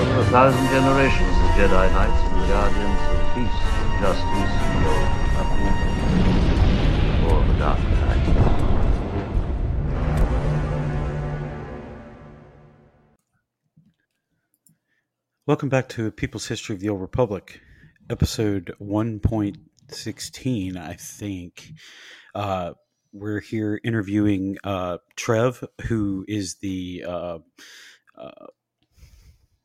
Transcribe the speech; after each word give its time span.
over 0.00 0.20
a 0.20 0.24
thousand 0.26 0.66
generations, 0.68 1.36
the 1.36 1.48
Jedi 1.60 1.92
Knights 1.92 2.22
and 2.22 2.48
Guardians 2.48 3.00
of 3.10 3.20
Peace, 3.34 3.60
Justice, 4.00 4.52
Evil, 4.72 5.00
Uproar, 5.36 5.76
or 7.28 7.44
the 7.46 7.52
Dark 7.58 7.78
Knight. 7.80 8.24
Welcome 15.44 15.68
back 15.68 15.90
to 15.90 16.10
People's 16.10 16.48
History 16.48 16.74
of 16.74 16.80
the 16.80 16.88
Old 16.88 17.02
Republic, 17.02 17.60
episode 18.08 18.72
1.16, 18.80 20.76
I 20.78 20.94
think. 20.94 21.72
Uh, 22.34 22.72
we're 23.12 23.40
here 23.40 23.78
interviewing 23.84 24.56
uh, 24.64 24.96
Trev, 25.16 25.62
who 25.88 26.24
is 26.26 26.54
the 26.62 27.04
uh, 27.06 27.40
uh, 28.16 28.46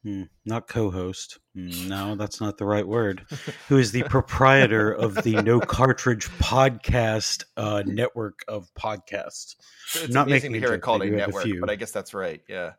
hmm, 0.05 0.23
not 0.45 0.67
co-host. 0.67 1.39
Hmm, 1.55 1.87
no, 1.89 2.15
that's 2.15 2.39
not 2.39 2.57
the 2.59 2.65
right 2.65 2.87
word. 2.87 3.25
Who 3.69 3.77
is 3.79 3.91
the 3.91 4.03
proprietor 4.03 4.91
of 4.91 5.15
the 5.15 5.41
No 5.41 5.59
Cartridge 5.59 6.27
Podcast 6.37 7.43
uh, 7.57 7.81
network 7.85 8.45
of 8.47 8.69
podcasts? 8.79 9.55
It's 9.95 10.09
Not 10.13 10.27
amazing 10.27 10.51
making 10.51 10.61
to 10.61 10.67
hear 10.67 10.75
it 10.75 10.81
called 10.81 11.01
I 11.01 11.05
a 11.05 11.09
do 11.09 11.13
a 11.15 11.17
network, 11.17 11.43
few. 11.43 11.59
but 11.59 11.71
I 11.71 11.75
guess 11.75 11.91
that's 11.91 12.13
right. 12.13 12.41
Yeah. 12.47 12.73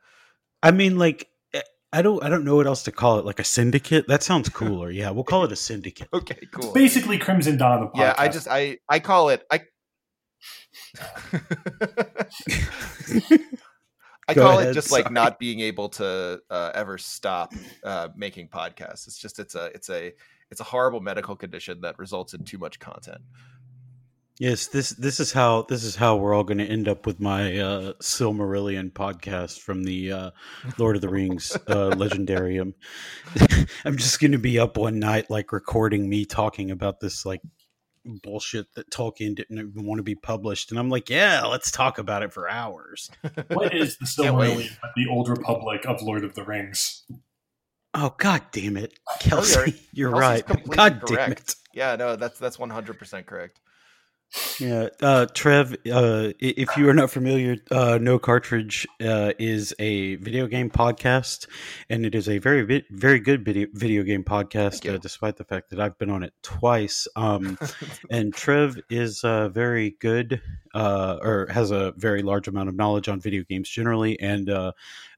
I 0.62 0.70
mean, 0.70 0.98
like, 0.98 1.28
eh, 1.52 1.62
I 1.92 2.02
don't, 2.02 2.22
I 2.22 2.28
don't 2.28 2.44
know 2.44 2.54
what 2.56 2.66
else 2.68 2.84
to 2.84 2.92
call 2.92 3.18
it. 3.18 3.24
Like 3.24 3.40
a 3.40 3.44
syndicate. 3.44 4.06
That 4.06 4.22
sounds 4.22 4.48
cooler. 4.60 4.90
Yeah, 4.90 5.10
we'll 5.10 5.24
call 5.24 5.44
it 5.44 5.50
a 5.52 5.56
syndicate. 5.56 6.08
Okay. 6.14 6.38
Cool. 6.52 6.72
Basically, 6.72 7.18
Crimson 7.18 7.56
Dawn. 7.58 7.80
The 7.80 7.86
podcast. 7.88 7.98
yeah. 7.98 8.14
I 8.16 8.28
just 8.28 8.46
I 8.48 8.78
I 8.88 9.00
call 9.00 9.30
it 9.30 9.44
I. 9.50 9.62
I 14.28 14.34
Go 14.34 14.42
call 14.42 14.58
ahead, 14.58 14.70
it 14.70 14.74
just 14.74 14.90
like 14.90 15.10
not 15.10 15.38
being 15.38 15.60
able 15.60 15.88
to 15.90 16.40
uh, 16.50 16.70
ever 16.74 16.98
stop 16.98 17.54
uh, 17.84 18.08
making 18.16 18.48
podcasts. 18.48 19.06
It's 19.06 19.18
just 19.18 19.38
it's 19.38 19.54
a 19.54 19.66
it's 19.66 19.88
a 19.88 20.12
it's 20.50 20.60
a 20.60 20.64
horrible 20.64 21.00
medical 21.00 21.36
condition 21.36 21.80
that 21.82 21.98
results 21.98 22.34
in 22.34 22.44
too 22.44 22.58
much 22.58 22.80
content. 22.80 23.20
Yes, 24.38 24.66
this 24.66 24.90
this 24.90 25.18
is 25.18 25.32
how 25.32 25.62
this 25.62 25.82
is 25.82 25.96
how 25.96 26.16
we're 26.16 26.34
all 26.34 26.44
going 26.44 26.58
to 26.58 26.66
end 26.66 26.88
up 26.88 27.06
with 27.06 27.20
my 27.20 27.56
uh, 27.56 27.92
Silmarillion 28.02 28.92
podcast 28.92 29.60
from 29.60 29.84
the 29.84 30.12
uh, 30.12 30.30
Lord 30.76 30.96
of 30.96 31.02
the 31.02 31.08
Rings 31.08 31.56
uh, 31.68 31.90
Legendarium. 31.92 32.74
I'm 33.86 33.96
just 33.96 34.20
going 34.20 34.32
to 34.32 34.38
be 34.38 34.58
up 34.58 34.76
one 34.76 34.98
night, 34.98 35.30
like 35.30 35.52
recording 35.52 36.06
me 36.08 36.26
talking 36.26 36.70
about 36.70 37.00
this 37.00 37.24
like 37.24 37.40
bullshit 38.06 38.74
that 38.74 38.90
Tolkien 38.90 39.34
didn't 39.34 39.58
even 39.58 39.84
want 39.86 39.98
to 39.98 40.02
be 40.02 40.14
published, 40.14 40.70
and 40.70 40.78
I'm 40.78 40.88
like, 40.88 41.10
yeah, 41.10 41.44
let's 41.44 41.70
talk 41.70 41.98
about 41.98 42.22
it 42.22 42.32
for 42.32 42.48
hours. 42.48 43.10
what 43.48 43.74
is 43.74 43.96
the 43.98 44.06
Can't. 44.06 44.36
Silmarillion 44.36 44.76
but 44.80 44.90
the 44.96 45.08
Old 45.08 45.28
Republic 45.28 45.84
of 45.86 46.02
Lord 46.02 46.24
of 46.24 46.34
the 46.34 46.44
Rings? 46.44 47.04
Oh 47.94 48.14
God 48.18 48.42
damn 48.52 48.76
it, 48.76 48.98
Kelsey, 49.20 49.74
you're, 49.92 50.10
Kelsey's 50.10 50.20
right. 50.20 50.46
completely 50.46 50.76
God 50.76 51.02
damn 51.06 51.32
it. 51.32 51.54
Yeah. 51.72 51.96
No. 51.96 52.16
That's 52.16 52.38
that's 52.38 52.58
one 52.58 52.70
hundred 52.70 52.98
percent 52.98 53.26
correct. 53.26 53.60
Yeah, 54.58 54.88
uh, 55.00 55.26
Trev. 55.26 55.72
Uh, 55.90 56.32
if 56.40 56.76
you 56.76 56.88
are 56.88 56.94
not 56.94 57.10
familiar, 57.10 57.56
uh, 57.70 57.98
No 58.00 58.18
Cartridge 58.18 58.86
uh, 59.00 59.32
is 59.38 59.74
a 59.78 60.16
video 60.16 60.46
game 60.46 60.70
podcast, 60.70 61.46
and 61.88 62.04
it 62.04 62.14
is 62.14 62.28
a 62.28 62.38
very 62.38 62.84
very 62.90 63.20
good 63.20 63.44
video 63.44 63.68
video 63.72 64.02
game 64.02 64.24
podcast. 64.24 64.88
Uh, 64.92 64.98
despite 64.98 65.36
the 65.36 65.44
fact 65.44 65.70
that 65.70 65.80
I've 65.80 65.98
been 65.98 66.10
on 66.10 66.22
it 66.22 66.32
twice, 66.42 67.06
um, 67.16 67.58
and 68.10 68.34
Trev 68.34 68.78
is 68.90 69.22
uh, 69.24 69.48
very 69.48 69.96
good, 70.00 70.40
uh, 70.74 71.18
or 71.22 71.46
has 71.50 71.70
a 71.70 71.92
very 71.96 72.22
large 72.22 72.48
amount 72.48 72.68
of 72.68 72.74
knowledge 72.74 73.08
on 73.08 73.20
video 73.20 73.44
games 73.48 73.68
generally. 73.68 74.18
And 74.20 74.50
uh, 74.50 74.72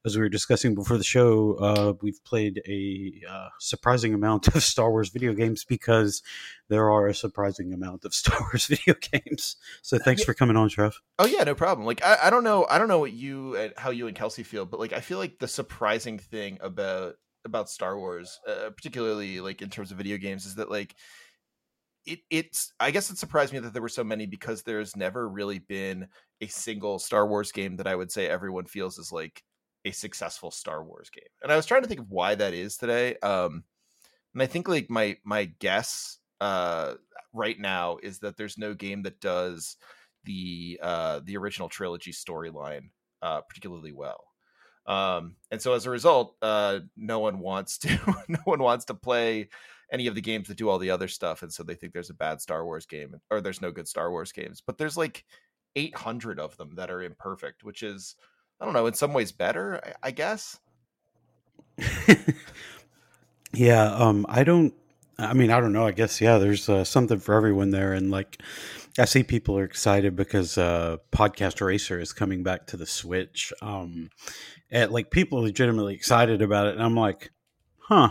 as 0.04 0.16
we 0.16 0.22
were 0.22 0.28
discussing 0.28 0.74
before 0.74 0.96
the 0.96 1.04
show, 1.04 1.54
uh, 1.54 1.92
we've 2.00 2.22
played 2.24 2.62
a 2.66 3.12
uh, 3.28 3.48
surprising 3.58 4.14
amount 4.14 4.48
of 4.48 4.62
Star 4.62 4.90
Wars 4.90 5.10
video 5.10 5.32
games 5.34 5.64
because 5.64 6.22
there 6.68 6.90
are 6.90 7.06
a 7.06 7.14
surprising 7.14 7.72
amount 7.72 8.04
of 8.04 8.14
Star 8.14 8.38
Wars 8.40 8.66
video 8.66 8.94
games. 8.94 9.56
So 9.82 9.98
thanks 9.98 10.22
Yeah. 10.22 10.26
for 10.26 10.34
coming 10.34 10.56
on, 10.56 10.68
Trev. 10.68 11.00
Oh 11.18 11.26
yeah, 11.26 11.44
no 11.44 11.54
problem. 11.54 11.86
Like 11.86 12.04
I, 12.04 12.18
I 12.24 12.30
don't 12.30 12.44
know, 12.44 12.66
I 12.70 12.78
don't 12.78 12.88
know 12.88 13.00
what 13.00 13.12
you, 13.12 13.56
uh, 13.58 13.80
how 13.80 13.90
you 13.90 14.06
and 14.06 14.16
Kelsey 14.16 14.42
feel, 14.42 14.64
but 14.64 14.80
like 14.80 14.92
I 14.92 15.00
feel 15.00 15.18
like 15.18 15.38
the 15.38 15.48
surprising 15.48 16.18
thing 16.18 16.58
about 16.60 17.14
about 17.44 17.70
Star 17.70 17.96
Wars, 17.98 18.40
uh, 18.46 18.70
particularly 18.70 19.40
like 19.40 19.62
in 19.62 19.70
terms 19.70 19.90
of 19.90 19.96
video 19.96 20.16
games, 20.16 20.46
is 20.46 20.56
that 20.56 20.70
like 20.70 20.94
it 22.06 22.20
it's. 22.30 22.72
I 22.78 22.90
guess 22.90 23.10
it 23.10 23.18
surprised 23.18 23.52
me 23.52 23.58
that 23.60 23.72
there 23.72 23.82
were 23.82 23.88
so 23.88 24.04
many 24.04 24.26
because 24.26 24.62
there's 24.62 24.96
never 24.96 25.28
really 25.28 25.58
been 25.58 26.08
a 26.40 26.46
single 26.46 26.98
Star 26.98 27.26
Wars 27.26 27.52
game 27.52 27.76
that 27.76 27.86
I 27.86 27.96
would 27.96 28.12
say 28.12 28.28
everyone 28.28 28.66
feels 28.66 28.98
is 28.98 29.12
like 29.12 29.42
a 29.84 29.90
successful 29.90 30.50
Star 30.50 30.82
Wars 30.82 31.10
game. 31.10 31.24
And 31.42 31.52
I 31.52 31.56
was 31.56 31.66
trying 31.66 31.82
to 31.82 31.88
think 31.88 32.00
of 32.00 32.10
why 32.10 32.34
that 32.34 32.54
is 32.54 32.76
today. 32.76 33.16
Um, 33.22 33.64
and 34.34 34.42
I 34.42 34.46
think 34.46 34.68
like 34.68 34.90
my 34.90 35.16
my 35.24 35.46
guess 35.46 36.18
uh 36.40 36.94
right 37.32 37.58
now 37.58 37.98
is 38.02 38.20
that 38.20 38.36
there's 38.36 38.58
no 38.58 38.74
game 38.74 39.02
that 39.02 39.20
does 39.20 39.76
the 40.24 40.78
uh 40.82 41.20
the 41.24 41.36
original 41.36 41.68
trilogy 41.68 42.12
storyline 42.12 42.90
uh 43.22 43.40
particularly 43.40 43.92
well 43.92 44.24
um 44.86 45.34
and 45.50 45.60
so 45.60 45.74
as 45.74 45.86
a 45.86 45.90
result 45.90 46.36
uh 46.42 46.78
no 46.96 47.18
one 47.18 47.40
wants 47.40 47.78
to 47.78 47.88
no 48.28 48.38
one 48.44 48.60
wants 48.60 48.84
to 48.84 48.94
play 48.94 49.48
any 49.90 50.06
of 50.06 50.14
the 50.14 50.20
games 50.20 50.48
that 50.48 50.56
do 50.56 50.68
all 50.68 50.78
the 50.78 50.90
other 50.90 51.08
stuff 51.08 51.42
and 51.42 51.52
so 51.52 51.62
they 51.62 51.74
think 51.74 51.92
there's 51.92 52.10
a 52.10 52.14
bad 52.14 52.40
star 52.40 52.64
wars 52.64 52.86
game 52.86 53.14
or 53.30 53.40
there's 53.40 53.62
no 53.62 53.72
good 53.72 53.88
star 53.88 54.10
wars 54.10 54.32
games 54.32 54.62
but 54.64 54.78
there's 54.78 54.96
like 54.96 55.24
800 55.76 56.38
of 56.38 56.56
them 56.56 56.74
that 56.76 56.90
are 56.90 57.02
imperfect 57.02 57.64
which 57.64 57.82
is 57.82 58.14
i 58.60 58.64
don't 58.64 58.74
know 58.74 58.86
in 58.86 58.94
some 58.94 59.12
ways 59.12 59.32
better 59.32 59.80
i, 59.84 60.08
I 60.08 60.10
guess 60.10 60.58
yeah, 63.52 63.94
um, 63.94 64.26
I 64.28 64.44
don't. 64.44 64.74
I 65.18 65.34
mean, 65.34 65.50
I 65.50 65.60
don't 65.60 65.72
know. 65.72 65.86
I 65.86 65.92
guess 65.92 66.20
yeah. 66.20 66.38
There's 66.38 66.68
uh, 66.68 66.84
something 66.84 67.18
for 67.18 67.34
everyone 67.34 67.70
there, 67.70 67.92
and 67.92 68.10
like, 68.10 68.40
I 68.98 69.04
see 69.04 69.22
people 69.22 69.58
are 69.58 69.64
excited 69.64 70.16
because 70.16 70.58
uh, 70.58 70.98
Podcast 71.12 71.64
Racer 71.64 71.98
is 71.98 72.12
coming 72.12 72.42
back 72.42 72.66
to 72.68 72.76
the 72.76 72.86
Switch. 72.86 73.52
Um, 73.62 74.10
and 74.70 74.90
like 74.90 75.10
people 75.10 75.38
are 75.38 75.42
legitimately 75.42 75.94
excited 75.94 76.42
about 76.42 76.66
it, 76.66 76.74
and 76.74 76.82
I'm 76.82 76.96
like, 76.96 77.30
huh. 77.78 78.10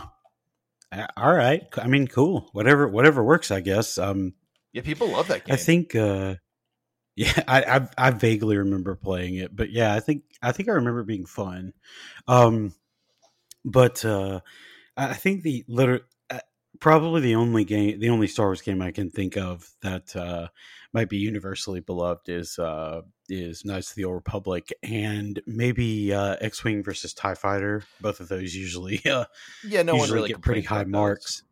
All 1.18 1.34
right. 1.34 1.64
I 1.76 1.86
mean, 1.86 2.08
cool. 2.08 2.48
Whatever, 2.52 2.88
whatever 2.88 3.22
works. 3.22 3.50
I 3.50 3.60
guess. 3.60 3.98
Um, 3.98 4.32
yeah 4.72 4.82
people 4.82 5.08
love 5.08 5.28
that 5.28 5.44
game 5.44 5.52
I 5.52 5.56
think, 5.56 5.94
uh, 5.94 6.36
yeah, 7.18 7.42
I, 7.48 7.62
I 7.62 7.88
I 7.98 8.10
vaguely 8.12 8.56
remember 8.56 8.94
playing 8.94 9.34
it, 9.34 9.54
but 9.54 9.70
yeah, 9.70 9.92
I 9.92 10.00
think 10.00 10.22
I 10.40 10.52
think 10.52 10.68
I 10.68 10.72
remember 10.72 11.02
being 11.02 11.26
fun. 11.26 11.72
Um, 12.28 12.72
but 13.64 14.04
uh, 14.04 14.40
I 14.96 15.14
think 15.14 15.42
the 15.42 15.64
liter- 15.66 16.06
uh, 16.30 16.38
probably 16.78 17.20
the 17.20 17.34
only 17.34 17.64
game, 17.64 17.98
the 17.98 18.10
only 18.10 18.28
Star 18.28 18.46
Wars 18.46 18.62
game 18.62 18.80
I 18.80 18.92
can 18.92 19.10
think 19.10 19.36
of 19.36 19.68
that 19.82 20.14
uh, 20.14 20.46
might 20.92 21.08
be 21.08 21.16
universally 21.16 21.80
beloved 21.80 22.28
is 22.28 22.56
uh, 22.56 23.02
is 23.28 23.64
Knights 23.64 23.90
of 23.90 23.96
the 23.96 24.04
Old 24.04 24.14
Republic, 24.14 24.72
and 24.84 25.40
maybe 25.44 26.14
uh, 26.14 26.36
X 26.40 26.62
Wing 26.62 26.84
versus 26.84 27.14
Tie 27.14 27.34
Fighter. 27.34 27.82
Both 28.00 28.20
of 28.20 28.28
those 28.28 28.54
usually 28.54 29.02
uh, 29.10 29.24
yeah 29.66 29.82
no 29.82 29.94
one 29.94 30.02
usually 30.02 30.16
really 30.18 30.28
get 30.28 30.40
pretty 30.40 30.62
high 30.62 30.84
marks. 30.84 31.42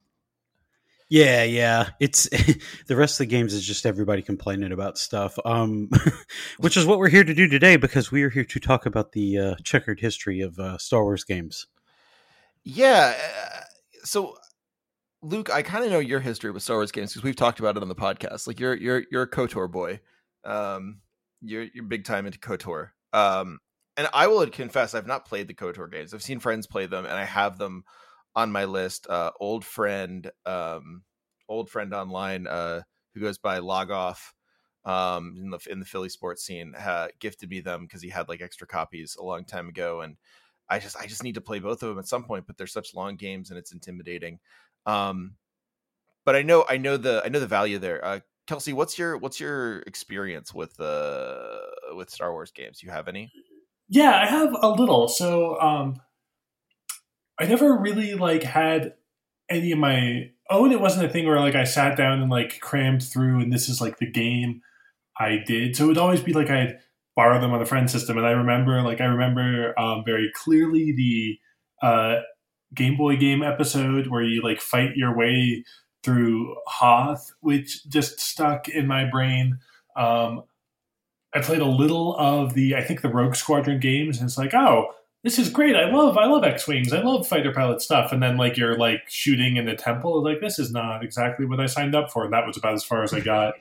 Yeah, 1.08 1.44
yeah. 1.44 1.90
It's 2.00 2.28
the 2.86 2.96
rest 2.96 3.14
of 3.14 3.26
the 3.26 3.30
games 3.30 3.54
is 3.54 3.64
just 3.64 3.86
everybody 3.86 4.22
complaining 4.22 4.72
about 4.72 4.98
stuff. 4.98 5.38
Um, 5.44 5.88
which 6.58 6.76
is 6.76 6.84
what 6.84 6.98
we're 6.98 7.08
here 7.08 7.24
to 7.24 7.34
do 7.34 7.48
today 7.48 7.76
because 7.76 8.10
we 8.10 8.22
are 8.24 8.30
here 8.30 8.44
to 8.44 8.60
talk 8.60 8.86
about 8.86 9.12
the 9.12 9.38
uh, 9.38 9.54
checkered 9.62 10.00
history 10.00 10.40
of 10.40 10.58
uh, 10.58 10.78
Star 10.78 11.04
Wars 11.04 11.24
games. 11.24 11.66
Yeah. 12.64 13.14
uh, 13.16 13.60
So, 14.04 14.36
Luke, 15.22 15.48
I 15.50 15.62
kind 15.62 15.84
of 15.84 15.92
know 15.92 16.00
your 16.00 16.20
history 16.20 16.50
with 16.50 16.62
Star 16.64 16.76
Wars 16.76 16.92
games 16.92 17.12
because 17.12 17.22
we've 17.22 17.36
talked 17.36 17.60
about 17.60 17.76
it 17.76 17.82
on 17.82 17.88
the 17.88 17.94
podcast. 17.94 18.46
Like, 18.46 18.58
you're 18.58 18.74
you're 18.74 19.04
you're 19.10 19.22
a 19.22 19.30
Kotor 19.30 19.70
boy. 19.70 20.00
Um, 20.44 21.00
you're 21.40 21.66
you're 21.72 21.84
big 21.84 22.04
time 22.04 22.26
into 22.26 22.38
Kotor. 22.38 22.90
Um, 23.12 23.60
and 23.96 24.08
I 24.12 24.26
will 24.26 24.46
confess, 24.48 24.94
I've 24.94 25.06
not 25.06 25.24
played 25.24 25.48
the 25.48 25.54
Kotor 25.54 25.90
games. 25.90 26.12
I've 26.12 26.22
seen 26.22 26.40
friends 26.40 26.66
play 26.66 26.86
them, 26.86 27.04
and 27.06 27.14
I 27.14 27.24
have 27.24 27.58
them 27.58 27.84
on 28.36 28.52
my 28.52 28.66
list. 28.66 29.08
Uh, 29.08 29.32
old 29.40 29.64
friend, 29.64 30.30
um, 30.44 31.02
old 31.48 31.68
friend 31.68 31.92
online, 31.92 32.46
uh, 32.46 32.82
who 33.14 33.20
goes 33.20 33.38
by 33.38 33.58
Log 33.58 33.90
Off. 33.90 34.34
Um, 34.84 35.34
in 35.36 35.50
the 35.50 35.58
in 35.68 35.80
the 35.80 35.84
Philly 35.84 36.08
sports 36.08 36.44
scene, 36.44 36.72
uh, 36.76 37.08
gifted 37.18 37.50
me 37.50 37.58
them 37.58 37.82
because 37.86 38.02
he 38.02 38.08
had 38.08 38.28
like 38.28 38.40
extra 38.40 38.68
copies 38.68 39.16
a 39.18 39.24
long 39.24 39.44
time 39.44 39.68
ago, 39.68 40.02
and 40.02 40.16
I 40.68 40.78
just 40.78 40.96
I 40.96 41.06
just 41.06 41.24
need 41.24 41.34
to 41.34 41.40
play 41.40 41.58
both 41.58 41.82
of 41.82 41.88
them 41.88 41.98
at 41.98 42.06
some 42.06 42.22
point, 42.22 42.46
but 42.46 42.56
they're 42.56 42.68
such 42.68 42.94
long 42.94 43.16
games 43.16 43.50
and 43.50 43.58
it's 43.58 43.72
intimidating. 43.72 44.38
Um, 44.84 45.34
but 46.24 46.36
I 46.36 46.42
know 46.42 46.64
I 46.68 46.76
know 46.76 46.96
the 46.96 47.22
I 47.24 47.30
know 47.30 47.40
the 47.40 47.48
value 47.48 47.78
there. 47.78 48.04
Uh, 48.04 48.20
Kelsey, 48.46 48.72
what's 48.72 48.96
your 48.96 49.16
what's 49.16 49.40
your 49.40 49.80
experience 49.80 50.54
with 50.54 50.78
uh 50.78 51.58
with 51.94 52.10
Star 52.10 52.30
Wars 52.32 52.52
games? 52.52 52.80
You 52.80 52.90
have 52.90 53.08
any? 53.08 53.32
Yeah, 53.88 54.20
I 54.20 54.26
have 54.26 54.54
a 54.60 54.68
little. 54.68 55.08
So, 55.08 55.60
um, 55.60 56.00
I 57.38 57.46
never 57.46 57.76
really 57.76 58.14
like 58.14 58.42
had 58.42 58.94
any 59.48 59.72
of 59.72 59.78
my 59.78 60.30
own. 60.50 60.72
It 60.72 60.80
wasn't 60.80 61.06
a 61.06 61.08
thing 61.08 61.26
where 61.26 61.40
like 61.40 61.54
I 61.54 61.64
sat 61.64 61.96
down 61.96 62.20
and 62.20 62.30
like 62.30 62.60
crammed 62.60 63.02
through, 63.02 63.40
and 63.40 63.52
this 63.52 63.68
is 63.68 63.80
like 63.80 63.98
the 63.98 64.10
game 64.10 64.62
I 65.18 65.38
did. 65.46 65.76
So 65.76 65.84
it 65.84 65.88
would 65.88 65.98
always 65.98 66.22
be 66.22 66.32
like 66.32 66.50
I'd 66.50 66.78
borrow 67.14 67.40
them 67.40 67.52
on 67.52 67.62
a 67.62 67.66
friend 67.66 67.90
system, 67.90 68.16
and 68.18 68.26
I 68.26 68.32
remember 68.32 68.80
like 68.82 69.00
I 69.00 69.06
remember 69.06 69.78
um, 69.78 70.02
very 70.04 70.30
clearly 70.34 70.92
the 70.92 71.38
uh, 71.86 72.20
Game 72.74 72.96
Boy 72.96 73.16
game 73.16 73.42
episode 73.42 74.08
where 74.08 74.22
you 74.22 74.42
like 74.42 74.60
fight 74.60 74.96
your 74.96 75.16
way 75.16 75.64
through 76.02 76.56
Hoth, 76.66 77.32
which 77.40 77.86
just 77.88 78.20
stuck 78.20 78.68
in 78.68 78.86
my 78.86 79.04
brain. 79.04 79.58
Um, 79.96 80.44
I 81.34 81.40
played 81.40 81.60
a 81.60 81.66
little 81.66 82.16
of 82.16 82.54
the 82.54 82.76
I 82.76 82.82
think 82.82 83.02
the 83.02 83.08
Rogue 83.08 83.34
Squadron 83.34 83.80
games, 83.80 84.18
and 84.18 84.28
it's 84.28 84.38
like, 84.38 84.54
oh, 84.54 84.92
this 85.26 85.40
is 85.40 85.50
great. 85.50 85.74
I 85.74 85.90
love 85.90 86.16
I 86.16 86.26
love 86.26 86.44
X 86.44 86.68
Wings. 86.68 86.92
I 86.92 87.00
love 87.00 87.26
fighter 87.26 87.52
pilot 87.52 87.82
stuff. 87.82 88.12
And 88.12 88.22
then 88.22 88.36
like 88.36 88.56
you're 88.56 88.78
like 88.78 89.00
shooting 89.08 89.56
in 89.56 89.66
the 89.66 89.74
temple, 89.74 90.22
like 90.22 90.40
this 90.40 90.56
is 90.60 90.70
not 90.70 91.02
exactly 91.02 91.44
what 91.44 91.58
I 91.58 91.66
signed 91.66 91.96
up 91.96 92.12
for. 92.12 92.22
And 92.22 92.32
that 92.32 92.46
was 92.46 92.56
about 92.56 92.74
as 92.74 92.84
far 92.84 93.02
as 93.02 93.12
I 93.12 93.18
got. 93.18 93.54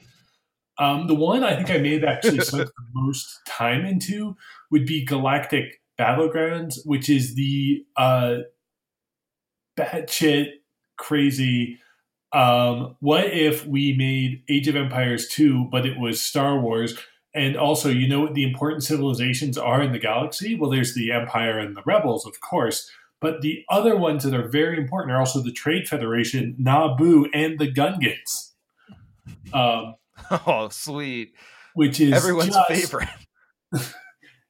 Um, 0.77 1.07
the 1.07 1.15
one 1.15 1.43
I 1.43 1.55
think 1.55 1.71
I 1.71 1.79
may 1.79 1.93
have 1.93 2.03
actually 2.03 2.39
spent 2.41 2.67
the 2.67 2.83
most 2.93 3.39
time 3.47 3.83
into 3.83 4.37
would 4.69 4.85
be 4.85 5.05
Galactic 5.05 5.81
Battlegrounds, 5.99 6.85
which 6.85 7.09
is 7.09 7.33
the 7.33 7.83
uh, 7.97 8.35
batshit 9.75 10.49
crazy. 10.97 11.79
Um, 12.31 12.95
what 12.99 13.25
if 13.33 13.65
we 13.65 13.93
made 13.93 14.43
Age 14.49 14.67
of 14.67 14.75
Empires 14.75 15.27
2, 15.29 15.69
but 15.71 15.87
it 15.87 15.97
was 15.97 16.21
Star 16.21 16.59
Wars? 16.59 16.95
And 17.35 17.57
also, 17.57 17.89
you 17.89 18.07
know 18.07 18.21
what 18.21 18.33
the 18.33 18.43
important 18.43 18.83
civilizations 18.83 19.57
are 19.57 19.81
in 19.81 19.91
the 19.91 19.99
galaxy? 19.99 20.55
Well, 20.55 20.71
there's 20.71 20.95
the 20.95 21.11
Empire 21.11 21.59
and 21.59 21.75
the 21.75 21.83
Rebels, 21.85 22.25
of 22.25 22.39
course. 22.39 22.89
But 23.19 23.41
the 23.41 23.63
other 23.69 23.97
ones 23.97 24.23
that 24.23 24.33
are 24.33 24.47
very 24.47 24.77
important 24.77 25.11
are 25.11 25.19
also 25.19 25.41
the 25.41 25.51
Trade 25.51 25.87
Federation, 25.87 26.55
Naboo, 26.61 27.25
and 27.33 27.59
the 27.59 27.71
Gungans. 27.71 28.53
Um, 29.53 29.95
oh, 30.47 30.69
sweet! 30.69 31.33
Which 31.73 31.99
is 31.99 32.13
everyone's 32.13 32.55
just, 32.55 32.67
favorite. 32.67 33.09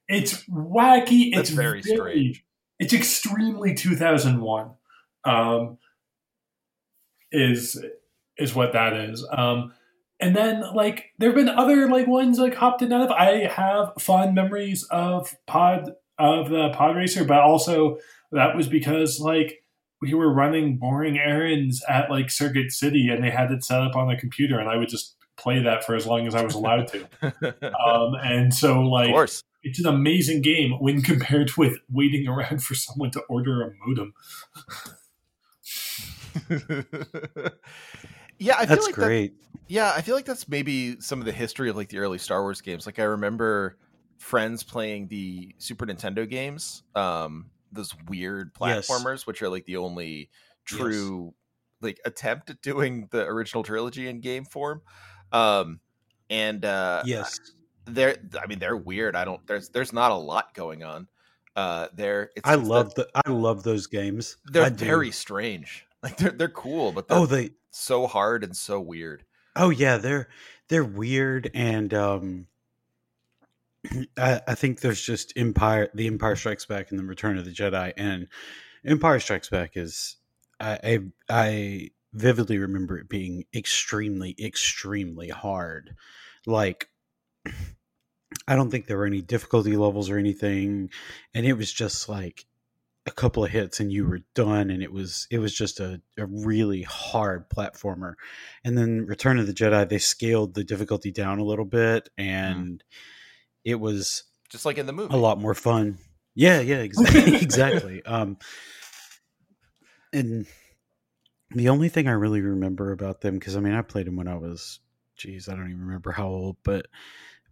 it's 0.08 0.44
wacky. 0.44 1.34
That's 1.34 1.48
it's 1.48 1.50
very, 1.50 1.82
very 1.82 1.82
strange. 1.82 2.44
It's 2.78 2.92
extremely 2.92 3.74
2001. 3.74 4.70
Um, 5.24 5.78
is 7.32 7.82
is 8.38 8.54
what 8.54 8.74
that 8.74 8.92
is. 8.92 9.26
Um, 9.30 9.72
and 10.20 10.34
then 10.34 10.62
like 10.74 11.12
there 11.18 11.30
have 11.30 11.36
been 11.36 11.48
other 11.48 11.88
like 11.88 12.06
ones 12.06 12.38
like 12.38 12.54
hopped 12.54 12.82
in 12.82 12.92
out 12.92 13.02
of. 13.02 13.10
I 13.10 13.46
have 13.46 13.92
fond 13.98 14.34
memories 14.34 14.84
of 14.90 15.34
Pod 15.46 15.92
of 16.18 16.48
the 16.48 16.70
Pod 16.70 16.96
Racer, 16.96 17.24
but 17.24 17.40
also 17.40 17.98
that 18.32 18.56
was 18.56 18.68
because 18.68 19.20
like 19.20 19.62
we 20.00 20.14
were 20.14 20.32
running 20.32 20.78
boring 20.78 21.18
errands 21.18 21.82
at 21.88 22.10
like 22.10 22.30
Circuit 22.30 22.72
City, 22.72 23.08
and 23.08 23.22
they 23.22 23.30
had 23.30 23.50
it 23.50 23.64
set 23.64 23.82
up 23.82 23.96
on 23.96 24.08
the 24.08 24.16
computer, 24.16 24.58
and 24.58 24.68
I 24.68 24.76
would 24.76 24.88
just 24.88 25.16
play 25.36 25.62
that 25.62 25.84
for 25.84 25.94
as 25.94 26.06
long 26.06 26.26
as 26.26 26.34
I 26.34 26.42
was 26.42 26.54
allowed 26.54 26.88
to. 26.88 27.06
um, 27.78 28.14
and 28.22 28.54
so 28.54 28.80
like 28.80 29.30
it's 29.62 29.78
an 29.78 29.86
amazing 29.86 30.42
game 30.42 30.72
when 30.80 31.02
compared 31.02 31.50
with 31.56 31.78
waiting 31.90 32.26
around 32.28 32.62
for 32.62 32.74
someone 32.74 33.10
to 33.10 33.20
order 33.28 33.62
a 33.62 33.72
modem. 33.84 34.14
Yeah, 38.38 38.56
I 38.58 38.66
that's 38.66 38.80
feel 38.80 38.86
like 38.86 38.94
great. 38.94 39.40
That, 39.40 39.60
yeah, 39.68 39.92
I 39.96 40.00
feel 40.00 40.14
like 40.14 40.24
that's 40.24 40.48
maybe 40.48 41.00
some 41.00 41.18
of 41.18 41.24
the 41.24 41.32
history 41.32 41.70
of 41.70 41.76
like 41.76 41.88
the 41.88 41.98
early 41.98 42.18
Star 42.18 42.42
Wars 42.42 42.60
games. 42.60 42.86
Like 42.86 42.98
I 42.98 43.04
remember 43.04 43.76
friends 44.18 44.62
playing 44.62 45.08
the 45.08 45.54
Super 45.58 45.86
Nintendo 45.86 46.28
games, 46.28 46.82
um, 46.94 47.46
those 47.72 47.94
weird 48.08 48.54
platformers, 48.54 49.18
yes. 49.18 49.26
which 49.26 49.42
are 49.42 49.48
like 49.48 49.64
the 49.64 49.76
only 49.76 50.30
true 50.64 51.26
yes. 51.26 51.34
like 51.80 52.00
attempt 52.04 52.50
at 52.50 52.62
doing 52.62 53.08
the 53.10 53.24
original 53.26 53.62
trilogy 53.62 54.08
in 54.08 54.20
game 54.20 54.44
form. 54.44 54.82
Um, 55.32 55.80
and 56.30 56.64
uh, 56.64 57.02
yes, 57.04 57.40
they're 57.86 58.16
I 58.40 58.46
mean 58.46 58.58
they're 58.58 58.76
weird. 58.76 59.16
I 59.16 59.24
don't 59.24 59.44
there's 59.46 59.68
there's 59.70 59.92
not 59.92 60.12
a 60.12 60.16
lot 60.16 60.54
going 60.54 60.84
on. 60.84 61.08
Uh, 61.54 61.88
there, 61.94 62.30
I 62.44 62.56
love 62.56 62.94
the 62.94 63.08
I 63.14 63.30
love 63.30 63.62
those 63.62 63.86
games. 63.86 64.36
They're 64.44 64.70
very 64.70 65.10
strange. 65.10 65.86
Like 66.02 66.18
they're 66.18 66.30
they're 66.30 66.48
cool, 66.48 66.92
but 66.92 67.06
oh 67.10 67.26
they 67.26 67.50
so 67.76 68.06
hard 68.06 68.42
and 68.42 68.56
so 68.56 68.80
weird. 68.80 69.24
Oh 69.54 69.70
yeah, 69.70 69.96
they're 69.98 70.28
they're 70.68 70.84
weird 70.84 71.50
and 71.54 71.92
um 71.94 72.46
I, 74.18 74.40
I 74.48 74.54
think 74.54 74.80
there's 74.80 75.02
just 75.02 75.32
Empire 75.36 75.90
the 75.94 76.06
Empire 76.06 76.36
Strikes 76.36 76.64
Back 76.64 76.90
and 76.90 76.98
the 76.98 77.04
Return 77.04 77.38
of 77.38 77.44
the 77.44 77.52
Jedi 77.52 77.92
and 77.96 78.28
Empire 78.84 79.20
Strikes 79.20 79.48
Back 79.48 79.76
is 79.76 80.16
I 80.58 80.78
I, 80.82 80.98
I 81.28 81.90
vividly 82.12 82.58
remember 82.58 82.98
it 82.98 83.08
being 83.08 83.44
extremely 83.54 84.34
extremely 84.38 85.28
hard. 85.28 85.96
Like 86.46 86.88
I 88.48 88.56
don't 88.56 88.70
think 88.70 88.86
there 88.86 88.98
were 88.98 89.06
any 89.06 89.22
difficulty 89.22 89.76
levels 89.76 90.10
or 90.10 90.18
anything 90.18 90.90
and 91.34 91.46
it 91.46 91.54
was 91.54 91.72
just 91.72 92.08
like 92.08 92.46
a 93.06 93.10
couple 93.12 93.44
of 93.44 93.50
hits 93.50 93.78
and 93.78 93.92
you 93.92 94.04
were 94.04 94.20
done 94.34 94.68
and 94.68 94.82
it 94.82 94.92
was 94.92 95.28
it 95.30 95.38
was 95.38 95.54
just 95.54 95.78
a, 95.78 96.00
a 96.18 96.26
really 96.26 96.82
hard 96.82 97.48
platformer 97.48 98.14
and 98.64 98.76
then 98.76 99.06
return 99.06 99.38
of 99.38 99.46
the 99.46 99.54
jedi 99.54 99.88
they 99.88 99.98
scaled 99.98 100.54
the 100.54 100.64
difficulty 100.64 101.12
down 101.12 101.38
a 101.38 101.44
little 101.44 101.64
bit 101.64 102.08
mm-hmm. 102.18 102.28
and 102.28 102.78
mm. 102.78 102.82
it 103.64 103.76
was 103.76 104.24
just 104.48 104.66
like 104.66 104.76
in 104.76 104.86
the 104.86 104.92
movie 104.92 105.14
a 105.14 105.16
lot 105.16 105.40
more 105.40 105.54
fun 105.54 105.98
yeah 106.34 106.60
yeah 106.60 106.78
exactly 106.78 107.36
exactly 107.40 108.04
um 108.04 108.36
and 110.12 110.46
the 111.50 111.68
only 111.68 111.88
thing 111.88 112.08
i 112.08 112.12
really 112.12 112.40
remember 112.40 112.90
about 112.90 113.20
them 113.20 113.38
because 113.38 113.56
i 113.56 113.60
mean 113.60 113.74
i 113.74 113.82
played 113.82 114.06
them 114.06 114.16
when 114.16 114.28
i 114.28 114.36
was 114.36 114.80
geez 115.16 115.48
i 115.48 115.54
don't 115.54 115.70
even 115.70 115.80
remember 115.80 116.10
how 116.10 116.26
old 116.26 116.56
but 116.64 116.86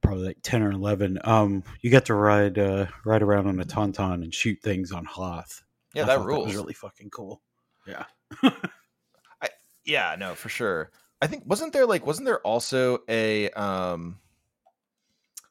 probably 0.04 0.26
like 0.26 0.38
10 0.42 0.62
or 0.62 0.70
11 0.70 1.18
um 1.24 1.64
you 1.80 1.90
got 1.90 2.04
to 2.04 2.14
ride 2.14 2.58
uh 2.58 2.86
ride 3.04 3.22
around 3.22 3.46
on 3.46 3.58
a 3.58 3.64
tauntaun 3.64 4.22
and 4.22 4.32
shoot 4.32 4.58
things 4.62 4.92
on 4.92 5.04
hoth. 5.04 5.62
Yeah 5.94 6.02
I 6.04 6.06
that 6.06 6.20
rules 6.20 6.44
that 6.44 6.48
was 6.48 6.56
really 6.56 6.74
fucking 6.74 7.10
cool. 7.10 7.42
Yeah. 7.86 8.04
I, 9.42 9.48
yeah 9.84 10.14
no 10.18 10.34
for 10.34 10.48
sure. 10.48 10.90
I 11.20 11.26
think 11.26 11.44
wasn't 11.46 11.72
there 11.72 11.86
like 11.86 12.06
wasn't 12.06 12.26
there 12.26 12.40
also 12.40 13.00
a 13.08 13.50
um 13.50 14.18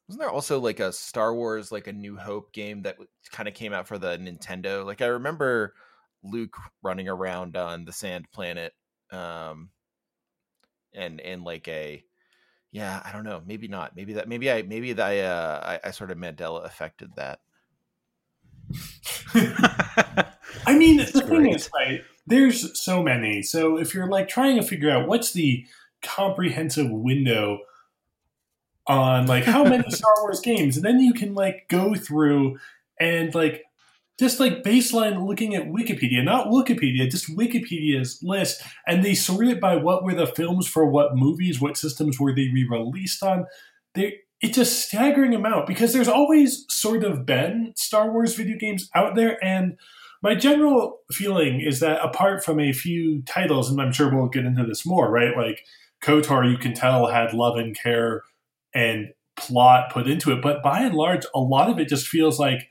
wasn't 0.08 0.22
there 0.22 0.30
also 0.30 0.60
like 0.60 0.80
a 0.80 0.94
star 0.94 1.34
wars 1.34 1.72
like 1.72 1.88
a 1.88 1.94
new 1.94 2.16
hope 2.16 2.54
game 2.54 2.84
that 2.84 2.98
kind 3.32 3.50
of 3.50 3.56
came 3.56 3.74
out 3.74 3.88
for 3.88 3.98
the 3.98 4.18
nintendo? 4.18 4.86
Like 4.86 5.02
i 5.02 5.08
remember 5.08 5.74
luke 6.24 6.56
running 6.82 7.10
around 7.10 7.58
on 7.58 7.84
the 7.84 7.92
sand 7.92 8.26
planet 8.32 8.74
um 9.12 9.70
and 10.94 11.20
in 11.20 11.44
like 11.44 11.68
a 11.68 12.04
yeah, 12.74 13.02
I 13.06 13.12
don't 13.12 13.24
know. 13.24 13.40
Maybe 13.46 13.68
not. 13.68 13.96
Maybe 13.96 14.14
that. 14.14 14.28
Maybe 14.28 14.52
I. 14.52 14.64
Maybe 14.64 15.00
I. 15.00 15.20
Uh, 15.20 15.80
I, 15.84 15.88
I 15.88 15.92
sort 15.92 16.10
of 16.10 16.18
Mandela 16.18 16.66
affected 16.66 17.12
that. 17.16 17.40
I 20.66 20.76
mean, 20.76 20.98
That's 20.98 21.12
the 21.12 21.22
great. 21.22 21.44
thing 21.44 21.54
is, 21.54 21.70
right? 21.76 22.02
There's 22.26 22.82
so 22.82 23.04
many. 23.04 23.44
So 23.44 23.78
if 23.78 23.94
you're 23.94 24.08
like 24.10 24.28
trying 24.28 24.56
to 24.56 24.64
figure 24.64 24.90
out 24.90 25.08
what's 25.08 25.34
the 25.34 25.68
comprehensive 26.02 26.90
window 26.90 27.60
on 28.88 29.28
like 29.28 29.44
how 29.44 29.64
many 29.64 29.88
Star 29.92 30.14
Wars 30.22 30.40
games, 30.40 30.76
and 30.76 30.84
then 30.84 31.00
you 31.00 31.14
can 31.14 31.36
like 31.36 31.68
go 31.70 31.94
through 31.94 32.58
and 33.00 33.36
like 33.36 33.66
just 34.20 34.40
like 34.40 34.64
baseline 34.64 35.28
looking 35.28 35.56
at 35.56 35.68
Wikipedia, 35.68 36.24
not 36.24 36.48
Wikipedia, 36.48 37.10
just 37.10 37.36
Wikipedia's 37.36 38.20
list, 38.22 38.62
and 38.86 39.04
they 39.04 39.16
sort 39.16 39.48
it 39.48 39.60
by 39.60 39.76
what 39.76 40.04
were 40.04 40.14
the 40.14 40.28
films 40.28 40.68
for 40.68 40.86
what 40.86 41.16
movies, 41.16 41.60
what 41.60 41.78
systems 41.78 42.20
were 42.20 42.34
they 42.34 42.50
re-released 42.54 43.24
on. 43.24 43.46
They 43.96 44.20
it's 44.42 44.58
a 44.58 44.66
staggering 44.66 45.34
amount 45.34 45.68
because 45.68 45.94
there's 45.94 46.10
always 46.10 46.66
sort 46.70 47.06
of 47.06 47.26
been 47.26 47.74
Star 47.78 48.12
Wars 48.12 48.36
video 48.36 48.58
games 48.58 48.90
out 48.94 49.16
there, 49.16 49.44
and 49.44 49.78
my 50.22 50.36
general 50.36 51.00
feeling 51.12 51.60
is 51.60 51.80
that 51.80 52.04
apart 52.04 52.44
from 52.44 52.60
a 52.60 52.72
few 52.72 53.24
titles, 53.24 53.70
and 53.70 53.82
I'm 53.82 53.92
sure 53.92 54.14
we'll 54.14 54.28
get 54.28 54.46
into 54.46 54.66
this 54.66 54.86
more, 54.86 55.10
right? 55.10 55.36
Like 55.36 55.66
KOTOR, 56.04 56.50
you 56.50 56.58
can 56.58 56.74
tell 56.74 57.08
had 57.08 57.34
love 57.34 57.58
and 57.58 57.78
care 57.78 58.24
and 58.76 59.10
plot 59.36 59.92
put 59.92 60.08
into 60.08 60.32
it, 60.32 60.42
but 60.42 60.62
by 60.62 60.82
and 60.82 60.94
large, 60.94 61.26
a 61.34 61.40
lot 61.40 61.70
of 61.70 61.80
it 61.80 61.88
just 61.88 62.08
feels 62.08 62.40
like 62.40 62.70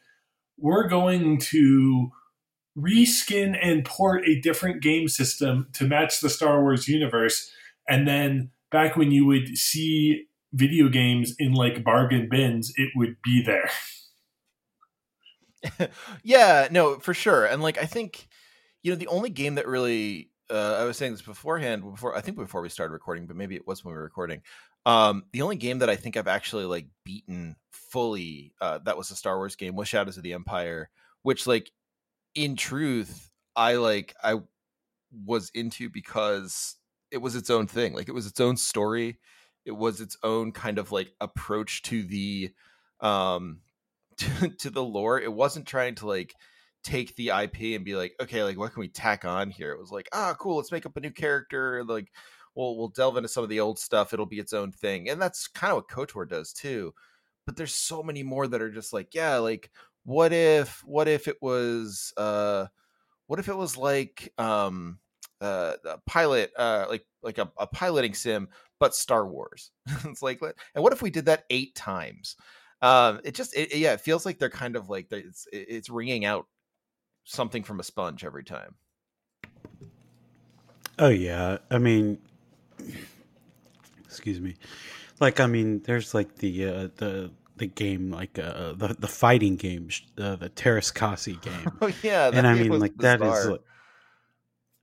we're 0.59 0.89
going 0.89 1.39
to 1.39 2.11
reskin 2.77 3.57
and 3.61 3.85
port 3.85 4.27
a 4.27 4.41
different 4.41 4.83
game 4.83 5.09
system 5.09 5.69
to 5.75 5.87
match 5.87 6.21
the 6.21 6.31
Star 6.31 6.63
Wars 6.63 6.89
universe. 6.89 7.51
And 7.89 8.07
then 8.09 8.51
back 8.71 8.97
when 8.97 9.11
you 9.11 9.27
would 9.27 9.57
see 9.57 10.27
video 10.53 10.89
games 10.89 11.35
in 11.39 11.53
like 11.53 11.85
bargain 11.85 12.29
bins, 12.31 12.73
it 12.77 12.91
would 12.95 13.17
be 13.23 13.43
there. 13.43 13.71
yeah, 16.23 16.69
no, 16.71 16.99
for 16.99 17.15
sure. 17.15 17.45
And 17.45 17.63
like 17.63 17.79
I 17.79 17.87
think, 17.87 18.29
you 18.83 18.91
know, 18.91 18.97
the 18.97 19.07
only 19.09 19.31
game 19.31 19.57
that 19.57 19.67
really 19.67 20.31
uh, 20.51 20.77
I 20.81 20.85
was 20.85 20.97
saying 20.97 21.13
this 21.13 21.23
beforehand, 21.23 21.83
before 21.83 22.17
I 22.17 22.21
think 22.21 22.37
before 22.37 22.61
we 22.61 22.69
started 22.69 22.93
recording, 22.93 23.27
but 23.27 23.37
maybe 23.37 23.57
it 23.57 23.67
was 23.67 23.85
when 23.85 23.93
we 23.93 23.97
were 23.97 24.05
recording. 24.05 24.43
Um, 24.85 25.25
the 25.33 25.43
only 25.43 25.57
game 25.57 25.79
that 25.79 25.91
I 25.91 25.97
think 25.97 26.17
I've 26.17 26.29
actually 26.29 26.65
like 26.65 26.87
beaten 27.05 27.57
fully 27.71 28.53
uh, 28.61 28.79
that 28.85 28.97
was 28.97 29.11
a 29.11 29.17
Star 29.17 29.37
Wars 29.37 29.57
game 29.57 29.77
was 29.77 29.89
Shadows 29.89 30.17
of 30.17 30.23
the 30.23 30.33
Empire, 30.33 30.91
which 31.23 31.47
like 31.47 31.71
in 32.35 32.57
truth 32.57 33.31
I 33.55 33.75
like 33.75 34.15
I 34.23 34.41
was 35.25 35.51
into 35.55 35.89
because 35.91 36.77
it 37.11 37.19
was 37.19 37.37
its 37.37 37.51
own 37.51 37.67
thing. 37.67 37.95
Like 37.95 38.09
it 38.09 38.15
was 38.15 38.27
its 38.27 38.41
own 38.41 38.57
story. 38.57 39.19
It 39.65 39.73
was 39.73 40.01
its 40.01 40.17
own 40.23 40.53
kind 40.53 40.79
of 40.79 40.91
like 40.91 41.13
approach 41.21 41.83
to 41.83 42.03
the 42.03 42.51
um 43.01 43.61
to, 44.17 44.49
to 44.49 44.71
the 44.71 44.83
lore. 44.83 45.21
It 45.21 45.33
wasn't 45.33 45.67
trying 45.67 45.95
to 45.97 46.07
like 46.07 46.35
take 46.83 47.15
the 47.17 47.29
IP 47.29 47.77
and 47.77 47.85
be 47.85 47.95
like, 47.95 48.15
okay, 48.21 48.43
like 48.43 48.59
what 48.59 48.73
can 48.73 48.81
we 48.81 48.89
tack 48.89 49.25
on 49.25 49.51
here? 49.51 49.73
It 49.73 49.79
was 49.79 49.91
like, 49.91 50.09
ah, 50.13 50.35
cool, 50.39 50.57
let's 50.57 50.73
make 50.73 50.87
up 50.87 50.97
a 50.97 51.01
new 51.01 51.11
character. 51.11 51.85
Like, 51.85 52.09
we'll 52.55 52.77
we'll 52.77 52.89
delve 52.89 53.17
into 53.17 53.29
some 53.29 53.43
of 53.43 53.51
the 53.51 53.61
old 53.61 53.79
stuff. 53.79 54.13
It'll 54.13 54.27
be 54.27 54.39
its 54.39 54.53
own 54.53 54.73
thing, 54.73 55.09
and 55.09 55.21
that's 55.21 55.49
kind 55.49 55.73
of 55.73 55.77
what 55.77 55.89
Kotor 55.89 56.29
does 56.29 56.53
too. 56.53 56.95
But 57.47 57.57
there's 57.57 57.75
so 57.75 58.03
many 58.03 58.23
more 58.23 58.47
that 58.47 58.63
are 58.63 58.71
just 58.71 58.93
like, 58.93 59.15
yeah, 59.15 59.37
like 59.39 59.71
what 60.05 60.33
if 60.33 60.83
what 60.85 61.09
if 61.09 61.29
it 61.29 61.41
was 61.41 62.13
uh 62.17 62.67
what 63.29 63.39
if 63.39 63.49
it 63.49 63.57
was 63.57 63.77
like 63.77 64.33
um 64.37 64.99
uh 65.41 65.75
a 65.85 65.99
pilot 66.07 66.51
uh 66.59 66.87
like 66.89 67.07
like 67.23 67.39
a, 67.39 67.51
a 67.57 67.67
piloting 67.69 68.15
sim 68.15 68.49
but 68.83 68.97
Star 68.97 69.25
Wars. 69.25 69.71
it's 70.07 70.23
like, 70.23 70.41
and 70.75 70.83
what 70.83 70.93
if 70.93 71.03
we 71.03 71.11
did 71.11 71.27
that 71.27 71.45
eight 71.51 71.73
times? 71.77 72.35
Um, 72.81 73.21
it 73.23 73.37
just, 73.37 73.57
it, 73.57 73.73
yeah, 73.77 73.93
it 73.93 74.01
feels 74.01 74.27
like 74.27 74.41
they're 74.41 74.51
kind 74.51 74.75
of 74.75 74.91
like 74.91 75.07
it's 75.13 75.47
it's 75.53 75.89
ringing 75.89 76.25
out 76.25 76.47
something 77.23 77.63
from 77.63 77.79
a 77.79 77.85
sponge 77.85 78.25
every 78.25 78.43
time. 78.43 78.75
Oh 80.99 81.11
yeah, 81.11 81.59
I 81.71 81.79
mean, 81.79 82.19
excuse 84.05 84.41
me. 84.41 84.57
Like 85.21 85.41
I 85.41 85.47
mean, 85.47 85.81
there's 85.85 86.15
like 86.15 86.37
the 86.37 86.67
uh, 86.67 86.89
the 86.97 87.31
the 87.57 87.67
game 87.67 88.11
like 88.11 88.39
uh, 88.39 88.73
the 88.73 88.97
the 88.99 89.09
fighting 89.09 89.57
game, 89.57 89.89
uh, 90.19 90.37
the 90.37 90.51
Teräs 90.51 90.93
Käsi 90.93 91.41
game. 91.41 91.73
oh 91.81 91.93
yeah, 92.03 92.31
and 92.33 92.47
I 92.47 92.55
mean 92.55 92.79
like 92.79 92.97
bizarre. 92.97 93.19
that 93.19 93.39
is. 93.39 93.47
Like, 93.47 93.61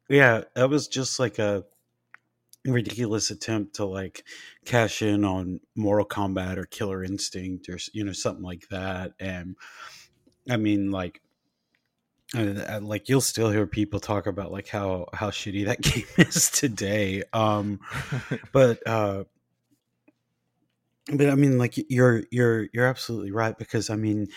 yeah, 0.10 0.42
that 0.56 0.70
was 0.70 0.88
just 0.88 1.20
like 1.20 1.40
a 1.40 1.66
ridiculous 2.66 3.32
attempt 3.32 3.76
to 3.76 3.86
like 3.86 4.24
cash 4.66 5.02
in 5.02 5.24
on 5.24 5.60
Mortal 5.76 6.08
Kombat 6.08 6.58
or 6.58 6.66
Killer 6.66 7.04
Instinct 7.04 7.70
or 7.70 7.78
you 7.94 8.04
know 8.04 8.14
something 8.14 8.44
like 8.44 8.68
that. 8.70 9.14
And 9.20 9.56
I 10.50 10.58
mean, 10.58 10.92
like 10.92 11.22
uh, 12.36 12.80
like 12.82 13.10
you'll 13.10 13.22
still 13.22 13.50
hear 13.50 13.66
people 13.66 14.00
talk 14.00 14.28
about 14.28 14.52
like 14.52 14.68
how 14.68 15.08
how 15.14 15.30
shitty 15.30 15.66
that 15.66 15.82
game 15.82 16.06
is 16.18 16.50
today 16.50 17.24
um 17.34 17.80
but 18.52 18.86
uh 18.88 19.24
but 21.12 21.30
i 21.30 21.36
mean 21.36 21.58
like 21.58 21.76
you're 21.90 22.24
you're 22.32 22.68
you're 22.72 22.86
absolutely 22.86 23.32
right 23.32 23.58
because 23.58 23.90
i 23.90 23.96
mean 23.96 24.28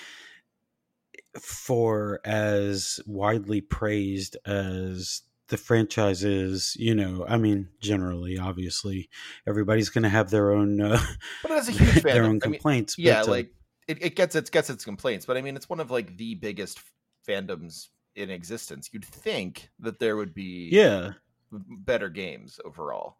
for 1.41 2.21
as 2.25 3.01
widely 3.07 3.61
praised 3.61 4.37
as 4.47 5.23
the 5.49 5.57
franchise 5.59 6.25
is 6.25 6.75
you 6.79 6.95
know 6.95 7.27
i 7.29 7.37
mean 7.37 7.69
generally 7.81 8.39
obviously 8.39 9.09
everybody's 9.47 9.91
going 9.91 10.03
to 10.03 10.09
have 10.09 10.31
their 10.31 10.51
own 10.51 10.81
uh, 10.81 10.99
but 11.43 11.53
it's 11.53 11.69
a 11.69 11.73
huge 11.73 12.03
their 12.03 12.25
own 12.25 12.41
complaints 12.41 12.97
mean, 12.97 13.07
yeah 13.07 13.21
but, 13.21 13.29
uh, 13.29 13.33
like 13.33 13.51
it, 13.89 13.99
it 14.03 14.17
gets 14.17 14.35
its 14.35 14.49
gets 14.49 14.71
its 14.71 14.85
complaints 14.85 15.27
but 15.27 15.37
i 15.37 15.43
mean 15.43 15.57
it's 15.57 15.69
one 15.69 15.81
of 15.81 15.91
like 15.91 16.17
the 16.17 16.35
biggest 16.37 16.79
fandoms 17.27 17.89
in 18.15 18.31
existence, 18.31 18.91
you'd 18.93 19.05
think 19.05 19.71
that 19.79 19.99
there 19.99 20.17
would 20.17 20.35
be 20.35 20.69
yeah 20.73 21.13
better 21.51 22.09
games 22.09 22.61
overall. 22.65 23.19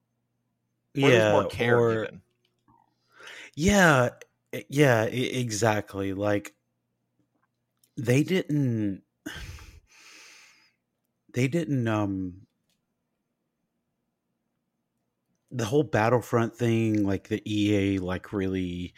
Or 0.97 1.09
yeah, 1.09 1.33
more 1.33 1.47
care 1.47 1.79
or, 1.79 1.95
given. 2.05 2.23
Yeah, 3.55 4.11
yeah, 4.69 5.05
exactly. 5.05 6.13
Like 6.13 6.55
they 7.97 8.23
didn't 8.23 9.03
they 11.35 11.49
didn't 11.49 11.89
um 11.89 12.47
the 15.51 15.65
whole 15.65 15.83
battlefront 15.83 16.57
thing 16.57 17.05
like 17.05 17.29
the 17.29 17.43
ea 17.45 17.99
like 17.99 18.33
really 18.33 18.95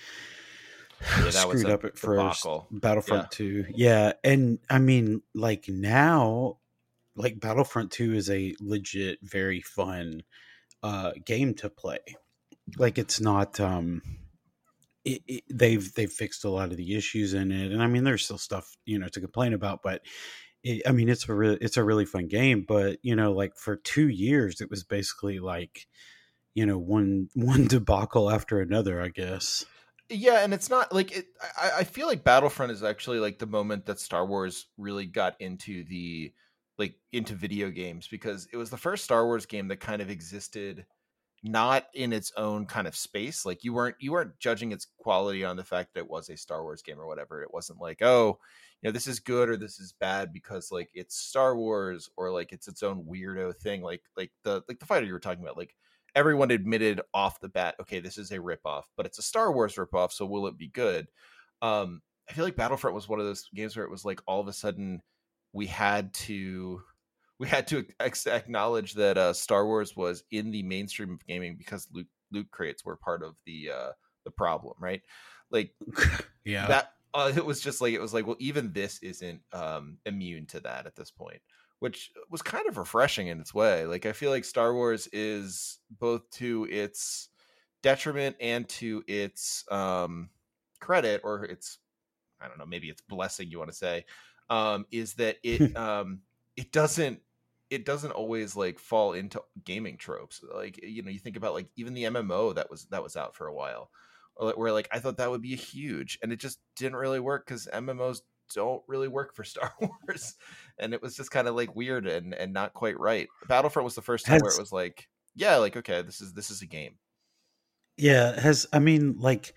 yeah, 1.23 1.31
screwed 1.31 1.71
up 1.71 1.85
at 1.85 1.99
first. 1.99 2.47
Battlefront 2.71 3.25
yeah. 3.25 3.29
2. 3.37 3.65
Yeah. 3.75 4.13
And 4.23 4.59
I 4.69 4.79
mean, 4.79 5.23
like 5.35 5.69
now, 5.69 6.59
like 7.17 7.41
Battlefront 7.41 7.93
2 7.93 8.15
is 8.15 8.31
a 8.31 8.55
legit, 8.61 9.19
very 9.23 9.61
fun 9.61 10.23
uh, 10.83 11.13
game 11.25 11.55
to 11.55 11.71
play. 11.71 11.99
Like 12.79 12.99
it's 12.99 13.21
not, 13.21 13.61
um, 13.61 14.03
it, 15.05 15.23
it, 15.27 15.45
they've 15.51 15.93
they've 15.95 16.11
fixed 16.11 16.45
a 16.45 16.51
lot 16.51 16.71
of 16.71 16.77
the 16.77 16.97
issues 16.97 17.35
in 17.35 17.53
it, 17.53 17.73
and 17.73 17.83
I 17.83 17.87
mean, 17.87 18.05
there's 18.05 18.25
still 18.25 18.39
stuff 18.39 18.75
you 18.87 18.99
know 18.99 19.09
to 19.09 19.21
complain 19.21 19.53
about, 19.53 19.83
but 19.83 20.03
it, 20.63 20.83
I 20.87 20.93
mean, 20.93 21.09
it's 21.09 21.29
a 21.29 21.35
really 21.35 21.59
it's 21.61 21.77
a 21.77 21.85
really 21.85 22.07
fun 22.07 22.27
game. 22.27 22.65
But 22.67 22.99
you 23.03 23.15
know, 23.15 23.33
like 23.33 23.57
for 23.57 23.77
two 23.77 24.09
years, 24.09 24.61
it 24.61 24.71
was 24.71 24.83
basically 24.83 25.39
like 25.39 25.87
you 26.55 26.67
know 26.67 26.79
one 26.79 27.29
one 27.35 27.67
debacle 27.67 28.31
after 28.31 28.61
another, 28.61 29.01
I 29.01 29.09
guess. 29.09 29.65
Yeah, 30.15 30.45
and 30.45 30.55
it's 30.55 30.71
not 30.71 30.93
like 30.93 31.17
it, 31.17 31.27
I, 31.61 31.71
I 31.79 31.85
feel 31.85 32.07
like 32.07 32.25
Battlefront 32.25 32.73
is 32.73 32.83
actually 32.83 33.19
like 33.19 33.39
the 33.39 33.47
moment 33.47 33.87
that 33.87 33.99
Star 33.99 34.25
Wars 34.25 34.67
really 34.79 35.07
got 35.07 35.41
into 35.41 35.85
the 35.85 36.33
like 36.79 36.95
into 37.13 37.35
video 37.35 37.71
games 37.71 38.09
because 38.09 38.49
it 38.53 38.57
was 38.57 38.71
the 38.71 38.77
first 38.77 39.05
Star 39.05 39.25
Wars 39.27 39.47
game 39.47 39.69
that 39.69 39.79
kind 39.81 40.01
of 40.03 40.11
existed 40.11 40.87
not 41.43 41.85
in 41.95 42.13
its 42.13 42.33
own 42.37 42.67
kind 42.67 42.87
of 42.87 42.97
space. 42.97 43.45
Like 43.45 43.65
you 43.65 43.73
weren't 43.75 43.97
you 44.01 44.13
weren't 44.13 44.39
judging 44.39 44.73
its 44.73 44.87
quality 44.99 45.45
on 45.45 45.57
the 45.57 45.65
fact 45.65 45.95
that 45.95 46.01
it 46.01 46.11
was 46.11 46.31
a 46.31 46.37
Star 46.37 46.63
Wars 46.63 46.83
game 46.83 47.01
or 47.01 47.07
whatever. 47.07 47.43
It 47.43 47.53
wasn't 47.53 47.81
like, 47.81 48.01
oh, 48.03 48.39
you 48.83 48.89
know, 48.89 48.93
this 48.93 49.07
is 49.07 49.21
good 49.21 49.49
or 49.49 49.57
this 49.57 49.79
is 49.81 49.93
bad 49.93 50.33
because 50.33 50.71
like 50.73 50.91
it's 50.95 51.17
Star 51.17 51.57
Wars 51.57 52.09
or 52.17 52.31
like 52.33 52.53
it's 52.53 52.69
its 52.69 52.83
own 52.83 53.05
weirdo 53.05 53.57
thing. 53.57 53.83
Like 53.83 54.03
like 54.17 54.31
the 54.45 54.63
like 54.69 54.79
the 54.79 54.87
fighter 54.87 55.07
you 55.07 55.13
were 55.13 55.21
talking 55.21 55.43
about, 55.43 55.59
like 55.59 55.75
everyone 56.15 56.51
admitted 56.51 57.01
off 57.13 57.41
the 57.41 57.49
bat, 57.49 57.75
okay, 57.81 58.01
this 58.01 58.19
is 58.19 58.31
a 58.31 58.39
ripoff, 58.39 58.85
but 58.97 59.07
it's 59.07 59.19
a 59.19 59.23
Star 59.23 59.53
Wars 59.53 59.75
ripoff, 59.75 60.13
so 60.13 60.27
will 60.27 60.47
it 60.47 60.57
be 60.57 60.69
good? 60.69 61.09
Um, 61.63 62.03
I 62.29 62.33
feel 62.33 62.45
like 62.45 62.57
Battlefront 62.57 62.95
was 62.95 63.09
one 63.09 63.21
of 63.21 63.27
those 63.27 63.49
games 63.55 63.77
where 63.77 63.85
it 63.85 63.91
was 63.91 64.05
like 64.05 64.21
all 64.27 64.41
of 64.41 64.49
a 64.49 64.53
sudden 64.53 65.03
we 65.53 65.67
had 65.67 66.15
to 66.15 66.83
we 67.41 67.49
had 67.49 67.67
to 67.69 67.85
acknowledge 68.01 68.95
that 68.95 69.19
uh, 69.19 69.33
Star 69.33 69.67
Wars 69.67 69.97
was 69.97 70.23
in 70.31 70.51
the 70.51 70.63
mainstream 70.63 71.13
of 71.13 71.27
gaming 71.27 71.57
because 71.57 71.89
loot, 71.93 72.07
loot 72.31 72.51
crates 72.51 72.85
were 72.85 72.97
part 72.97 73.23
of 73.23 73.35
the 73.45 73.71
uh, 73.75 73.91
the 74.25 74.31
problem, 74.31 74.75
right? 74.79 75.03
Like, 75.51 75.75
yeah, 76.45 76.67
that 76.69 76.93
uh, 77.13 77.33
it 77.35 77.45
was 77.45 77.61
just 77.61 77.81
like 77.81 77.93
it 77.93 78.01
was 78.01 78.15
like, 78.15 78.27
well, 78.27 78.37
even 78.39 78.73
this 78.73 79.01
isn't 79.03 79.41
um, 79.53 79.99
immune 80.07 80.47
to 80.47 80.61
that 80.61 80.87
at 80.87 80.95
this 80.95 81.11
point 81.11 81.41
which 81.85 82.13
was 82.31 82.41
kind 82.41 82.67
of 82.67 82.79
refreshing 82.79 83.27
in 83.27 83.39
its 83.41 83.53
way. 83.53 83.85
Like 83.85 84.07
I 84.07 84.13
feel 84.13 84.31
like 84.31 84.47
Star 84.47 84.73
Wars 84.73 85.07
is 85.13 85.81
both 85.91 86.31
to 86.31 86.67
its 86.71 87.29
detriment 87.83 88.37
and 88.41 88.67
to 88.71 89.05
its 89.07 89.71
um, 89.71 90.31
credit, 90.81 91.21
or 91.25 91.45
its 91.45 91.77
I 92.41 92.49
don't 92.49 92.57
know, 92.57 92.65
maybe 92.65 92.89
it's 92.89 93.03
blessing 93.03 93.51
you 93.51 93.59
want 93.59 93.71
to 93.71 93.77
say, 93.77 94.07
um, 94.49 94.87
is 94.91 95.13
that 95.17 95.37
it 95.43 95.77
um, 95.77 96.21
it 96.57 96.73
doesn't 96.73 97.21
it 97.69 97.85
doesn't 97.85 98.13
always 98.13 98.57
like 98.57 98.79
fall 98.79 99.13
into 99.13 99.43
gaming 99.63 99.99
tropes. 99.99 100.43
Like 100.55 100.83
you 100.83 101.03
know, 101.03 101.11
you 101.11 101.19
think 101.19 101.37
about 101.37 101.53
like 101.53 101.69
even 101.77 101.93
the 101.93 102.05
MMO 102.05 102.55
that 102.55 102.71
was 102.71 102.87
that 102.87 103.03
was 103.03 103.15
out 103.15 103.37
for 103.37 103.47
a 103.47 103.55
while, 103.55 103.91
where 104.37 104.73
like 104.73 104.89
I 104.91 105.01
thought 105.01 105.19
that 105.19 105.31
would 105.31 105.43
be 105.43 105.55
huge, 105.55 106.19
and 106.23 106.33
it 106.33 106.41
just 106.41 106.61
didn't 106.77 106.97
really 106.97 107.21
work 107.21 107.45
because 107.45 107.69
MMOs 107.71 108.23
don't 108.55 108.83
really 108.87 109.09
work 109.09 109.35
for 109.35 109.45
Star 109.45 109.73
Wars, 109.81 110.37
and 110.79 110.95
it 110.95 111.03
was 111.03 111.17
just 111.17 111.31
kind 111.31 111.49
of 111.49 111.55
like 111.55 111.75
weird 111.75 112.07
and 112.07 112.35
and 112.35 112.53
not 112.53 112.75
quite 112.75 112.99
right. 112.99 113.29
Battlefront 113.49 113.85
was 113.85 113.95
the 113.95 114.03
first 114.03 114.27
time 114.27 114.35
has, 114.35 114.43
where 114.43 114.53
it 114.53 114.61
was 114.61 114.73
like, 114.73 115.09
yeah, 115.35 115.57
like 115.57 115.77
okay, 115.77 116.03
this 116.03 116.21
is 116.21 116.33
this 116.33 116.51
is 116.51 116.63
a 116.63 116.67
game. 116.67 116.97
Yeah, 117.97 118.39
has 118.41 118.67
I 118.73 118.79
mean 118.79 119.17
like 119.19 119.55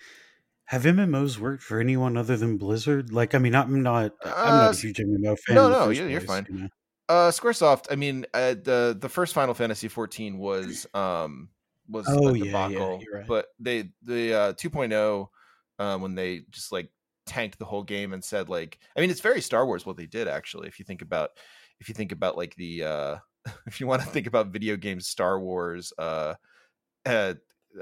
have 0.65 0.83
MMOs 0.83 1.37
worked 1.37 1.63
for 1.63 1.79
anyone 1.79 2.17
other 2.17 2.35
than 2.35 2.57
Blizzard? 2.57 3.13
Like, 3.13 3.33
I 3.33 3.37
mean, 3.37 3.55
I'm 3.55 3.81
not, 3.81 4.11
I'm 4.25 4.31
not 4.31 4.65
a 4.65 4.69
uh, 4.69 4.73
huge 4.73 4.97
MMO 4.97 5.39
fan. 5.39 5.55
No, 5.55 5.69
no, 5.69 5.89
you're, 5.89 6.09
you're 6.09 6.19
fine. 6.19 6.45
You 6.49 6.57
know? 6.57 6.69
Uh, 7.07 7.31
SquareSoft. 7.31 7.85
I 7.89 7.95
mean, 7.95 8.25
uh, 8.33 8.55
the 8.61 8.97
the 8.99 9.07
first 9.07 9.33
Final 9.33 9.53
Fantasy 9.53 9.87
14 9.87 10.37
was 10.37 10.85
um 10.93 11.49
was 11.87 12.05
oh, 12.09 12.35
a 12.35 12.37
debacle, 12.37 12.99
yeah, 12.99 13.07
yeah, 13.11 13.17
right. 13.19 13.27
but 13.27 13.47
they 13.59 13.91
the 14.03 14.33
uh 14.33 14.53
2.0 14.53 15.29
um 15.79 16.01
when 16.01 16.15
they 16.15 16.41
just 16.49 16.73
like 16.73 16.89
tanked 17.27 17.60
the 17.60 17.65
whole 17.65 17.84
game 17.84 18.13
and 18.13 18.24
said 18.24 18.50
like 18.50 18.79
I 18.96 19.01
mean 19.01 19.10
it's 19.10 19.22
very 19.22 19.41
Star 19.41 19.65
Wars 19.65 19.86
what 19.86 19.98
they 19.98 20.05
did 20.05 20.27
actually 20.27 20.67
if 20.67 20.79
you 20.79 20.86
think 20.86 21.01
about 21.01 21.31
if 21.79 21.89
you 21.89 21.96
think 21.96 22.12
about 22.12 22.38
like 22.38 22.55
the 22.55 22.84
uh 22.84 23.15
if 23.67 23.79
you 23.79 23.88
want 23.88 24.01
to 24.01 24.07
think 24.07 24.27
about 24.27 24.48
video 24.48 24.75
games 24.75 25.07
Star 25.07 25.39
Wars 25.39 25.93
uh, 25.98 26.36
uh 27.05 27.34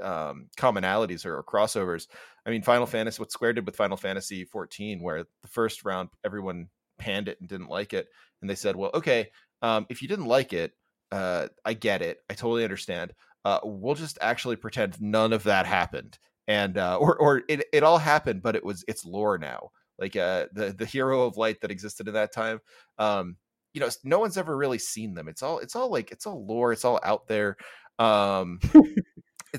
um 0.02 0.48
commonalities 0.58 1.24
or, 1.24 1.38
or, 1.38 1.44
crossovers 1.44 2.06
I 2.44 2.50
mean 2.50 2.62
Final 2.62 2.86
Fantasy 2.86 3.20
what 3.20 3.32
Square 3.32 3.54
did 3.54 3.66
with 3.66 3.76
Final 3.76 3.96
Fantasy 3.96 4.44
14 4.44 5.00
where 5.00 5.22
the 5.22 5.48
first 5.48 5.84
round 5.84 6.10
everyone 6.24 6.68
panned 6.98 7.28
it 7.28 7.38
and 7.40 7.48
didn't 7.48 7.70
like 7.70 7.94
it 7.94 8.08
and 8.40 8.50
they 8.50 8.54
said 8.54 8.76
well 8.76 8.90
okay 8.92 9.30
um 9.62 9.86
if 9.88 10.02
you 10.02 10.08
didn't 10.08 10.26
like 10.26 10.52
it 10.52 10.72
uh 11.12 11.46
I 11.64 11.72
get 11.74 12.02
it 12.02 12.18
I 12.28 12.34
totally 12.34 12.64
understand 12.64 13.14
uh, 13.46 13.60
we'll 13.62 13.94
just 13.94 14.18
actually 14.20 14.56
pretend 14.56 15.00
none 15.00 15.32
of 15.32 15.44
that 15.44 15.66
happened 15.66 16.18
and 16.48 16.78
uh, 16.78 16.96
or 16.98 17.16
or 17.16 17.42
it, 17.48 17.64
it 17.72 17.82
all 17.82 17.98
happened, 17.98 18.42
but 18.42 18.56
it 18.56 18.64
was 18.64 18.84
it's 18.88 19.04
lore 19.04 19.38
now. 19.38 19.70
Like 19.98 20.16
uh, 20.16 20.46
the 20.52 20.72
the 20.72 20.86
hero 20.86 21.22
of 21.22 21.36
light 21.36 21.60
that 21.60 21.70
existed 21.70 22.08
in 22.08 22.14
that 22.14 22.32
time. 22.32 22.60
Um, 22.98 23.36
you 23.72 23.80
know, 23.80 23.88
no 24.04 24.18
one's 24.18 24.38
ever 24.38 24.56
really 24.56 24.78
seen 24.78 25.14
them. 25.14 25.28
It's 25.28 25.42
all 25.42 25.58
it's 25.58 25.76
all 25.76 25.90
like 25.90 26.10
it's 26.10 26.26
all 26.26 26.44
lore. 26.46 26.72
It's 26.72 26.84
all 26.84 27.00
out 27.02 27.26
there. 27.28 27.56
Um, 27.98 28.60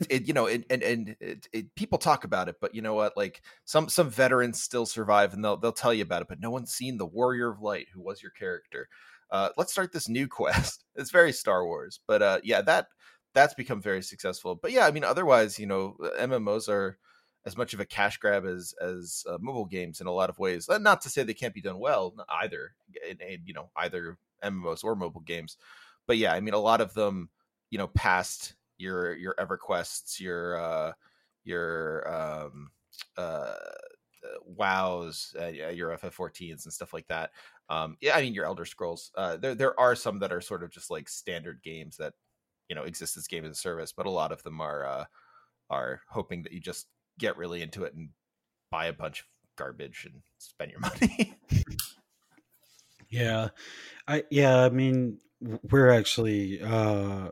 it, 0.01 0.07
it 0.09 0.27
you 0.27 0.33
know 0.33 0.47
and 0.47 0.65
and, 0.69 0.83
and 0.83 1.15
it, 1.19 1.47
it, 1.51 1.75
people 1.75 1.97
talk 1.97 2.23
about 2.23 2.49
it 2.49 2.55
but 2.59 2.73
you 2.75 2.81
know 2.81 2.93
what 2.93 3.15
like 3.17 3.41
some 3.65 3.89
some 3.89 4.09
veterans 4.09 4.61
still 4.61 4.85
survive 4.85 5.33
and 5.33 5.43
they'll 5.43 5.57
they'll 5.57 5.71
tell 5.71 5.93
you 5.93 6.03
about 6.03 6.21
it 6.21 6.27
but 6.27 6.39
no 6.39 6.49
one's 6.49 6.71
seen 6.71 6.97
the 6.97 7.05
warrior 7.05 7.49
of 7.49 7.61
light 7.61 7.87
who 7.93 8.01
was 8.01 8.21
your 8.21 8.31
character 8.31 8.87
uh 9.31 9.49
let's 9.57 9.71
start 9.71 9.91
this 9.91 10.09
new 10.09 10.27
quest 10.27 10.83
it's 10.95 11.11
very 11.11 11.31
star 11.31 11.65
wars 11.65 11.99
but 12.07 12.21
uh 12.21 12.39
yeah 12.43 12.61
that 12.61 12.87
that's 13.33 13.53
become 13.53 13.81
very 13.81 14.01
successful 14.01 14.55
but 14.55 14.71
yeah 14.71 14.85
i 14.85 14.91
mean 14.91 15.03
otherwise 15.03 15.59
you 15.59 15.65
know 15.65 15.95
mmos 16.19 16.69
are 16.69 16.97
as 17.45 17.55
much 17.55 17.73
of 17.73 17.79
a 17.79 17.85
cash 17.85 18.17
grab 18.17 18.45
as 18.45 18.73
as 18.81 19.23
uh, 19.29 19.37
mobile 19.39 19.65
games 19.65 20.01
in 20.01 20.07
a 20.07 20.11
lot 20.11 20.29
of 20.29 20.39
ways 20.39 20.67
uh, 20.69 20.77
not 20.77 21.01
to 21.01 21.09
say 21.09 21.23
they 21.23 21.33
can't 21.33 21.53
be 21.53 21.61
done 21.61 21.79
well 21.79 22.13
either 22.41 22.73
in, 23.09 23.17
in 23.21 23.39
you 23.45 23.53
know 23.53 23.69
either 23.77 24.17
mmos 24.43 24.83
or 24.83 24.95
mobile 24.95 25.21
games 25.21 25.57
but 26.07 26.17
yeah 26.17 26.33
i 26.33 26.39
mean 26.39 26.53
a 26.53 26.59
lot 26.59 26.81
of 26.81 26.93
them 26.93 27.29
you 27.69 27.77
know 27.77 27.87
past 27.87 28.55
your 28.77 29.15
your 29.15 29.35
EverQuests, 29.35 30.19
your 30.19 30.59
uh, 30.59 30.91
your 31.43 32.07
um, 32.13 32.69
uh, 33.17 33.53
WoWs, 34.57 35.35
uh, 35.39 35.47
your 35.47 35.97
FF14s 35.97 36.65
and 36.65 36.73
stuff 36.73 36.93
like 36.93 37.07
that. 37.07 37.31
Um, 37.69 37.97
yeah, 38.01 38.15
I 38.15 38.21
mean 38.21 38.33
your 38.33 38.45
Elder 38.45 38.65
Scrolls. 38.65 39.11
Uh, 39.15 39.37
there 39.37 39.55
there 39.55 39.79
are 39.79 39.95
some 39.95 40.19
that 40.19 40.31
are 40.31 40.41
sort 40.41 40.63
of 40.63 40.71
just 40.71 40.89
like 40.89 41.09
standard 41.09 41.61
games 41.63 41.97
that 41.97 42.13
you 42.69 42.75
know 42.75 42.83
exist 42.83 43.17
as 43.17 43.27
game 43.27 43.45
as 43.45 43.51
a 43.51 43.55
service, 43.55 43.91
but 43.91 44.05
a 44.05 44.11
lot 44.11 44.31
of 44.31 44.43
them 44.43 44.61
are 44.61 44.85
uh, 44.85 45.05
are 45.69 46.01
hoping 46.09 46.43
that 46.43 46.53
you 46.53 46.59
just 46.59 46.87
get 47.19 47.37
really 47.37 47.61
into 47.61 47.83
it 47.83 47.93
and 47.93 48.09
buy 48.71 48.85
a 48.85 48.93
bunch 48.93 49.21
of 49.21 49.25
garbage 49.57 50.05
and 50.05 50.21
spend 50.37 50.71
your 50.71 50.79
money. 50.81 51.35
yeah, 53.09 53.49
I 54.07 54.23
yeah, 54.29 54.63
I 54.63 54.69
mean 54.69 55.19
we're 55.69 55.91
actually 55.91 56.61
uh 56.61 57.29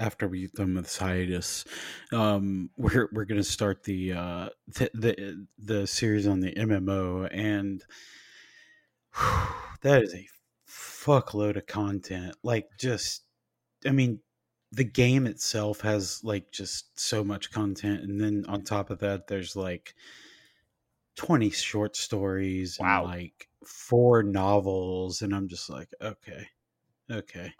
after 0.00 0.28
we've 0.28 0.52
done 0.52 0.74
with 0.74 0.96
hiatus, 0.96 1.64
um, 2.12 2.70
we're 2.76 3.08
we're 3.12 3.24
to 3.24 3.42
start 3.42 3.82
the, 3.82 4.12
uh, 4.12 4.48
the, 4.68 4.90
the 4.94 5.46
the 5.58 5.86
series 5.86 6.26
on 6.26 6.40
the 6.40 6.52
MMO, 6.52 7.28
and 7.32 7.84
whew, 9.16 9.48
that 9.82 10.02
is 10.02 10.14
a 10.14 10.26
fuckload 10.68 11.56
of 11.56 11.66
content. 11.66 12.36
Like, 12.42 12.68
just, 12.78 13.22
I 13.84 13.90
mean, 13.90 14.20
the 14.72 14.84
game 14.84 15.26
itself 15.26 15.80
has 15.80 16.22
like 16.22 16.50
just 16.50 16.98
so 16.98 17.24
much 17.24 17.50
content, 17.50 18.02
and 18.02 18.20
then 18.20 18.44
on 18.48 18.62
top 18.62 18.90
of 18.90 18.98
that, 19.00 19.26
there's 19.26 19.56
like 19.56 19.94
twenty 21.16 21.50
short 21.50 21.96
stories 21.96 22.78
wow. 22.80 23.02
and 23.02 23.12
like 23.12 23.48
four 23.64 24.22
novels, 24.22 25.22
and 25.22 25.34
I'm 25.34 25.48
just 25.48 25.70
like, 25.70 25.88
okay, 26.02 26.48
okay 27.10 27.52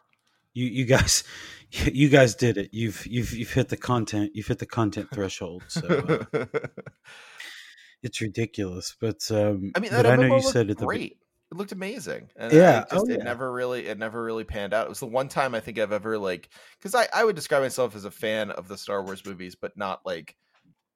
you 0.58 0.66
you 0.66 0.84
guys 0.84 1.24
you 1.70 2.08
guys 2.08 2.34
did 2.34 2.56
it. 2.56 2.70
You've 2.72 3.06
you've 3.06 3.32
you've 3.32 3.52
hit 3.52 3.68
the 3.68 3.76
content. 3.76 4.32
You've 4.34 4.46
hit 4.46 4.58
the 4.58 4.66
content 4.66 5.08
threshold. 5.12 5.64
So 5.68 6.26
uh, 6.32 6.46
it's 8.02 8.20
ridiculous. 8.20 8.96
But 9.00 9.30
um, 9.30 9.72
I 9.74 9.80
mean, 9.80 9.92
that 9.92 10.06
I 10.06 10.16
know 10.16 10.36
you 10.36 10.42
said 10.42 10.70
it 10.70 10.78
great. 10.78 11.18
It 11.50 11.56
looked 11.56 11.72
amazing. 11.72 12.30
And 12.36 12.52
yeah, 12.52 12.84
just, 12.90 13.06
oh, 13.08 13.10
it 13.10 13.22
never 13.22 13.50
really 13.50 13.86
it 13.86 13.98
never 13.98 14.22
really 14.22 14.44
panned 14.44 14.74
out. 14.74 14.86
It 14.86 14.90
was 14.90 15.00
the 15.00 15.06
one 15.06 15.28
time 15.28 15.54
I 15.54 15.60
think 15.60 15.78
I've 15.78 15.92
ever 15.92 16.18
like 16.18 16.50
because 16.78 16.94
I 16.94 17.08
I 17.14 17.24
would 17.24 17.36
describe 17.36 17.62
myself 17.62 17.96
as 17.96 18.04
a 18.04 18.10
fan 18.10 18.50
of 18.50 18.68
the 18.68 18.76
Star 18.76 19.02
Wars 19.02 19.24
movies, 19.24 19.54
but 19.54 19.76
not 19.76 20.04
like 20.04 20.36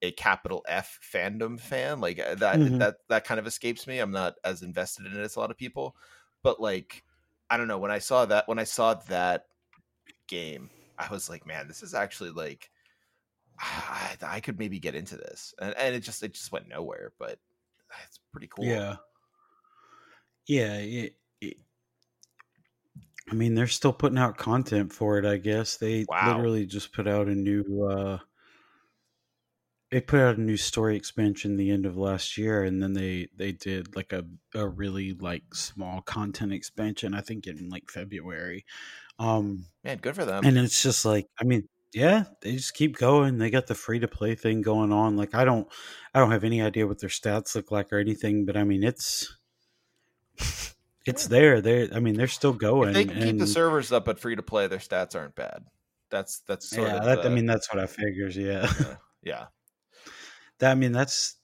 a 0.03 0.11
capital 0.13 0.65
F 0.69 0.99
fandom 1.03 1.59
fan. 1.59 2.01
Like 2.01 2.19
uh, 2.19 2.35
that 2.37 2.57
mm-hmm. 2.57 2.79
that 2.79 2.97
that 3.09 3.25
kind 3.25 3.41
of 3.41 3.47
escapes 3.47 3.87
me. 3.87 3.99
I'm 3.99 4.11
not 4.11 4.35
as 4.45 4.63
invested 4.63 5.07
in 5.07 5.13
it 5.13 5.23
as 5.23 5.37
a 5.37 5.41
lot 5.41 5.51
of 5.51 5.57
people. 5.57 5.97
But 6.43 6.61
like 6.61 7.03
I 7.49 7.57
don't 7.57 7.69
know 7.69 7.79
when 7.79 7.91
I 7.91 7.99
saw 7.99 8.27
that 8.27 8.47
when 8.47 8.59
I 8.59 8.65
saw 8.65 8.95
that 9.09 9.47
game, 10.27 10.71
I 10.99 11.09
was 11.11 11.31
like, 11.31 11.47
man, 11.47 11.69
this 11.69 11.83
is 11.83 11.95
actually 11.95 12.31
like 12.31 12.71
I, 13.59 14.17
I 14.23 14.41
could 14.41 14.59
maybe 14.59 14.79
get 14.79 14.95
into 14.95 15.17
this, 15.17 15.55
and, 15.61 15.75
and 15.79 15.95
it 15.95 16.01
just 16.01 16.23
it 16.23 16.35
just 16.35 16.53
went 16.53 16.69
nowhere. 16.69 17.13
But 17.19 17.39
it's 18.07 18.19
pretty 18.33 18.49
cool. 18.49 18.65
Yeah, 18.65 18.97
yeah. 20.47 20.75
It, 20.77 21.17
it, 21.41 21.57
I 23.31 23.35
mean, 23.35 23.55
they're 23.55 23.67
still 23.67 23.93
putting 23.93 24.19
out 24.19 24.37
content 24.37 24.93
for 24.93 25.19
it. 25.19 25.25
I 25.25 25.37
guess 25.37 25.77
they 25.77 26.05
wow. 26.09 26.29
literally 26.29 26.67
just 26.67 26.93
put 26.93 27.09
out 27.09 27.29
a 27.29 27.35
new. 27.35 27.89
uh 27.89 28.19
they 29.93 30.01
put 30.01 30.21
out 30.21 30.39
a 30.39 30.41
new 30.41 30.57
story 30.57 30.97
expansion 30.97 31.59
the 31.59 31.71
end 31.71 31.85
of 31.85 31.99
last 31.99 32.39
year 32.39 32.65
and 32.65 32.83
then 32.83 32.95
they 32.95 33.29
they 33.37 33.53
did 33.53 33.95
like 33.95 34.13
a, 34.13 34.25
a 34.55 34.67
really 34.67 35.13
like 35.13 35.55
small 35.55 36.01
content 36.01 36.53
expansion 36.53 37.15
i 37.15 37.21
think 37.21 37.47
in 37.47 37.69
like 37.69 37.91
february 37.91 38.65
um 39.19 39.67
man 39.85 39.99
good 39.99 40.17
for 40.17 40.25
them 40.25 40.45
and 40.45 40.57
it's 40.59 40.83
just 40.83 41.05
like 41.05 41.27
i 41.39 41.45
mean 41.45 41.69
yeah 41.93 42.25
they 42.41 42.53
just 42.53 42.73
keep 42.73 42.97
going 42.97 43.37
they 43.37 43.51
got 43.51 43.67
the 43.67 43.75
free 43.75 43.99
to 43.99 44.09
play 44.09 44.35
thing 44.35 44.63
going 44.63 44.91
on 44.93 45.15
like 45.15 45.35
i 45.35 45.45
don't 45.45 45.69
i 46.15 46.19
don't 46.19 46.33
have 46.33 46.45
any 46.45 46.63
idea 46.63 46.87
what 46.87 46.99
their 46.99 47.11
stats 47.11 47.55
look 47.55 47.71
like 47.71 47.93
or 47.93 47.99
anything 47.99 48.47
but 48.47 48.57
i 48.57 48.65
mean 48.65 48.83
it's 48.83 49.37
it's 51.07 51.27
there 51.27 51.61
they 51.61 51.91
i 51.93 52.01
mean 52.01 52.15
they're 52.15 52.29
still 52.29 52.53
going 52.53 52.91
if 52.91 52.95
they 52.95 53.05
can 53.05 53.17
and, 53.17 53.25
keep 53.25 53.39
the 53.39 53.47
servers 53.47 53.91
up 53.93 54.05
but 54.05 54.19
free 54.19 54.37
to 54.37 54.43
play 54.43 54.67
their 54.67 54.79
stats 54.79 55.17
aren't 55.17 55.35
bad 55.35 55.65
that's 56.11 56.41
that's 56.47 56.77
yeah 56.77 57.01
that, 57.01 57.23
the, 57.23 57.29
i 57.29 57.29
mean 57.29 57.47
that's 57.47 57.73
what 57.73 57.83
i 57.83 57.87
figures 57.87 58.37
yeah 58.37 58.71
yeah, 58.79 58.95
yeah 59.23 59.45
that, 60.63 60.71
I 60.71 60.75
mean, 60.77 60.93
that's 60.93 61.37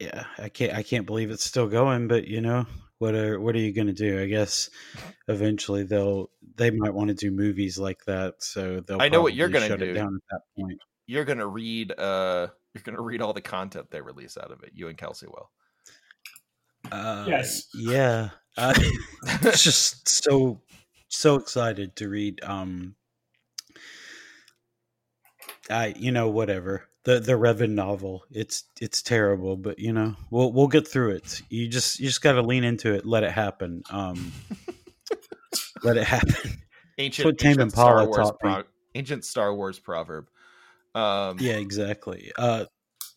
yeah. 0.00 0.24
I 0.36 0.48
can't 0.48 0.74
I 0.74 0.82
can't 0.82 1.06
believe 1.06 1.30
it's 1.30 1.44
still 1.44 1.68
going. 1.68 2.08
But 2.08 2.26
you 2.26 2.40
know, 2.40 2.66
what 2.98 3.14
are 3.14 3.38
what 3.38 3.54
are 3.54 3.60
you 3.60 3.72
going 3.72 3.86
to 3.86 3.92
do? 3.92 4.20
I 4.20 4.26
guess 4.26 4.68
eventually 5.28 5.84
they'll 5.84 6.30
they 6.56 6.70
might 6.70 6.92
want 6.92 7.08
to 7.08 7.14
do 7.14 7.30
movies 7.30 7.78
like 7.78 8.04
that. 8.06 8.42
So 8.42 8.80
they'll. 8.80 9.00
I 9.00 9.08
know 9.08 9.22
what 9.22 9.34
you're 9.34 9.48
going 9.48 9.70
to 9.70 9.76
do. 9.76 9.94
down 9.94 10.16
at 10.16 10.22
that 10.32 10.40
point. 10.58 10.78
You're 11.06 11.24
going 11.24 11.38
to 11.38 11.46
read. 11.46 11.92
uh 11.92 12.48
You're 12.74 12.82
going 12.82 12.96
to 12.96 13.02
read 13.02 13.22
all 13.22 13.32
the 13.32 13.40
content 13.40 13.90
they 13.92 14.00
release 14.00 14.36
out 14.36 14.50
of 14.50 14.64
it. 14.64 14.72
You 14.74 14.88
and 14.88 14.98
Kelsey 14.98 15.26
will. 15.26 15.50
Uh, 16.92 17.24
yes. 17.28 17.68
Yeah. 17.74 18.30
Uh, 18.56 18.74
it's 19.42 19.62
just 19.62 20.08
so 20.08 20.60
so 21.08 21.36
excited 21.36 21.96
to 21.96 22.08
read. 22.08 22.40
Um. 22.42 22.94
I 25.68 25.94
you 25.96 26.10
know 26.10 26.28
whatever 26.28 26.88
the 27.04 27.20
the 27.20 27.32
Revan 27.32 27.70
novel. 27.70 28.24
It's 28.30 28.64
it's 28.80 29.02
terrible, 29.02 29.56
but 29.56 29.78
you 29.78 29.92
know 29.92 30.16
we'll 30.30 30.52
we'll 30.52 30.68
get 30.68 30.86
through 30.86 31.12
it. 31.12 31.42
You 31.48 31.68
just 31.68 32.00
you 32.00 32.06
just 32.06 32.22
got 32.22 32.32
to 32.32 32.42
lean 32.42 32.64
into 32.64 32.94
it, 32.94 33.06
let 33.06 33.22
it 33.22 33.32
happen. 33.32 33.82
Um, 33.90 34.32
let 35.82 35.96
it 35.96 36.04
happen. 36.04 36.62
Ancient, 36.98 37.26
what 37.26 37.38
Tame 37.38 37.60
Impala 37.60 38.06
taught 38.14 38.38
pro- 38.38 38.64
ancient 38.94 39.24
Star 39.24 39.54
Wars 39.54 39.78
proverb. 39.78 40.28
Um, 40.94 41.38
yeah, 41.40 41.54
exactly. 41.54 42.32
Uh, 42.36 42.66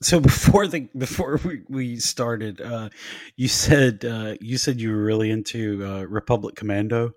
so 0.04 0.20
before 0.22 0.68
the 0.68 0.90
before 0.98 1.40
we, 1.44 1.62
we 1.70 1.98
started, 1.98 2.62
uh, 2.62 2.90
you 3.36 3.48
said 3.48 4.06
uh, 4.06 4.36
you 4.40 4.58
said 4.58 4.80
you 4.80 4.92
were 4.92 5.04
really 5.04 5.32
into 5.32 5.86
uh, 5.86 6.04
Republic 6.04 6.56
Commando. 6.56 7.14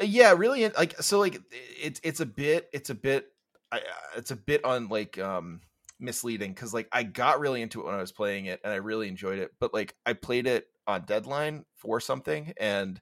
Uh, 0.00 0.04
yeah, 0.04 0.34
really. 0.36 0.68
Like 0.68 1.00
so, 1.02 1.18
like 1.18 1.40
it's 1.80 2.00
it's 2.02 2.20
a 2.20 2.26
bit 2.26 2.68
it's 2.72 2.90
a 2.90 2.94
bit 2.94 3.26
I, 3.72 3.80
it's 4.16 4.30
a 4.30 4.36
bit 4.36 4.64
on 4.64 4.88
like 4.88 5.18
um 5.18 5.60
misleading 6.00 6.52
because 6.52 6.72
like 6.72 6.88
I 6.92 7.02
got 7.02 7.40
really 7.40 7.62
into 7.62 7.80
it 7.80 7.86
when 7.86 7.94
I 7.94 8.00
was 8.00 8.12
playing 8.12 8.46
it 8.46 8.60
and 8.64 8.72
I 8.72 8.76
really 8.76 9.08
enjoyed 9.08 9.38
it, 9.38 9.50
but 9.60 9.74
like 9.74 9.94
I 10.06 10.12
played 10.12 10.46
it 10.46 10.66
on 10.86 11.04
deadline 11.04 11.64
for 11.76 12.00
something 12.00 12.52
and 12.58 13.00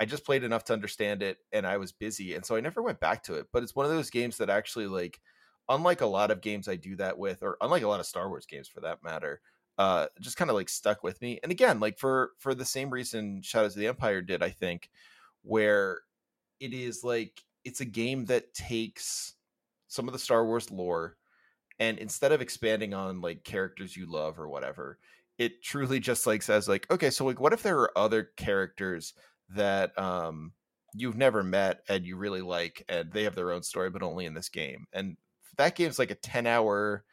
I 0.00 0.04
just 0.04 0.24
played 0.24 0.44
enough 0.44 0.64
to 0.64 0.72
understand 0.72 1.22
it 1.22 1.38
and 1.52 1.66
I 1.66 1.76
was 1.76 1.92
busy 1.92 2.34
and 2.34 2.44
so 2.44 2.56
I 2.56 2.60
never 2.60 2.82
went 2.82 3.00
back 3.00 3.24
to 3.24 3.34
it. 3.34 3.46
But 3.52 3.62
it's 3.62 3.74
one 3.74 3.86
of 3.86 3.92
those 3.92 4.10
games 4.10 4.38
that 4.38 4.50
actually 4.50 4.86
like 4.86 5.20
unlike 5.68 6.00
a 6.00 6.06
lot 6.06 6.30
of 6.30 6.40
games 6.40 6.68
I 6.68 6.76
do 6.76 6.96
that 6.96 7.18
with, 7.18 7.42
or 7.42 7.56
unlike 7.60 7.82
a 7.82 7.88
lot 7.88 8.00
of 8.00 8.06
Star 8.06 8.28
Wars 8.28 8.46
games 8.46 8.68
for 8.68 8.80
that 8.80 9.02
matter, 9.02 9.40
uh 9.78 10.06
just 10.20 10.36
kind 10.36 10.50
of 10.50 10.56
like 10.56 10.68
stuck 10.68 11.02
with 11.02 11.20
me. 11.22 11.38
And 11.42 11.52
again, 11.52 11.80
like 11.80 11.98
for 11.98 12.32
for 12.38 12.54
the 12.54 12.64
same 12.64 12.90
reason 12.90 13.42
Shadows 13.42 13.74
of 13.76 13.80
the 13.80 13.86
Empire 13.88 14.22
did, 14.22 14.42
I 14.42 14.50
think, 14.50 14.90
where 15.42 16.02
it 16.60 16.72
is 16.74 17.04
like 17.04 17.44
it's 17.64 17.80
a 17.80 17.84
game 17.84 18.24
that 18.26 18.54
takes 18.54 19.34
some 19.88 20.08
of 20.08 20.12
the 20.12 20.18
Star 20.18 20.44
Wars 20.46 20.70
lore 20.70 21.16
and 21.78 21.98
instead 21.98 22.32
of 22.32 22.40
expanding 22.40 22.94
on 22.94 23.20
like 23.20 23.44
characters 23.44 23.96
you 23.96 24.06
love 24.06 24.38
or 24.38 24.48
whatever 24.48 24.98
it 25.38 25.62
truly 25.62 26.00
just 26.00 26.26
like 26.26 26.42
says 26.42 26.68
like 26.68 26.90
okay 26.90 27.10
so 27.10 27.24
like 27.24 27.40
what 27.40 27.52
if 27.52 27.62
there 27.62 27.78
are 27.78 27.96
other 27.98 28.24
characters 28.36 29.14
that 29.48 29.96
um 29.98 30.52
you've 30.94 31.16
never 31.16 31.42
met 31.42 31.82
and 31.88 32.04
you 32.04 32.16
really 32.16 32.40
like 32.42 32.84
and 32.88 33.12
they 33.12 33.24
have 33.24 33.34
their 33.34 33.52
own 33.52 33.62
story 33.62 33.90
but 33.90 34.02
only 34.02 34.26
in 34.26 34.34
this 34.34 34.48
game 34.48 34.86
and 34.92 35.16
that 35.58 35.76
game's 35.76 35.98
like 35.98 36.10
a 36.10 36.16
10 36.16 36.46
hour 36.46 37.04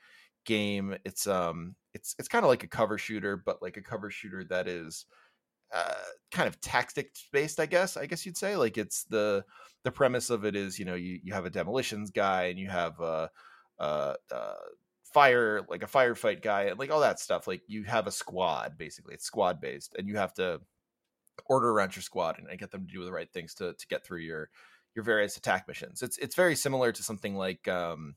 game. 0.46 0.96
It's 1.06 1.28
um 1.28 1.76
it's 1.94 2.16
it's 2.20 2.28
kind 2.28 2.44
of 2.46 2.50
like 2.50 2.64
a 2.64 2.68
cover 2.68 2.98
shooter 2.98 3.38
but 3.38 3.62
like 3.62 3.78
a 3.78 3.82
cover 3.82 4.10
shooter 4.10 4.44
that 4.50 4.68
is 4.68 5.06
uh, 5.74 5.94
kind 6.32 6.48
of 6.48 6.62
tactics 6.62 7.28
based 7.34 7.60
i 7.60 7.66
guess 7.66 7.98
i 7.98 8.06
guess 8.06 8.26
you'd 8.26 8.38
say. 8.38 8.56
Like 8.56 8.78
it's 8.78 9.04
the 9.06 9.44
the 9.84 9.92
premise 9.92 10.30
of 10.30 10.46
it 10.46 10.56
is 10.56 10.80
you 10.80 10.86
know 10.86 10.96
you, 10.96 11.20
you 11.24 11.34
have 11.34 11.46
a 11.46 11.50
demolitions 11.50 12.12
guy 12.12 12.46
and 12.46 12.60
you 12.60 12.70
have 12.70 13.00
uh 13.02 13.28
uh, 13.80 14.14
uh, 14.32 14.54
fire 15.14 15.62
like 15.70 15.84
a 15.84 15.88
firefight 15.88 16.42
guy 16.42 16.64
and 16.64 16.80
like 16.80 16.92
all 16.92 17.02
that 17.02 17.20
stuff. 17.20 17.48
Like 17.48 17.62
you 17.68 17.84
have 17.84 18.08
a 18.08 18.12
squad 18.12 18.78
basically. 18.78 19.16
It's 19.16 19.26
squad 19.26 19.60
based 19.60 19.96
and 19.98 20.08
you 20.08 20.18
have 20.18 20.34
to 20.36 20.62
order 21.48 21.70
around 21.72 21.96
your 21.96 22.04
squad 22.04 22.38
and 22.40 22.60
get 22.60 22.72
them 22.72 22.86
to 22.86 22.94
do 22.94 23.04
the 23.06 23.12
right 23.12 23.32
things 23.32 23.54
to 23.56 23.74
to 23.74 23.88
get 23.88 24.06
through 24.06 24.20
your 24.20 24.50
your 24.96 25.04
various 25.04 25.38
attack 25.38 25.68
missions. 25.68 26.02
It's 26.02 26.18
it's 26.18 26.36
very 26.36 26.56
similar 26.56 26.92
to 26.92 27.04
something 27.04 27.36
like 27.36 27.68
um 27.68 28.16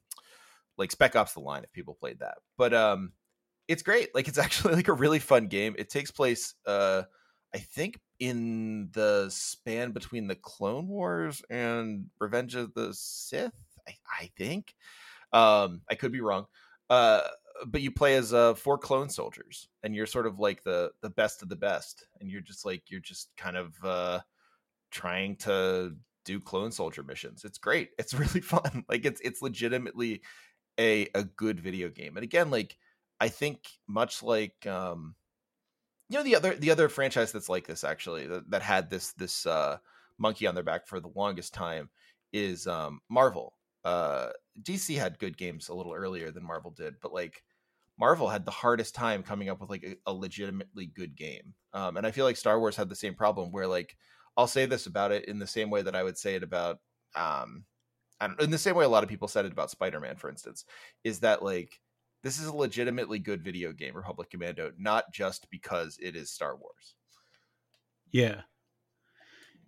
like 0.79 0.91
Spec 0.91 1.17
Ops: 1.17 1.35
The 1.35 1.41
Line 1.41 1.65
if 1.65 1.73
people 1.73 1.95
played 1.95 2.21
that. 2.21 2.39
But 2.57 2.73
um, 2.73 3.13
it's 3.67 3.83
great. 3.83 4.15
Like 4.15 4.29
it's 4.29 4.39
actually 4.39 4.75
like 4.75 4.89
a 4.89 4.93
really 4.95 5.19
fun 5.19 5.49
game. 5.49 5.75
It 5.79 5.91
takes 5.91 6.11
place, 6.11 6.55
uh, 6.67 7.03
I 7.55 7.59
think, 7.59 8.01
in 8.19 8.91
the 8.93 9.29
span 9.31 9.93
between 9.93 10.27
the 10.27 10.37
Clone 10.37 10.89
Wars 10.89 11.43
and 11.51 12.07
Revenge 12.19 12.55
of 12.55 12.75
the 12.75 12.93
Sith. 12.93 13.53
I, 13.87 13.95
I 14.21 14.31
think. 14.37 14.75
Um, 15.33 15.83
I 15.91 15.95
could 15.95 16.13
be 16.13 16.21
wrong. 16.21 16.47
Uh, 16.89 17.21
but 17.67 17.81
you 17.81 17.91
play 17.91 18.15
as 18.15 18.33
uh, 18.33 18.55
four 18.55 18.79
clone 18.79 19.11
soldiers, 19.11 19.69
and 19.83 19.95
you're 19.95 20.07
sort 20.07 20.27
of 20.27 20.39
like 20.39 20.63
the 20.63 20.91
the 21.03 21.11
best 21.11 21.43
of 21.43 21.49
the 21.49 21.57
best, 21.57 22.07
and 22.21 22.31
you're 22.31 22.41
just 22.41 22.65
like 22.65 22.85
you're 22.89 23.01
just 23.01 23.31
kind 23.37 23.57
of 23.57 23.75
uh, 23.85 24.21
trying 24.91 25.37
to 25.37 25.95
do 26.25 26.41
clone 26.41 26.71
soldier 26.71 27.03
missions. 27.03 27.45
It's 27.45 27.59
great. 27.59 27.91
It's 27.99 28.15
really 28.19 28.41
fun. 28.41 28.85
Like 28.89 29.05
it's 29.05 29.21
it's 29.23 29.43
legitimately 29.43 30.23
a 30.79 31.09
a 31.15 31.25
good 31.25 31.61
video 31.61 31.89
game. 31.89 32.17
And 32.17 32.25
again, 32.25 32.51
like 32.51 32.77
I 33.21 33.29
think 33.29 33.69
much 33.87 34.23
like 34.23 34.67
um 34.67 35.15
you 36.09 36.19
know 36.19 36.25
the 36.25 36.37
other 36.37 36.55
the 36.55 36.71
other 36.71 36.89
franchise 36.89 37.33
that's 37.33 37.49
like 37.49 37.67
this 37.67 37.85
actually 37.85 38.27
that, 38.27 38.51
that 38.51 38.63
had 38.63 38.91
this 38.91 39.13
this 39.13 39.47
uh 39.47 39.79
monkey 40.19 40.47
on 40.47 40.55
their 40.55 40.65
back 40.65 40.87
for 40.87 41.01
the 41.01 41.11
longest 41.15 41.55
time 41.55 41.91
is 42.33 42.67
um 42.67 43.01
Marvel. 43.09 43.55
Uh 43.85 44.29
DC 44.63 44.97
had 44.97 45.19
good 45.19 45.37
games 45.37 45.69
a 45.69 45.75
little 45.75 45.95
earlier 45.95 46.31
than 46.31 46.45
Marvel 46.47 46.71
did, 46.71 46.95
but 47.01 47.13
like 47.13 47.43
Marvel 47.99 48.29
had 48.29 48.45
the 48.45 48.51
hardest 48.53 48.95
time 48.95 49.23
coming 49.23 49.49
up 49.49 49.61
with 49.61 49.71
like 49.71 49.85
a, 49.85 49.97
a 50.07 50.13
legitimately 50.13 50.87
good 50.87 51.17
game. 51.17 51.55
Um 51.73 51.97
and 51.97 52.07
I 52.07 52.11
feel 52.13 52.25
like 52.25 52.37
Star 52.37 52.59
Wars 52.61 52.77
had 52.77 52.89
the 52.89 52.97
same 52.97 53.15
problem 53.15 53.51
where 53.53 53.67
like 53.67 53.97
I'll 54.37 54.47
say 54.47 54.67
this 54.67 54.87
about 54.87 55.11
it 55.11 55.25
in 55.25 55.41
the 55.41 55.47
same 55.49 55.71
way 55.71 55.83
that 55.83 55.97
I 55.97 56.05
would 56.05 56.17
say 56.17 56.37
it 56.37 56.43
about 56.45 56.79
um 57.17 57.65
I 58.21 58.29
don't, 58.29 58.41
in 58.41 58.51
the 58.51 58.59
same 58.59 58.75
way 58.77 58.85
a 58.85 58.89
lot 58.89 59.03
of 59.05 59.09
people 59.11 59.29
said 59.29 59.45
it 59.45 59.53
about 59.53 59.71
Spider-Man 59.71 60.17
for 60.17 60.29
instance 60.31 60.65
is 61.05 61.21
that 61.21 61.43
like 61.43 61.81
this 62.23 62.39
is 62.41 62.47
a 62.47 62.57
legitimately 62.57 63.19
good 63.21 63.43
video 63.45 63.73
game 63.73 63.97
Republic 63.97 64.31
Commando 64.31 64.73
not 64.79 65.13
just 65.13 65.51
because 65.51 65.99
it 66.03 66.17
is 66.17 66.31
Star 66.33 66.57
Wars. 66.57 66.97
Yeah. 68.13 68.43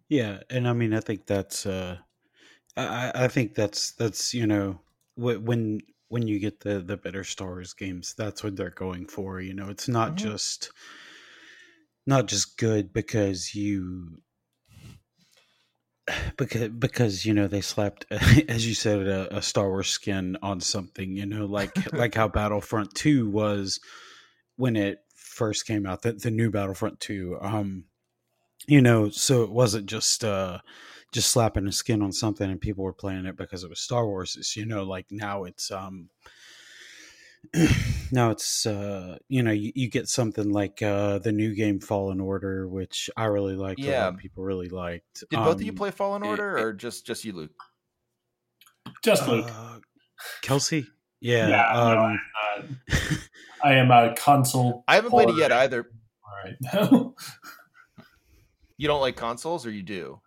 Yeah, 0.09 0.43
and 0.51 0.67
I 0.67 0.73
mean 0.73 0.93
I 0.93 1.01
think 1.01 1.27
that's 1.27 1.67
uh 1.67 1.99
I 2.77 3.13
I 3.15 3.29
think 3.29 3.55
that's 3.55 3.93
that's 3.93 4.35
you 4.35 4.47
know 4.47 4.81
when 5.17 5.81
when 6.09 6.29
you 6.29 6.39
get 6.41 6.61
the 6.61 6.81
the 6.81 6.97
better 6.97 7.25
Star 7.25 7.49
Wars 7.49 7.75
games 7.75 8.15
that's 8.15 8.45
what 8.45 8.57
they're 8.57 8.71
going 8.71 9.07
for, 9.09 9.41
you 9.41 9.55
know. 9.55 9.71
It's 9.71 9.89
not 9.89 10.17
Mhm. 10.17 10.17
just 10.17 10.73
not 12.07 12.27
just 12.27 12.57
good 12.59 12.93
because 12.93 13.55
you 13.55 14.23
because 16.37 16.69
because 16.69 17.25
you 17.25 17.35
know 17.35 17.47
they 17.47 17.61
slapped 17.61 18.07
as 18.49 18.67
you 18.67 18.75
said 18.75 19.07
a, 19.07 19.37
a 19.37 19.43
Star 19.43 19.69
Wars 19.69 19.89
skin 19.89 20.37
on 20.43 20.61
something 20.61 21.17
you 21.17 21.27
know 21.27 21.47
like 21.47 21.73
like 21.93 22.15
how 22.15 22.29
Battlefront 22.29 22.95
2 22.95 23.29
was 23.29 23.81
when 24.57 24.77
it 24.77 25.01
first 25.15 25.67
came 25.67 25.87
out 25.87 26.03
the, 26.03 26.13
the 26.13 26.31
new 26.31 26.51
Battlefront 26.51 27.01
2 27.01 27.39
um 27.41 27.85
you 28.67 28.81
know 28.81 29.11
so 29.11 29.43
it 29.43 29.51
wasn't 29.51 29.87
just 29.87 30.25
uh 30.25 30.59
just 31.13 31.31
slapping 31.31 31.67
a 31.67 31.73
skin 31.73 32.03
on 32.03 32.13
something 32.13 32.49
and 32.49 32.61
people 32.61 32.85
were 32.85 32.93
playing 32.93 33.27
it 33.27 33.37
because 33.37 33.65
it 33.65 33.71
was 33.71 33.81
Star 33.81 34.07
Wars 34.07 34.37
it's 34.39 34.57
you 34.57 34.67
know 34.67 34.85
like 34.85 35.07
now 35.11 35.45
it's 35.45 35.71
um 35.71 36.09
now 38.13 38.31
it's 38.31 38.67
uh 38.67 39.17
you 39.29 39.43
know 39.43 39.51
you, 39.51 39.73
you 39.75 39.89
get 39.89 40.09
something 40.09 40.51
like 40.53 40.83
uh 40.83 41.19
the 41.19 41.33
new 41.33 41.55
game 41.55 41.81
Fallen 41.81 42.21
Order 42.21 42.69
which 42.69 43.09
I 43.17 43.25
really 43.25 43.57
liked 43.57 43.81
a 43.81 43.85
lot 43.85 43.91
Yeah. 43.91 44.09
of 44.09 44.17
people 44.19 44.45
really 44.45 44.69
liked 44.69 45.25
Did 45.31 45.37
both 45.39 45.57
of 45.57 45.63
you 45.63 45.71
Um, 45.73 45.77
play 45.77 45.91
Fallen 45.91 46.23
it- 46.23 46.29
Order 46.29 46.59
it- 46.59 46.63
or 46.63 46.73
just 46.73 47.07
just 47.07 47.25
you 47.25 47.33
Luke? 47.33 47.51
Just 49.03 49.27
Luke. 49.27 49.47
Uh, 49.51 49.79
Kelsey? 50.43 50.87
Yeah. 51.21 51.49
Yeah, 51.49 51.73
no, 51.75 51.99
um, 52.05 52.21
Uh, 52.93 52.97
I 53.65 53.75
am 53.75 53.91
a 53.91 54.15
console. 54.15 54.85
I 54.89 54.95
haven't 54.97 55.11
played 55.11 55.29
it 55.31 55.37
yet 55.37 55.53
either. 55.53 55.87
All 56.25 56.33
right, 56.45 56.57
no. 56.75 57.15
You 58.77 58.89
don't 58.89 59.03
like 59.03 59.17
consoles 59.17 59.67
or 59.67 59.71
you 59.71 59.83
do? 59.83 60.21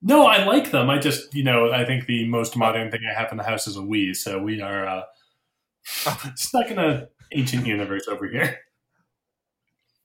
no, 0.00 0.26
I 0.26 0.44
like 0.44 0.70
them. 0.70 0.88
I 0.90 0.98
just, 0.98 1.34
you 1.34 1.42
know, 1.42 1.72
I 1.72 1.84
think 1.84 2.06
the 2.06 2.28
most 2.28 2.56
modern 2.56 2.88
thing 2.92 3.00
I 3.10 3.12
have 3.18 3.32
in 3.32 3.38
the 3.38 3.42
house 3.42 3.66
is 3.66 3.76
a 3.76 3.80
Wii, 3.80 4.14
so 4.14 4.40
we 4.40 4.60
are 4.60 4.86
uh, 4.86 5.02
stuck 6.34 6.70
in 6.70 6.78
an 6.78 7.06
ancient 7.32 7.66
universe 7.66 8.08
over 8.08 8.26
here. 8.28 8.58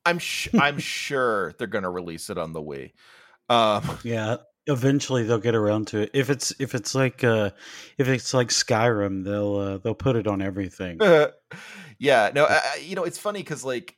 I'm 0.06 0.20
sh- 0.20 0.50
I'm 0.60 0.80
sure 0.80 1.54
they're 1.58 1.68
going 1.68 1.84
to 1.84 1.90
release 1.90 2.30
it 2.30 2.38
on 2.38 2.54
the 2.54 2.62
Wii. 2.62 2.92
Um 3.50 3.98
yeah. 4.04 4.38
Eventually 4.68 5.24
they'll 5.24 5.40
get 5.40 5.56
around 5.56 5.88
to 5.88 6.02
it. 6.02 6.12
If 6.14 6.30
it's 6.30 6.54
if 6.60 6.76
it's 6.76 6.94
like 6.96 7.24
uh 7.24 7.50
if 7.98 8.08
it's 8.08 8.34
like 8.34 8.50
Skyrim, 8.50 9.24
they'll 9.26 9.56
uh, 9.56 9.78
they'll 9.80 9.96
put 9.96 10.16
it 10.16 10.28
on 10.28 10.42
everything. 10.42 11.00
yeah, 12.00 12.32
no, 12.34 12.46
I, 12.46 12.62
I- 12.76 12.78
you 12.84 12.96
know, 12.96 13.04
it's 13.04 13.18
funny 13.18 13.44
cuz 13.44 13.66
like 13.66 13.98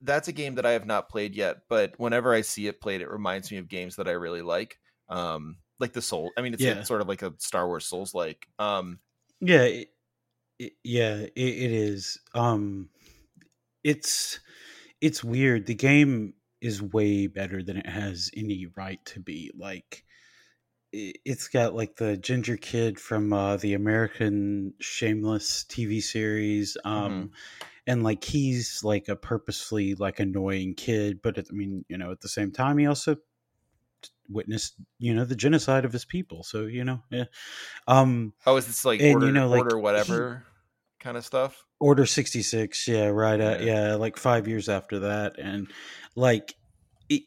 that's 0.00 0.28
a 0.28 0.32
game 0.32 0.54
that 0.56 0.64
I 0.66 0.70
have 0.72 0.86
not 0.86 1.08
played 1.08 1.34
yet, 1.34 1.58
but 1.68 1.92
whenever 1.98 2.32
I 2.32 2.40
see 2.40 2.66
it 2.66 2.80
played 2.80 3.00
it 3.02 3.10
reminds 3.10 3.50
me 3.50 3.58
of 3.58 3.68
games 3.68 3.96
that 3.96 4.08
I 4.08 4.12
really 4.12 4.42
like. 4.42 4.78
Um 5.08 5.58
like 5.78 5.92
the 5.92 6.02
Soul. 6.02 6.32
I 6.36 6.40
mean, 6.42 6.54
it's, 6.54 6.62
Yeah. 6.62 6.82
sort 6.82 7.00
of 7.02 7.08
like 7.08 7.22
a 7.22 7.34
Star 7.38 7.66
Wars 7.66 7.86
Souls 7.86 8.14
like. 8.14 8.46
Um 8.58 8.98
Yeah, 9.40 9.62
it, 9.62 9.88
it- 10.58 10.74
yeah, 10.84 11.16
it, 11.20 11.32
it 11.36 11.72
is. 11.72 12.18
Um, 12.34 12.90
it's 13.84 14.40
it's 15.00 15.24
weird. 15.24 15.66
The 15.66 15.74
game 15.74 16.34
is 16.60 16.82
way 16.82 17.26
better 17.28 17.62
than 17.62 17.76
it 17.78 17.86
has 17.86 18.30
any 18.36 18.66
right 18.76 19.04
to 19.06 19.20
be. 19.20 19.50
Like, 19.56 20.04
it's 20.92 21.48
got 21.48 21.74
like 21.74 21.96
the 21.96 22.16
ginger 22.16 22.56
kid 22.56 22.98
from 22.98 23.32
uh, 23.32 23.56
the 23.58 23.74
American 23.74 24.74
Shameless 24.80 25.64
TV 25.64 26.00
series. 26.00 26.76
Um, 26.84 27.30
and 27.86 28.02
like 28.04 28.24
he's 28.24 28.82
like 28.84 29.08
a 29.08 29.16
purposefully 29.16 29.94
like 29.96 30.20
annoying 30.20 30.74
kid, 30.74 31.20
but 31.22 31.38
I 31.38 31.42
mean, 31.50 31.84
you 31.88 31.98
know, 31.98 32.12
at 32.12 32.20
the 32.22 32.28
same 32.28 32.52
time, 32.52 32.78
he 32.78 32.86
also 32.86 33.16
witnessed 34.28 34.74
you 34.98 35.14
know 35.14 35.24
the 35.24 35.34
genocide 35.36 35.84
of 35.84 35.92
his 35.92 36.04
people. 36.04 36.42
So 36.44 36.66
you 36.66 36.84
know, 36.84 37.02
yeah. 37.10 37.24
Um, 37.86 38.34
oh, 38.46 38.56
is 38.56 38.66
this 38.66 38.84
like 38.84 39.00
And, 39.00 39.22
you 39.22 39.32
know, 39.32 39.48
like, 39.48 39.60
order 39.60 39.76
he- 39.76 39.82
whatever 39.82 40.44
kind 41.00 41.16
of 41.16 41.24
stuff? 41.24 41.64
Order 41.80 42.06
66, 42.06 42.88
yeah, 42.88 43.06
right 43.06 43.38
at 43.40 43.62
Yeah. 43.62 43.90
yeah, 43.90 43.94
like 43.94 44.16
5 44.16 44.48
years 44.48 44.68
after 44.68 44.98
that 45.00 45.38
and 45.38 45.70
like 46.16 46.54
it 47.08 47.22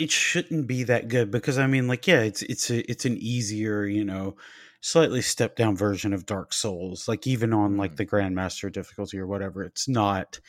it 0.00 0.10
shouldn't 0.10 0.66
be 0.66 0.84
that 0.84 1.08
good 1.08 1.30
because 1.30 1.58
I 1.58 1.66
mean 1.66 1.86
like 1.86 2.06
yeah, 2.06 2.20
it's 2.22 2.42
it's 2.42 2.70
a, 2.70 2.90
it's 2.90 3.04
an 3.04 3.18
easier, 3.18 3.84
you 3.84 4.04
know, 4.04 4.36
slightly 4.80 5.20
stepped 5.22 5.56
down 5.56 5.76
version 5.76 6.12
of 6.14 6.24
Dark 6.26 6.52
Souls. 6.54 7.06
Like 7.08 7.26
even 7.26 7.52
on 7.52 7.76
like 7.76 7.92
Mhm. 7.92 7.96
the 7.96 8.06
Grandmaster 8.06 8.72
difficulty 8.72 9.18
or 9.18 9.26
whatever, 9.26 9.62
it's 9.62 9.86
not 9.86 10.40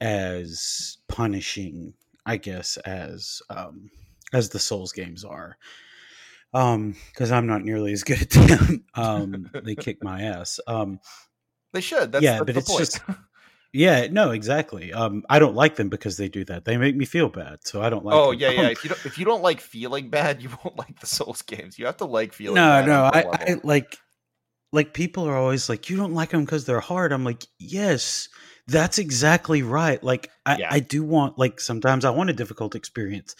as 0.00 0.98
punishing, 1.08 1.94
I 2.26 2.36
guess, 2.36 2.76
as 2.78 3.42
um 3.50 3.90
as 4.32 4.48
the 4.50 4.58
Souls 4.58 4.92
games 4.92 5.24
are. 5.24 5.56
Um 6.54 6.96
cuz 7.14 7.30
I'm 7.32 7.46
not 7.46 7.62
nearly 7.64 7.92
as 7.92 8.04
good 8.04 8.22
at 8.22 8.30
them. 8.30 8.84
Um 8.94 9.50
they 9.64 9.74
kick 9.74 10.02
my 10.02 10.22
ass. 10.22 10.60
Um 10.66 11.00
They 11.72 11.80
should. 11.80 12.12
That's, 12.12 12.22
Yeah, 12.22 12.32
that's 12.32 12.44
but 12.44 12.52
the 12.54 12.58
it's 12.60 12.68
point. 12.70 12.78
just- 12.80 13.00
Yeah, 13.74 14.06
no, 14.10 14.32
exactly. 14.32 14.92
Um, 14.92 15.24
I 15.30 15.38
don't 15.38 15.54
like 15.54 15.76
them 15.76 15.88
because 15.88 16.18
they 16.18 16.28
do 16.28 16.44
that. 16.44 16.66
They 16.66 16.76
make 16.76 16.94
me 16.94 17.06
feel 17.06 17.30
bad, 17.30 17.60
so 17.64 17.80
I 17.80 17.88
don't 17.88 18.04
like. 18.04 18.14
oh 18.14 18.32
them. 18.32 18.40
yeah, 18.40 18.50
yeah. 18.50 18.68
If 18.76 18.84
you 18.84 18.90
don't 18.90 19.06
if 19.06 19.18
you 19.18 19.24
don't 19.24 19.42
like 19.42 19.62
feeling 19.62 20.10
bad, 20.10 20.42
you 20.42 20.50
won't 20.62 20.76
like 20.76 21.00
the 21.00 21.06
Souls 21.06 21.40
games. 21.40 21.78
You 21.78 21.86
have 21.86 21.96
to 21.98 22.04
like 22.04 22.34
feeling. 22.34 22.56
no, 22.56 22.68
bad 22.68 22.86
no, 22.86 23.04
I, 23.04 23.24
I 23.32 23.56
like, 23.64 23.96
like 24.72 24.92
people 24.92 25.24
are 25.24 25.36
always 25.38 25.70
like, 25.70 25.88
you 25.88 25.96
don't 25.96 26.12
like 26.12 26.30
them 26.30 26.44
because 26.44 26.66
they're 26.66 26.80
hard. 26.80 27.12
I'm 27.12 27.24
like, 27.24 27.46
yes, 27.58 28.28
that's 28.66 28.98
exactly 28.98 29.62
right. 29.62 30.02
Like, 30.04 30.28
I, 30.44 30.58
Yeah. 30.58 30.68
I 30.70 30.80
do 30.80 31.02
want 31.02 31.38
like 31.38 31.58
sometimes 31.58 32.04
I 32.04 32.10
want 32.10 32.28
a 32.28 32.34
difficult 32.34 32.74
experience, 32.74 33.34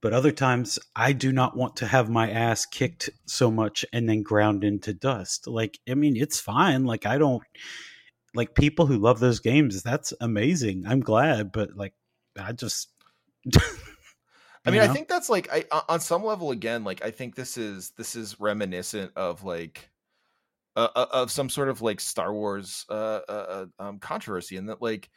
but 0.00 0.12
other 0.12 0.32
times 0.32 0.78
I 0.94 1.12
do 1.12 1.32
not 1.32 1.56
want 1.56 1.76
to 1.76 1.86
have 1.86 2.08
my 2.08 2.30
ass 2.30 2.66
kicked 2.66 3.10
so 3.26 3.50
much 3.50 3.84
and 3.92 4.08
then 4.08 4.22
ground 4.22 4.64
into 4.64 4.92
dust. 4.92 5.46
Like, 5.46 5.78
I 5.88 5.94
mean, 5.94 6.16
it's 6.16 6.40
fine. 6.40 6.84
Like, 6.84 7.06
I 7.06 7.18
don't 7.18 7.42
like 8.34 8.54
people 8.54 8.86
who 8.86 8.98
love 8.98 9.18
those 9.20 9.40
games. 9.40 9.82
That's 9.82 10.12
amazing. 10.20 10.84
I'm 10.86 11.00
glad, 11.00 11.52
but 11.52 11.76
like, 11.76 11.94
I 12.38 12.52
just. 12.52 12.90
I 14.66 14.70
mean, 14.70 14.82
you 14.82 14.88
I 14.88 14.88
think 14.88 15.06
that's 15.06 15.28
like 15.28 15.48
I 15.52 15.64
on 15.88 16.00
some 16.00 16.24
level 16.24 16.50
again, 16.50 16.82
like 16.82 17.04
I 17.04 17.12
think 17.12 17.36
this 17.36 17.56
is 17.56 17.92
this 17.96 18.16
is 18.16 18.40
reminiscent 18.40 19.12
of 19.14 19.44
like 19.44 19.90
uh, 20.74 20.88
uh, 20.94 21.06
of 21.12 21.30
some 21.30 21.48
sort 21.48 21.68
of 21.68 21.82
like 21.82 22.00
Star 22.00 22.34
Wars 22.34 22.84
uh, 22.90 23.20
uh, 23.28 23.66
uh, 23.78 23.82
um, 23.82 23.98
controversy, 23.98 24.56
and 24.56 24.68
that 24.68 24.82
like 24.82 25.08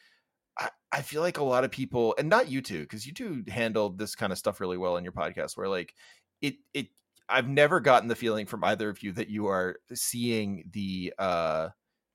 I, 0.59 0.69
I 0.91 1.01
feel 1.01 1.21
like 1.21 1.37
a 1.37 1.43
lot 1.43 1.63
of 1.63 1.71
people, 1.71 2.15
and 2.17 2.29
not 2.29 2.49
you 2.49 2.61
two, 2.61 2.81
because 2.81 3.07
you 3.07 3.13
two 3.13 3.43
handled 3.47 3.97
this 3.97 4.15
kind 4.15 4.31
of 4.31 4.37
stuff 4.37 4.59
really 4.59 4.77
well 4.77 4.97
in 4.97 5.03
your 5.03 5.13
podcast, 5.13 5.57
where 5.57 5.67
like 5.67 5.93
it 6.41 6.55
it 6.73 6.87
I've 7.29 7.47
never 7.47 7.79
gotten 7.79 8.09
the 8.09 8.15
feeling 8.15 8.45
from 8.45 8.63
either 8.63 8.89
of 8.89 9.03
you 9.03 9.13
that 9.13 9.29
you 9.29 9.47
are 9.47 9.77
seeing 9.93 10.65
the 10.71 11.13
uh 11.17 11.69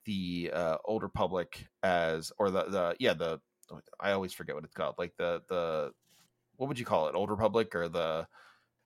the 0.04 0.50
uh 0.52 0.76
old 0.84 1.02
republic 1.02 1.66
as 1.82 2.32
or 2.38 2.50
the 2.50 2.64
the 2.64 2.96
yeah 2.98 3.14
the 3.14 3.40
I 3.98 4.12
always 4.12 4.32
forget 4.32 4.54
what 4.54 4.64
it's 4.64 4.74
called 4.74 4.96
like 4.98 5.14
the 5.16 5.40
the 5.48 5.92
what 6.56 6.68
would 6.68 6.78
you 6.78 6.84
call 6.84 7.08
it 7.08 7.14
old 7.14 7.30
republic 7.30 7.74
or 7.74 7.88
the 7.88 8.26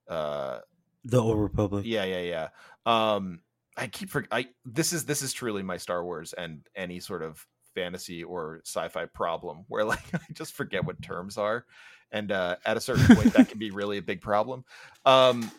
uh 0.07 0.59
the 1.03 1.21
Old 1.21 1.39
Republic. 1.39 1.85
yeah 1.85 2.03
yeah 2.03 2.21
yeah 2.21 2.47
um 2.85 3.41
I 3.77 3.87
keep 3.87 4.09
for 4.09 4.25
I 4.31 4.47
this 4.65 4.93
is 4.93 5.05
this 5.05 5.21
is 5.21 5.33
truly 5.33 5.63
my 5.63 5.77
Star 5.77 6.03
Wars 6.03 6.33
and 6.33 6.65
any 6.75 6.99
sort 6.99 7.23
of 7.23 7.45
fantasy 7.79 8.23
or 8.23 8.61
sci-fi 8.65 9.05
problem 9.05 9.65
where 9.67 9.85
like 9.93 10.13
I 10.13 10.19
just 10.33 10.53
forget 10.53 10.85
what 10.85 11.01
terms 11.01 11.37
are, 11.37 11.65
and 12.11 12.31
uh, 12.31 12.57
at 12.65 12.77
a 12.77 12.81
certain 12.81 13.15
point 13.15 13.33
that 13.33 13.49
can 13.49 13.59
be 13.59 13.71
really 13.71 13.97
a 13.97 14.01
big 14.01 14.21
problem. 14.21 14.65
Um, 15.05 15.49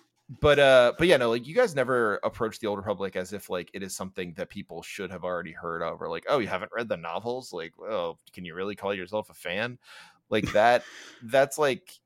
but 0.41 0.59
uh, 0.59 0.93
but 0.97 1.09
yeah, 1.09 1.17
no, 1.17 1.31
like 1.31 1.47
you 1.47 1.55
guys 1.55 1.75
never 1.75 2.21
approach 2.23 2.61
the 2.61 2.69
Old 2.69 2.79
Republic 2.79 3.17
as 3.17 3.33
if 3.33 3.51
like 3.51 3.71
it 3.75 3.83
is 3.83 3.97
something 3.97 4.33
that 4.37 4.49
people 4.49 4.83
should 4.83 5.11
have 5.11 5.25
already 5.25 5.53
heard 5.53 5.83
of, 5.83 6.01
or 6.01 6.09
like, 6.09 6.25
oh, 6.29 6.39
you 6.39 6.47
haven't 6.47 6.71
read 6.75 6.89
the 6.89 6.97
novels, 6.97 7.53
like, 7.53 7.73
well, 7.79 8.21
can 8.33 8.45
you 8.45 8.55
really 8.55 8.77
call 8.77 8.95
yourself 8.95 9.29
a 9.31 9.35
fan? 9.35 9.79
Like 10.29 10.53
that, 10.53 10.85
that's 11.25 11.59
like 11.59 11.99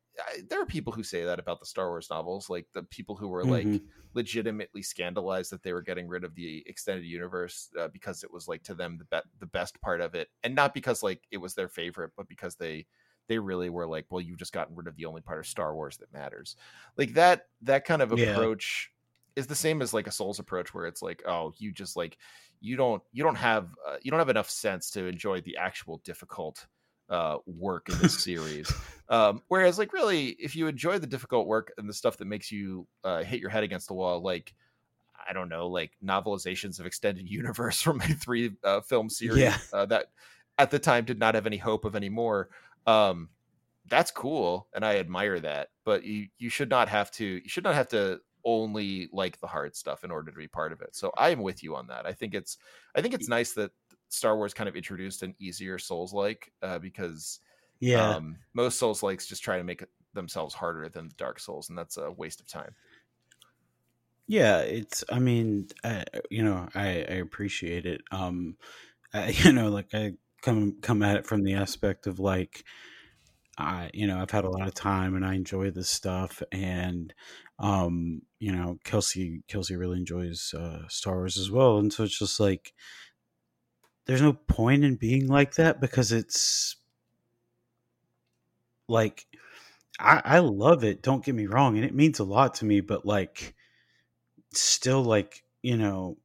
there 0.48 0.60
are 0.60 0.66
people 0.66 0.92
who 0.92 1.02
say 1.02 1.24
that 1.24 1.38
about 1.38 1.60
the 1.60 1.66
Star 1.66 1.88
Wars 1.88 2.08
novels, 2.10 2.48
like 2.48 2.66
the 2.72 2.82
people 2.84 3.16
who 3.16 3.28
were 3.28 3.44
mm-hmm. 3.44 3.72
like 3.72 3.82
legitimately 4.14 4.82
scandalized 4.82 5.50
that 5.52 5.62
they 5.62 5.72
were 5.72 5.82
getting 5.82 6.08
rid 6.08 6.24
of 6.24 6.34
the 6.34 6.62
extended 6.66 7.04
universe 7.04 7.70
uh, 7.78 7.88
because 7.88 8.22
it 8.22 8.32
was 8.32 8.46
like 8.46 8.62
to 8.64 8.74
them 8.74 8.98
the 8.98 9.04
be- 9.04 9.28
the 9.40 9.46
best 9.46 9.80
part 9.80 10.00
of 10.00 10.14
it, 10.14 10.28
and 10.42 10.54
not 10.54 10.74
because 10.74 11.02
like 11.02 11.22
it 11.30 11.38
was 11.38 11.54
their 11.54 11.68
favorite, 11.68 12.12
but 12.16 12.28
because 12.28 12.56
they 12.56 12.86
they 13.28 13.38
really 13.38 13.70
were 13.70 13.86
like, 13.86 14.06
well, 14.10 14.20
you've 14.20 14.38
just 14.38 14.52
gotten 14.52 14.76
rid 14.76 14.86
of 14.86 14.96
the 14.96 15.06
only 15.06 15.20
part 15.20 15.38
of 15.38 15.46
Star 15.46 15.74
Wars 15.74 15.96
that 15.98 16.12
matters. 16.12 16.56
Like 16.96 17.14
that 17.14 17.46
that 17.62 17.84
kind 17.84 18.02
of 18.02 18.12
approach 18.12 18.90
yeah. 19.36 19.40
is 19.40 19.46
the 19.46 19.54
same 19.54 19.82
as 19.82 19.94
like 19.94 20.06
a 20.06 20.12
Souls 20.12 20.38
approach, 20.38 20.72
where 20.74 20.86
it's 20.86 21.02
like, 21.02 21.22
oh, 21.26 21.52
you 21.58 21.72
just 21.72 21.96
like 21.96 22.18
you 22.60 22.76
don't 22.76 23.02
you 23.12 23.22
don't 23.24 23.36
have 23.36 23.68
uh, 23.86 23.96
you 24.02 24.10
don't 24.10 24.20
have 24.20 24.28
enough 24.28 24.50
sense 24.50 24.90
to 24.92 25.06
enjoy 25.06 25.40
the 25.40 25.56
actual 25.56 26.00
difficult 26.04 26.66
uh, 27.08 27.38
work 27.46 27.88
in 27.88 27.98
this 27.98 28.22
series. 28.22 28.72
Um, 29.06 29.42
whereas, 29.48 29.78
like, 29.78 29.92
really, 29.92 30.28
if 30.28 30.56
you 30.56 30.66
enjoy 30.66 30.98
the 30.98 31.06
difficult 31.06 31.46
work 31.46 31.74
and 31.76 31.86
the 31.86 31.92
stuff 31.92 32.16
that 32.16 32.24
makes 32.24 32.50
you 32.50 32.86
uh, 33.04 33.22
hit 33.22 33.38
your 33.38 33.50
head 33.50 33.62
against 33.62 33.86
the 33.86 33.92
wall, 33.92 34.22
like, 34.22 34.54
I 35.28 35.34
don't 35.34 35.50
know, 35.50 35.66
like 35.66 35.92
novelizations 36.02 36.80
of 36.80 36.86
extended 36.86 37.28
universe 37.30 37.82
from 37.82 38.00
a 38.00 38.06
three 38.06 38.52
uh, 38.64 38.80
film 38.80 39.10
series 39.10 39.42
yeah. 39.42 39.58
uh, 39.74 39.84
that 39.86 40.06
at 40.58 40.70
the 40.70 40.78
time 40.78 41.04
did 41.04 41.18
not 41.18 41.34
have 41.34 41.46
any 41.46 41.56
hope 41.56 41.84
of 41.84 41.96
anymore. 41.96 42.48
Um, 42.86 43.28
that's 43.86 44.10
cool, 44.10 44.68
and 44.74 44.84
I 44.84 44.96
admire 44.96 45.38
that. 45.40 45.68
But 45.84 46.04
you 46.04 46.28
you 46.38 46.48
should 46.48 46.70
not 46.70 46.88
have 46.88 47.10
to 47.12 47.24
you 47.24 47.48
should 47.48 47.64
not 47.64 47.74
have 47.74 47.88
to 47.88 48.20
only 48.44 49.08
like 49.12 49.40
the 49.40 49.46
hard 49.46 49.74
stuff 49.74 50.04
in 50.04 50.10
order 50.10 50.30
to 50.30 50.36
be 50.36 50.48
part 50.48 50.72
of 50.72 50.80
it. 50.80 50.94
So 50.94 51.12
I 51.16 51.30
am 51.30 51.42
with 51.42 51.62
you 51.62 51.76
on 51.76 51.88
that. 51.88 52.06
I 52.06 52.12
think 52.12 52.34
it's 52.34 52.56
I 52.94 53.02
think 53.02 53.14
it's 53.14 53.28
nice 53.28 53.52
that 53.52 53.72
Star 54.08 54.36
Wars 54.36 54.54
kind 54.54 54.68
of 54.68 54.76
introduced 54.76 55.22
an 55.22 55.34
easier 55.38 55.78
Souls 55.78 56.12
like 56.12 56.52
uh, 56.62 56.78
because 56.78 57.40
yeah, 57.80 58.14
um, 58.14 58.36
most 58.54 58.78
Souls 58.78 59.02
likes 59.02 59.26
just 59.26 59.42
try 59.42 59.58
to 59.58 59.64
make 59.64 59.84
themselves 60.14 60.54
harder 60.54 60.88
than 60.88 61.10
Dark 61.16 61.40
Souls, 61.40 61.68
and 61.68 61.76
that's 61.76 61.96
a 61.96 62.10
waste 62.10 62.40
of 62.40 62.46
time. 62.46 62.74
Yeah, 64.26 64.60
it's. 64.60 65.04
I 65.10 65.18
mean, 65.18 65.68
I, 65.82 66.04
you 66.30 66.42
know, 66.42 66.68
I, 66.74 66.86
I 66.86 67.16
appreciate 67.20 67.86
it. 67.86 68.02
Um, 68.10 68.56
I, 69.12 69.28
you 69.44 69.52
know, 69.52 69.68
like 69.68 69.88
I 69.94 70.14
come 70.42 70.80
come 70.80 71.02
at 71.02 71.16
it 71.16 71.26
from 71.26 71.42
the 71.42 71.54
aspect 71.54 72.06
of 72.06 72.18
like, 72.18 72.64
I, 73.58 73.90
you 73.92 74.06
know, 74.06 74.18
I've 74.20 74.30
had 74.30 74.44
a 74.44 74.50
lot 74.50 74.66
of 74.68 74.74
time 74.74 75.14
and 75.14 75.24
I 75.26 75.34
enjoy 75.34 75.70
this 75.70 75.90
stuff, 75.90 76.42
and 76.52 77.12
um, 77.58 78.22
you 78.38 78.52
know, 78.52 78.78
Kelsey 78.84 79.42
Kelsey 79.48 79.76
really 79.76 79.98
enjoys 79.98 80.54
uh, 80.56 80.88
Star 80.88 81.16
Wars 81.16 81.36
as 81.36 81.50
well, 81.50 81.78
and 81.78 81.92
so 81.92 82.04
it's 82.04 82.18
just 82.18 82.40
like 82.40 82.72
there's 84.06 84.22
no 84.22 84.32
point 84.32 84.84
in 84.84 84.96
being 84.96 85.28
like 85.28 85.54
that 85.54 85.80
because 85.80 86.12
it's 86.12 86.76
like 88.88 89.26
I, 89.98 90.20
I 90.24 90.38
love 90.40 90.84
it. 90.84 91.02
Don't 91.02 91.24
get 91.24 91.34
me 91.34 91.46
wrong, 91.46 91.76
and 91.76 91.84
it 91.84 91.94
means 91.94 92.18
a 92.18 92.24
lot 92.24 92.54
to 92.54 92.64
me. 92.64 92.80
But 92.80 93.06
like, 93.06 93.54
still, 94.52 95.02
like 95.02 95.42
you 95.62 95.76
know, 95.76 96.18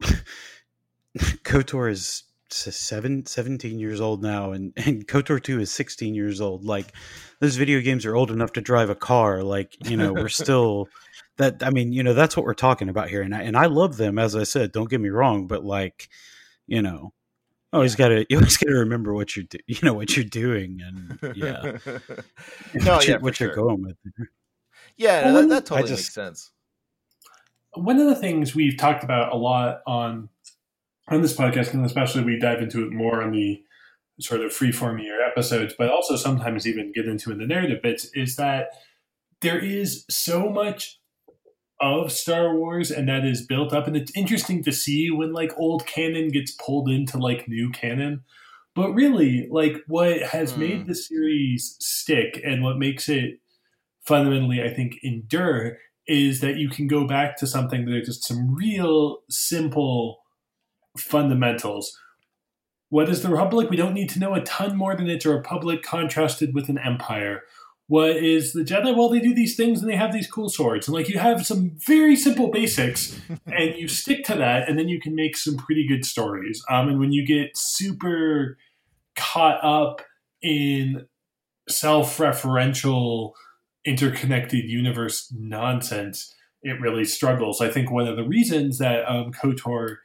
Kotor 1.18 1.90
is 1.90 2.24
seven, 2.52 3.24
17 3.26 3.78
years 3.78 4.00
old 4.00 4.22
now, 4.22 4.52
and 4.52 4.72
and 4.76 5.06
Kotor 5.06 5.42
two 5.42 5.60
is 5.60 5.70
sixteen 5.72 6.14
years 6.14 6.40
old. 6.40 6.64
Like, 6.64 6.92
those 7.40 7.56
video 7.56 7.80
games 7.80 8.06
are 8.06 8.16
old 8.16 8.30
enough 8.30 8.52
to 8.54 8.60
drive 8.60 8.90
a 8.90 8.94
car. 8.94 9.42
Like, 9.42 9.76
you 9.88 9.96
know, 9.96 10.12
we're 10.12 10.28
still 10.28 10.88
that. 11.36 11.62
I 11.62 11.70
mean, 11.70 11.92
you 11.92 12.02
know, 12.02 12.14
that's 12.14 12.36
what 12.36 12.46
we're 12.46 12.54
talking 12.54 12.88
about 12.88 13.08
here, 13.08 13.22
and 13.22 13.34
I, 13.34 13.42
and 13.42 13.56
I 13.56 13.66
love 13.66 13.96
them. 13.96 14.18
As 14.18 14.36
I 14.36 14.44
said, 14.44 14.72
don't 14.72 14.88
get 14.88 15.00
me 15.00 15.10
wrong, 15.10 15.46
but 15.48 15.64
like 15.64 16.08
you 16.70 16.80
know, 16.80 17.12
always 17.72 17.96
got 17.96 18.08
to 18.08 18.24
you 18.30 18.38
always 18.38 18.56
got 18.56 18.68
to 18.68 18.74
remember 18.74 19.12
what 19.12 19.36
you're 19.36 19.44
do, 19.44 19.58
you 19.66 19.78
know 19.82 19.92
what 19.92 20.16
you're 20.16 20.24
doing 20.24 20.80
and 20.82 21.36
yeah, 21.36 21.62
no, 22.74 22.94
what, 22.94 23.04
yeah, 23.04 23.10
you're, 23.10 23.18
what 23.18 23.36
sure. 23.36 23.48
you're 23.48 23.56
going 23.56 23.82
with. 23.82 23.96
Yeah, 24.96 25.24
well, 25.26 25.42
that, 25.42 25.48
that, 25.48 25.66
totally 25.66 25.88
just, 25.88 26.02
makes 26.02 26.14
sense. 26.14 26.50
One 27.74 27.98
of 27.98 28.06
the 28.06 28.14
things 28.14 28.54
we've 28.54 28.76
talked 28.78 29.04
about 29.04 29.32
a 29.32 29.36
lot 29.36 29.80
on 29.86 30.28
on 31.08 31.22
this 31.22 31.36
podcast, 31.36 31.74
and 31.74 31.84
especially 31.84 32.22
we 32.22 32.38
dive 32.38 32.62
into 32.62 32.84
it 32.84 32.92
more 32.92 33.20
on 33.20 33.32
the 33.32 33.62
sort 34.20 34.42
of 34.42 34.52
free 34.52 34.70
freeformier 34.70 35.26
episodes, 35.26 35.74
but 35.76 35.90
also 35.90 36.14
sometimes 36.14 36.66
even 36.66 36.92
get 36.92 37.06
into 37.06 37.32
in 37.32 37.38
the 37.38 37.46
narrative 37.46 37.82
bits, 37.82 38.10
is 38.14 38.36
that 38.36 38.68
there 39.40 39.58
is 39.58 40.04
so 40.08 40.48
much 40.48 40.99
of 41.80 42.12
Star 42.12 42.54
Wars 42.54 42.90
and 42.90 43.08
that 43.08 43.24
is 43.24 43.46
built 43.46 43.72
up. 43.72 43.86
And 43.86 43.96
it's 43.96 44.12
interesting 44.14 44.62
to 44.64 44.72
see 44.72 45.10
when 45.10 45.32
like 45.32 45.52
old 45.56 45.86
canon 45.86 46.28
gets 46.28 46.52
pulled 46.52 46.88
into 46.88 47.18
like 47.18 47.48
new 47.48 47.70
canon. 47.70 48.22
But 48.74 48.92
really, 48.92 49.48
like 49.50 49.76
what 49.86 50.22
has 50.22 50.52
mm. 50.52 50.58
made 50.58 50.86
the 50.86 50.94
series 50.94 51.76
stick 51.80 52.40
and 52.44 52.62
what 52.62 52.78
makes 52.78 53.08
it 53.08 53.40
fundamentally, 54.02 54.62
I 54.62 54.72
think, 54.72 54.98
endure 55.02 55.78
is 56.06 56.40
that 56.40 56.56
you 56.56 56.68
can 56.68 56.86
go 56.86 57.06
back 57.06 57.36
to 57.38 57.46
something 57.46 57.84
that 57.84 57.94
are 57.94 58.02
just 58.02 58.24
some 58.24 58.54
real 58.54 59.18
simple 59.28 60.20
fundamentals. 60.98 61.96
What 62.88 63.08
is 63.08 63.22
the 63.22 63.28
Republic? 63.28 63.70
We 63.70 63.76
don't 63.76 63.94
need 63.94 64.08
to 64.10 64.18
know 64.18 64.34
a 64.34 64.40
ton 64.40 64.76
more 64.76 64.96
than 64.96 65.08
it's 65.08 65.24
a 65.24 65.30
Republic 65.30 65.82
contrasted 65.82 66.54
with 66.54 66.68
an 66.68 66.78
Empire 66.78 67.42
what 67.90 68.18
is 68.18 68.52
the 68.52 68.62
Jedi? 68.62 68.96
Well, 68.96 69.08
they 69.08 69.18
do 69.18 69.34
these 69.34 69.56
things 69.56 69.80
and 69.80 69.90
they 69.90 69.96
have 69.96 70.12
these 70.12 70.30
cool 70.30 70.48
swords. 70.48 70.86
And 70.86 70.94
like 70.94 71.08
you 71.08 71.18
have 71.18 71.44
some 71.44 71.72
very 71.88 72.14
simple 72.14 72.48
basics 72.48 73.20
and 73.46 73.74
you 73.74 73.88
stick 73.88 74.24
to 74.26 74.36
that 74.36 74.68
and 74.68 74.78
then 74.78 74.88
you 74.88 75.00
can 75.00 75.16
make 75.16 75.36
some 75.36 75.56
pretty 75.56 75.88
good 75.88 76.04
stories. 76.04 76.62
Um, 76.70 76.88
and 76.88 77.00
when 77.00 77.10
you 77.10 77.26
get 77.26 77.56
super 77.56 78.56
caught 79.16 79.58
up 79.64 80.02
in 80.40 81.08
self 81.68 82.18
referential, 82.18 83.32
interconnected 83.84 84.70
universe 84.70 85.28
nonsense, 85.36 86.32
it 86.62 86.80
really 86.80 87.04
struggles. 87.04 87.60
I 87.60 87.70
think 87.70 87.90
one 87.90 88.06
of 88.06 88.16
the 88.16 88.22
reasons 88.22 88.78
that 88.78 89.04
um, 89.10 89.32
KOTOR 89.32 89.96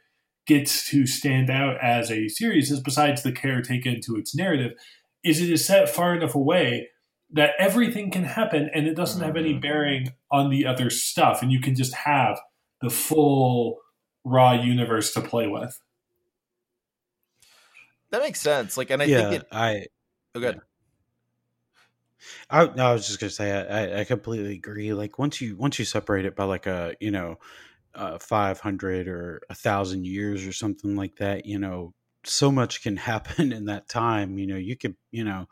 gets 0.44 0.90
to 0.90 1.06
stand 1.06 1.50
out 1.50 1.76
as 1.80 2.10
a 2.10 2.26
series 2.26 2.72
is 2.72 2.80
besides 2.80 3.22
the 3.22 3.30
care 3.30 3.62
taken 3.62 4.00
to 4.06 4.16
its 4.16 4.34
narrative, 4.34 4.72
is 5.22 5.40
it 5.40 5.50
is 5.50 5.64
set 5.64 5.88
far 5.88 6.16
enough 6.16 6.34
away 6.34 6.88
that 7.30 7.50
everything 7.58 8.10
can 8.10 8.24
happen 8.24 8.70
and 8.72 8.86
it 8.86 8.94
doesn't 8.94 9.22
have 9.22 9.36
any 9.36 9.52
mm-hmm. 9.52 9.60
bearing 9.60 10.12
on 10.30 10.50
the 10.50 10.66
other 10.66 10.90
stuff 10.90 11.42
and 11.42 11.52
you 11.52 11.60
can 11.60 11.74
just 11.74 11.94
have 11.94 12.40
the 12.80 12.90
full 12.90 13.78
raw 14.24 14.52
universe 14.52 15.12
to 15.12 15.20
play 15.20 15.46
with 15.46 15.80
that 18.10 18.22
makes 18.22 18.40
sense 18.40 18.76
like 18.76 18.90
and 18.90 19.02
i 19.02 19.04
yeah, 19.04 19.30
think 19.30 19.42
it 19.42 19.48
i 19.50 19.86
oh, 20.34 20.40
good 20.40 20.60
I, 22.50 22.66
no, 22.66 22.86
I 22.86 22.92
was 22.92 23.06
just 23.06 23.20
gonna 23.20 23.30
say 23.30 23.52
I, 23.52 24.00
I 24.00 24.04
completely 24.04 24.54
agree. 24.54 24.92
Like 24.92 25.18
once 25.18 25.40
you 25.40 25.56
once 25.56 25.78
you 25.78 25.84
separate 25.84 26.24
it 26.24 26.36
by 26.36 26.44
like 26.44 26.66
a 26.66 26.94
you 27.00 27.10
know 27.10 27.36
uh, 27.94 28.18
five 28.18 28.60
hundred 28.60 29.08
or 29.08 29.42
a 29.50 29.54
thousand 29.54 30.06
years 30.06 30.46
or 30.46 30.52
something 30.52 30.96
like 30.96 31.16
that, 31.16 31.46
you 31.46 31.58
know, 31.58 31.94
so 32.24 32.50
much 32.50 32.82
can 32.82 32.96
happen 32.96 33.52
in 33.52 33.66
that 33.66 33.88
time. 33.88 34.38
You 34.38 34.46
know, 34.46 34.56
you 34.56 34.76
could 34.76 34.96
you 35.10 35.24
know 35.24 35.46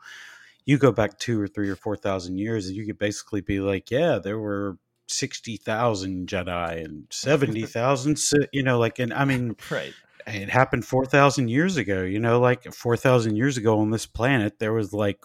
you 0.65 0.77
go 0.77 0.91
back 0.91 1.19
two 1.19 1.39
or 1.39 1.47
three 1.47 1.69
or 1.69 1.75
four 1.75 1.95
thousand 1.95 2.37
years, 2.37 2.67
and 2.67 2.75
you 2.75 2.85
could 2.85 2.97
basically 2.97 3.41
be 3.41 3.59
like, 3.59 3.91
yeah, 3.91 4.19
there 4.19 4.39
were 4.39 4.77
sixty 5.07 5.57
thousand 5.57 6.27
Jedi 6.27 6.83
and 6.83 7.05
seventy 7.11 7.61
thousand, 7.65 8.19
you 8.51 8.63
know, 8.63 8.79
like, 8.79 8.99
and 8.99 9.13
I 9.13 9.25
mean, 9.25 9.55
right. 9.69 9.93
It 10.27 10.49
happened 10.49 10.85
four 10.85 11.05
thousand 11.05 11.49
years 11.49 11.77
ago. 11.77 12.01
You 12.01 12.19
know, 12.19 12.39
like 12.39 12.73
four 12.73 12.97
thousand 12.97 13.35
years 13.35 13.57
ago 13.57 13.77
on 13.79 13.91
this 13.91 14.07
planet, 14.07 14.57
there 14.57 14.73
was 14.73 14.91
like 14.91 15.19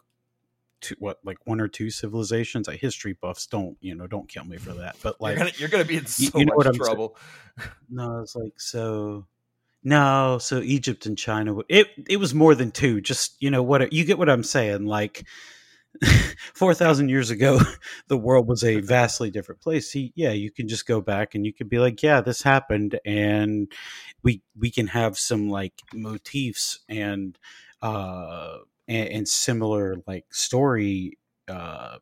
two, 0.82 0.94
what 0.98 1.18
like 1.24 1.38
one 1.46 1.58
or 1.58 1.68
two 1.68 1.88
civilizations. 1.88 2.68
Like 2.68 2.80
history 2.80 3.14
buffs 3.14 3.46
don't 3.46 3.78
you 3.80 3.94
know 3.94 4.06
don't 4.06 4.28
kill 4.28 4.44
me 4.44 4.58
for 4.58 4.74
that, 4.74 4.96
but 5.02 5.18
like 5.18 5.36
you're 5.36 5.46
gonna, 5.46 5.56
you're 5.56 5.68
gonna 5.70 5.84
be 5.86 5.96
in 5.96 6.04
so 6.06 6.38
you 6.38 6.44
know 6.44 6.54
much 6.54 6.76
trouble. 6.76 7.16
no, 7.88 8.20
it's 8.20 8.36
like 8.36 8.60
so 8.60 9.26
no, 9.82 10.38
so 10.40 10.60
Egypt 10.60 11.06
and 11.06 11.16
China. 11.16 11.56
It 11.68 11.88
it 12.08 12.18
was 12.18 12.34
more 12.34 12.54
than 12.54 12.70
two. 12.70 13.00
Just 13.00 13.36
you 13.40 13.50
know 13.50 13.62
what 13.62 13.92
you 13.92 14.04
get 14.04 14.18
what 14.18 14.28
I'm 14.28 14.42
saying. 14.42 14.84
Like 14.84 15.24
four 16.54 16.74
thousand 16.74 17.08
years 17.08 17.30
ago, 17.30 17.60
the 18.08 18.18
world 18.18 18.46
was 18.46 18.62
a 18.62 18.80
vastly 18.80 19.30
different 19.30 19.60
place. 19.60 19.90
See, 19.90 20.12
yeah, 20.14 20.32
you 20.32 20.50
can 20.50 20.68
just 20.68 20.86
go 20.86 21.00
back 21.00 21.34
and 21.34 21.46
you 21.46 21.52
can 21.52 21.68
be 21.68 21.78
like, 21.78 22.02
yeah, 22.02 22.20
this 22.20 22.42
happened, 22.42 22.98
and 23.06 23.72
we 24.22 24.42
we 24.58 24.70
can 24.70 24.88
have 24.88 25.18
some 25.18 25.48
like 25.48 25.74
motifs 25.94 26.80
and 26.88 27.38
uh 27.82 28.58
and, 28.88 29.08
and 29.08 29.28
similar 29.28 29.96
like 30.06 30.26
story 30.30 31.18
uh 31.48 31.96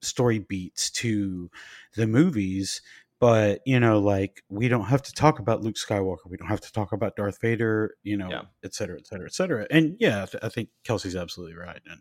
story 0.00 0.38
beats 0.38 0.90
to 0.90 1.50
the 1.96 2.06
movies 2.06 2.82
but 3.22 3.60
you 3.64 3.78
know, 3.78 4.00
like 4.00 4.42
we 4.48 4.66
don't 4.66 4.86
have 4.86 5.00
to 5.02 5.12
talk 5.12 5.38
about 5.38 5.62
Luke 5.62 5.76
Skywalker. 5.76 6.26
We 6.28 6.36
don't 6.36 6.48
have 6.48 6.60
to 6.62 6.72
talk 6.72 6.90
about 6.92 7.14
Darth 7.14 7.40
Vader. 7.40 7.94
You 8.02 8.16
know, 8.16 8.28
Yeah. 8.28 8.42
et 8.64 8.74
cetera, 8.74 8.98
et 8.98 9.06
cetera, 9.06 9.26
et 9.26 9.32
cetera. 9.32 9.64
And 9.70 9.96
yeah, 10.00 10.24
I 10.24 10.26
th- 10.26 10.42
I 10.42 10.48
think 10.48 10.70
Kelsey's 10.82 11.14
absolutely 11.14 11.56
right. 11.56 11.80
And 11.88 12.00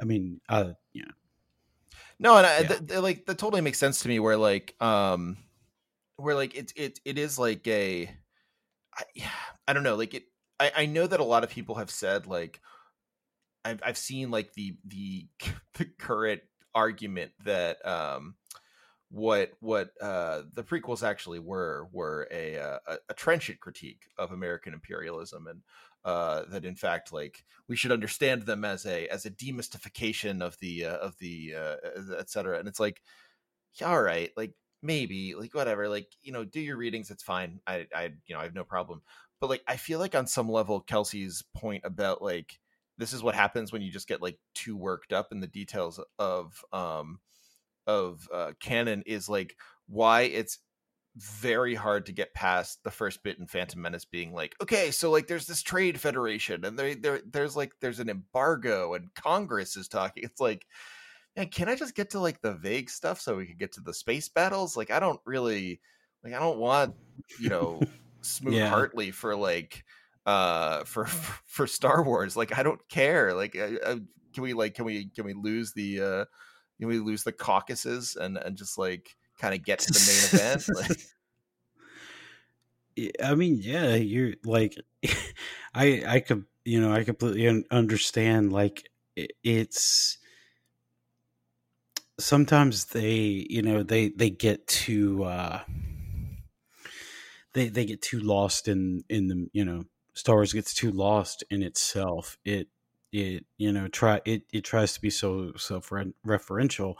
I 0.00 0.04
mean, 0.04 0.40
uh, 0.48 0.72
yeah, 0.92 1.04
No, 2.18 2.36
and 2.36 2.44
I, 2.44 2.58
Yeah. 2.62 2.66
th- 2.66 2.86
th- 2.88 3.00
like 3.00 3.26
that 3.26 3.38
totally 3.38 3.60
makes 3.62 3.78
sense 3.78 4.00
to 4.00 4.08
me. 4.08 4.18
Where 4.18 4.36
like, 4.36 4.74
um, 4.82 5.36
where 6.16 6.34
like 6.34 6.56
it 6.56 6.72
it 6.74 6.98
it 7.04 7.18
is 7.18 7.38
like 7.38 7.64
a, 7.68 8.10
I, 8.96 9.04
I 9.68 9.72
don't 9.72 9.84
know, 9.84 9.94
like 9.94 10.14
it. 10.14 10.24
I 10.58 10.72
I 10.74 10.86
know 10.86 11.06
that 11.06 11.20
a 11.20 11.24
lot 11.24 11.44
of 11.44 11.50
people 11.50 11.76
have 11.76 11.90
said 11.92 12.26
like, 12.26 12.60
I've 13.64 13.80
I've 13.84 13.96
seen 13.98 14.32
like 14.32 14.54
the 14.54 14.76
the 14.84 15.28
the 15.74 15.84
current 15.84 16.42
argument 16.74 17.30
that 17.44 17.78
um, 17.86 18.34
what 19.10 19.52
what 19.60 19.90
uh 20.02 20.42
the 20.52 20.62
prequels 20.62 21.02
actually 21.02 21.38
were 21.38 21.88
were 21.92 22.28
a 22.30 22.58
uh, 22.58 22.78
a, 22.86 22.98
a 23.08 23.14
trenchant 23.14 23.58
critique 23.60 24.06
of 24.18 24.32
American 24.32 24.74
imperialism 24.74 25.46
and 25.46 25.62
uh, 26.04 26.44
that 26.48 26.64
in 26.64 26.74
fact 26.76 27.12
like 27.12 27.44
we 27.68 27.76
should 27.76 27.92
understand 27.92 28.42
them 28.42 28.64
as 28.64 28.86
a 28.86 29.08
as 29.08 29.26
a 29.26 29.30
demystification 29.30 30.42
of 30.42 30.58
the 30.58 30.84
uh, 30.84 30.96
of 30.98 31.18
the 31.18 31.54
uh, 31.54 31.76
et 32.18 32.30
cetera. 32.30 32.58
And 32.58 32.68
it's 32.68 32.80
like 32.80 33.02
yeah, 33.80 33.88
all 33.90 34.02
right 34.02 34.30
like 34.36 34.54
maybe 34.82 35.34
like 35.34 35.54
whatever 35.54 35.88
like 35.88 36.08
you 36.22 36.32
know 36.32 36.44
do 36.44 36.60
your 36.60 36.76
readings 36.76 37.10
it's 37.10 37.22
fine. 37.22 37.60
I 37.66 37.86
i 37.94 38.04
you 38.26 38.34
know 38.34 38.40
i 38.40 38.44
have 38.44 38.54
no 38.54 38.64
problem. 38.64 39.02
But 39.40 39.50
like 39.50 39.62
i 39.68 39.76
feel 39.76 39.98
like 40.00 40.14
on 40.14 40.26
some 40.26 40.48
level 40.50 40.80
kelsey's 40.80 41.42
point 41.54 41.84
about 41.84 42.22
like 42.22 42.58
this 42.98 43.12
is 43.12 43.22
what 43.22 43.34
happens 43.36 43.72
when 43.72 43.82
you 43.82 43.90
just 43.92 44.08
get 44.08 44.22
like 44.22 44.38
too 44.54 44.76
worked 44.76 45.12
up 45.12 45.32
in 45.32 45.40
the 45.40 45.46
details 45.46 46.00
of 46.18 46.64
um 46.72 47.20
of 47.88 48.28
uh 48.32 48.52
canon 48.60 49.02
is 49.06 49.28
like 49.28 49.56
why 49.88 50.22
it's 50.22 50.58
very 51.18 51.74
hard 51.74 52.06
to 52.06 52.12
get 52.12 52.32
past 52.32 52.82
the 52.84 52.90
first 52.90 53.22
bit 53.24 53.38
in 53.38 53.46
Phantom 53.46 53.80
Menace 53.82 54.04
being 54.04 54.32
like, 54.32 54.54
okay, 54.62 54.90
so 54.92 55.10
like 55.10 55.26
there's 55.26 55.46
this 55.46 55.62
trade 55.62 56.00
federation 56.00 56.64
and 56.64 56.78
there 56.78 56.94
there 56.94 57.20
there's 57.30 57.56
like 57.56 57.72
there's 57.80 57.98
an 57.98 58.08
embargo 58.08 58.94
and 58.94 59.12
Congress 59.14 59.76
is 59.76 59.88
talking. 59.88 60.22
It's 60.22 60.40
like, 60.40 60.64
man, 61.36 61.48
can 61.48 61.68
I 61.68 61.74
just 61.74 61.96
get 61.96 62.10
to 62.10 62.20
like 62.20 62.40
the 62.40 62.54
vague 62.54 62.88
stuff 62.88 63.20
so 63.20 63.36
we 63.36 63.46
can 63.46 63.56
get 63.56 63.72
to 63.72 63.80
the 63.80 63.94
space 63.94 64.28
battles? 64.28 64.76
Like 64.76 64.90
I 64.92 65.00
don't 65.00 65.20
really 65.26 65.80
like 66.22 66.34
I 66.34 66.38
don't 66.38 66.58
want, 66.58 66.94
you 67.40 67.48
know, 67.48 67.80
smooth 68.20 68.54
Yeah. 68.54 68.68
Hartley 68.68 69.10
for 69.10 69.34
like 69.34 69.84
uh 70.24 70.84
for 70.84 71.06
for 71.06 71.66
Star 71.66 72.04
Wars. 72.04 72.36
Like 72.36 72.56
I 72.56 72.62
don't 72.62 72.86
care. 72.88 73.34
Like 73.34 73.56
I, 73.56 73.76
I, 73.84 74.00
can 74.32 74.42
we 74.42 74.52
like 74.52 74.74
can 74.74 74.84
we 74.84 75.06
can 75.06 75.24
we 75.24 75.32
lose 75.32 75.72
the 75.72 76.00
uh 76.00 76.24
can 76.78 76.88
we 76.88 76.98
lose 76.98 77.24
the 77.24 77.32
caucuses 77.32 78.16
and 78.16 78.36
and 78.36 78.56
just 78.56 78.78
like 78.78 79.16
kind 79.38 79.54
of 79.54 79.64
get 79.64 79.80
to 79.80 79.92
the 79.92 79.98
main 80.06 80.40
event? 80.40 80.68
Like 80.74 80.98
I 83.22 83.34
mean, 83.34 83.58
yeah, 83.60 83.94
you're 83.94 84.34
like, 84.44 84.74
I, 85.74 86.02
I 86.06 86.20
could, 86.20 86.44
you 86.64 86.80
know, 86.80 86.92
I 86.92 87.04
completely 87.04 87.64
understand. 87.70 88.52
Like, 88.52 88.90
it's 89.16 90.18
sometimes 92.18 92.86
they, 92.86 93.46
you 93.48 93.62
know, 93.62 93.82
they 93.82 94.08
they 94.08 94.30
get 94.30 94.66
too, 94.66 95.24
uh 95.24 95.60
they 97.54 97.68
they 97.68 97.84
get 97.84 98.02
too 98.02 98.20
lost 98.20 98.68
in 98.68 99.04
in 99.08 99.28
the, 99.28 99.48
you 99.52 99.64
know, 99.64 99.84
Star 100.14 100.36
Wars 100.36 100.52
gets 100.52 100.74
too 100.74 100.90
lost 100.90 101.44
in 101.50 101.62
itself. 101.62 102.36
It 102.44 102.68
it 103.12 103.44
you 103.56 103.72
know 103.72 103.88
try 103.88 104.20
it 104.24 104.42
it 104.52 104.64
tries 104.64 104.92
to 104.94 105.00
be 105.00 105.10
so 105.10 105.52
self 105.56 105.90
referential. 105.90 106.94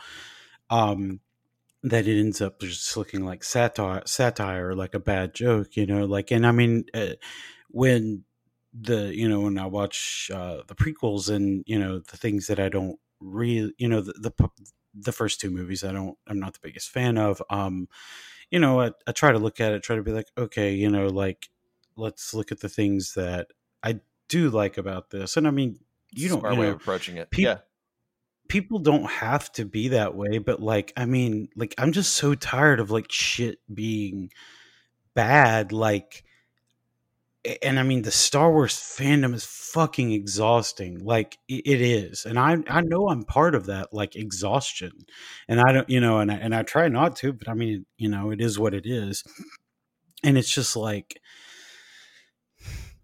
Um, 0.70 1.20
that 1.82 2.06
it 2.08 2.18
ends 2.18 2.40
up 2.40 2.60
just 2.60 2.96
looking 2.96 3.24
like 3.24 3.44
satire, 3.44 4.02
satire, 4.04 4.74
like 4.74 4.94
a 4.94 4.98
bad 5.00 5.34
joke, 5.34 5.76
you 5.76 5.86
know. 5.86 6.04
Like, 6.04 6.30
and 6.30 6.46
I 6.46 6.52
mean, 6.52 6.84
uh, 6.94 7.14
when 7.70 8.24
the 8.74 9.14
you 9.14 9.28
know 9.28 9.40
when 9.40 9.58
I 9.58 9.66
watch 9.66 10.30
uh, 10.34 10.62
the 10.66 10.74
prequels 10.74 11.28
and 11.34 11.64
you 11.66 11.78
know 11.78 12.00
the 12.00 12.16
things 12.16 12.46
that 12.48 12.60
I 12.60 12.68
don't 12.68 12.98
really, 13.20 13.72
you 13.78 13.88
know, 13.88 14.00
the, 14.00 14.12
the 14.14 14.48
the 14.94 15.12
first 15.12 15.40
two 15.40 15.50
movies 15.50 15.84
I 15.84 15.92
don't, 15.92 16.16
I'm 16.26 16.40
not 16.40 16.54
the 16.54 16.60
biggest 16.62 16.90
fan 16.90 17.18
of. 17.18 17.42
Um, 17.50 17.88
you 18.50 18.58
know, 18.58 18.80
I, 18.80 18.90
I 19.06 19.12
try 19.12 19.32
to 19.32 19.38
look 19.38 19.60
at 19.60 19.72
it, 19.72 19.82
try 19.82 19.96
to 19.96 20.02
be 20.02 20.12
like, 20.12 20.28
okay, 20.36 20.72
you 20.74 20.90
know, 20.90 21.08
like 21.08 21.48
let's 21.96 22.34
look 22.34 22.50
at 22.52 22.60
the 22.60 22.68
things 22.68 23.14
that 23.14 23.48
I 23.82 24.00
do 24.28 24.50
like 24.50 24.78
about 24.78 25.10
this, 25.10 25.36
and 25.36 25.46
I 25.46 25.50
mean, 25.50 25.78
you 26.12 26.28
don't, 26.28 26.40
smart 26.40 26.54
you 26.54 26.60
way 26.60 26.68
of 26.68 26.76
approaching 26.76 27.16
it. 27.16 27.30
peop- 27.30 27.44
yeah. 27.44 27.58
people 28.48 28.78
don't 28.78 29.10
have 29.10 29.50
to 29.52 29.64
be 29.64 29.88
that 29.88 30.14
way 30.14 30.38
but 30.38 30.60
like 30.60 30.92
i 30.96 31.04
mean 31.04 31.48
like 31.56 31.74
i'm 31.78 31.92
just 31.92 32.14
so 32.14 32.34
tired 32.34 32.80
of 32.80 32.90
like 32.90 33.10
shit 33.10 33.58
being 33.72 34.30
bad 35.14 35.72
like 35.72 36.24
and 37.62 37.78
i 37.78 37.82
mean 37.82 38.02
the 38.02 38.10
star 38.10 38.50
wars 38.50 38.74
fandom 38.74 39.34
is 39.34 39.44
fucking 39.44 40.12
exhausting 40.12 41.04
like 41.04 41.38
it 41.48 41.80
is 41.80 42.24
and 42.26 42.38
i 42.38 42.56
i 42.68 42.80
know 42.80 43.08
i'm 43.08 43.24
part 43.24 43.54
of 43.54 43.66
that 43.66 43.92
like 43.92 44.16
exhaustion 44.16 44.92
and 45.46 45.60
i 45.60 45.72
don't 45.72 45.88
you 45.88 46.00
know 46.00 46.18
and 46.18 46.30
I, 46.32 46.36
and 46.36 46.54
i 46.54 46.62
try 46.62 46.88
not 46.88 47.16
to 47.16 47.32
but 47.32 47.48
i 47.48 47.54
mean 47.54 47.86
you 47.96 48.08
know 48.08 48.30
it 48.30 48.40
is 48.40 48.58
what 48.58 48.74
it 48.74 48.86
is 48.86 49.24
and 50.24 50.36
it's 50.36 50.52
just 50.52 50.76
like 50.76 51.20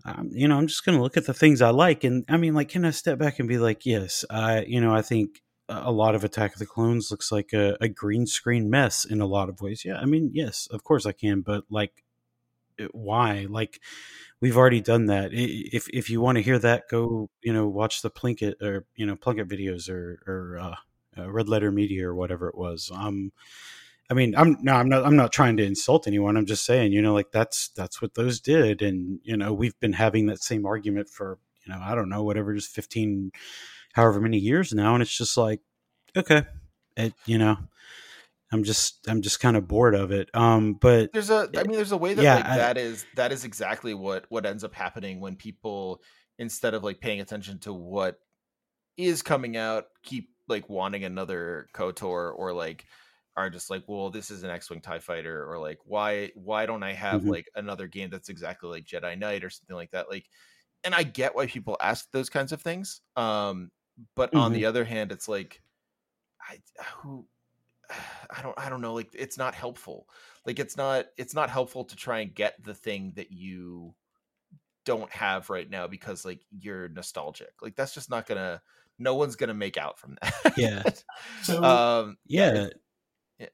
um, 0.04 0.30
you 0.32 0.48
know, 0.48 0.58
I'm 0.58 0.66
just 0.66 0.84
going 0.84 0.96
to 0.96 1.02
look 1.02 1.16
at 1.16 1.26
the 1.26 1.34
things 1.34 1.62
I 1.62 1.70
like. 1.70 2.04
And 2.04 2.24
I 2.28 2.36
mean, 2.36 2.54
like, 2.54 2.68
can 2.68 2.84
I 2.84 2.90
step 2.90 3.18
back 3.18 3.38
and 3.38 3.48
be 3.48 3.58
like, 3.58 3.86
yes, 3.86 4.24
I, 4.28 4.62
you 4.64 4.80
know, 4.80 4.94
I 4.94 5.02
think 5.02 5.42
a 5.68 5.90
lot 5.90 6.14
of 6.14 6.24
Attack 6.24 6.52
of 6.52 6.58
the 6.58 6.66
Clones 6.66 7.10
looks 7.10 7.32
like 7.32 7.54
a, 7.54 7.76
a 7.80 7.88
green 7.88 8.26
screen 8.26 8.68
mess 8.68 9.04
in 9.04 9.20
a 9.20 9.26
lot 9.26 9.48
of 9.48 9.62
ways. 9.62 9.82
Yeah. 9.84 9.96
I 9.96 10.04
mean, 10.04 10.30
yes, 10.34 10.68
of 10.70 10.84
course 10.84 11.06
I 11.06 11.12
can, 11.12 11.40
but 11.40 11.64
like, 11.70 12.04
why? 12.92 13.46
Like, 13.48 13.80
we've 14.40 14.56
already 14.56 14.82
done 14.82 15.06
that. 15.06 15.30
If, 15.32 15.88
if 15.88 16.10
you 16.10 16.20
want 16.20 16.36
to 16.36 16.42
hear 16.42 16.58
that, 16.58 16.84
go, 16.90 17.30
you 17.42 17.52
know, 17.52 17.66
watch 17.66 18.02
the 18.02 18.10
Plinkett 18.10 18.60
or, 18.60 18.84
you 18.96 19.06
know, 19.06 19.16
Plunkett 19.16 19.48
videos 19.48 19.88
or, 19.88 20.18
or, 20.26 20.58
uh, 20.58 20.74
uh, 21.16 21.30
Red 21.30 21.48
Letter 21.48 21.70
Media 21.70 22.08
or 22.08 22.14
whatever 22.14 22.48
it 22.48 22.58
was. 22.58 22.90
Um, 22.92 23.32
I 24.10 24.14
mean, 24.14 24.34
I'm 24.36 24.58
no, 24.60 24.74
I'm 24.74 24.88
not. 24.88 25.04
I'm 25.04 25.16
not 25.16 25.32
trying 25.32 25.56
to 25.56 25.64
insult 25.64 26.06
anyone. 26.06 26.36
I'm 26.36 26.46
just 26.46 26.64
saying, 26.64 26.92
you 26.92 27.00
know, 27.00 27.14
like 27.14 27.32
that's 27.32 27.70
that's 27.70 28.02
what 28.02 28.14
those 28.14 28.40
did, 28.40 28.82
and 28.82 29.18
you 29.22 29.36
know, 29.36 29.52
we've 29.52 29.78
been 29.80 29.94
having 29.94 30.26
that 30.26 30.42
same 30.42 30.66
argument 30.66 31.08
for 31.08 31.38
you 31.66 31.72
know, 31.72 31.80
I 31.82 31.94
don't 31.94 32.10
know, 32.10 32.22
whatever, 32.22 32.54
just 32.54 32.70
fifteen, 32.70 33.32
however 33.94 34.20
many 34.20 34.38
years 34.38 34.72
now, 34.74 34.92
and 34.94 35.02
it's 35.02 35.16
just 35.16 35.36
like, 35.36 35.60
okay, 36.16 36.44
it, 36.96 37.14
you 37.24 37.38
know, 37.38 37.56
I'm 38.52 38.62
just 38.62 39.08
I'm 39.08 39.22
just 39.22 39.40
kind 39.40 39.56
of 39.56 39.66
bored 39.66 39.94
of 39.94 40.10
it. 40.12 40.28
Um, 40.34 40.74
but 40.74 41.12
there's 41.12 41.30
a 41.30 41.48
i 41.56 41.62
mean 41.64 41.72
there's 41.76 41.92
a 41.92 41.96
way 41.96 42.14
that 42.14 42.22
Yeah, 42.22 42.36
like 42.36 42.46
I- 42.46 42.56
that 42.56 42.78
is 42.78 43.04
that 43.16 43.32
is 43.32 43.44
exactly 43.44 43.94
what 43.94 44.26
what 44.28 44.46
ends 44.46 44.64
up 44.64 44.74
happening 44.74 45.20
when 45.20 45.36
people 45.36 46.00
instead 46.38 46.74
of 46.74 46.84
like 46.84 47.00
paying 47.00 47.20
attention 47.20 47.58
to 47.60 47.72
what 47.72 48.18
is 48.96 49.22
coming 49.22 49.56
out 49.56 49.86
keep 50.02 50.28
like 50.46 50.68
wanting 50.68 51.04
another 51.04 51.66
kotor 51.74 52.32
or 52.36 52.52
like 52.52 52.84
are 53.36 53.50
just 53.50 53.70
like 53.70 53.82
well 53.88 54.10
this 54.10 54.30
is 54.30 54.42
an 54.42 54.50
x-wing 54.50 54.80
tie 54.80 54.98
fighter 54.98 55.48
or 55.50 55.58
like 55.58 55.78
why 55.84 56.30
why 56.34 56.66
don't 56.66 56.82
i 56.82 56.92
have 56.92 57.26
Mhm. 57.26 57.28
like 57.28 57.48
another 57.56 57.86
game 57.88 58.10
that's 58.10 58.28
exactly 58.28 58.68
like 58.70 58.84
jedi 58.84 59.18
knight 59.18 59.44
or 59.44 59.50
something 59.50 59.76
like 59.76 59.90
that 59.90 60.08
like 60.08 60.28
and 60.84 60.94
i 60.94 61.02
get 61.02 61.34
why 61.34 61.46
people 61.46 61.76
ask 61.80 62.10
those 62.12 62.30
kinds 62.30 62.52
of 62.52 62.62
things 62.62 63.00
um 63.16 63.70
but 64.16 64.32
on 64.34 64.52
Mm-hmm. 64.52 64.52
the 64.52 64.66
other 64.66 64.84
hand 64.84 65.12
it's 65.12 65.28
like 65.28 65.62
i 66.42 66.60
who 67.00 67.26
i 68.30 68.42
don't 68.42 68.58
i 68.58 68.68
don't 68.68 68.80
know 68.80 68.94
like 68.94 69.10
it's 69.14 69.38
not 69.38 69.54
helpful 69.54 70.08
like 70.46 70.58
it's 70.58 70.76
not 70.76 71.06
it's 71.16 71.34
not 71.34 71.50
helpful 71.50 71.84
to 71.84 71.96
try 71.96 72.20
and 72.20 72.34
get 72.34 72.62
the 72.64 72.74
thing 72.74 73.12
that 73.16 73.30
you 73.30 73.94
don't 74.84 75.10
have 75.12 75.50
right 75.50 75.70
now 75.70 75.86
because 75.86 76.24
like 76.24 76.44
you're 76.50 76.88
nostalgic 76.90 77.52
like 77.62 77.76
that's 77.76 77.94
just 77.94 78.10
not 78.10 78.26
gonna 78.26 78.60
no 78.98 79.14
one's 79.14 79.36
gonna 79.36 79.54
make 79.54 79.76
out 79.78 79.98
from 79.98 80.16
that 80.22 80.56
Yeah. 80.56 80.84
So, 81.40 81.56
um 81.62 82.18
yeah, 82.26 82.68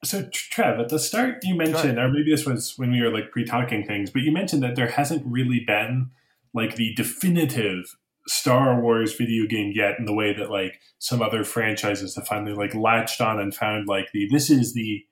so 0.04 0.28
Trev, 0.32 0.78
at 0.78 0.88
the 0.88 0.98
start 0.98 1.38
you 1.42 1.54
mentioned, 1.54 1.98
or 1.98 2.08
maybe 2.08 2.30
this 2.30 2.46
was 2.46 2.74
when 2.76 2.92
we 2.92 3.00
were 3.00 3.12
like 3.12 3.30
pre-talking 3.30 3.84
things, 3.84 4.10
but 4.10 4.22
you 4.22 4.32
mentioned 4.32 4.62
that 4.62 4.76
there 4.76 4.88
hasn't 4.88 5.24
really 5.26 5.62
been 5.66 6.10
like 6.52 6.76
the 6.76 6.94
definitive 6.94 7.96
Star 8.28 8.80
Wars 8.80 9.14
video 9.14 9.46
game 9.46 9.72
yet 9.74 9.98
in 9.98 10.04
the 10.04 10.14
way 10.14 10.34
that 10.34 10.50
like 10.50 10.80
some 10.98 11.22
other 11.22 11.44
franchises 11.44 12.14
have 12.14 12.26
finally 12.26 12.52
like 12.52 12.74
latched 12.74 13.20
on 13.20 13.40
and 13.40 13.54
found 13.54 13.88
like 13.88 14.12
the 14.12 14.28
this 14.30 14.50
is 14.50 14.74
the 14.74 15.02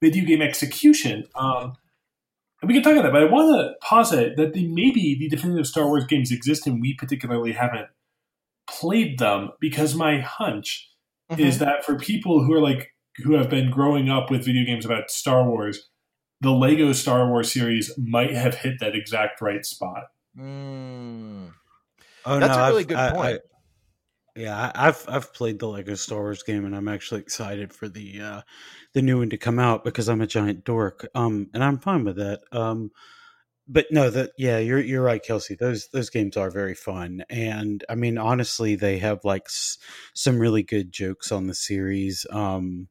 video 0.00 0.24
game 0.24 0.42
execution. 0.42 1.24
Um, 1.34 1.74
and 2.62 2.68
we 2.68 2.74
can 2.74 2.82
talk 2.82 2.92
about 2.92 3.02
that, 3.02 3.12
but 3.12 3.22
I 3.22 3.30
want 3.30 3.54
to 3.56 3.74
posit 3.86 4.36
that 4.36 4.52
the 4.52 4.66
maybe 4.68 5.16
the 5.18 5.28
definitive 5.28 5.66
Star 5.66 5.86
Wars 5.86 6.06
games 6.06 6.30
exist 6.30 6.66
and 6.66 6.80
we 6.80 6.94
particularly 6.94 7.52
haven't 7.52 7.88
played 8.68 9.18
them 9.18 9.50
because 9.60 9.94
my 9.94 10.20
hunch 10.20 10.90
Mm-hmm. 11.30 11.42
is 11.42 11.58
that 11.58 11.84
for 11.84 11.96
people 11.98 12.44
who 12.44 12.52
are 12.52 12.60
like 12.60 12.94
who 13.24 13.34
have 13.34 13.48
been 13.50 13.70
growing 13.70 14.08
up 14.10 14.30
with 14.30 14.44
video 14.44 14.64
games 14.64 14.84
about 14.84 15.10
Star 15.10 15.48
Wars, 15.48 15.88
the 16.40 16.50
Lego 16.50 16.92
Star 16.92 17.28
Wars 17.28 17.50
series 17.52 17.92
might 17.96 18.32
have 18.34 18.54
hit 18.56 18.78
that 18.80 18.94
exact 18.94 19.40
right 19.40 19.64
spot. 19.64 20.04
Mm. 20.38 21.50
oh 22.26 22.34
no, 22.38 22.40
That's 22.40 22.56
no, 22.56 22.64
a 22.64 22.68
really 22.68 22.80
I've- 22.82 22.88
good 22.88 22.96
I- 22.98 23.10
point. 23.12 23.40
Yeah, 24.38 24.54
I- 24.74 24.88
I've 24.88 25.02
I've 25.08 25.32
played 25.32 25.58
the 25.60 25.66
Lego 25.66 25.94
Star 25.94 26.18
Wars 26.18 26.42
game, 26.42 26.66
and 26.66 26.76
I'm 26.76 26.88
actually 26.88 27.22
excited 27.22 27.72
for 27.72 27.88
the 27.88 28.20
uh, 28.20 28.40
the 28.92 29.00
new 29.00 29.16
one 29.18 29.30
to 29.30 29.38
come 29.38 29.58
out 29.58 29.82
because 29.82 30.10
I'm 30.10 30.20
a 30.20 30.26
giant 30.26 30.62
dork. 30.64 31.06
Um, 31.14 31.48
and 31.54 31.64
I'm 31.64 31.78
fine 31.78 32.04
with 32.04 32.16
that. 32.16 32.42
Um, 32.52 32.90
but 33.68 33.86
no, 33.90 34.10
that 34.10 34.30
yeah, 34.38 34.58
you're 34.58 34.80
you're 34.80 35.02
right, 35.02 35.22
Kelsey. 35.22 35.56
Those 35.56 35.88
those 35.88 36.10
games 36.10 36.36
are 36.36 36.50
very 36.50 36.74
fun, 36.74 37.24
and 37.30 37.84
I 37.88 37.94
mean, 37.96 38.18
honestly, 38.18 38.76
they 38.76 38.98
have 38.98 39.24
like 39.24 39.44
s- 39.46 39.78
some 40.14 40.38
really 40.38 40.62
good 40.62 40.92
jokes 40.92 41.32
on 41.32 41.46
the 41.48 41.54
series. 41.54 42.26
Um, 42.30 42.88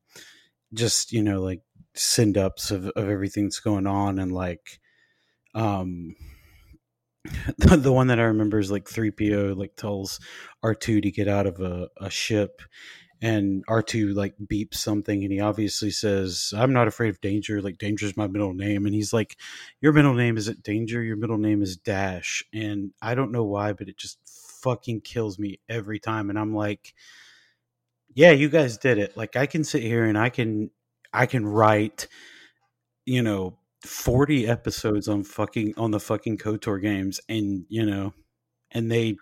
just 0.74 1.12
you 1.14 1.24
know, 1.24 1.42
like 1.42 1.62
send 1.96 2.38
ups 2.38 2.72
of 2.72 2.88
of 2.88 3.10
everything 3.10 3.46
that's 3.46 3.60
going 3.62 3.88
on, 3.88 4.20
and 4.20 4.32
like, 4.32 4.80
um, 5.56 6.16
the, 7.58 7.78
the 7.78 7.94
one 7.94 8.08
that 8.08 8.20
I 8.20 8.24
remember 8.24 8.60
is 8.60 8.72
like 8.72 8.88
three 8.88 9.12
PO 9.12 9.54
like 9.58 9.76
tells 9.76 10.20
R 10.64 10.76
two 10.76 11.02
to 11.02 11.12
get 11.12 11.28
out 11.28 11.48
of 11.48 11.60
a, 11.60 11.90
a 12.00 12.10
ship, 12.10 12.62
and 13.22 13.64
R 13.68 13.82
two 13.82 14.14
like 14.14 14.36
beeps 14.38 14.76
something, 14.76 15.24
and 15.24 15.32
he 15.32 15.40
obviously 15.40 15.92
says, 15.92 16.54
"I'm 16.56 16.74
not 16.74 16.88
afraid 16.88 17.10
of 17.10 17.22
danger. 17.22 17.62
Like 17.62 17.78
danger 17.78 18.06
is 18.06 18.18
my 18.18 18.28
middle 18.28 18.54
name." 18.54 18.86
And 18.86 18.94
he's 18.94 19.14
like, 19.14 19.38
"Your 19.82 19.94
middle 19.94 20.14
name 20.14 20.38
isn't 20.38 20.64
Danger. 20.64 21.02
Your 21.02 21.16
middle 21.18 21.38
name 21.38 21.62
is 21.62 21.78
Dash." 21.78 22.44
And 22.54 22.92
I 23.02 23.16
don't 23.16 23.32
know 23.32 23.44
why, 23.44 23.74
but 23.74 23.90
it 23.90 23.98
just 23.98 24.20
fucking 24.62 25.02
kills 25.02 25.40
me 25.40 25.60
every 25.70 26.00
time. 26.00 26.30
And 26.30 26.38
I'm 26.40 26.54
like, 26.56 26.94
"Yeah, 28.14 28.32
you 28.32 28.50
guys 28.50 28.78
did 28.78 28.98
it. 28.98 29.16
Like 29.18 29.36
I 29.36 29.46
can 29.46 29.64
sit 29.64 29.84
here 29.84 30.06
and 30.06 30.18
I 30.18 30.30
can 30.30 30.72
I 31.14 31.26
can 31.26 31.46
write, 31.46 32.08
you 33.06 33.22
know." 33.22 33.58
40 33.84 34.48
episodes 34.48 35.08
on 35.08 35.24
fucking 35.24 35.76
on 35.78 35.92
the 35.92 36.00
fucking 36.00 36.40
kotor 36.40 36.82
games 36.82 37.22
and 37.30 37.66
you 37.70 37.86
know 37.86 38.16
and 38.72 38.92
they 38.92 39.16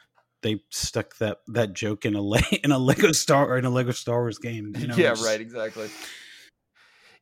they 0.44 0.62
stuck 0.70 1.18
that 1.18 1.40
that 1.48 1.74
joke 1.74 2.06
in 2.06 2.16
a 2.16 2.22
Le- 2.22 2.40
in 2.64 2.72
a 2.72 2.78
lego 2.78 3.12
star 3.12 3.50
or 3.50 3.58
in 3.58 3.66
a 3.66 3.70
lego 3.70 3.92
star 3.92 4.22
wars 4.22 4.38
game 4.38 4.74
you 4.78 4.88
know 4.88 4.96
yeah, 4.96 5.16
right, 5.24 5.42
exactly. 5.42 5.90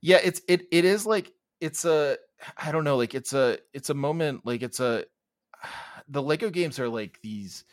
Yeah, 0.02 0.20
it's 0.24 0.42
it 0.48 0.64
it 0.72 0.84
is 0.84 1.06
like 1.06 1.32
it's 1.60 1.86
a 1.86 2.18
I 2.58 2.72
don't 2.72 2.84
know, 2.84 2.98
like 2.98 3.14
it's 3.14 3.34
a 3.34 3.60
it's 3.74 3.90
a 3.90 3.94
moment 3.94 4.42
like 4.46 4.64
it's 4.64 4.80
a 4.80 5.06
the 6.10 6.22
Lego 6.22 6.50
games 6.50 6.80
are 6.80 6.90
like 6.90 7.20
these 7.22 7.64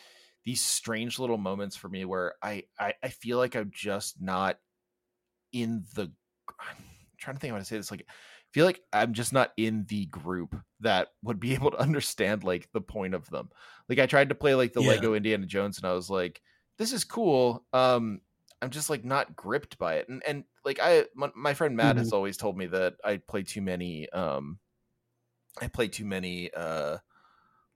these 0.44 0.62
strange 0.62 1.18
little 1.18 1.38
moments 1.38 1.76
for 1.76 1.88
me 1.88 2.04
where 2.04 2.34
I 2.42 2.64
I, 2.78 2.94
I 3.02 3.08
feel 3.08 3.38
like 3.38 3.56
I'm 3.56 3.70
just 3.74 4.20
not 4.20 4.58
in 5.52 5.84
the 5.94 6.12
I'm 6.60 6.76
trying 7.16 7.36
to 7.36 7.40
think 7.40 7.52
how 7.52 7.58
to 7.58 7.64
say 7.64 7.76
this 7.76 7.90
like 7.90 8.06
feel 8.52 8.66
like 8.66 8.80
I'm 8.92 9.12
just 9.12 9.32
not 9.32 9.52
in 9.56 9.84
the 9.88 10.06
group 10.06 10.56
that 10.80 11.08
would 11.22 11.40
be 11.40 11.54
able 11.54 11.70
to 11.72 11.80
understand 11.80 12.44
like 12.44 12.70
the 12.72 12.80
point 12.80 13.14
of 13.14 13.28
them. 13.30 13.50
Like 13.88 13.98
I 13.98 14.06
tried 14.06 14.30
to 14.30 14.34
play 14.34 14.54
like 14.54 14.72
the 14.72 14.82
Yeah. 14.82 14.88
Lego 14.88 15.14
Indiana 15.14 15.46
Jones 15.46 15.78
and 15.78 15.86
I 15.86 15.92
was 15.92 16.10
like 16.10 16.42
this 16.78 16.92
is 16.92 17.04
cool. 17.04 17.64
Um 17.72 18.20
I'm 18.60 18.70
just 18.70 18.90
like 18.90 19.04
not 19.04 19.36
gripped 19.36 19.78
by 19.78 19.94
it. 19.96 20.08
And 20.08 20.22
and 20.26 20.44
like 20.64 20.78
I 20.82 21.06
my, 21.14 21.30
my 21.34 21.54
friend 21.54 21.76
Matt 21.76 21.96
has 21.96 22.12
always 22.12 22.36
told 22.36 22.56
me 22.56 22.66
that 22.66 22.94
I 23.04 23.18
play 23.18 23.42
too 23.42 23.62
many 23.62 24.08
um 24.10 24.58
I 25.60 25.68
play 25.68 25.88
too 25.88 26.04
many 26.04 26.50
uh 26.54 26.98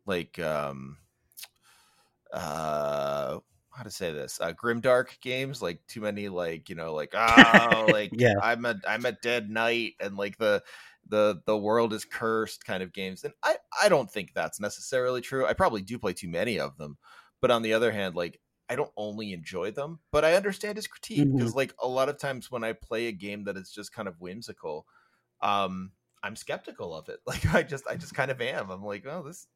like 0.06 0.38
um 0.38 0.98
uh 2.32 3.38
how 3.82 3.88
to 3.88 3.90
say 3.90 4.12
this 4.12 4.40
uh 4.40 4.52
grimdark 4.52 5.20
games 5.20 5.60
like 5.60 5.84
too 5.88 6.00
many 6.00 6.28
like 6.28 6.68
you 6.68 6.76
know 6.76 6.94
like 6.94 7.12
oh 7.16 7.88
like 7.90 8.12
Yeah. 8.12 8.34
i'm 8.40 8.64
a 8.64 8.76
i'm 8.86 9.04
a 9.04 9.12
dead 9.12 9.50
knight 9.50 9.94
and 9.98 10.16
like 10.16 10.38
the 10.38 10.62
the 11.08 11.42
the 11.46 11.58
world 11.58 11.92
is 11.92 12.04
cursed 12.04 12.64
kind 12.64 12.80
of 12.80 12.92
games 12.92 13.24
and 13.24 13.34
i 13.42 13.56
i 13.82 13.88
don't 13.88 14.08
think 14.08 14.32
that's 14.34 14.60
necessarily 14.60 15.20
true 15.20 15.44
i 15.46 15.52
probably 15.52 15.82
do 15.82 15.98
play 15.98 16.12
too 16.12 16.28
many 16.28 16.60
of 16.60 16.76
them 16.76 16.96
but 17.40 17.50
on 17.50 17.62
the 17.62 17.72
other 17.72 17.90
hand 17.90 18.14
like 18.14 18.38
i 18.68 18.76
don't 18.76 18.92
only 18.96 19.32
enjoy 19.32 19.72
them 19.72 19.98
but 20.12 20.24
i 20.24 20.34
understand 20.34 20.76
his 20.76 20.86
critique 20.86 21.28
because 21.36 21.56
like 21.56 21.74
a 21.82 21.88
lot 21.88 22.08
of 22.08 22.18
times 22.18 22.52
when 22.52 22.62
i 22.62 22.72
play 22.72 23.08
a 23.08 23.12
game 23.12 23.42
that 23.42 23.56
is 23.56 23.68
just 23.72 23.92
kind 23.92 24.06
of 24.06 24.20
whimsical 24.20 24.86
um 25.40 25.90
i'm 26.22 26.36
skeptical 26.36 26.94
of 26.94 27.08
it 27.08 27.18
like 27.26 27.52
i 27.52 27.64
just 27.64 27.84
i 27.88 27.96
just 27.96 28.14
kind 28.14 28.30
of 28.30 28.40
am 28.40 28.70
i'm 28.70 28.84
like 28.84 29.04
oh 29.06 29.24
this 29.24 29.48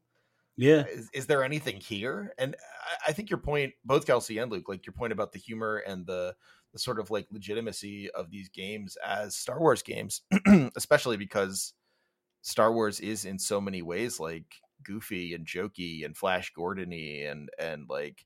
yeah 0.57 0.85
is, 0.87 1.11
is 1.13 1.27
there 1.27 1.45
anything 1.45 1.81
here? 1.81 2.33
And 2.39 2.57
I, 2.83 3.11
I 3.11 3.13
think 3.13 3.31
your 3.31 3.39
point, 3.39 3.75
both 3.85 4.07
Kelsey 4.07 4.39
and 4.39 4.51
Luke, 4.51 4.69
like 4.69 4.87
your 4.87 4.95
point 4.95 5.13
about 5.13 5.33
the 5.33 5.39
humor 5.39 5.83
and 5.87 6.07
the 6.07 6.35
the 6.73 6.79
sort 6.79 6.99
of 6.99 7.11
like 7.11 7.27
legitimacy 7.31 8.11
of 8.11 8.31
these 8.31 8.49
games 8.49 8.97
as 9.05 9.35
Star 9.37 9.59
Wars 9.61 9.83
games, 9.83 10.23
especially 10.77 11.17
because 11.17 11.73
Star 12.43 12.73
Wars 12.73 13.01
is 13.01 13.25
in 13.25 13.39
so 13.39 13.61
many 13.61 13.83
ways 13.83 14.21
like 14.21 14.47
goofy 14.83 15.35
and 15.35 15.47
jokey 15.47 16.05
and 16.05 16.17
Flash 16.17 16.53
Gordony 16.57 17.31
and 17.31 17.49
and 17.59 17.87
like 17.89 18.25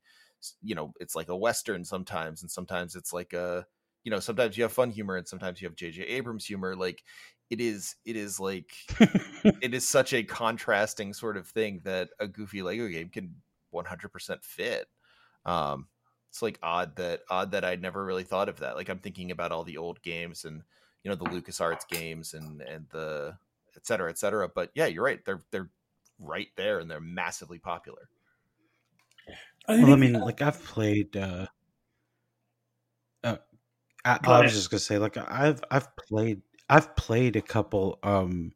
you 0.62 0.74
know 0.74 0.92
it's 1.00 1.14
like 1.14 1.28
a 1.28 1.36
western 1.36 1.84
sometimes 1.84 2.42
and 2.42 2.50
sometimes 2.50 2.96
it's 2.96 3.12
like 3.12 3.32
a 3.32 3.64
you 4.04 4.10
know 4.10 4.20
sometimes 4.20 4.56
you 4.56 4.62
have 4.64 4.72
fun 4.72 4.90
humor 4.90 5.16
and 5.16 5.28
sometimes 5.28 5.60
you 5.60 5.68
have 5.68 5.76
JJ 5.76 6.04
Abrams 6.08 6.44
humor 6.46 6.74
like 6.74 7.02
it 7.50 7.60
is 7.60 7.96
it 8.04 8.16
is 8.16 8.40
like 8.40 8.72
it 9.60 9.74
is 9.74 9.86
such 9.86 10.12
a 10.12 10.22
contrasting 10.22 11.12
sort 11.12 11.36
of 11.36 11.46
thing 11.46 11.80
that 11.84 12.10
a 12.18 12.26
goofy 12.26 12.62
Lego 12.62 12.88
game 12.88 13.08
can 13.08 13.34
100% 13.74 14.44
fit. 14.44 14.86
Um, 15.44 15.86
it's 16.28 16.42
like 16.42 16.58
odd 16.62 16.96
that 16.96 17.22
odd 17.28 17.50
that 17.52 17.64
I'd 17.64 17.82
never 17.82 18.04
really 18.04 18.22
thought 18.22 18.48
of 18.48 18.60
that. 18.60 18.76
Like 18.76 18.88
I'm 18.88 19.00
thinking 19.00 19.32
about 19.32 19.50
all 19.50 19.64
the 19.64 19.78
old 19.78 20.00
games 20.02 20.44
and 20.44 20.62
you 21.02 21.10
know 21.10 21.16
the 21.16 21.24
LucasArts 21.24 21.88
games 21.88 22.34
and 22.34 22.62
and 22.62 22.86
the 22.90 23.36
et 23.76 23.84
cetera, 23.84 24.10
et 24.10 24.18
cetera. 24.18 24.48
But 24.48 24.70
yeah, 24.74 24.86
you're 24.86 25.04
right. 25.04 25.24
They're 25.24 25.42
they're 25.50 25.70
right 26.20 26.48
there 26.56 26.78
and 26.78 26.88
they're 26.88 27.00
massively 27.00 27.58
popular. 27.58 28.08
I 29.68 29.82
well 29.82 29.92
i 29.92 29.96
mean 29.96 30.14
like 30.14 30.42
i've 30.42 30.62
played 30.64 31.16
uh 31.16 31.46
uh, 33.22 33.36
I, 34.04 34.18
I 34.24 34.40
was 34.40 34.54
just 34.54 34.70
gonna 34.70 34.80
say 34.80 34.98
like 34.98 35.16
i've 35.16 35.62
i've 35.70 35.94
played 35.96 36.40
i've 36.70 36.96
played 36.96 37.36
a 37.36 37.42
couple 37.42 37.98
um 38.02 38.52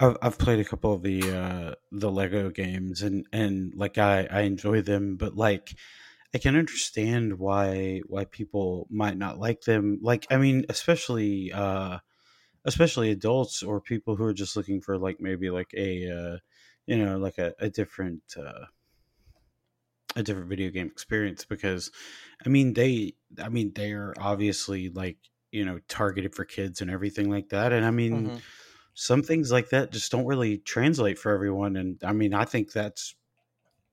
I've, 0.00 0.16
I've 0.20 0.38
played 0.38 0.58
a 0.58 0.64
couple 0.64 0.92
of 0.92 1.02
the 1.02 1.30
uh 1.30 1.74
the 1.92 2.10
lego 2.10 2.50
games 2.50 3.02
and 3.02 3.26
and 3.32 3.72
like 3.76 3.96
i 3.98 4.26
i 4.30 4.40
enjoy 4.40 4.82
them 4.82 5.16
but 5.16 5.36
like 5.36 5.74
i 6.34 6.38
can 6.38 6.56
understand 6.56 7.38
why 7.38 8.00
why 8.06 8.24
people 8.24 8.88
might 8.90 9.16
not 9.16 9.38
like 9.38 9.62
them. 9.62 10.00
Like 10.02 10.26
i 10.30 10.36
mean 10.36 10.64
especially 10.68 11.52
uh 11.52 11.98
especially 12.64 13.10
adults 13.10 13.62
or 13.62 13.80
people 13.80 14.16
who 14.16 14.24
are 14.24 14.34
just 14.34 14.56
looking 14.56 14.80
for 14.80 14.98
like 14.98 15.20
maybe 15.20 15.50
like 15.50 15.72
a 15.76 16.10
uh 16.10 16.38
you 16.86 16.96
know 16.96 17.18
like 17.18 17.38
a, 17.38 17.54
a 17.60 17.68
different 17.70 18.22
uh 18.36 18.66
a 20.16 20.22
different 20.22 20.48
video 20.48 20.70
game 20.70 20.86
experience 20.86 21.44
because 21.44 21.90
i 22.44 22.48
mean 22.48 22.74
they 22.74 23.14
i 23.42 23.48
mean 23.48 23.72
they're 23.74 24.14
obviously 24.18 24.88
like 24.88 25.18
you 25.54 25.64
know 25.64 25.78
targeted 25.88 26.34
for 26.34 26.44
kids 26.44 26.80
and 26.80 26.90
everything 26.90 27.30
like 27.30 27.48
that 27.50 27.72
and 27.72 27.84
i 27.86 27.90
mean 27.90 28.32
some 28.94 29.22
things 29.22 29.50
like 29.52 29.70
that 29.70 29.92
just 29.92 30.12
don't 30.12 30.26
really 30.26 30.58
translate 30.58 31.18
for 31.18 31.32
everyone 31.32 31.76
and 31.76 32.02
i 32.04 32.12
mean 32.12 32.34
i 32.34 32.44
think 32.44 32.72
that's 32.72 33.14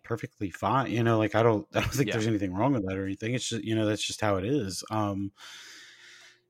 perfectly 0.03 0.49
fine 0.49 0.91
you 0.91 1.03
know 1.03 1.17
like 1.17 1.35
i 1.35 1.43
don't 1.43 1.67
i 1.75 1.81
don't 1.81 1.93
think 1.93 2.07
Yeah. 2.07 2.13
there's 2.13 2.27
anything 2.27 2.53
wrong 2.53 2.73
with 2.73 2.85
that 2.87 2.97
or 2.97 3.05
anything 3.05 3.33
it's 3.33 3.49
just 3.49 3.63
you 3.63 3.75
know 3.75 3.85
that's 3.85 4.05
just 4.05 4.21
how 4.21 4.37
it 4.37 4.45
is 4.45 4.83
um 4.91 5.31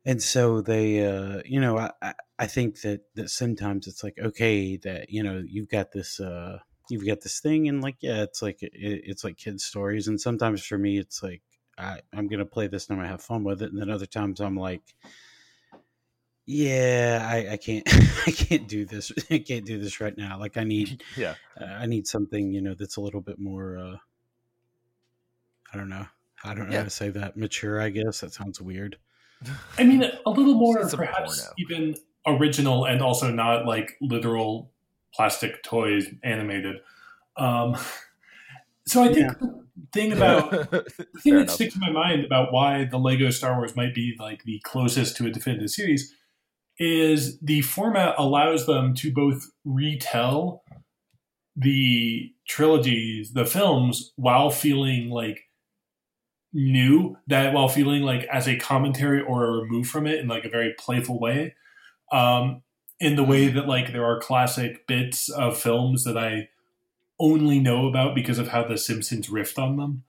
and 0.05 0.21
so 0.21 0.61
they 0.61 1.05
uh 1.05 1.41
you 1.45 1.59
know 1.59 1.77
i 1.77 1.91
I- 2.01 2.13
i 2.39 2.47
think 2.47 2.81
that 2.81 3.01
that 3.15 3.29
sometimes 3.29 3.87
it's 3.87 4.03
like 4.03 4.17
okay 4.19 4.77
that 4.77 5.09
you 5.09 5.23
know 5.23 5.43
you've 5.45 5.69
got 5.69 5.91
this 5.91 6.19
uh 6.19 6.59
you've 6.89 7.05
got 7.05 7.21
this 7.21 7.39
thing 7.39 7.67
and 7.67 7.81
like 7.81 7.97
yeah 8.01 8.23
it's 8.23 8.41
like 8.41 8.61
it, 8.63 8.71
it's 8.73 9.23
like 9.23 9.37
kids 9.37 9.63
stories 9.63 10.07
and 10.07 10.19
sometimes 10.19 10.65
for 10.65 10.77
me 10.77 10.97
it's 10.97 11.21
like 11.23 11.43
I, 11.81 12.01
i'm 12.13 12.27
gonna 12.27 12.45
play 12.45 12.67
this 12.67 12.87
and 12.87 12.95
i'm 12.95 12.99
gonna 12.99 13.11
have 13.11 13.21
fun 13.21 13.43
with 13.43 13.61
it 13.61 13.71
and 13.71 13.81
then 13.81 13.89
other 13.89 14.05
times 14.05 14.39
i'm 14.39 14.55
like 14.55 14.83
yeah 16.45 17.27
i, 17.29 17.53
I 17.53 17.57
can't 17.57 17.87
i 18.27 18.31
can't 18.31 18.67
do 18.67 18.85
this 18.85 19.11
i 19.31 19.39
can't 19.39 19.65
do 19.65 19.79
this 19.79 19.99
right 20.01 20.17
now 20.17 20.39
like 20.39 20.57
i 20.57 20.63
need 20.63 21.03
Yeah. 21.17 21.35
uh, 21.59 21.65
i 21.65 21.85
need 21.85 22.07
something 22.07 22.51
you 22.53 22.61
know 22.61 22.73
that's 22.73 22.97
a 22.97 23.01
little 23.01 23.21
bit 23.21 23.39
more 23.39 23.77
uh 23.77 23.95
i 25.73 25.77
don't 25.77 25.89
know 25.89 26.05
i 26.43 26.53
don't 26.53 26.67
know 26.67 26.73
Yeah. 26.73 26.79
how 26.79 26.83
to 26.85 26.89
say 26.89 27.09
that 27.09 27.37
mature 27.37 27.81
i 27.81 27.89
guess 27.89 28.21
that 28.21 28.33
sounds 28.33 28.61
weird 28.61 28.97
I 29.79 29.83
mean, 29.85 30.03
a 30.03 30.29
little 30.29 30.53
more 30.53 30.77
It's 30.81 30.93
perhaps 30.93 31.49
even 31.57 31.95
original 32.27 32.85
and 32.85 33.01
also 33.01 33.31
not 33.31 33.65
like 33.65 33.97
literal 33.99 34.71
plastic 35.15 35.63
toys 35.63 36.05
animated. 36.23 36.75
Um, 37.37 37.75
so 38.85 39.01
I 39.03 39.11
think 39.11 39.31
Yeah. 39.31 39.47
Thing 39.93 40.11
about 40.11 40.51
the 40.71 40.85
thing 41.21 41.33
that 41.33 41.41
enough. 41.41 41.49
sticks 41.49 41.75
in 41.75 41.81
my 41.81 41.91
mind 41.91 42.25
about 42.25 42.51
why 42.51 42.85
the 42.85 42.97
Lego 42.97 43.29
Star 43.29 43.57
Wars 43.57 43.75
might 43.75 43.93
be 43.93 44.15
like 44.19 44.43
the 44.43 44.59
closest 44.63 45.17
to 45.17 45.27
a 45.27 45.31
definitive 45.31 45.69
series 45.69 46.13
is 46.79 47.39
the 47.39 47.61
format 47.61 48.15
allows 48.17 48.65
them 48.65 48.93
to 48.95 49.11
both 49.11 49.51
retell 49.65 50.63
the 51.55 52.31
trilogies, 52.47 53.33
the 53.33 53.45
films, 53.45 54.13
while 54.15 54.49
feeling 54.49 55.09
like 55.09 55.41
new, 56.53 57.17
that 57.27 57.53
while 57.53 57.67
feeling 57.67 58.01
like 58.01 58.23
as 58.31 58.47
a 58.47 58.57
commentary 58.57 59.21
or 59.21 59.45
a 59.45 59.51
remove 59.61 59.87
from 59.87 60.07
it 60.07 60.19
in 60.19 60.27
like 60.27 60.45
a 60.45 60.49
very 60.49 60.73
playful 60.79 61.19
way. 61.19 61.55
Um, 62.11 62.63
in 62.99 63.15
the 63.15 63.23
way 63.23 63.47
that 63.47 63.67
like 63.67 63.93
there 63.93 64.05
are 64.05 64.19
classic 64.19 64.85
bits 64.87 65.27
of 65.29 65.57
films 65.57 66.03
that 66.03 66.17
I 66.17 66.49
only 67.21 67.59
know 67.59 67.87
about 67.87 68.15
because 68.15 68.39
of 68.39 68.47
how 68.49 68.63
The 68.67 68.77
Simpsons 68.77 69.29
riffed 69.29 69.57
on 69.57 69.77
them. 69.77 70.03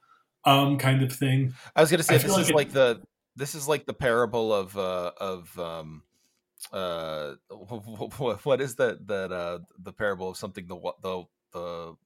um 0.45 0.79
kind 0.79 1.03
of 1.03 1.13
thing. 1.13 1.55
I 1.77 1.81
was 1.83 1.91
gonna 1.91 2.03
say 2.03 2.15
I 2.15 2.19
this 2.19 2.27
feel 2.27 2.39
is 2.41 2.51
like 2.51 2.51
it- 2.51 2.57
like 2.57 2.73
the 2.73 3.03
this 3.37 3.55
is 3.55 3.69
like 3.69 3.87
the 3.87 3.95
parable 3.95 4.53
of 4.53 4.77
uh 4.77 5.13
of 5.19 5.59
um 5.59 6.03
uh 6.73 7.35
what 8.45 8.61
is 8.61 8.77
that 8.77 9.07
that 9.07 9.31
uh 9.33 9.59
the 9.79 9.93
parable 9.93 10.31
of 10.31 10.37
something 10.37 10.67
the 10.67 10.77
the 11.03 11.25
the 11.53 11.97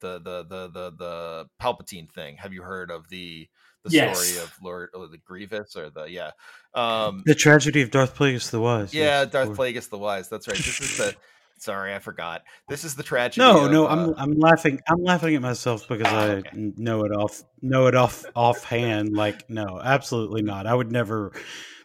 the 0.00 0.18
the 0.18 0.42
the 0.44 0.68
the, 0.68 0.90
the 0.98 1.46
Palpatine 1.60 2.10
thing. 2.10 2.36
Have 2.36 2.52
you 2.52 2.62
heard 2.62 2.90
of 2.90 3.08
the 3.08 3.48
the 3.84 3.90
Yes. 3.90 4.16
story 4.18 4.44
of 4.44 4.52
Lord 4.62 4.90
or 4.94 5.08
the 5.08 5.18
Grievous 5.18 5.74
or 5.76 5.90
the 5.90 6.04
yeah 6.04 6.30
um 6.74 7.22
The 7.26 7.34
tragedy 7.34 7.82
of 7.82 7.90
Darth 7.90 8.14
Plagueis 8.16 8.50
the 8.50 8.60
Wise. 8.60 8.92
yeah 8.94 9.22
yes, 9.22 9.32
Darth 9.32 9.50
or- 9.50 9.56
Plagueis 9.56 9.88
the 9.90 9.98
Wise. 9.98 10.28
That's 10.28 10.46
right. 10.48 10.56
This 10.56 10.80
is 10.80 10.96
the 10.98 11.16
sorry 11.62 11.94
I 11.94 11.98
forgot. 11.98 12.42
This 12.68 12.84
is 12.84 12.94
the 12.94 13.02
tragedy. 13.02 13.40
No, 13.44 13.64
of, 13.66 13.70
no, 13.72 13.86
uh, 13.86 13.90
I'm 13.90 14.14
I'm 14.16 14.38
laughing. 14.38 14.80
I'm 14.88 15.02
laughing 15.02 15.34
at 15.34 15.42
myself 15.42 15.86
because 15.88 16.06
Ah, 16.08 16.20
I 16.20 16.30
okay. 16.36 16.50
know 16.54 17.04
it 17.04 17.12
off 17.12 17.42
know 17.60 17.86
it 17.86 17.94
off 17.94 18.24
offhand. 18.34 19.14
Like, 19.16 19.48
no, 19.48 19.80
absolutely 19.82 20.42
not. 20.42 20.66
I 20.66 20.74
would 20.74 20.90
never 20.92 21.32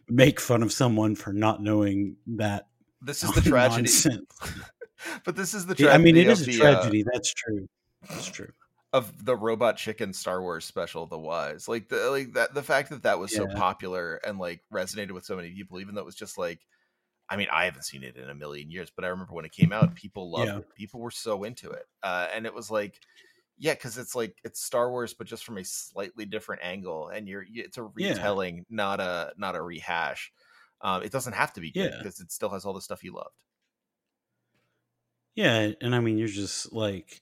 make 0.09 0.39
fun 0.39 0.63
of 0.63 0.71
someone 0.71 1.15
for 1.15 1.33
not 1.33 1.61
knowing 1.61 2.15
that. 2.37 2.67
this 3.01 3.23
is 3.23 3.31
the 3.33 3.41
tragedy. 3.49 3.83
nonsense. 3.83 4.25
but 5.25 5.35
this 5.35 5.53
is 5.53 5.65
the 5.65 5.75
Yeah, 5.77 5.87
tragedy. 5.87 5.93
I 5.93 5.97
mean, 6.03 6.17
it 6.17 6.27
is 6.27 6.41
a 6.41 6.45
the, 6.45 6.57
uh, 6.57 6.57
tragedy. 6.73 7.03
That's 7.11 7.33
true. 7.33 7.67
That's 8.09 8.27
true. 8.27 8.49
of 8.93 9.25
the 9.25 9.35
robot 9.35 9.77
chicken 9.77 10.13
Star 10.13 10.41
Wars 10.41 10.65
special, 10.65 11.05
The 11.07 11.19
Wise. 11.19 11.67
Like 11.67 11.89
the 11.89 12.09
like 12.09 12.33
that 12.33 12.53
the 12.53 12.63
fact 12.63 12.89
that 12.89 13.03
that 13.03 13.19
was 13.19 13.31
so 13.33 13.45
popular 13.47 14.15
and 14.25 14.39
like 14.39 14.61
resonated 14.73 15.11
with 15.11 15.25
so 15.25 15.35
many 15.35 15.51
people, 15.51 15.79
even 15.79 15.93
though 15.93 16.01
it 16.01 16.05
was 16.05 16.15
just 16.15 16.37
like, 16.37 16.59
I 17.29 17.35
mean, 17.37 17.47
I 17.51 17.65
haven't 17.65 17.83
seen 17.83 18.03
it 18.03 18.17
in 18.17 18.29
a 18.29 18.35
million 18.35 18.71
years, 18.71 18.89
but 18.95 19.05
I 19.05 19.09
remember 19.09 19.33
when 19.33 19.45
it 19.45 19.51
came 19.51 19.71
out, 19.73 19.95
people 19.95 20.31
loved 20.31 20.45
Yeah. 20.45 20.59
it. 20.59 20.67
People 20.75 21.01
were 21.01 21.11
so 21.11 21.43
into 21.43 21.71
it, 21.71 21.85
uh, 22.03 22.29
and 22.33 22.45
it 22.45 22.53
was 22.53 22.71
like. 22.71 23.01
Yeah, 23.59 23.73
because 23.73 23.97
it's 23.97 24.15
like 24.15 24.37
it's 24.43 24.61
Star 24.63 24.91
Wars, 24.91 25.13
but 25.15 25.25
just 25.27 25.43
from 25.43 25.57
a 25.57 25.63
slightly 25.63 26.25
different 26.25 26.61
angle, 26.63 27.09
and 27.09 27.27
you're 27.27 27.45
it's 27.49 27.77
a 27.77 27.83
Yeah. 27.97 28.13
retelling, 28.15 28.65
not 28.69 28.99
a 28.99 29.33
not 29.37 29.55
a 29.55 29.61
rehash. 29.61 30.31
Um, 30.81 31.01
it 31.03 31.11
doesn't 31.11 31.33
have 31.33 31.53
to 31.53 31.61
be 31.61 31.71
good 31.71 31.91
Yeah. 31.91 31.97
because 31.97 32.19
it 32.19 32.31
still 32.31 32.49
has 32.49 32.65
all 32.65 32.73
the 32.73 32.81
stuff 32.81 33.03
you 33.03 33.13
loved. 33.13 33.43
Yeah, 35.35 35.71
and 35.81 35.93
I 35.95 35.99
mean, 35.99 36.17
you're 36.17 36.27
just 36.27 36.73
like, 36.73 37.21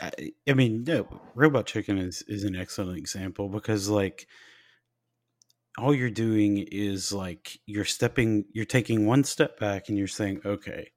I, 0.00 0.10
I 0.48 0.54
mean, 0.54 0.84
no, 0.84 1.22
Robot 1.34 1.66
Chicken 1.66 1.98
is 1.98 2.22
is 2.22 2.44
an 2.44 2.56
excellent 2.56 2.98
example 2.98 3.48
because 3.48 3.88
like, 3.88 4.28
all 5.78 5.94
you're 5.94 6.10
doing 6.10 6.58
is 6.70 7.12
like 7.12 7.58
you're 7.66 7.84
stepping, 7.84 8.44
you're 8.52 8.64
taking 8.64 9.06
one 9.06 9.24
step 9.24 9.58
back, 9.58 9.88
and 9.88 9.98
you're 9.98 10.06
saying, 10.06 10.40
okay, 10.44 10.92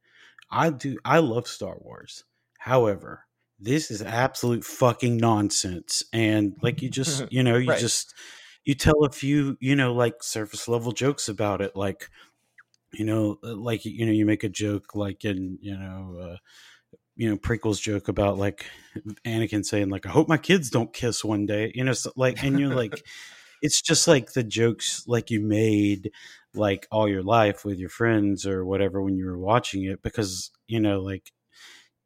I 0.51 0.71
do, 0.71 0.97
I 1.05 1.19
love 1.19 1.47
Star 1.47 1.77
Wars. 1.79 2.25
However, 2.59 3.25
this 3.59 3.91
is 3.91 4.01
absolute 4.01 4.65
fucking 4.65 5.17
nonsense, 5.17 6.03
and 6.13 6.55
like 6.61 6.81
you 6.81 6.89
just, 6.89 7.25
you 7.31 7.43
know, 7.43 7.57
you 7.57 7.69
Right. 7.69 7.79
just 7.79 8.13
you 8.65 8.75
tell 8.75 9.05
a 9.05 9.11
few, 9.11 9.57
you 9.61 9.75
know, 9.75 9.93
like 9.93 10.23
surface 10.23 10.67
level 10.67 10.91
jokes 10.91 11.29
about 11.29 11.61
it, 11.61 11.75
like 11.75 12.09
you 12.93 13.05
know 13.05 13.37
uh, 13.43 13.55
like 13.55 13.85
you 13.85 14.05
know 14.05 14.11
you 14.11 14.25
make 14.25 14.43
a 14.43 14.49
joke 14.49 14.95
like 14.95 15.25
in 15.25 15.57
you 15.61 15.77
know 15.77 16.17
uh 16.21 16.37
you 17.15 17.29
know 17.29 17.37
prequels 17.37 17.81
joke 17.81 18.07
about 18.07 18.37
like 18.37 18.65
anakin 19.25 19.65
saying 19.65 19.89
like 19.89 20.05
i 20.05 20.09
hope 20.09 20.27
my 20.27 20.37
kids 20.37 20.69
don't 20.69 20.93
kiss 20.93 21.23
one 21.23 21.45
day 21.45 21.71
you 21.75 21.83
know 21.83 21.93
so, 21.93 22.11
like 22.15 22.41
and 22.43 22.57
you're 22.57 22.69
like 22.69 23.05
it's 23.61 23.81
just 23.81 24.07
like 24.07 24.33
the 24.33 24.43
jokes 24.43 25.03
like 25.07 25.29
you 25.29 25.41
made 25.41 26.11
like 26.53 26.87
all 26.91 27.07
your 27.07 27.23
life 27.23 27.63
with 27.65 27.79
your 27.79 27.89
friends 27.89 28.45
or 28.45 28.65
whatever 28.65 29.01
when 29.01 29.15
you 29.17 29.25
were 29.25 29.37
watching 29.37 29.83
it 29.83 30.01
because 30.01 30.51
you 30.67 30.79
know 30.79 31.01
like 31.01 31.31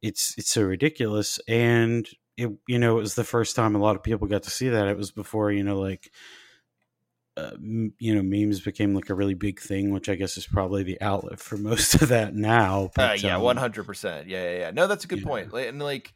it's 0.02 0.34
it's 0.36 0.50
so 0.50 0.62
ridiculous 0.62 1.40
and 1.48 2.08
it 2.36 2.50
you 2.68 2.78
know 2.78 2.96
it 2.98 3.00
was 3.00 3.14
the 3.14 3.24
first 3.24 3.56
time 3.56 3.74
a 3.74 3.78
lot 3.78 3.96
of 3.96 4.02
people 4.02 4.26
got 4.26 4.42
to 4.42 4.50
see 4.50 4.68
that 4.68 4.88
it 4.88 4.96
was 4.96 5.10
before 5.10 5.50
you 5.52 5.62
know 5.62 5.78
like 5.78 6.10
uh, 7.36 7.52
m- 7.54 7.94
you 7.98 8.14
know 8.14 8.22
memes 8.22 8.60
became 8.60 8.94
like 8.94 9.08
a 9.08 9.14
really 9.14 9.34
big 9.34 9.58
thing 9.60 9.90
which 9.90 10.08
i 10.08 10.14
guess 10.14 10.36
is 10.36 10.46
probably 10.46 10.82
the 10.82 11.00
outlet 11.00 11.38
for 11.40 11.56
most 11.58 11.94
of 11.94 12.08
that 12.08 12.34
now 12.34 12.90
Uh, 12.98 13.16
yeah, 13.18 13.36
um, 13.36 13.42
one 13.42 13.56
hundred 13.56 13.84
percent. 13.84 14.28
Yeah, 14.28 14.42
yeah, 14.50 14.58
yeah. 14.58 14.70
No, 14.70 14.86
that's 14.86 15.04
a 15.04 15.08
good 15.08 15.18
yeah. 15.18 15.24
point. 15.24 15.52
Like, 15.52 15.68
And 15.68 15.80
like 15.80 16.12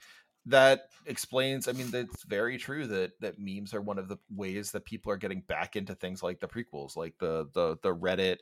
that 0.47 0.89
explains. 1.07 1.69
I 1.69 1.73
mean, 1.73 1.91
that's 1.91 2.23
very 2.25 2.57
true. 2.57 2.87
That 2.87 3.13
that 3.21 3.39
memes 3.39 3.75
are 3.75 3.81
one 3.81 3.99
of 3.99 4.09
the 4.09 4.19
ways 4.35 4.73
that 4.73 4.85
people 4.85 5.13
are 5.13 5.17
getting 5.17 5.41
back 5.41 5.77
into 5.77 5.95
things 5.95 6.23
like 6.23 6.41
the 6.41 6.49
prequels, 6.49 6.97
like 6.97 7.15
the 7.19 7.49
the 7.53 7.77
the 7.83 7.95
Reddit, 7.95 8.39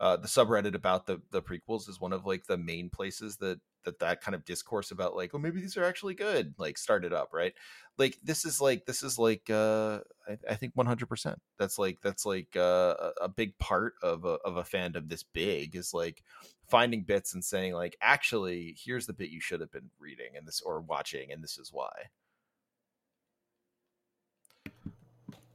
uh, 0.00 0.16
the 0.16 0.28
subreddit 0.28 0.74
about 0.74 1.06
the 1.06 1.20
the 1.30 1.42
prequels 1.42 1.88
is 1.88 2.00
one 2.00 2.12
of 2.12 2.26
like 2.26 2.46
the 2.46 2.56
main 2.56 2.90
places 2.90 3.36
that 3.38 3.60
that 3.84 4.00
that 4.00 4.20
kind 4.20 4.34
of 4.34 4.44
discourse 4.44 4.90
about 4.90 5.16
like, 5.16 5.32
oh, 5.34 5.38
maybe 5.38 5.60
these 5.60 5.76
are 5.76 5.84
actually 5.84 6.14
good, 6.14 6.54
like 6.58 6.78
started 6.78 7.12
up, 7.12 7.30
right? 7.32 7.54
Like 7.98 8.18
this 8.22 8.44
is 8.44 8.60
like 8.60 8.86
this 8.86 9.02
is 9.02 9.18
like 9.18 9.48
uh, 9.50 10.00
I, 10.28 10.38
I 10.50 10.54
think 10.54 10.72
one 10.74 10.86
hundred 10.86 11.06
percent. 11.06 11.40
That's 11.58 11.78
like 11.78 12.00
that's 12.02 12.26
like 12.26 12.56
uh, 12.56 13.12
a, 13.20 13.28
big 13.28 13.56
part 13.58 13.94
of 14.02 14.24
a 14.24 14.38
of 14.44 14.56
a 14.56 14.62
fandom 14.62 15.08
this 15.08 15.22
big 15.22 15.76
is 15.76 15.94
like 15.94 16.22
finding 16.68 17.02
bits 17.02 17.34
and 17.34 17.44
saying 17.44 17.74
like 17.74 17.96
actually 18.00 18.76
here's 18.82 19.06
the 19.06 19.12
bit 19.12 19.30
you 19.30 19.40
should 19.40 19.60
have 19.60 19.70
been 19.70 19.90
reading 19.98 20.36
and 20.36 20.46
this 20.46 20.60
or 20.60 20.80
watching 20.80 21.30
and 21.30 21.42
this 21.42 21.58
is 21.58 21.70
why 21.72 21.90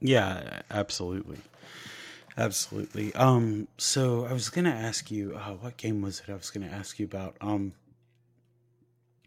yeah 0.00 0.62
absolutely 0.70 1.38
absolutely 2.36 3.14
um 3.14 3.66
so 3.76 4.24
i 4.24 4.32
was 4.32 4.48
gonna 4.48 4.70
ask 4.70 5.10
you 5.10 5.36
uh, 5.36 5.52
what 5.54 5.76
game 5.76 6.00
was 6.00 6.20
it 6.20 6.30
i 6.30 6.34
was 6.34 6.50
gonna 6.50 6.66
ask 6.66 6.98
you 6.98 7.04
about 7.04 7.36
um 7.40 7.72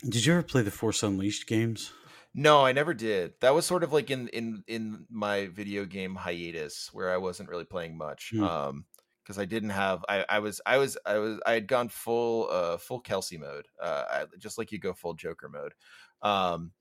did 0.07 0.25
you 0.25 0.33
ever 0.33 0.43
play 0.43 0.61
the 0.61 0.71
force 0.71 1.03
unleashed 1.03 1.47
games? 1.47 1.93
No 2.33 2.65
i 2.65 2.71
never 2.71 2.93
did. 2.93 3.33
That 3.41 3.53
was 3.53 3.65
sort 3.65 3.83
of 3.83 3.93
like 3.93 4.09
in 4.09 4.27
in 4.29 4.63
in 4.67 5.05
my 5.09 5.47
video 5.47 5.85
game 5.85 6.15
hiatus 6.15 6.89
where 6.93 7.11
i 7.11 7.17
wasn't 7.17 7.49
really 7.49 7.65
playing 7.65 7.97
much 7.97 8.31
Hmm. 8.31 8.43
um 8.43 8.85
because 9.23 9.37
i 9.37 9.45
didn't 9.45 9.69
have 9.69 10.03
I, 10.09 10.25
I 10.27 10.39
was 10.39 10.59
i 10.65 10.77
was 10.77 10.97
i 11.05 11.17
was 11.17 11.39
i 11.45 11.53
had 11.53 11.67
gone 11.67 11.89
full 11.89 12.49
uh 12.51 12.77
full 12.77 12.99
kelsey 13.01 13.37
mode 13.37 13.67
uh 13.81 14.03
I, 14.09 14.25
just 14.39 14.57
like 14.57 14.71
you 14.71 14.79
go 14.79 14.93
full 14.93 15.13
joker 15.13 15.47
mode. 15.49 15.73
Um 16.21 16.71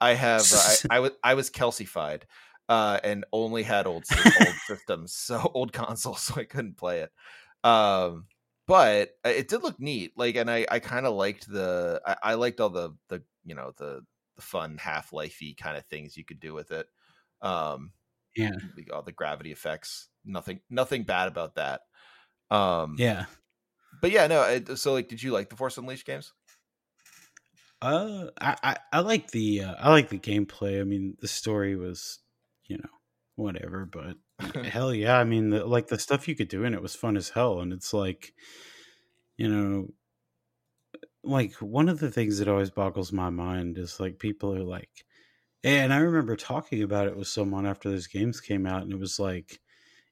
i 0.00 0.12
have 0.14 0.42
uh, 0.52 0.74
I, 0.90 0.96
I 0.96 1.00
was 1.00 1.12
i 1.24 1.34
was 1.34 1.50
kelseyfied 1.50 2.22
uh 2.68 3.00
and 3.02 3.24
only 3.32 3.62
had 3.62 3.86
old 3.86 4.04
old 4.40 4.54
systems 4.66 5.14
so 5.14 5.50
old 5.54 5.72
consoles 5.72 6.20
so 6.22 6.40
i 6.40 6.44
couldn't 6.44 6.76
play 6.76 7.00
it. 7.00 7.12
Um 7.64 8.26
but 8.68 9.16
uh, 9.26 9.30
it 9.30 9.48
did 9.48 9.64
look 9.64 9.80
neat 9.80 10.12
like 10.16 10.36
and 10.36 10.50
i 10.50 10.64
i 10.70 10.78
kind 10.78 11.06
of 11.06 11.14
liked 11.14 11.50
the 11.50 12.00
I, 12.06 12.16
I 12.22 12.34
liked 12.34 12.60
all 12.60 12.70
the 12.70 12.92
the 13.08 13.24
you 13.44 13.56
know 13.56 13.72
the 13.78 14.04
the 14.36 14.42
fun 14.42 14.78
half 14.78 15.10
lifey 15.10 15.56
kind 15.56 15.76
of 15.76 15.86
things 15.86 16.16
you 16.16 16.24
could 16.24 16.38
do 16.38 16.54
with 16.54 16.70
it 16.70 16.86
um 17.42 17.92
yeah 18.36 18.52
all 18.92 19.02
the 19.02 19.12
gravity 19.12 19.50
effects 19.50 20.10
nothing 20.24 20.60
nothing 20.70 21.04
bad 21.04 21.28
about 21.28 21.56
that 21.56 21.80
um 22.50 22.96
yeah 22.98 23.26
but 24.00 24.10
yeah 24.10 24.26
no 24.26 24.42
it, 24.42 24.76
so 24.78 24.92
like 24.92 25.08
did 25.08 25.22
you 25.22 25.32
like 25.32 25.48
the 25.50 25.56
force 25.56 25.78
unleashed 25.78 26.06
games 26.06 26.32
Uh, 27.80 28.30
I, 28.40 28.56
I, 28.62 28.76
I 28.92 29.00
like 29.00 29.30
the 29.30 29.62
uh, 29.62 29.74
I 29.78 29.90
like 29.90 30.08
the 30.08 30.18
gameplay. 30.18 30.80
I 30.80 30.84
mean, 30.84 31.16
the 31.20 31.28
story 31.28 31.76
was, 31.76 32.18
you 32.66 32.78
know, 32.78 32.88
whatever. 33.36 33.86
But 33.86 34.16
hell 34.64 34.94
yeah, 34.94 35.18
I 35.18 35.24
mean, 35.24 35.50
the, 35.50 35.64
like 35.64 35.88
the 35.88 35.98
stuff 35.98 36.28
you 36.28 36.34
could 36.36 36.48
do 36.48 36.64
in 36.64 36.74
it 36.74 36.82
was 36.82 36.94
fun 36.94 37.16
as 37.16 37.30
hell. 37.30 37.60
And 37.60 37.72
it's 37.72 37.92
like, 37.92 38.32
you 39.36 39.48
know, 39.48 39.88
like 41.24 41.52
one 41.54 41.88
of 41.88 41.98
the 42.00 42.10
things 42.10 42.38
that 42.38 42.48
always 42.48 42.70
boggles 42.70 43.12
my 43.12 43.30
mind 43.30 43.78
is 43.78 44.00
like 44.00 44.18
people 44.18 44.54
are 44.54 44.62
like, 44.62 45.04
and 45.64 45.92
I 45.92 45.98
remember 45.98 46.36
talking 46.36 46.82
about 46.82 47.08
it 47.08 47.16
with 47.16 47.28
someone 47.28 47.66
after 47.66 47.90
those 47.90 48.08
games 48.08 48.40
came 48.40 48.66
out, 48.66 48.82
and 48.82 48.92
it 48.92 49.00
was 49.00 49.18
like, 49.20 49.60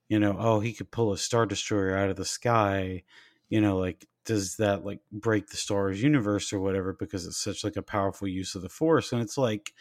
you 0.09 0.19
know, 0.21 0.37
oh, 0.39 0.61
he 0.61 0.73
could 0.75 0.91
pull 0.93 1.13
a 1.13 1.19
star 1.19 1.47
destroyer 1.47 1.97
out 1.97 2.11
of 2.11 2.17
the 2.17 2.25
sky, 2.25 3.05
you 3.51 3.61
know, 3.61 3.79
like 3.79 4.07
does 4.27 4.57
that 4.59 4.85
like 4.85 5.01
break 5.13 5.49
the 5.49 5.57
Star 5.57 5.79
Wars 5.85 6.03
universe 6.03 6.53
or 6.53 6.61
whatever 6.61 6.95
because 6.95 7.27
it's 7.27 7.39
such 7.39 7.65
like 7.65 7.77
a 7.77 7.83
powerful 7.83 8.29
use 8.29 8.55
of 8.57 8.63
the 8.63 8.69
Force? 8.71 9.13
And 9.13 9.23
it's 9.23 9.39
like, 9.39 9.73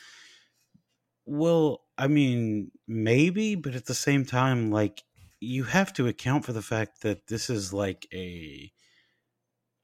well, 1.25 1.81
I 1.97 2.07
mean, 2.07 2.71
maybe, 2.87 3.55
but 3.55 3.75
at 3.75 3.85
the 3.85 3.95
same 3.95 4.25
time, 4.25 4.71
like 4.71 5.03
you 5.39 5.63
have 5.65 5.93
to 5.93 6.07
account 6.07 6.45
for 6.45 6.53
the 6.53 6.61
fact 6.61 7.01
that 7.01 7.27
this 7.27 7.49
is 7.49 7.73
like 7.73 8.07
a 8.13 8.71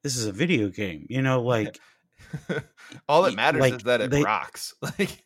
this 0.04 0.16
is 0.18 0.26
a 0.26 0.32
video 0.32 0.70
game, 0.70 1.06
you 1.10 1.22
know, 1.22 1.42
like 1.42 1.80
all 3.10 3.24
that 3.24 3.36
matters 3.36 3.62
like, 3.62 3.74
is 3.74 3.84
that 3.84 4.02
it 4.02 4.12
they- 4.12 4.24
rocks 4.24 4.74
like 4.82 5.24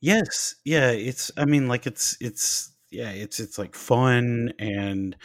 Yes, 0.00 0.56
yeah, 0.64 0.90
it's 0.90 1.30
I 1.36 1.44
mean 1.44 1.68
like 1.68 1.86
it's 1.86 2.16
it's 2.20 2.72
yeah, 2.90 3.10
it's 3.10 3.40
it's 3.40 3.58
like 3.58 3.74
fun 3.74 4.52
and 4.58 5.16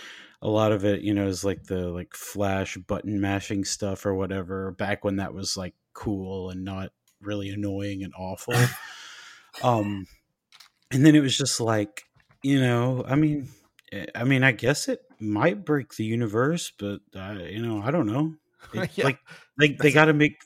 a 0.42 0.48
lot 0.50 0.72
of 0.72 0.86
it, 0.86 1.02
you 1.02 1.14
know, 1.14 1.28
is 1.28 1.44
like 1.44 1.64
the 1.64 1.90
like 1.90 2.14
flash 2.16 2.78
button 2.78 3.20
mashing 3.20 3.66
stuff 3.66 4.06
or 4.06 4.14
whatever 4.16 4.72
back 4.72 5.04
when 5.04 5.18
that 5.18 5.34
was 5.34 5.58
like 5.58 5.76
cool 5.94 6.52
and 6.52 6.64
not 6.64 6.92
really 7.22 7.50
annoying 7.50 8.04
and 8.04 8.14
awful. 8.18 8.54
um 9.64 10.06
and 10.92 11.06
then 11.06 11.16
it 11.16 11.22
was 11.22 11.38
just 11.38 11.60
like, 11.60 12.04
you 12.44 12.60
know, 12.60 13.04
I 13.08 13.16
mean 13.16 13.50
eh, 13.92 14.06
I 14.16 14.24
mean, 14.24 14.44
I 14.44 14.52
guess 14.52 14.88
it 14.88 15.02
might 15.20 15.66
break 15.66 15.96
the 15.96 16.06
universe, 16.06 16.72
but 16.78 17.02
uh, 17.16 17.40
you 17.44 17.62
know, 17.66 17.82
I 17.82 17.92
don't 17.92 18.08
know. 18.08 18.36
It, 18.74 18.88
Yeah, 18.98 19.06
like 19.06 19.20
they 19.58 19.74
they 19.74 19.92
got 19.92 20.06
to 20.06 20.14
make 20.14 20.42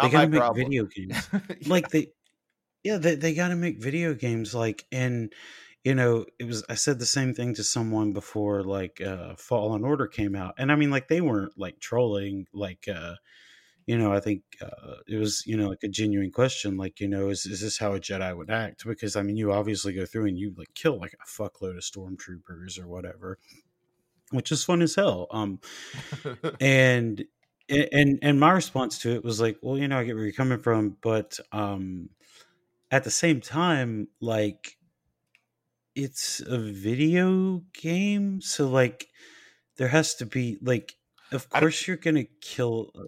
they 0.00 0.10
got 0.10 0.22
to 0.22 0.28
make 0.28 0.44
problem 0.44 0.54
video 0.54 0.86
games. 0.96 1.28
Like 1.66 1.90
they 1.90 2.12
Yeah, 2.84 2.98
they 2.98 3.16
they 3.16 3.34
got 3.34 3.48
to 3.48 3.56
make 3.56 3.82
video 3.82 4.14
games 4.14 4.54
like 4.54 4.86
and 4.92 5.32
you 5.84 5.94
know 5.94 6.26
it 6.38 6.44
was 6.44 6.64
I 6.68 6.74
said 6.76 6.98
the 6.98 7.06
same 7.06 7.34
thing 7.34 7.54
to 7.54 7.64
someone 7.64 8.12
before 8.12 8.62
like 8.64 9.00
uh 9.00 9.36
Fallen 9.36 9.84
Order 9.84 10.06
came 10.08 10.36
out 10.36 10.54
and 10.58 10.72
I 10.72 10.76
mean 10.76 10.90
like 10.90 11.08
they 11.08 11.20
weren't 11.20 11.58
like 11.58 11.80
trolling 11.80 12.46
like 12.52 12.88
uh 12.88 13.16
you 13.86 13.98
know 13.98 14.12
I 14.12 14.20
think 14.20 14.42
uh 14.60 14.96
it 15.08 15.16
was 15.16 15.44
you 15.46 15.56
know 15.56 15.68
like 15.68 15.82
a 15.82 15.88
genuine 15.88 16.30
question 16.30 16.76
like 16.76 17.00
you 17.00 17.08
know 17.08 17.28
is 17.30 17.46
is 17.46 17.60
this 17.60 17.78
how 17.78 17.94
a 17.94 18.00
Jedi 18.00 18.36
would 18.36 18.50
act? 18.50 18.84
Because 18.86 19.16
I 19.16 19.22
mean 19.22 19.36
you 19.36 19.52
obviously 19.52 19.92
go 19.92 20.06
through 20.06 20.26
and 20.26 20.38
you 20.38 20.54
like 20.56 20.74
kill 20.74 20.98
like 20.98 21.14
a 21.14 21.26
fuckload 21.26 21.76
of 21.76 21.82
stormtroopers 21.82 22.80
or 22.80 22.88
whatever 22.88 23.38
which 24.30 24.50
is 24.50 24.64
fun 24.64 24.80
as 24.80 24.94
hell 24.94 25.26
um 25.30 25.60
and 26.60 27.24
and 27.68 28.18
and 28.22 28.40
my 28.40 28.50
response 28.50 28.98
to 28.98 29.10
it 29.14 29.24
was 29.24 29.40
like 29.40 29.58
well 29.62 29.78
you 29.78 29.88
know 29.88 29.98
I 29.98 30.04
get 30.04 30.14
where 30.14 30.24
you're 30.24 30.32
coming 30.32 30.58
from 30.58 30.96
but 31.02 31.38
um 31.52 32.08
at 32.92 33.04
the 33.04 33.10
same 33.10 33.40
time, 33.40 34.08
like 34.20 34.76
it's 35.94 36.40
a 36.40 36.58
video 36.58 37.62
game, 37.72 38.40
so 38.42 38.68
like 38.68 39.08
there 39.78 39.88
has 39.88 40.14
to 40.16 40.26
be 40.26 40.58
like 40.62 40.94
of 41.32 41.48
course 41.48 41.88
you're 41.88 41.96
gonna 41.96 42.26
kill 42.42 42.90
uh, 42.94 43.04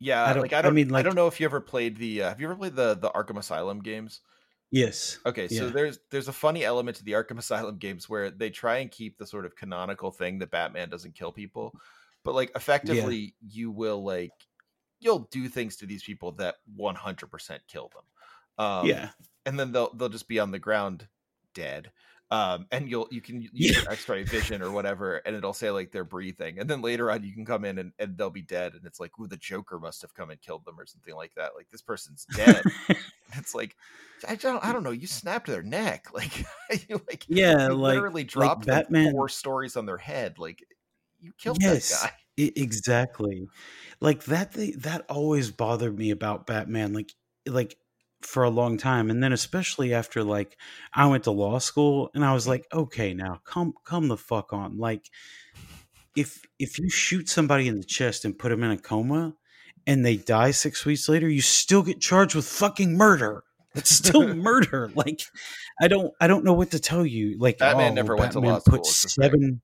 Yeah, 0.00 0.24
I 0.24 0.32
don't- 0.32 0.42
like 0.42 0.52
I 0.52 0.58
I 0.60 0.62
don't. 0.62 0.72
I, 0.72 0.74
mean, 0.74 0.88
like- 0.88 1.04
don't 1.04 1.14
know 1.16 1.26
if 1.26 1.40
you 1.40 1.46
ever 1.46 1.60
played 1.60 1.96
the. 1.96 2.22
Uh, 2.22 2.28
have 2.28 2.40
you 2.40 2.46
ever 2.46 2.56
played 2.56 2.76
the 2.76 2.94
the 2.94 3.10
Arkham 3.10 3.38
Asylum 3.38 3.80
games? 3.80 4.20
yes. 4.70 5.18
Okay, 5.24 5.48
so 5.48 5.66
Yeah. 5.66 5.70
there's 5.72 5.98
there's 6.10 6.28
a 6.28 6.32
funny 6.32 6.64
element 6.64 6.96
to 6.98 7.04
the 7.04 7.12
Arkham 7.12 7.38
Asylum 7.38 7.78
games 7.78 8.08
where 8.08 8.30
they 8.30 8.50
try 8.50 8.78
and 8.78 8.90
keep 8.90 9.16
the 9.18 9.26
sort 9.26 9.46
of 9.46 9.56
canonical 9.56 10.10
thing 10.12 10.38
that 10.40 10.50
Batman 10.50 10.90
doesn't 10.90 11.14
kill 11.14 11.32
people, 11.32 11.74
but 12.24 12.34
like 12.34 12.50
effectively 12.54 13.34
you 13.40 13.70
will 13.70 14.04
like 14.04 14.32
you'll 15.00 15.20
do 15.30 15.48
things 15.48 15.76
to 15.76 15.86
these 15.86 16.02
people 16.02 16.32
that 16.32 16.56
100% 16.76 17.60
kill 17.68 17.88
them. 17.94 18.04
Um, 18.64 18.86
yeah. 18.86 19.10
and 19.46 19.58
then 19.58 19.72
they'll 19.72 19.92
they'll 19.94 20.08
just 20.08 20.28
be 20.28 20.38
on 20.40 20.50
the 20.50 20.58
ground 20.58 21.08
dead. 21.54 21.92
Um, 22.30 22.66
and 22.70 22.90
you'll 22.90 23.08
you 23.10 23.22
can 23.22 23.40
use 23.52 23.52
Yeah. 23.54 23.90
X-ray 23.90 24.22
vision 24.24 24.60
or 24.62 24.70
whatever, 24.70 25.16
and 25.24 25.34
it'll 25.34 25.54
say 25.54 25.70
like 25.70 25.90
they're 25.92 26.04
breathing, 26.04 26.58
and 26.58 26.68
then 26.68 26.82
later 26.82 27.10
on 27.10 27.24
you 27.24 27.32
can 27.32 27.46
come 27.46 27.64
in 27.64 27.78
and, 27.78 27.92
and 27.98 28.18
they'll 28.18 28.28
be 28.28 28.42
dead, 28.42 28.74
and 28.74 28.84
it's 28.84 29.00
like, 29.00 29.18
ooh, 29.18 29.26
the 29.26 29.36
Joker 29.38 29.78
must 29.78 30.02
have 30.02 30.12
come 30.14 30.28
and 30.30 30.40
killed 30.42 30.64
them 30.66 30.78
or 30.78 30.84
something 30.84 31.14
like 31.14 31.34
that. 31.36 31.52
Like 31.56 31.70
this 31.70 31.80
person's 31.80 32.26
dead. 32.36 32.62
it's 33.34 33.54
like 33.54 33.76
I 34.28 34.34
don't 34.34 34.62
I 34.62 34.72
don't 34.74 34.82
know. 34.82 34.90
You 34.90 35.06
snapped 35.06 35.46
their 35.46 35.62
neck, 35.62 36.08
like 36.12 36.38
you 36.88 37.00
like 37.08 37.24
yeah, 37.28 37.68
you 37.68 37.74
like 37.74 37.94
literally 37.94 38.24
dropped 38.24 38.66
them 38.66 38.74
Batman- 38.82 39.12
four 39.12 39.28
stories 39.30 39.76
on 39.76 39.86
their 39.86 39.96
head. 39.96 40.38
Like 40.38 40.62
you 41.20 41.32
killed 41.38 41.58
Yes. 41.62 42.02
that 42.02 42.10
guy. 42.10 42.44
I- 42.44 42.52
exactly. 42.56 43.48
Like 44.00 44.24
that 44.24 44.52
thing 44.52 44.74
that 44.80 45.06
always 45.08 45.50
bothered 45.50 45.98
me 45.98 46.10
about 46.10 46.46
Batman 46.46 46.92
like 46.92 47.12
like 47.46 47.76
for 48.22 48.42
a 48.42 48.50
long 48.50 48.76
time 48.76 49.10
and 49.10 49.22
then 49.22 49.32
especially 49.32 49.94
after 49.94 50.24
like 50.24 50.56
I 50.92 51.06
went 51.06 51.24
to 51.24 51.30
law 51.30 51.58
school 51.58 52.10
and 52.14 52.24
I 52.24 52.34
was 52.34 52.48
like 52.48 52.66
okay 52.72 53.14
now 53.14 53.40
come 53.44 53.74
come 53.84 54.08
the 54.08 54.16
fuck 54.16 54.52
on. 54.52 54.78
Like 54.78 55.08
if 56.16 56.44
if 56.58 56.78
you 56.78 56.90
shoot 56.90 57.28
somebody 57.28 57.68
in 57.68 57.78
the 57.78 57.84
chest 57.84 58.24
and 58.24 58.38
put 58.38 58.48
them 58.48 58.64
in 58.64 58.72
a 58.72 58.78
coma 58.78 59.34
and 59.86 60.04
they 60.04 60.16
die 60.16 60.50
6 60.50 60.84
weeks 60.84 61.08
later 61.08 61.28
you 61.28 61.40
still 61.40 61.82
get 61.82 62.00
charged 62.00 62.34
with 62.34 62.46
fucking 62.46 62.96
murder. 62.96 63.44
It's 63.74 63.90
still 63.90 64.34
murder. 64.34 64.90
Like 64.94 65.22
I 65.80 65.86
don't 65.86 66.12
I 66.20 66.26
don't 66.26 66.44
know 66.44 66.54
what 66.54 66.72
to 66.72 66.80
tell 66.80 67.06
you 67.06 67.38
like 67.38 67.58
Batman 67.58 67.92
oh, 67.92 67.94
never 67.94 68.16
went 68.16 68.32
to 68.32 68.40
law 68.40 68.58
school, 68.58 68.78
put 68.78 68.80
it's 68.80 69.02
the 69.02 69.08
thing. 69.08 69.30
seven 69.30 69.62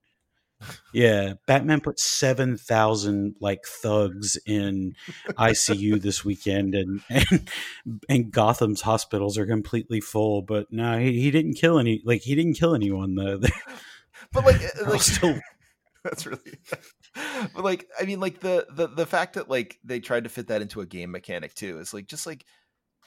yeah, 0.93 1.35
Batman 1.47 1.81
put 1.81 1.99
seven 1.99 2.57
thousand 2.57 3.37
like 3.41 3.65
thugs 3.65 4.39
in 4.47 4.95
ICU 5.31 6.01
this 6.01 6.25
weekend, 6.25 6.75
and 6.75 7.01
and 7.11 7.49
and 8.09 8.33
Gotham's 8.33 8.83
hospitals 8.83 9.39
are 9.39 9.47
completely 9.47 10.01
full. 10.01 10.43
But 10.43 10.67
no, 10.71 10.99
he, 10.99 11.21
he 11.21 11.31
didn't 11.31 11.55
kill 11.55 11.79
any. 11.79 12.03
Like 12.05 12.23
he 12.23 12.35
didn't 12.35 12.55
kill 12.55 12.75
anyone 12.75 13.15
though. 13.15 13.41
But 14.33 14.47
like, 14.47 14.63
uh, 14.63 14.91
like 14.91 15.03
still 15.03 15.39
that's 16.05 16.27
really 16.27 16.59
but 17.55 17.65
like 17.65 17.87
i 18.01 18.05
mean 18.05 18.21
like 18.21 18.41
the 18.41 18.67
the 18.71 18.87
the 18.89 19.07
fact 19.07 19.35
that 19.35 19.49
like 19.49 19.79
they 19.85 20.01
tried 20.01 20.25
to 20.25 20.31
fit 20.31 20.49
that 20.49 20.61
into 20.63 20.81
a 20.81 20.87
game 20.87 21.11
mechanic 21.11 21.55
too 21.55 21.79
is 21.79 21.95
like 21.95 22.07
just 22.07 22.27
like 22.27 22.45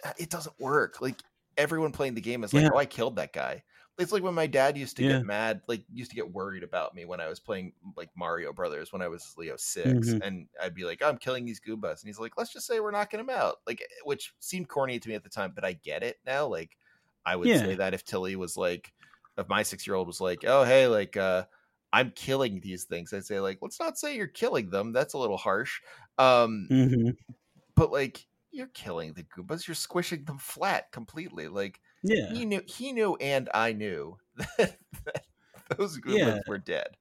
uh, 0.03 0.11
it 0.17 0.29
doesn't 0.29 0.57
work 0.59 1.01
like 1.01 1.21
everyone 1.57 1.91
playing 1.91 2.15
the 2.15 2.21
game 2.21 2.43
is 2.43 2.53
like 2.53 2.63
Yeah. 2.63 2.69
oh 2.73 2.77
i 2.77 2.85
killed 2.85 3.17
that 3.17 3.33
guy 3.33 3.63
it's 3.99 4.11
like 4.11 4.23
when 4.23 4.33
my 4.33 4.47
dad 4.47 4.77
used 4.77 4.95
to 4.97 5.03
Yeah. 5.03 5.03
get 5.03 5.23
mad 5.23 5.61
like 5.67 5.83
used 5.91 6.11
to 6.11 6.15
get 6.15 6.31
worried 6.31 6.63
about 6.63 6.93
me 6.95 7.05
when 7.05 7.19
i 7.19 7.27
was 7.27 7.39
playing 7.39 7.73
like 7.95 8.09
mario 8.15 8.53
brothers 8.53 8.93
when 8.93 9.01
i 9.01 9.07
was 9.07 9.33
leo 9.37 9.55
6 9.57 10.15
Mhm. 10.15 10.21
and 10.21 10.47
i'd 10.61 10.75
be 10.75 10.83
like 10.85 11.01
i'm 11.01 11.17
killing 11.17 11.45
these 11.45 11.59
goombas 11.61 12.01
and 12.01 12.07
he's 12.07 12.19
like 12.19 12.37
let's 12.37 12.53
just 12.53 12.67
say 12.67 12.79
we're 12.79 12.91
knocking 12.91 13.19
him 13.19 13.29
out 13.29 13.57
like 13.65 13.83
which 14.03 14.33
seemed 14.39 14.69
corny 14.69 14.99
to 14.99 15.09
me 15.09 15.15
at 15.15 15.23
the 15.23 15.29
time 15.29 15.51
but 15.55 15.65
i 15.65 15.73
get 15.73 16.03
it 16.03 16.17
now 16.25 16.45
like 16.47 16.77
i 17.25 17.35
would 17.35 17.53
Yeah. 17.53 17.65
say 17.65 17.75
that 17.75 17.93
if 17.93 18.03
tilly 18.03 18.35
was 18.35 18.57
like 18.57 18.93
if 19.37 19.47
my 19.49 19.63
six 19.63 19.85
year 19.87 19.95
old 19.95 20.07
was 20.07 20.21
like 20.21 20.43
oh 20.45 20.63
hey 20.63 20.87
like 20.87 21.17
uh 21.17 21.45
I'm 21.93 22.11
killing 22.11 22.59
these 22.59 22.83
things. 22.83 23.13
I'd 23.13 23.25
say 23.25 23.39
like, 23.39 23.59
let's 23.61 23.79
not 23.79 23.97
say 23.97 24.13
you're 24.13 24.27
killing 24.27 24.69
them. 24.69 24.91
That's 24.91 25.13
a 25.13 25.17
little 25.17 25.37
harsh. 25.37 25.79
Um, 26.17 26.69
Mhm. 26.69 27.17
but 27.75 27.91
like 27.91 28.27
you're 28.51 28.67
killing 28.67 29.13
the 29.13 29.23
Goombas. 29.23 29.67
You're 29.67 29.75
squishing 29.75 30.25
them 30.25 30.37
flat 30.37 30.91
completely. 30.91 31.47
Like 31.47 31.81
yeah, 32.07 32.29
he 32.33 32.45
knew, 32.45 32.61
he 32.65 32.91
knew, 32.93 33.15
and 33.17 33.49
I 33.53 33.73
knew 33.73 34.17
that, 34.57 34.77
that 35.05 35.25
those 35.77 35.99
Goombas 35.99 36.17
Yeah. 36.17 36.39
were 36.47 36.57
dead. 36.57 36.97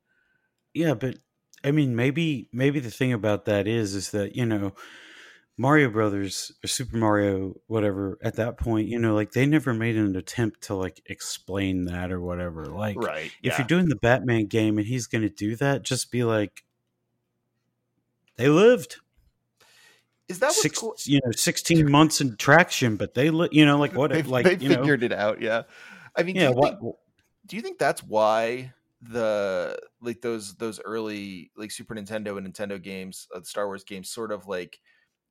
yeah. 0.74 0.94
But 0.94 1.18
I 1.64 1.70
mean, 1.70 1.96
maybe 1.96 2.48
maybe 2.52 2.80
the 2.80 2.90
thing 2.90 3.12
about 3.12 3.44
that 3.46 3.66
is 3.66 3.94
is 3.94 4.10
that 4.10 4.36
you 4.36 4.46
know. 4.46 4.72
Mario 5.58 5.88
Brothers 5.88 6.52
or 6.62 6.68
Super 6.68 6.98
Mario, 6.98 7.54
whatever, 7.66 8.18
at 8.22 8.36
that 8.36 8.58
point, 8.58 8.88
you 8.88 8.98
know, 8.98 9.14
like 9.14 9.32
they 9.32 9.46
never 9.46 9.72
made 9.72 9.96
an 9.96 10.14
attempt 10.14 10.60
to 10.64 10.74
like 10.74 11.00
explain 11.06 11.86
that 11.86 12.12
or 12.12 12.20
whatever. 12.20 12.66
Like, 12.66 12.98
Right. 12.98 13.32
if 13.42 13.56
you're 13.58 13.66
doing 13.66 13.88
the 13.88 13.96
Batman 13.96 14.48
game 14.48 14.76
and 14.76 14.86
he's 14.86 15.06
going 15.06 15.22
to 15.22 15.30
do 15.30 15.56
that, 15.56 15.82
just 15.82 16.10
be 16.12 16.24
like, 16.24 16.64
they 18.36 18.50
lived 18.50 18.96
is 20.28 20.38
that 20.40 20.52
six, 20.52 20.78
cool? 20.78 20.96
you 21.04 21.20
know, 21.24 21.32
sixteen 21.32 21.90
months 21.90 22.20
in 22.20 22.36
traction, 22.36 22.96
but 22.96 23.14
they, 23.14 23.26
you 23.26 23.64
know, 23.64 23.78
like 23.78 23.92
what, 23.94 24.12
they, 24.12 24.22
like 24.22 24.44
they 24.44 24.56
you 24.56 24.68
know, 24.70 24.76
figured 24.76 25.02
it 25.02 25.12
out. 25.12 25.40
Yeah. 25.40 25.62
I 26.16 26.22
mean, 26.22 26.36
yeah, 26.36 26.48
do 26.48 26.48
you 26.48 26.54
what, 26.54 26.80
think 26.80 26.96
do 27.46 27.56
you 27.56 27.62
think 27.62 27.78
that's 27.78 28.02
why 28.02 28.72
the 29.02 29.78
like 30.00 30.20
those 30.20 30.54
those 30.56 30.80
early 30.84 31.50
like 31.56 31.70
Super 31.70 31.94
Nintendo 31.94 32.38
and 32.38 32.52
Nintendo 32.52 32.82
games, 32.82 33.28
uh, 33.34 33.40
Star 33.42 33.66
Wars 33.66 33.84
games, 33.84 34.10
sort 34.10 34.32
of 34.32 34.46
like 34.46 34.78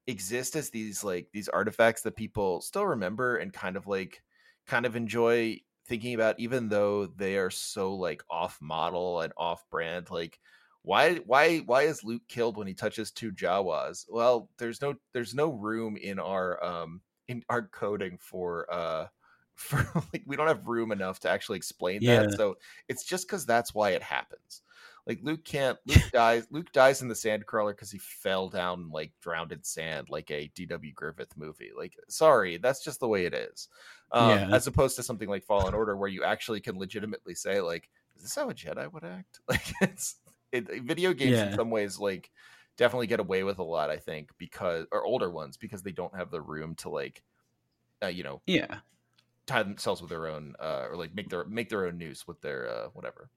exist 0.08 0.56
as 0.56 0.70
these 0.70 1.04
like 1.04 1.28
these 1.34 1.50
artifacts 1.50 2.04
that 2.04 2.16
people 2.16 2.62
still 2.62 2.86
remember 2.86 3.38
and 3.38 3.52
kind 3.52 3.76
of 3.76 3.88
like 3.88 4.22
kind 4.68 4.86
of 4.86 4.96
enjoy 4.96 5.60
thinking 5.88 6.14
about, 6.14 6.40
even 6.40 6.70
though 6.70 7.08
they 7.08 7.38
are 7.38 7.50
so 7.50 7.96
like 7.96 8.24
off 8.30 8.58
model 8.62 9.22
and 9.22 9.34
off 9.38 9.64
brand. 9.70 10.10
Like, 10.10 10.40
why 10.86 11.16
why 11.26 11.58
why 11.60 11.84
is 11.84 12.04
Luke 12.04 12.22
killed 12.28 12.58
when 12.58 12.68
he 12.68 12.74
touches 12.74 13.12
two 13.12 13.32
Jawas? 13.32 14.06
Well, 14.10 14.50
there's 14.58 14.82
no 14.82 14.96
there's 15.14 15.34
no 15.34 15.50
room 15.50 15.98
in 15.98 16.20
our 16.20 16.64
um 16.64 17.02
in 17.28 17.44
our 17.50 17.64
coding 17.64 18.18
for 18.20 18.72
uh 18.72 19.08
for 19.56 19.78
like 20.14 20.24
we 20.28 20.36
don't 20.36 20.48
have 20.48 20.68
room 20.68 20.92
enough 20.92 21.20
to 21.22 21.30
actually 21.30 21.58
explain 21.58 22.02
Yeah. 22.02 22.22
that. 22.22 22.34
So 22.34 22.58
it's 22.88 23.04
just 23.06 23.28
because 23.28 23.46
that's 23.46 23.74
why 23.74 23.92
it 23.92 24.04
happens. 24.04 24.62
Like 25.08 25.20
Luke 25.24 25.44
can't 25.46 25.78
Luke 25.86 26.04
dies 26.14 26.46
Luke 26.52 26.72
dies 26.72 27.02
in 27.02 27.08
the 27.08 27.16
sand 27.16 27.46
crawler 27.46 27.74
because 27.74 27.92
he 27.92 27.98
fell 28.00 28.50
down 28.50 28.82
and 28.82 28.92
like 28.92 29.12
drowned 29.22 29.54
in 29.54 29.64
sand 29.64 30.10
like 30.10 30.30
a 30.30 30.52
DW 30.56 30.94
Griffith 30.94 31.36
movie. 31.38 31.72
Like 31.76 31.94
sorry, 32.10 32.58
that's 32.58 32.84
just 32.84 33.00
the 33.00 33.08
way 33.08 33.26
it 33.26 33.34
is. 33.34 33.70
Um, 34.12 34.30
Yeah. 34.30 34.50
as 34.52 34.68
opposed 34.68 34.96
to 34.98 35.04
something 35.04 35.30
like 35.30 35.44
Fallen 35.46 35.74
Order 35.74 35.96
where 35.98 36.10
you 36.10 36.24
actually 36.24 36.60
can 36.60 36.78
legitimately 36.78 37.34
say 37.34 37.62
like, 37.62 37.90
is 38.16 38.24
this 38.24 38.36
how 38.36 38.50
a 38.50 38.54
Jedi 38.54 38.92
would 38.92 39.04
act? 39.04 39.40
Like 39.48 39.74
it's 39.82 40.18
it, 40.56 40.84
video 40.84 41.14
games 41.14 41.44
in 41.44 41.52
some 41.52 41.70
ways 41.70 42.00
like 42.00 42.32
definitely 42.78 43.08
get 43.08 43.20
away 43.20 43.44
with 43.44 43.60
a 43.60 43.64
lot, 43.64 43.90
I 43.90 43.98
think, 43.98 44.30
because 44.38 44.86
or 44.92 45.04
older 45.06 45.30
ones 45.30 45.58
because 45.58 45.84
they 45.84 45.92
don't 45.92 46.16
have 46.16 46.32
the 46.32 46.42
room 46.42 46.76
to 46.76 46.90
like 46.90 47.24
uh, 48.04 48.08
you 48.08 48.24
know, 48.24 48.42
yeah, 48.48 48.80
tie 49.48 49.64
themselves 49.64 50.02
with 50.02 50.10
their 50.10 50.28
own 50.28 50.56
uh 50.60 50.88
or 50.90 50.96
like 50.98 51.14
make 51.14 51.30
their 51.30 51.46
make 51.46 51.70
their 51.70 51.86
own 51.88 51.98
noose 51.98 52.28
with 52.28 52.42
their 52.42 52.70
uh 52.70 52.88
whatever. 52.94 53.30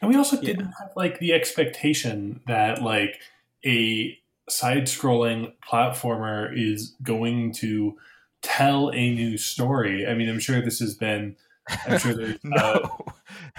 And 0.00 0.10
we 0.10 0.16
also 0.16 0.36
Yeah. 0.40 0.48
didn't 0.48 0.72
have 0.80 0.92
like 0.96 1.18
the 1.20 1.32
expectation 1.32 2.40
that 2.46 2.82
like 2.82 3.20
a 3.64 4.18
side-scrolling 4.48 5.52
platformer 5.66 6.50
is 6.54 6.96
going 7.02 7.52
to 7.54 7.96
tell 8.42 8.90
a 8.90 9.14
new 9.14 9.38
story. 9.38 10.06
I 10.06 10.14
mean, 10.14 10.28
I'm 10.28 10.40
sure 10.40 10.60
this 10.60 10.80
has 10.80 10.94
been. 10.96 11.36
I'm 11.86 11.96
sure 11.96 12.14
there's, 12.14 12.38
uh, 12.56 12.80
no. 12.80 13.06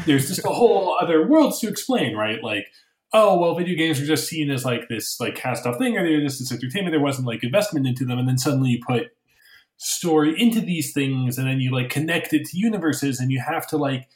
there's 0.06 0.28
just 0.28 0.46
a 0.46 0.50
whole 0.50 0.98
other 1.02 1.26
worlds 1.26 1.60
to 1.60 1.70
explain, 1.70 2.16
right? 2.16 2.44
Like, 2.44 2.66
oh 3.14 3.38
well, 3.38 3.56
video 3.56 3.76
games 3.76 4.02
are 4.02 4.06
just 4.06 4.28
seen 4.28 4.50
as 4.50 4.66
like 4.66 4.90
this 4.90 5.20
like 5.20 5.36
cast 5.36 5.66
off 5.66 5.78
thing, 5.78 5.98
or 5.98 6.04
they're 6.04 6.22
just 6.22 6.40
this 6.40 6.52
entertainment. 6.52 6.94
There 6.94 7.00
wasn't 7.00 7.28
like 7.28 7.44
investment 7.44 7.88
into 7.88 8.06
them, 8.06 8.20
and 8.20 8.28
then 8.28 8.38
suddenly 8.38 8.72
you 8.72 8.80
put 8.86 9.12
story 9.78 10.40
into 10.40 10.62
these 10.62 10.94
things, 10.94 11.38
and 11.38 11.48
then 11.48 11.60
you 11.60 11.72
like 11.72 11.90
connect 11.90 12.34
it 12.34 12.46
to 12.46 12.58
universes, 12.58 13.20
and 13.20 13.32
you 13.32 13.40
have 13.40 13.68
to 13.68 13.78
like 13.78 14.08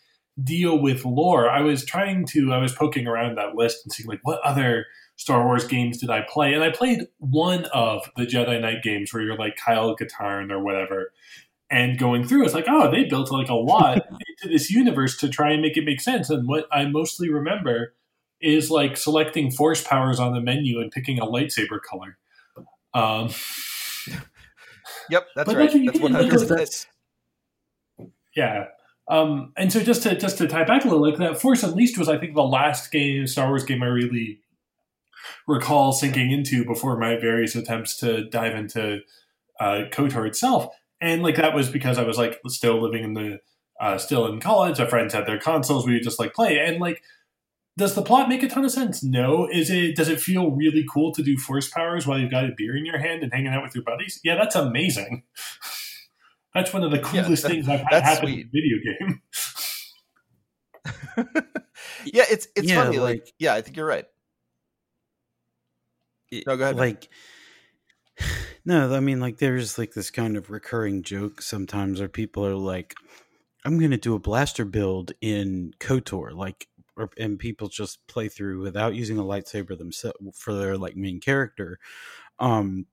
deal 0.43 0.80
with 0.80 1.06
lore. 1.06 1.50
I 1.50 1.62
was 1.62 1.86
trying 1.86 2.26
to, 2.28 2.54
I 2.54 2.60
was 2.60 2.74
poking 2.74 3.08
around 3.08 3.38
that 3.38 3.56
list 3.56 3.80
and 3.84 3.91
seeing 3.91 4.08
like 4.08 4.20
what 4.24 4.39
other 4.41 4.86
Star 5.16 5.43
Wars 5.45 5.66
games 5.66 5.98
did 5.98 6.10
I 6.10 6.22
play, 6.28 6.54
and 6.54 6.64
I 6.64 6.72
played 6.72 7.08
one 7.20 7.66
of 7.66 8.10
the 8.16 8.26
Jedi 8.26 8.60
Knight 8.62 8.84
games 8.84 9.14
where 9.14 9.24
you're 9.24 9.38
like 9.38 9.58
Kyle 9.58 9.95
Katarn 9.95 10.52
or 10.52 10.64
whatever. 10.64 11.12
and 11.70 11.98
going 12.00 12.26
through, 12.26 12.45
it's 12.45 12.54
like, 12.54 12.68
oh, 12.70 12.89
they 12.89 13.04
built 13.04 13.32
like 13.32 13.50
a 13.50 13.54
lot 13.54 13.98
into 14.41 14.54
this 14.54 14.72
universe 14.72 15.18
to 15.18 15.28
try 15.28 15.52
and 15.52 15.62
make 15.62 15.76
it 15.76 15.84
make 15.86 16.00
sense. 16.02 16.30
And 16.30 16.48
what 16.48 16.66
I 16.72 16.86
mostly 16.86 17.30
remember 17.30 17.93
is 18.42 18.70
like 18.70 18.98
selecting 18.98 19.52
force 19.52 19.84
powers 19.84 20.20
on 20.20 20.34
the 20.34 20.42
menu 20.42 20.80
and 20.80 20.92
picking 20.92 21.20
a 21.20 21.26
lightsaber 21.26 21.80
color. 21.82 22.18
Um, 22.94 23.30
Yep, 25.10 25.28
that's 25.36 25.54
right. 25.54 25.58
that's 25.58 25.74
what 25.74 25.82
you 25.82 25.86
That's 25.86 26.00
did, 26.00 26.04
one 26.04 26.12
hundred 26.14 26.48
percent. 26.48 26.88
yeah. 28.36 28.66
Um, 29.10 29.54
and 29.56 29.72
so 29.72 29.82
just 29.82 30.04
to 30.04 30.18
just 30.18 30.38
to 30.40 30.48
tie 30.48 30.66
back 30.66 30.84
a 30.84 30.88
little, 30.90 31.02
like 31.02 31.18
that 31.20 31.40
Force 31.40 31.64
Unleashed 31.64 31.98
was, 31.98 32.10
I 32.10 32.18
think, 32.18 32.36
the 32.36 32.44
last 32.44 32.92
game 32.92 33.26
Star 33.28 33.48
Wars 33.48 33.64
game 33.64 33.82
I 33.82 33.88
really 33.88 34.42
recall 35.48 35.94
sinking 35.94 36.32
into 36.32 36.66
before 36.66 36.98
my 36.98 37.16
various 37.16 37.56
attempts 37.56 37.98
to 37.98 38.30
dive 38.30 38.56
into 38.56 39.00
uh, 39.60 39.84
Kotor 39.92 40.28
itself. 40.28 40.68
And 41.00 41.24
like 41.24 41.36
that 41.36 41.54
was 41.56 41.70
because 41.70 41.98
I 41.98 42.04
was 42.04 42.18
like 42.18 42.40
still 42.48 42.82
living 42.82 43.04
in 43.04 43.14
the 43.14 43.40
uh, 43.80 43.98
still 43.98 44.28
in 44.28 44.40
college. 44.42 44.80
Our 44.80 44.88
friends 44.88 45.14
had 45.14 45.26
their 45.26 45.40
consoles. 45.40 45.86
We 45.86 45.94
would 45.94 46.04
just 46.04 46.20
like 46.20 46.34
play. 46.34 46.60
And 46.60 46.80
like, 46.80 47.02
does 47.78 47.95
the 47.95 48.01
plot 48.01 48.28
make 48.28 48.43
a 48.43 48.49
ton 48.49 48.65
of 48.65 48.71
sense? 48.71 49.03
No. 49.03 49.47
Is 49.49 49.69
it? 49.69 49.95
Does 49.95 50.09
it 50.09 50.19
feel 50.19 50.51
really 50.51 50.84
cool 50.91 51.13
to 51.13 51.23
do 51.23 51.38
force 51.38 51.69
powers 51.69 52.05
while 52.07 52.19
you've 52.19 52.32
got 52.32 52.43
a 52.43 52.49
beer 52.57 52.75
in 52.75 52.86
your 52.86 52.97
hand 52.97 53.23
and 53.23 53.32
hanging 53.32 53.47
out 53.53 53.63
with 53.63 53.75
your 53.75 53.84
buddies? 53.84 54.19
Yeah, 54.23 54.36
that's 54.36 54.55
amazing. 54.55 55.23
That's 56.55 56.73
one 56.73 56.84
of 56.84 56.89
the 56.89 56.97
Yeah, 56.97 57.23
coolest 57.23 57.43
that- 57.43 57.49
things 57.49 57.69
I've 57.69 57.82
had 57.82 57.88
that's 57.91 58.05
happen 58.07 58.30
sweet. 58.30 58.39
in 58.39 58.47
a 58.47 58.51
video 58.51 58.97
game. 58.97 59.21
yeah, 62.05 62.23
it's 62.32 62.47
it's 62.55 62.67
Yeah, 62.67 62.84
funny. 62.86 62.97
Like, 62.97 63.19
like- 63.19 63.34
yeah, 63.38 63.53
I 63.53 63.61
think 63.61 63.78
you're 63.78 63.86
right. 63.86 64.05
it- 66.32 66.47
No, 66.47 66.57
go 66.57 66.63
ahead. 66.63 66.78
Like, 66.78 67.09
no, 68.65 68.93
I 68.93 68.99
mean, 69.01 69.19
like, 69.19 69.38
there's 69.38 69.78
like 69.78 69.93
this 69.93 70.09
kind 70.09 70.36
of 70.36 70.49
recurring 70.49 71.03
joke 71.03 71.41
sometimes 71.43 71.99
where 71.99 72.09
people 72.09 72.43
are 72.45 72.55
like, 72.55 72.95
"I'm 73.65 73.78
going 73.78 73.91
to 73.91 73.97
do 73.97 74.15
a 74.15 74.19
blaster 74.19 74.65
build 74.65 75.11
in 75.21 75.73
Kotor," 75.80 76.34
like, 76.34 76.67
or, 76.98 77.10
and 77.18 77.39
people 77.39 77.68
just 77.70 78.06
play 78.08 78.30
through 78.30 78.62
without 78.62 78.95
using 78.95 79.18
a 79.18 79.24
lightsaber 79.24 79.78
themselves 79.78 80.18
for 80.34 80.54
their 80.54 80.78
like 80.78 80.95
main 80.95 81.20
character, 81.20 81.80
um, 82.39 82.88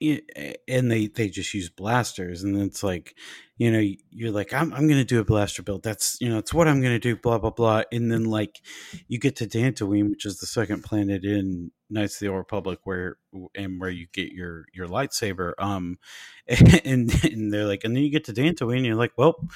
and 0.00 0.90
they 0.90 1.08
they 1.08 1.28
just 1.28 1.52
use 1.52 1.68
blasters, 1.68 2.42
and 2.42 2.56
it's 2.56 2.82
like, 2.82 3.14
you 3.58 3.70
know, 3.70 3.84
you're 4.10 4.30
like, 4.30 4.52
"I'm 4.54 4.72
I'm 4.72 4.88
to 4.88 5.04
do 5.04 5.20
a 5.20 5.24
blaster 5.24 5.62
build." 5.62 5.82
That's 5.82 6.18
you 6.22 6.28
know, 6.30 6.38
it's 6.38 6.54
what 6.54 6.68
I'm 6.68 6.80
to 6.80 6.98
do. 6.98 7.16
Blah 7.16 7.38
blah 7.38 7.50
blah, 7.50 7.82
and 7.92 8.10
then 8.10 8.24
like 8.24 8.62
you 9.08 9.18
get 9.18 9.36
to 9.36 9.46
Dantooine, 9.46 10.08
which 10.08 10.24
is 10.24 10.38
the 10.38 10.46
second 10.46 10.84
planet 10.84 11.24
in 11.24 11.70
Knights 11.90 12.14
of 12.14 12.20
the 12.20 12.28
Old 12.28 12.38
Republic, 12.38 12.78
where 12.84 13.18
and 13.54 13.78
where 13.78 13.90
you 13.90 14.06
get 14.12 14.32
your 14.32 14.64
your 14.72 14.88
lightsaber. 14.88 15.52
Um, 15.58 15.98
and 16.48 17.12
and 17.24 17.52
they're 17.52 17.66
like, 17.66 17.84
and 17.84 17.94
then 17.94 18.02
you 18.02 18.10
get 18.10 18.24
to 18.24 18.32
Dantooine, 18.32 18.78
and 18.78 18.86
you're 18.86 18.94
like, 18.94 19.12
well, 19.18 19.46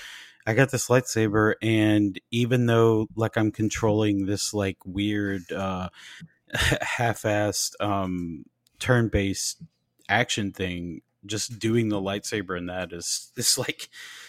I 0.47 0.55
got 0.55 0.71
this 0.71 0.89
lightsaber, 0.89 1.55
and 1.63 2.21
even 2.31 2.67
though 2.67 3.09
like 3.17 3.37
I'm 3.37 3.51
controlling 3.51 4.27
this 4.27 4.53
like 4.53 4.79
weird, 4.85 5.51
uh, 5.53 5.89
half-assed, 6.55 7.73
um, 7.81 8.45
turn-based 8.79 9.63
action 10.09 10.53
thing. 10.53 11.01
Just 11.27 11.59
doing 11.59 11.89
the 11.89 12.01
lightsaber 12.01 12.59
in 12.59 12.67
that 12.67 12.93
is 12.93 13.33
is 13.37 13.57
like 13.57 13.89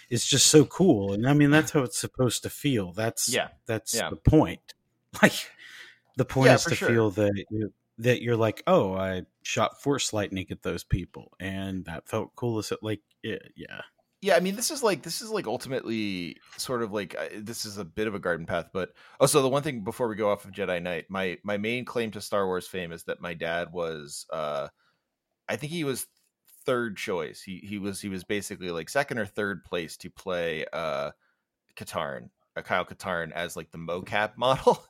it's 0.10 0.26
just 0.26 0.48
so 0.48 0.64
cool, 0.64 1.12
and 1.12 1.28
I 1.28 1.34
mean 1.34 1.52
that's 1.52 1.72
how 1.72 1.82
it's 1.82 1.98
supposed 1.98 2.44
to 2.44 2.50
feel. 2.50 2.94
That's 2.94 3.28
Yeah, 3.28 3.50
that's 3.66 3.94
yeah. 3.94 4.10
the 4.10 4.16
point. 4.16 4.62
Like 5.22 5.50
the 6.18 6.26
point 6.26 6.48
Yeah, 6.48 6.56
is 6.56 6.66
to 6.66 6.76
sure. 6.76 6.90
feel 6.90 7.10
that 7.12 7.46
you 7.50 7.72
that 8.00 8.22
you're 8.22 8.36
like, 8.36 8.64
oh, 8.68 8.94
I 8.94 9.24
shot 9.44 9.82
force 9.82 10.12
lightning 10.12 10.48
at 10.52 10.62
those 10.62 10.84
people, 10.84 11.32
and 11.40 11.86
that 11.86 12.08
felt 12.08 12.36
cool. 12.36 12.60
As 12.60 12.72
it 12.72 12.80
like, 12.82 13.02
yeah, 13.24 13.38
yeah. 13.56 13.82
Yeah, 14.22 14.36
I 14.36 14.40
mean, 14.40 14.56
this 14.56 14.72
is 14.72 14.82
like 14.82 15.04
this 15.04 15.22
is 15.22 15.30
like 15.30 15.46
ultimately 15.46 16.38
sort 16.58 16.82
of 16.82 16.92
like 16.92 17.16
uh, 17.20 17.26
this 17.38 17.66
is 17.66 17.78
a 17.78 17.86
bit 17.86 18.08
of 18.08 18.16
a 18.16 18.20
garden 18.20 18.46
path, 18.46 18.70
but 18.74 18.90
oh 19.20 19.26
so 19.28 19.42
the 19.42 19.50
one 19.50 19.62
thing 19.62 19.84
before 19.84 20.08
we 20.08 20.16
go 20.16 20.32
off 20.32 20.46
of 20.46 20.52
Jedi 20.52 20.82
Knight, 20.82 21.06
my 21.10 21.38
my 21.44 21.58
main 21.58 21.86
claim 21.86 22.12
to 22.12 22.22
Star 22.22 22.46
Wars 22.48 22.68
fame 22.68 22.92
is 22.92 23.04
that 23.04 23.22
my 23.22 23.34
dad 23.36 23.72
was, 23.72 24.26
uh 24.34 24.68
I 25.48 25.58
think 25.58 25.72
he 25.72 25.84
was 25.84 26.08
third 26.66 26.98
choice. 26.98 27.42
He 27.44 27.58
he 27.60 27.78
was 27.78 28.02
he 28.02 28.10
was 28.10 28.24
basically 28.24 28.72
like 28.72 28.90
second 28.90 29.20
or 29.20 29.26
third 29.28 29.64
place 29.64 29.96
to 29.98 30.10
play 30.10 30.66
uh 30.74 31.12
Katarn, 31.76 32.30
uh, 32.56 32.62
Kyle 32.64 32.86
Katarn 32.86 33.32
as 33.32 33.56
like 33.56 33.70
the 33.72 33.78
mocap 33.78 34.32
model. 34.38 34.84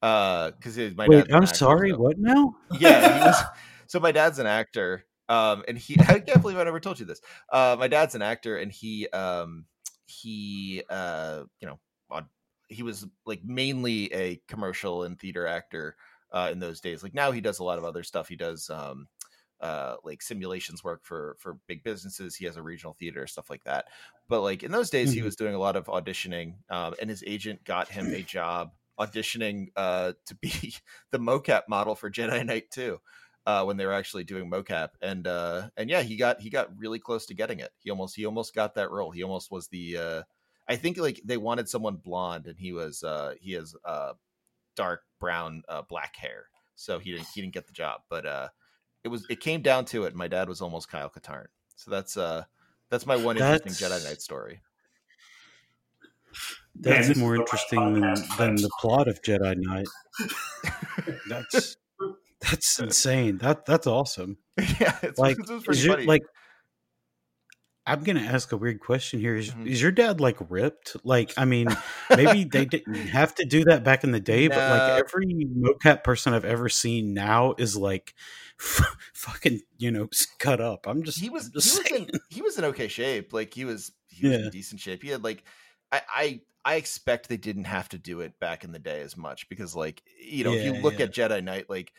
Uh, 0.00 0.52
because 0.52 0.78
my 0.96 1.08
Wait, 1.08 1.26
I'm 1.32 1.44
sorry. 1.44 1.90
so- 1.90 1.98
What 1.98 2.16
now? 2.18 2.54
yeah 2.78 3.18
he 3.18 3.24
was 3.24 3.36
so 3.88 3.98
my 4.00 4.12
dad's 4.12 4.38
an 4.38 4.46
actor 4.46 5.04
um 5.28 5.64
and 5.68 5.78
he 5.78 5.96
i 6.08 6.18
can't 6.20 6.40
believe 6.42 6.58
i 6.58 6.64
never 6.64 6.80
told 6.80 6.98
you 7.00 7.06
this. 7.06 7.20
Uh 7.50 7.76
my 7.78 7.88
dad's 7.88 8.14
an 8.14 8.22
actor 8.22 8.56
and 8.58 8.72
he 8.72 9.08
um 9.10 9.66
he 10.06 10.82
uh 10.90 11.44
you 11.60 11.66
know 11.66 11.80
on- 12.10 12.30
he 12.68 12.82
was 12.82 13.06
like 13.26 13.42
mainly 13.44 14.12
a 14.12 14.36
commercial 14.48 15.04
and 15.04 15.18
theater 15.18 15.46
actor 15.46 15.96
uh 16.32 16.48
in 16.52 16.58
those 16.58 16.80
days. 16.80 17.02
Like 17.02 17.14
now 17.14 17.30
he 17.32 17.40
does 17.40 17.58
a 17.60 17.64
lot 17.64 17.78
of 17.78 17.84
other 17.84 18.02
stuff. 18.02 18.28
He 18.28 18.36
does 18.36 18.68
um 18.70 19.08
uh 19.60 19.96
like 20.04 20.22
simulations 20.22 20.84
work 20.84 21.04
for 21.04 21.36
for 21.40 21.54
big 21.66 21.82
businesses. 21.82 22.36
He 22.36 22.44
has 22.44 22.56
a 22.56 22.62
regional 22.62 22.94
theater 22.94 23.26
stuff 23.26 23.50
like 23.50 23.64
that. 23.64 23.86
But 24.28 24.42
like 24.42 24.62
in 24.62 24.70
those 24.70 24.90
days 24.90 25.12
he 25.12 25.22
Mhm. 25.22 25.22
was 25.22 25.36
doing 25.36 25.54
a 25.54 25.58
lot 25.58 25.76
of 25.76 25.86
auditioning 25.86 26.58
um 26.70 26.94
and 27.00 27.10
his 27.10 27.24
agent 27.26 27.64
got 27.64 27.90
him 27.90 28.08
a 28.12 28.22
job 28.22 28.72
auditioning 29.00 29.68
uh 29.76 30.12
to 30.26 30.34
be 30.36 30.74
the 31.10 31.18
mocap 31.18 31.62
model 31.68 31.94
for 31.94 32.10
Jedi 32.10 32.44
Knight 32.46 32.70
2 32.70 33.00
uh, 33.48 33.64
when 33.64 33.78
they 33.78 33.86
were 33.86 33.94
actually 33.94 34.24
doing 34.24 34.50
mocap 34.50 34.90
and 35.00 35.26
uh, 35.26 35.70
and 35.78 35.88
yeah 35.88 36.02
he 36.02 36.16
got 36.16 36.38
he 36.38 36.50
got 36.50 36.68
really 36.76 36.98
close 36.98 37.24
to 37.24 37.34
getting 37.34 37.60
it. 37.60 37.70
He 37.78 37.90
almost 37.90 38.14
he 38.14 38.26
almost 38.26 38.54
got 38.54 38.74
that 38.74 38.90
role. 38.90 39.10
He 39.10 39.22
almost 39.22 39.50
was 39.50 39.68
the 39.68 39.96
uh, 39.96 40.22
I 40.68 40.76
think 40.76 40.98
like 40.98 41.22
they 41.24 41.38
wanted 41.38 41.66
someone 41.66 41.96
blonde 41.96 42.46
and 42.46 42.58
he 42.58 42.74
was 42.74 43.02
uh, 43.02 43.36
he 43.40 43.52
has 43.52 43.74
uh, 43.86 44.12
dark 44.76 45.00
brown 45.18 45.62
uh, 45.66 45.80
black 45.88 46.14
hair 46.16 46.44
so 46.74 46.98
he 46.98 47.10
didn't 47.12 47.26
he 47.34 47.40
didn't 47.40 47.54
get 47.54 47.66
the 47.66 47.72
job 47.72 48.02
but 48.10 48.26
uh, 48.26 48.48
it 49.02 49.08
was 49.08 49.24
it 49.30 49.40
came 49.40 49.62
down 49.62 49.86
to 49.86 50.04
it. 50.04 50.14
My 50.14 50.28
dad 50.28 50.46
was 50.46 50.60
almost 50.60 50.90
Kyle 50.90 51.08
Katarn. 51.08 51.46
So 51.74 51.90
that's 51.90 52.18
uh 52.18 52.44
that's 52.90 53.06
my 53.06 53.16
one 53.16 53.38
interesting 53.38 53.72
Jedi 53.72 54.04
Knight 54.04 54.20
story. 54.20 54.60
That's 56.74 57.08
this 57.08 57.16
is 57.16 57.22
more 57.22 57.34
interesting 57.34 57.94
than, 57.94 58.14
than 58.36 58.56
the 58.56 58.70
plot 58.78 59.08
of 59.08 59.22
Jedi 59.22 59.56
Knight. 59.56 59.88
That's 61.28 61.76
that's 62.40 62.78
insane. 62.78 63.38
That 63.38 63.66
that's 63.66 63.86
awesome. 63.86 64.38
yeah 64.80 64.96
it's, 65.02 65.18
Like, 65.18 65.38
it 65.38 65.48
was 65.48 65.64
pretty 65.64 65.80
your, 65.80 65.94
funny 65.94 66.06
like 66.06 66.22
I'm 67.88 68.04
gonna 68.04 68.20
ask 68.20 68.52
a 68.52 68.56
weird 68.58 68.80
question 68.80 69.18
here. 69.18 69.34
Is, 69.34 69.50
Mhm. 69.50 69.66
is 69.66 69.80
your 69.80 69.90
dad 69.90 70.20
like 70.20 70.36
ripped? 70.50 70.94
Like, 71.04 71.32
I 71.38 71.46
mean, 71.46 71.68
maybe 72.14 72.44
they 72.44 72.64
didn't 72.66 72.94
have 72.94 73.34
to 73.36 73.46
do 73.46 73.64
that 73.64 73.82
back 73.82 74.04
in 74.04 74.12
the 74.12 74.20
day, 74.20 74.46
but 74.48 74.58
like 74.58 75.04
every 75.04 75.46
mocap 75.56 76.04
person 76.04 76.34
I've 76.34 76.44
ever 76.44 76.68
seen 76.68 77.14
now 77.14 77.54
is 77.56 77.78
like 77.78 78.14
fucking, 79.14 79.62
you 79.78 79.90
know, 79.90 80.08
cut 80.38 80.60
up. 80.60 80.86
I'm 80.86 81.02
just, 81.02 81.18
he 81.18 81.30
was 81.30 81.46
I'm 81.46 81.52
he 81.52 81.60
just 81.60 81.82
was 81.82 81.92
in 81.92 82.10
he 82.28 82.42
was 82.42 82.58
in 82.58 82.64
okay 82.66 82.88
shape. 82.88 83.32
Like 83.32 83.54
he 83.54 83.64
was 83.64 83.90
he 84.08 84.26
was 84.28 84.38
Yeah. 84.38 84.44
in 84.44 84.50
decent 84.50 84.80
shape. 84.82 85.02
He 85.02 85.08
had 85.08 85.24
like 85.24 85.44
I, 85.90 86.02
I 86.14 86.40
I 86.66 86.74
expect 86.74 87.30
they 87.30 87.38
didn't 87.38 87.64
have 87.64 87.88
to 87.90 87.98
do 87.98 88.20
it 88.20 88.38
back 88.38 88.64
in 88.64 88.72
the 88.72 88.78
day 88.78 89.00
as 89.00 89.16
much 89.16 89.48
because 89.48 89.74
like 89.74 90.02
you 90.22 90.44
know 90.44 90.52
if 90.52 90.62
you 90.62 90.74
look 90.74 90.98
yeah. 90.98 91.06
at 91.06 91.14
Jedi 91.14 91.42
Knight 91.42 91.70
like 91.70 91.94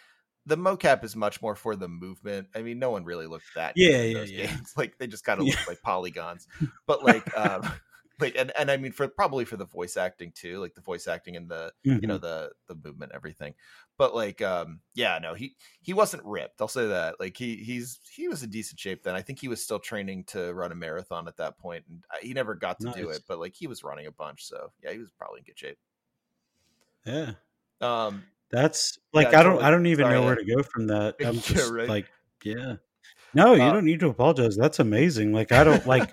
the 0.45 0.57
mocap 0.57 1.03
is 1.03 1.15
much 1.15 1.41
more 1.41 1.55
for 1.55 1.75
the 1.75 1.87
movement. 1.89 2.49
I 2.55 2.61
mean, 2.61 2.79
no 2.79 2.91
one 2.91 3.05
really 3.05 3.27
looked 3.27 3.53
that 3.55 3.75
Yeah, 3.75 3.89
good 3.89 4.03
in 4.03 4.11
yeah, 4.13 4.19
those 4.19 4.31
yeah. 4.31 4.49
games. 4.57 4.73
Like 4.77 4.97
they 4.97 5.07
just 5.07 5.23
kind 5.23 5.39
of 5.39 5.47
Yeah. 5.47 5.55
look 5.55 5.61
like 5.67 5.81
polygons. 5.81 6.47
But 6.87 7.03
like 7.03 7.35
um 7.37 7.73
like 8.19 8.35
and, 8.35 8.51
and 8.57 8.69
I 8.71 8.77
mean 8.77 8.91
for 8.91 9.07
probably 9.07 9.45
for 9.45 9.57
the 9.57 9.65
voice 9.65 9.95
acting 9.97 10.31
too, 10.33 10.59
like 10.59 10.75
the 10.75 10.81
voice 10.81 11.07
acting 11.07 11.35
and 11.37 11.49
the 11.49 11.73
you 12.01 12.07
know 12.07 12.17
Mhm. 12.17 12.19
the 12.19 12.51
the 12.67 12.75
movement 12.75 13.11
everything 13.13 13.53
but 13.97 14.15
like 14.15 14.41
um 14.41 14.81
yeah 14.95 15.19
no 15.21 15.33
he 15.33 15.55
he 15.81 15.93
wasn't 15.93 16.23
ripped 16.23 16.61
i'll 16.61 16.67
say 16.69 16.87
that 16.87 17.19
like 17.19 17.35
he 17.35 17.57
he's 17.57 17.99
he 18.09 18.29
was 18.29 18.41
in 18.41 18.49
decent 18.49 18.79
shape 18.79 19.03
then 19.03 19.15
i 19.15 19.21
think 19.21 19.37
he 19.37 19.49
was 19.49 19.61
still 19.61 19.79
training 19.79 20.23
to 20.23 20.53
run 20.53 20.71
a 20.71 20.75
marathon 20.75 21.27
at 21.27 21.35
that 21.35 21.57
point 21.57 21.83
and 21.89 22.03
he 22.21 22.33
never 22.33 22.55
got 22.55 22.79
to 22.79 22.87
do 22.87 23.09
it 23.09 23.23
but 23.27 23.37
like 23.37 23.53
he 23.53 23.67
was 23.67 23.83
running 23.83 24.05
a 24.07 24.11
bunch 24.11 24.45
so 24.45 24.71
yeah 24.81 24.91
he 24.91 24.97
was 24.99 25.11
probably 25.11 25.39
in 25.39 25.43
good 25.43 25.59
shape 25.59 25.77
yeah. 27.05 27.33
um 27.81 28.27
That's 28.51 28.97
like 29.13 29.31
Yeah, 29.31 29.39
I 29.39 29.43
don't 29.43 29.51
totally. 29.53 29.63
I 29.63 29.71
don't 29.71 29.85
even 29.85 30.05
Sorry, 30.05 30.15
know 30.15 30.25
where 30.25 30.35
to 30.35 30.45
go 30.45 30.63
from 30.63 30.87
that. 30.87 31.15
I'm 31.23 31.35
Yeah, 31.35 31.41
just 31.41 31.71
right. 31.71 31.89
like 31.89 32.07
yeah. 32.43 32.75
No, 33.33 33.53
you 33.53 33.61
Uh, 33.61 33.73
don't 33.73 33.85
need 33.85 33.99
to 33.99 34.09
apologize. 34.09 34.55
That's 34.57 34.79
amazing. 34.79 35.33
Like 35.33 35.51
I 35.51 35.63
don't 35.63 35.85
like 35.85 36.09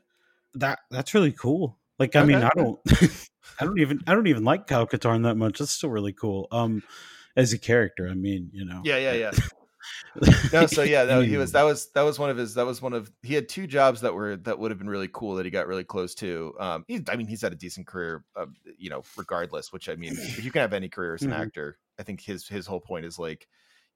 that 0.54 0.80
that's 0.90 1.14
really 1.14 1.32
cool. 1.32 1.78
Like 1.98 2.16
I 2.16 2.24
mean 2.24 2.42
I 2.42 2.50
don't 2.56 2.78
I 3.60 3.64
don't 3.64 3.78
even 3.78 4.00
I 4.06 4.14
don't 4.14 4.26
even 4.26 4.44
like 4.44 4.66
Kyle 4.66 4.86
Katarn 4.86 5.22
that 5.24 5.36
much. 5.36 5.58
That's 5.58 5.72
still 5.72 5.90
really 5.90 6.12
cool. 6.12 6.48
Um 6.52 6.82
as 7.36 7.52
a 7.52 7.58
character, 7.58 8.08
I 8.08 8.14
mean, 8.14 8.50
you 8.52 8.64
know. 8.64 8.82
yeah 8.84 8.96
yeah 8.98 9.12
yeah 9.14 9.30
no 10.52 10.66
so 10.66 10.82
yeah 10.82 11.04
no, 11.04 11.20
he 11.20 11.36
was 11.36 11.52
that 11.52 11.62
was 11.62 11.90
that 11.92 12.02
was 12.02 12.18
one 12.18 12.30
of 12.30 12.36
his 12.36 12.54
that 12.54 12.66
was 12.66 12.82
one 12.82 12.92
of 12.92 13.12
he 13.22 13.34
had 13.34 13.48
two 13.48 13.66
jobs 13.66 14.00
that 14.00 14.14
were 14.14 14.36
that 14.36 14.58
would 14.58 14.70
have 14.70 14.78
been 14.78 14.88
really 14.88 15.08
cool 15.12 15.34
that 15.36 15.44
he 15.44 15.50
got 15.50 15.66
really 15.66 15.84
close 15.84 16.14
to 16.14 16.54
um 16.58 16.84
he, 16.88 17.00
i 17.08 17.16
mean 17.16 17.26
he's 17.26 17.42
had 17.42 17.52
a 17.52 17.56
decent 17.56 17.86
career 17.86 18.24
uh, 18.36 18.46
you 18.76 18.90
know 18.90 19.06
regardless 19.16 19.72
which 19.72 19.88
i 19.88 19.94
mean 19.94 20.20
if 20.36 20.44
you 20.44 20.50
can 20.50 20.60
have 20.60 20.72
any 20.72 20.88
career 20.88 21.14
as 21.14 21.24
an 21.24 21.32
Mhm. 21.32 21.32
actor 21.32 21.78
i 21.98 22.02
think 22.02 22.20
his 22.20 22.46
his 22.48 22.66
whole 22.66 22.80
point 22.80 23.04
is 23.04 23.18
like 23.18 23.46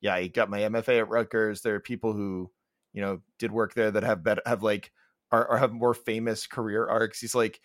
yeah 0.01 0.18
he 0.18 0.28
got 0.28 0.51
my 0.51 0.61
mfa 0.61 0.99
at 0.99 1.09
rutgers 1.09 1.62
there 1.62 1.74
are 1.74 1.80
people 1.80 2.12
who 2.12 2.51
you 2.92 3.01
know 3.01 3.20
did 3.38 3.53
work 3.53 3.74
there 3.74 3.90
that 3.90 4.03
have 4.03 4.22
better 4.22 4.42
have 4.47 4.62
like 4.62 4.92
are, 5.32 5.49
are 5.49 5.59
have 5.59 5.72
more 5.72 5.95
famous 5.95 6.47
career 6.47 6.86
arcs. 6.86 7.18
He's 7.20 7.34
like, 7.34 7.61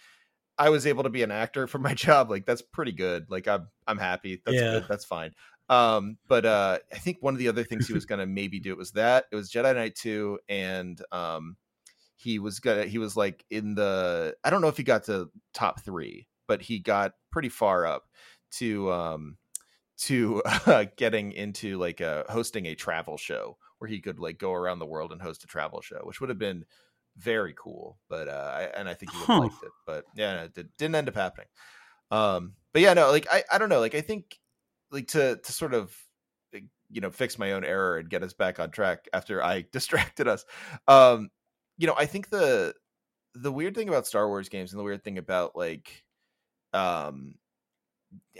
I 0.57 0.69
was 0.69 0.85
able 0.87 1.03
to 1.03 1.09
be 1.09 1.23
an 1.23 1.31
actor 1.31 1.67
for 1.67 1.79
my 1.79 1.93
job. 1.95 2.29
Like 2.29 2.45
that's 2.45 2.61
pretty 2.61 2.91
good. 2.91 3.25
Like 3.29 3.47
I'm 3.47 3.69
I'm 3.87 3.97
happy. 3.97 4.41
That's 4.45 4.61
Yeah. 4.61 4.71
good. 4.71 4.87
That's 4.87 5.05
fine. 5.05 5.33
Um, 5.69 6.17
but 6.27 6.45
uh, 6.45 6.79
I 6.91 6.97
think 6.97 7.17
one 7.21 7.33
of 7.35 7.39
the 7.39 7.47
other 7.47 7.63
things 7.63 7.85
he 7.87 7.93
was 7.93 8.05
gonna 8.05 8.25
maybe 8.25 8.59
do 8.59 8.71
it 8.71 8.77
was 8.77 8.93
that 8.93 9.25
it 9.31 9.35
was 9.35 9.51
Jedi 9.51 9.75
Knight 9.75 9.95
two, 9.95 10.39
and 10.49 11.01
um, 11.11 11.57
he 12.15 12.39
was 12.39 12.59
gonna 12.59 12.85
he 12.85 12.97
was 12.97 13.17
like 13.17 13.45
in 13.49 13.75
the 13.75 14.35
I 14.43 14.49
don't 14.49 14.61
know 14.61 14.67
if 14.67 14.77
he 14.77 14.83
got 14.83 15.05
to 15.05 15.31
top 15.53 15.81
three, 15.81 16.27
but 16.47 16.61
he 16.61 16.79
got 16.79 17.13
pretty 17.31 17.49
far 17.49 17.85
up 17.85 18.09
to 18.51 18.91
um 18.91 19.37
to 19.97 20.41
uh, 20.45 20.85
getting 20.97 21.31
into 21.31 21.77
like 21.77 22.01
uh, 22.01 22.23
hosting 22.29 22.65
a 22.67 22.75
travel 22.75 23.17
show 23.17 23.57
where 23.79 23.89
he 23.89 24.01
could 24.01 24.19
like 24.19 24.37
go 24.37 24.53
around 24.53 24.79
the 24.79 24.85
world 24.85 25.11
and 25.11 25.21
host 25.21 25.43
a 25.43 25.47
travel 25.47 25.81
show, 25.81 25.99
which 26.03 26.19
would 26.21 26.29
have 26.29 26.39
been 26.39 26.65
very 27.17 27.53
cool. 27.57 27.99
But 28.09 28.27
uh, 28.29 28.53
I, 28.55 28.63
and 28.79 28.89
I 28.89 28.93
think 28.93 29.11
he 29.11 29.17
would 29.17 29.29
have 29.29 29.35
Huh. 29.35 29.39
liked 29.39 29.63
it. 29.63 29.73
But 29.85 30.05
yeah, 30.13 30.35
no, 30.37 30.43
it 30.45 30.53
did, 30.53 30.75
didn't 30.77 30.95
end 30.95 31.09
up 31.09 31.15
happening. 31.15 31.47
Um, 32.11 32.55
but 32.73 32.81
yeah, 32.81 32.93
no, 32.93 33.11
like 33.11 33.27
I, 33.31 33.43
I 33.51 33.57
don't 33.57 33.69
know, 33.69 33.79
like 33.79 33.95
I 33.95 34.01
think 34.01 34.39
like 34.91 35.07
to 35.09 35.37
to 35.37 35.51
sort 35.51 35.73
of 35.73 35.95
you 36.89 37.01
know 37.01 37.11
fix 37.11 37.37
my 37.37 37.53
own 37.53 37.63
error 37.63 37.97
and 37.97 38.09
get 38.09 38.23
us 38.23 38.33
back 38.33 38.59
on 38.59 38.71
track 38.71 39.07
after 39.13 39.43
I 39.43 39.65
distracted 39.71 40.27
us. 40.27 40.45
Um, 40.87 41.29
you 41.77 41.87
know, 41.87 41.95
I 41.97 42.05
think 42.05 42.29
the 42.29 42.73
the 43.35 43.51
weird 43.51 43.75
thing 43.75 43.89
about 43.89 44.07
Star 44.07 44.27
Wars 44.27 44.49
games 44.49 44.71
and 44.73 44.79
the 44.79 44.83
weird 44.83 45.03
thing 45.03 45.17
about 45.17 45.55
like 45.55 46.03
um 46.73 47.35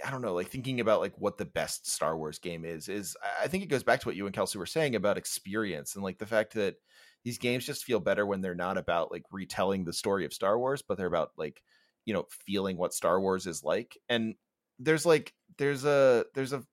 I 0.04 0.10
don't 0.10 0.22
know, 0.22 0.34
like 0.34 0.48
thinking 0.48 0.80
about 0.80 1.00
like 1.00 1.14
what 1.18 1.38
the 1.38 1.44
best 1.44 1.88
Star 1.88 2.16
Wars 2.16 2.38
game 2.38 2.64
is, 2.64 2.88
is 2.88 3.16
I 3.40 3.46
think 3.46 3.62
it 3.62 3.68
goes 3.68 3.84
back 3.84 4.00
to 4.00 4.08
what 4.08 4.16
you 4.16 4.26
and 4.26 4.34
Kelsey 4.34 4.58
were 4.58 4.66
saying 4.66 4.96
about 4.96 5.16
experience 5.16 5.94
and 5.94 6.02
like 6.02 6.18
the 6.18 6.26
fact 6.26 6.54
that 6.54 6.76
these 7.24 7.38
games 7.38 7.66
just 7.66 7.84
feel 7.84 8.00
better 8.00 8.26
when 8.26 8.40
they're 8.40 8.54
not 8.54 8.78
about 8.78 9.12
like 9.12 9.22
retelling 9.30 9.84
the 9.84 9.92
story 9.92 10.24
of 10.24 10.32
Star 10.32 10.58
Wars, 10.58 10.82
but 10.82 10.96
they're 10.96 11.06
about 11.06 11.32
like, 11.36 11.62
you 12.04 12.14
know, 12.14 12.26
feeling 12.46 12.76
what 12.76 12.94
Star 12.94 13.20
Wars 13.20 13.46
is 13.46 13.62
like. 13.62 13.96
And 14.08 14.34
there's 14.80 15.06
like 15.06 15.32
there's 15.58 15.84
a 15.84 16.24
there's 16.34 16.52
a 16.52 16.64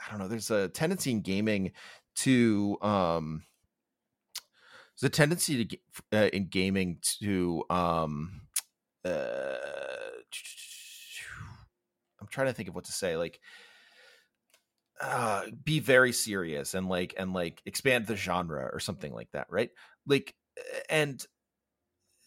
I 0.00 0.10
don't 0.10 0.18
know, 0.18 0.28
there's 0.28 0.50
a 0.50 0.68
tendency 0.68 1.10
in 1.10 1.20
gaming 1.20 1.72
to 2.16 2.78
um 2.80 3.44
there's 5.00 5.08
a 5.08 5.14
tendency 5.14 5.64
to 5.64 5.78
uh, 6.12 6.30
in 6.32 6.46
gaming 6.46 6.98
to 7.20 7.64
um 7.68 8.42
uh 9.04 9.56
I'm 12.20 12.28
trying 12.28 12.46
to 12.46 12.52
think 12.52 12.68
of 12.68 12.74
what 12.74 12.84
to 12.84 12.92
say 12.92 13.16
like 13.16 13.40
uh 15.00 15.42
be 15.64 15.80
very 15.80 16.12
serious 16.12 16.74
and 16.74 16.88
like 16.88 17.14
and 17.18 17.32
like 17.32 17.60
expand 17.66 18.06
the 18.06 18.16
genre 18.16 18.70
or 18.72 18.78
something 18.78 19.12
like 19.12 19.30
that 19.32 19.48
right? 19.50 19.70
Like 20.06 20.34
and 20.88 21.24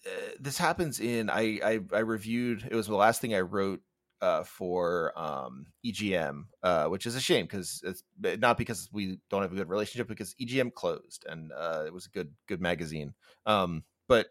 uh, 0.05 0.31
this 0.39 0.57
happens 0.57 0.99
in 0.99 1.29
I, 1.29 1.59
I 1.63 1.79
i 1.93 1.99
reviewed 1.99 2.67
it 2.69 2.75
was 2.75 2.87
the 2.87 2.95
last 2.95 3.19
thing 3.19 3.33
i 3.33 3.41
wrote 3.41 3.81
uh 4.21 4.43
for 4.43 5.17
um 5.19 5.65
egm 5.85 6.43
uh 6.63 6.85
which 6.85 7.05
is 7.05 7.15
a 7.15 7.21
shame 7.21 7.45
because 7.45 7.81
it's 7.83 8.03
not 8.39 8.57
because 8.57 8.89
we 8.91 9.19
don't 9.29 9.41
have 9.41 9.51
a 9.51 9.55
good 9.55 9.69
relationship 9.69 10.07
because 10.07 10.35
egm 10.41 10.73
closed 10.73 11.25
and 11.29 11.51
uh 11.51 11.83
it 11.85 11.93
was 11.93 12.05
a 12.05 12.09
good 12.09 12.31
good 12.47 12.61
magazine. 12.61 13.13
Um 13.45 13.83
but 14.07 14.27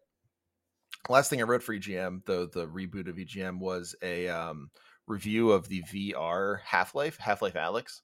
last 1.09 1.31
thing 1.31 1.41
i 1.41 1.45
wrote 1.45 1.63
for 1.63 1.75
egm 1.75 2.23
though 2.27 2.47
the 2.47 2.67
reboot 2.67 3.09
of 3.09 3.17
egm 3.17 3.61
was 3.61 3.95
a 4.03 4.29
um 4.29 4.71
review 5.07 5.53
of 5.53 5.69
the 5.69 5.83
vr 5.83 6.61
half-life 6.65 7.17
half-life 7.19 7.55
Alyx 7.55 8.01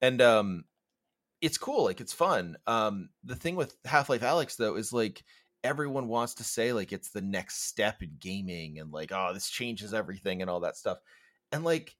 and 0.00 0.20
um 0.20 0.64
it's 1.40 1.58
cool 1.58 1.84
like 1.84 2.00
it's 2.00 2.12
fun. 2.12 2.56
Um 2.66 3.08
the 3.24 3.34
thing 3.34 3.56
with 3.56 3.76
half-life 3.84 4.22
Alyx 4.22 4.56
though 4.56 4.76
is 4.76 4.92
like 4.92 5.24
everyone 5.64 6.08
wants 6.08 6.34
to 6.34 6.44
say 6.44 6.72
like 6.72 6.92
it's 6.92 7.10
the 7.10 7.20
next 7.22 7.64
step 7.68 8.02
in 8.02 8.10
gaming 8.18 8.78
and 8.78 8.92
like 8.92 9.12
oh 9.12 9.30
this 9.32 9.48
changes 9.48 9.94
everything 9.94 10.40
and 10.40 10.50
all 10.50 10.60
that 10.60 10.76
stuff 10.76 10.98
and 11.52 11.64
like 11.64 11.96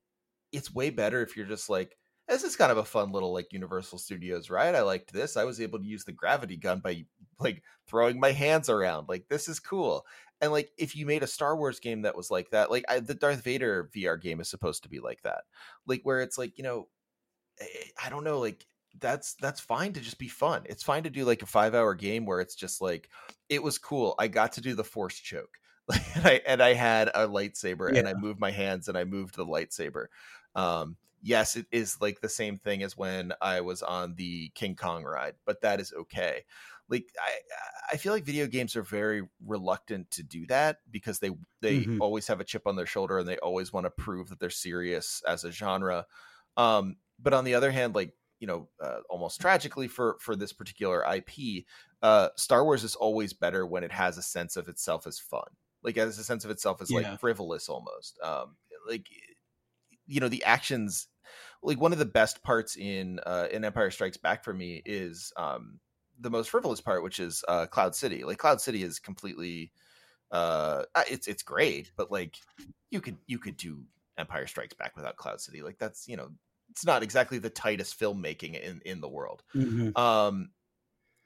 it's 0.53 0.75
way 0.75 0.91
better 0.91 1.23
if 1.23 1.37
you're 1.37 1.47
just 1.47 1.71
like 1.71 1.97
this 2.29 2.45
is 2.45 2.57
kind 2.57 2.73
of 2.73 2.79
a 2.79 2.85
fun 2.85 3.13
little 3.13 3.33
like 3.33 3.53
universal 3.53 3.99
studios 3.99 4.49
right? 4.49 4.75
I 4.75 4.83
liked 4.83 5.13
this. 5.13 5.37
I 5.37 5.45
was 5.45 5.61
able 5.61 5.79
to 5.81 5.85
use 5.85 6.05
the 6.05 6.13
gravity 6.13 6.57
gun 6.57 6.81
by 6.81 7.05
like 7.39 7.63
throwing 7.87 8.21
my 8.21 8.33
hands 8.33 8.69
around 8.69 9.09
like 9.09 9.27
this 9.29 9.49
is 9.49 9.61
cool 9.61 10.07
and 10.41 10.53
like 10.53 10.71
if 10.79 10.95
you 10.97 11.05
made 11.05 11.23
a 11.23 11.27
star 11.27 11.57
wars 11.57 11.81
game 11.81 12.03
that 12.03 12.17
was 12.17 12.31
like 12.31 12.51
that 12.51 12.71
like 12.71 12.85
I, 12.89 13.01
the 13.01 13.15
darth 13.15 13.43
vader 13.43 13.91
vr 13.95 14.21
game 14.21 14.41
is 14.41 14.49
supposed 14.49 14.85
to 14.85 14.89
be 14.89 15.01
like 15.01 15.23
that 15.23 15.43
like 15.87 16.01
where 16.05 16.21
it's 16.21 16.39
like 16.39 16.57
you 16.57 16.65
know 16.65 16.89
eh, 17.61 17.65
I 18.05 18.11
don't 18.11 18.25
know, 18.25 18.39
like 18.41 18.67
that's 18.99 19.34
that's 19.34 19.61
fine 19.61 19.93
to 19.95 20.01
just 20.01 20.18
be 20.18 20.28
fun. 20.28 20.64
It's 20.68 20.82
fine 20.82 21.05
to 21.05 21.11
do 21.11 21.24
like 21.24 21.43
a 21.43 21.47
five 21.47 21.74
hour 21.74 21.95
game 21.95 22.26
where 22.26 22.40
it's 22.40 22.55
just 22.55 22.80
like 22.80 23.11
it 23.49 23.62
was 23.62 23.78
cool. 23.78 24.14
I 24.18 24.28
got 24.28 24.53
to 24.53 24.61
do 24.61 24.74
the 24.74 24.84
force 24.84 25.16
choke. 25.18 25.59
And 26.14 26.26
I 26.26 26.32
and 26.47 26.62
I 26.62 26.74
had 26.74 27.09
a 27.09 27.26
lightsaber 27.26 27.90
and 27.95 28.07
I 28.09 28.14
moved 28.14 28.38
my 28.40 28.51
hands 28.51 28.88
and 28.88 28.97
I 28.97 29.05
moved 29.05 29.34
the 29.36 29.47
lightsaber. 29.47 30.07
Um 30.55 30.97
yes, 31.20 31.57
it 31.57 31.66
is 31.72 32.01
like 32.01 32.20
the 32.20 32.28
same 32.28 32.59
thing 32.59 32.82
as 32.82 32.97
when 32.97 33.32
I 33.40 33.61
was 33.62 33.82
on 33.82 34.14
the 34.14 34.51
King 34.51 34.76
Kong 34.76 35.05
ride, 35.05 35.36
but 35.45 35.61
that 35.62 35.80
is 35.80 35.93
okay. 35.93 36.45
Like 36.88 37.12
I 37.20 37.40
I 37.93 37.97
feel 37.97 38.12
like 38.12 38.24
video 38.24 38.47
games 38.47 38.76
are 38.76 38.82
very 38.82 39.28
reluctant 39.45 40.11
to 40.12 40.22
do 40.22 40.47
that 40.47 40.78
because 40.90 41.18
they 41.18 41.30
they 41.61 41.86
Mhm. 41.86 42.01
always 42.01 42.26
have 42.26 42.40
a 42.40 42.45
chip 42.45 42.66
on 42.66 42.76
their 42.76 42.86
shoulder 42.86 43.18
and 43.18 43.28
they 43.28 43.38
always 43.38 43.72
want 43.72 43.84
to 43.86 43.90
prove 43.90 44.28
that 44.28 44.40
they're 44.40 44.51
serious 44.51 45.22
as 45.26 45.45
a 45.45 45.53
genre. 45.53 46.07
Um 46.57 46.97
but 47.18 47.34
on 47.34 47.45
the 47.45 47.55
other 47.55 47.70
hand 47.70 47.95
like 47.95 48.14
you 48.43 48.49
know 48.49 48.68
uh, 48.82 49.01
almost 49.09 49.40
tragically 49.40 49.88
for 49.88 50.18
for 50.20 50.36
this 50.36 50.53
particular 50.53 51.05
ip 51.14 51.66
uh 52.03 52.30
star 52.36 52.64
wars 52.64 52.84
is 52.84 52.97
always 52.97 53.32
better 53.32 53.66
when 53.66 53.84
it 53.84 53.93
has 53.93 54.18
a 54.18 54.22
sense 54.22 54.57
of 54.57 54.68
itself 54.68 55.07
as 55.07 55.20
fun. 55.20 55.47
Like 55.84 55.97
as 55.97 56.18
a 56.18 56.24
sense 56.24 56.45
of 56.45 56.51
itself 56.51 56.82
as 56.82 56.93
Yeah. 56.93 56.99
like 56.99 57.20
frivolous 57.20 57.68
almost. 57.68 58.18
Um 58.22 58.57
like 58.88 59.09
you 60.07 60.20
know 60.20 60.28
the 60.28 60.45
actions 60.45 61.09
like 61.62 61.80
one 61.80 61.93
of 61.93 61.99
the 61.99 62.07
best 62.07 62.43
parts 62.43 62.76
in 62.76 63.20
uh 63.26 63.49
in 63.53 63.64
empire 63.64 63.90
strikes 63.90 64.16
back 64.18 64.45
for 64.45 64.55
me 64.55 64.82
is 64.84 65.32
um 65.36 65.80
the 66.20 66.30
most 66.30 66.51
frivolous 66.51 66.80
part 66.80 67.05
which 67.05 67.20
is 67.20 67.45
uh 67.49 67.66
cloud 67.66 67.95
city. 67.95 68.24
Like 68.24 68.38
cloud 68.38 68.61
city 68.61 68.82
is 68.82 68.99
completely 68.99 69.72
uh 70.32 70.84
it's 71.11 71.28
it's 71.28 71.45
great 71.45 71.93
but 71.97 72.11
like 72.12 72.38
you 72.90 73.01
could 73.01 73.18
you 73.26 73.38
could 73.38 73.59
do 73.59 73.84
empire 74.18 74.47
strikes 74.47 74.74
back 74.74 74.97
without 74.97 75.16
cloud 75.16 75.40
city. 75.40 75.62
Like 75.62 75.78
that's 75.78 76.09
you 76.09 76.16
know 76.18 76.32
it's 76.73 76.87
not 76.87 77.05
exactly 77.05 77.39
the 77.39 77.51
tightest 77.51 78.01
filmmaking 78.01 78.61
in 78.61 78.83
in 78.87 79.03
the 79.03 79.11
world. 79.11 79.45
Mhm. 79.55 79.97
um 79.97 80.53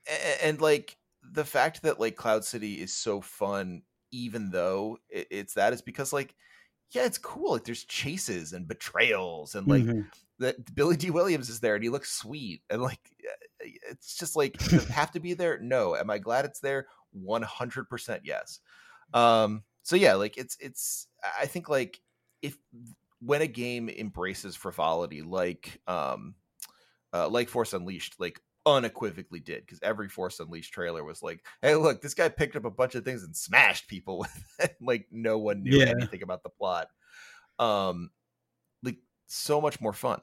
a- 0.09 0.45
and, 0.47 0.61
like 0.61 0.99
the 1.23 1.45
fact 1.45 1.83
that 1.83 2.01
like 2.01 2.17
cloud 2.17 2.45
city 2.45 2.81
is 2.81 2.95
so 2.95 3.21
fun 3.21 3.83
even 4.13 4.51
though 4.51 4.99
it, 5.11 5.27
it's 5.31 5.55
that 5.55 5.73
is 5.73 5.83
because 5.83 6.13
like 6.13 6.35
yeah 6.93 7.05
it's 7.07 7.19
cool 7.19 7.53
like 7.55 7.65
there's 7.65 7.85
chases 7.85 8.53
and 8.55 8.69
betrayals 8.69 9.55
and 9.57 9.69
like 9.69 9.89
Mhm. 9.89 10.11
that 10.41 10.75
Billy 10.75 10.97
Dee 10.97 11.11
Williams 11.11 11.51
is 11.51 11.61
there 11.61 11.75
and 11.77 11.85
he 11.85 11.91
looks 11.91 12.13
sweet 12.13 12.63
and 12.71 12.83
like 12.83 13.01
it's 13.61 14.17
just 14.17 14.37
like 14.37 14.61
have 14.91 15.11
to 15.13 15.21
be 15.21 15.35
there? 15.35 15.59
No. 15.61 15.97
Am 15.97 16.11
i 16.11 16.19
glad 16.19 16.45
it's 16.47 16.61
there? 16.61 16.89
100% 17.13 18.23
yes. 18.25 18.61
Um 19.15 19.65
so 19.83 19.97
yeah 19.97 20.15
like 20.15 20.37
it's 20.39 20.57
it's 20.61 21.09
i 21.41 21.47
think 21.47 21.69
like 21.69 22.01
if 22.43 22.59
when 23.21 23.43
a 23.43 23.47
game 23.47 23.89
embraces 23.89 24.57
frivolity 24.57 25.23
like 25.23 25.81
um 25.87 26.35
uh, 27.13 27.29
like 27.29 27.49
force 27.49 27.73
unleashed 27.73 28.19
like 28.21 28.41
unequivocally 28.67 29.41
did 29.41 29.61
because 29.61 29.81
every 29.83 30.09
force 30.09 30.41
unleashed 30.41 30.75
trailer 30.75 31.05
was 31.05 31.23
like 31.23 31.47
hey 31.63 31.77
look 31.77 32.03
this 32.03 32.15
guy 32.15 32.29
picked 32.29 32.57
up 32.57 32.65
a 32.65 32.71
bunch 32.71 32.95
of 32.97 33.05
things 33.05 33.23
and 33.23 33.37
smashed 33.37 33.87
people 33.89 34.19
with 34.19 34.45
it 34.59 34.77
like 34.83 35.07
no 35.13 35.39
one 35.39 35.63
knew 35.63 35.81
Yeah. 35.81 35.93
anything 35.93 36.23
about 36.23 36.43
the 36.43 36.51
plot 36.51 36.89
um 37.59 38.11
like 38.83 38.99
so 39.27 39.61
much 39.61 39.81
more 39.81 39.93
fun 39.93 40.21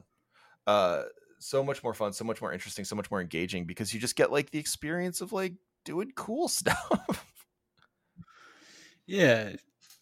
uh 0.67 1.03
so 1.39 1.63
much 1.63 1.83
more 1.83 1.93
fun 1.93 2.13
so 2.13 2.25
much 2.25 2.41
more 2.41 2.53
interesting 2.53 2.85
so 2.85 2.95
much 2.95 3.11
more 3.11 3.21
engaging 3.21 3.65
because 3.65 3.93
you 3.93 3.99
just 3.99 4.15
get 4.15 4.31
like 4.31 4.51
the 4.51 4.59
experience 4.59 5.21
of 5.21 5.33
like 5.33 5.55
doing 5.85 6.11
cool 6.15 6.47
stuff 6.49 7.35
Yeah. 9.05 9.55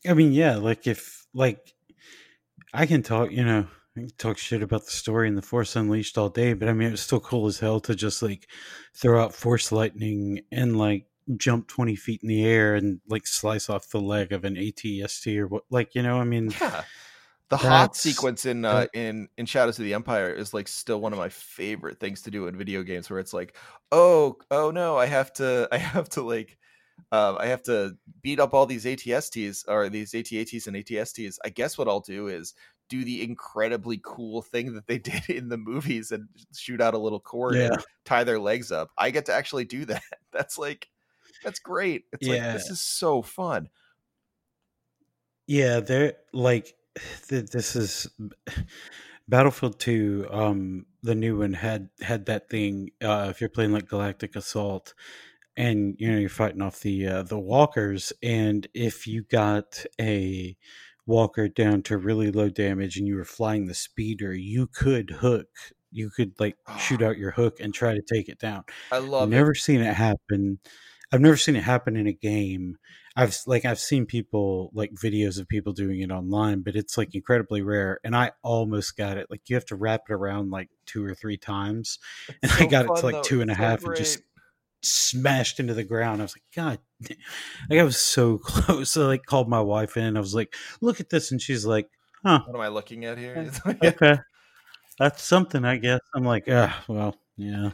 I 0.08 0.14
mean, 0.14 0.32
yeah, 0.34 0.56
like 0.58 0.88
if 0.88 1.28
like 1.34 1.74
I 2.74 2.86
can 2.86 3.04
talk, 3.04 3.32
you 3.32 3.44
know, 3.44 3.68
I 3.96 4.00
can 4.00 4.10
talk 4.18 4.38
shit 4.38 4.64
about 4.64 4.86
the 4.86 4.92
story 4.92 5.28
and 5.28 5.38
the 5.38 5.42
Force 5.42 5.76
Unleashed 5.76 6.18
all 6.18 6.30
day, 6.30 6.54
but 6.54 6.70
I 6.70 6.74
mean, 6.74 6.88
it 6.88 6.92
was 6.92 7.02
still 7.02 7.20
cool 7.20 7.48
as 7.48 7.60
hell 7.60 7.80
to 7.82 7.96
just 7.96 8.22
like 8.22 8.48
throw 8.94 9.22
out 9.22 9.34
Force 9.34 9.72
Lightning 9.72 10.42
and 10.52 10.78
like 10.78 11.06
jump 11.38 11.68
20 11.68 11.96
feet 11.96 12.22
in 12.24 12.30
the 12.30 12.46
air 12.46 12.76
and 12.76 13.02
like 13.08 13.28
slice 13.28 13.70
off 13.70 13.90
the 13.90 14.00
leg 14.00 14.32
of 14.32 14.46
an 14.46 14.56
ATST 14.56 15.38
or 15.38 15.48
what, 15.48 15.64
like, 15.70 15.96
you 15.96 16.04
know, 16.04 16.20
I 16.20 16.24
mean, 16.24 16.54
yeah. 16.62 16.84
The 17.52 17.58
Hoth 17.58 17.98
sequence 17.98 18.46
in 18.46 18.64
uh, 18.64 18.88
in 18.94 19.28
in 19.38 19.46
shadows 19.46 19.78
of 19.78 19.84
the 19.84 19.94
empire 19.94 20.32
is 20.32 20.54
like 20.54 20.70
still 20.70 21.02
one 21.02 21.12
of 21.12 21.20
my 21.20 21.28
favorite 21.28 22.00
things 22.00 22.22
to 22.22 22.32
do 22.32 22.48
in 22.48 22.58
video 22.58 22.82
games 22.82 23.10
where 23.10 23.20
it's 23.20 23.34
like 23.34 23.58
oh 23.92 24.38
oh 24.50 24.72
no 24.72 24.96
i 24.98 25.06
have 25.06 25.34
to 25.34 25.68
i 25.70 25.78
have 25.78 26.08
to 26.12 26.22
like 26.22 26.58
um, 27.12 27.38
i 27.40 27.46
have 27.48 27.62
to 27.64 27.96
beat 28.22 28.40
up 28.40 28.54
all 28.54 28.66
these 28.66 28.86
atsts 28.86 29.64
or 29.68 29.90
these 29.90 30.12
atats 30.14 30.68
and 30.68 30.76
atsts 30.76 31.38
i 31.46 31.50
guess 31.50 31.78
what 31.78 31.88
i'll 31.88 32.00
do 32.02 32.28
is 32.28 32.54
do 32.90 33.04
the 33.06 33.24
incredibly 33.24 34.00
cool 34.04 34.42
thing 34.42 34.74
that 34.74 34.86
they 34.88 34.98
did 35.12 35.30
in 35.30 35.50
the 35.50 35.58
movies 35.58 36.12
and 36.12 36.28
shoot 36.56 36.82
out 36.82 36.94
a 36.94 36.98
little 36.98 37.20
cord 37.20 37.56
Yeah. 37.56 37.68
and 37.74 37.84
tie 38.06 38.24
their 38.24 38.40
legs 38.40 38.72
up 38.72 38.90
i 38.98 39.10
get 39.12 39.26
to 39.28 39.34
actually 39.34 39.66
do 39.66 39.86
that 39.86 40.04
that's 40.32 40.58
like 40.58 40.90
That's 41.44 41.60
great. 41.60 42.04
It's 42.14 42.28
Yeah. 42.28 42.34
like 42.34 42.54
this 42.54 42.70
is 42.70 42.82
so 42.82 43.22
fun. 43.24 43.70
Yeah, 45.48 45.80
they're 45.80 46.14
like 46.34 46.76
th- 47.28 47.50
this 47.50 47.76
is 47.76 48.08
Battlefront 49.28 49.80
2 49.80 50.28
um 50.30 50.86
the 51.04 51.16
new 51.16 51.40
one 51.40 51.54
had 51.54 51.90
had 52.02 52.26
that 52.26 52.50
thing 52.50 52.92
uh 53.02 53.28
if 53.30 53.40
you're 53.42 53.50
playing 53.50 53.72
like 53.72 53.88
Galactic 53.88 54.36
Assault 54.36 54.94
and 55.58 55.96
you 56.00 56.12
know 56.12 56.18
you're 56.18 56.30
fighting 56.30 56.62
off 56.62 56.80
the 56.82 57.06
uh, 57.08 57.24
the 57.24 57.40
walkers 57.40 58.14
and 58.24 58.68
if 58.74 59.08
you 59.08 59.24
got 59.24 59.86
a 60.00 60.56
walker 61.06 61.48
down 61.48 61.82
to 61.82 61.98
really 61.98 62.32
low 62.32 62.50
damage 62.50 62.98
and 62.98 63.08
you 63.08 63.16
were 63.16 63.26
flying 63.26 63.66
the 63.66 63.74
speeder 63.74 64.34
you 64.34 64.68
could 64.68 65.10
hook 65.10 65.48
you 65.92 66.10
could 66.10 66.34
like 66.40 66.56
shoot 66.80 67.02
out 67.02 67.18
your 67.18 67.32
hook 67.32 67.60
and 67.60 67.74
try 67.74 67.94
to 67.94 68.02
take 68.02 68.30
it 68.30 68.40
down 68.40 68.64
I 68.92 69.00
I've 69.00 69.06
love 69.06 69.34
it. 69.34 69.42
never 69.42 69.54
seen 69.56 69.82
it 69.82 69.94
happen. 69.96 70.60
I've 71.12 71.22
never 71.22 71.38
seen 71.38 71.56
it 71.58 71.64
happen 71.64 71.98
in 71.98 72.08
a 72.08 72.14
game. 72.14 72.78
I've 73.16 73.38
like 73.46 73.66
I've 73.66 73.80
seen 73.80 74.06
people 74.06 74.72
like 74.74 74.92
videos 74.94 75.40
of 75.40 75.48
people 75.50 75.74
doing 75.74 76.00
it 76.00 76.12
online, 76.12 76.62
but 76.62 76.76
it's 76.76 76.98
like 76.98 77.14
incredibly 77.14 77.62
rare. 77.62 78.00
And 78.06 78.16
I 78.16 78.32
almost 78.44 78.96
got 78.96 79.18
it. 79.18 79.28
Like 79.30 79.50
you 79.50 79.56
have 79.56 79.66
to 79.66 79.76
wrap 79.76 80.04
it 80.10 80.14
around 80.14 80.52
like 80.52 80.70
two 80.86 81.04
or 81.04 81.14
three 81.14 81.38
times, 81.38 82.00
and 82.42 82.52
I 82.54 82.64
so 82.64 82.68
got 82.68 82.86
it 82.86 82.96
to 82.96 83.06
like 83.06 83.18
though. 83.18 83.22
two 83.22 83.42
and 83.42 83.52
a 83.52 83.56
so 83.56 83.56
half, 83.56 83.86
and 83.86 83.96
just. 83.96 84.22
Smashed 84.84 85.60
into 85.60 85.74
the 85.74 85.84
ground. 85.84 86.22
I 86.22 86.26
was 86.26 86.36
like, 86.36 86.44
God, 86.56 86.80
like 87.70 87.80
I 87.80 87.84
was 87.84 87.98
so 87.98 88.38
close. 88.44 88.92
So 88.92 89.04
I 89.04 89.08
like 89.08 89.26
called 89.26 89.50
my 89.50 89.62
wife 89.62 89.98
in. 89.98 90.18
I 90.18 90.20
was 90.20 90.36
like, 90.36 90.54
Look 90.82 91.00
at 91.00 91.10
this, 91.10 91.32
and 91.32 91.42
she's 91.42 91.66
like, 91.66 91.90
Huh, 92.24 92.42
What 92.46 92.56
am 92.56 92.62
I 92.62 92.68
looking 92.68 93.06
at 93.06 93.18
here? 93.18 93.36
Yeah. 93.36 93.42
It's 93.44 93.66
like, 93.66 93.84
okay, 93.84 94.18
that's 95.00 95.24
something, 95.24 95.66
I 95.66 95.78
guess. 95.78 96.02
I'm 96.14 96.24
like, 96.24 96.44
ah, 96.50 96.84
well, 96.88 97.16
yeah. 97.36 97.72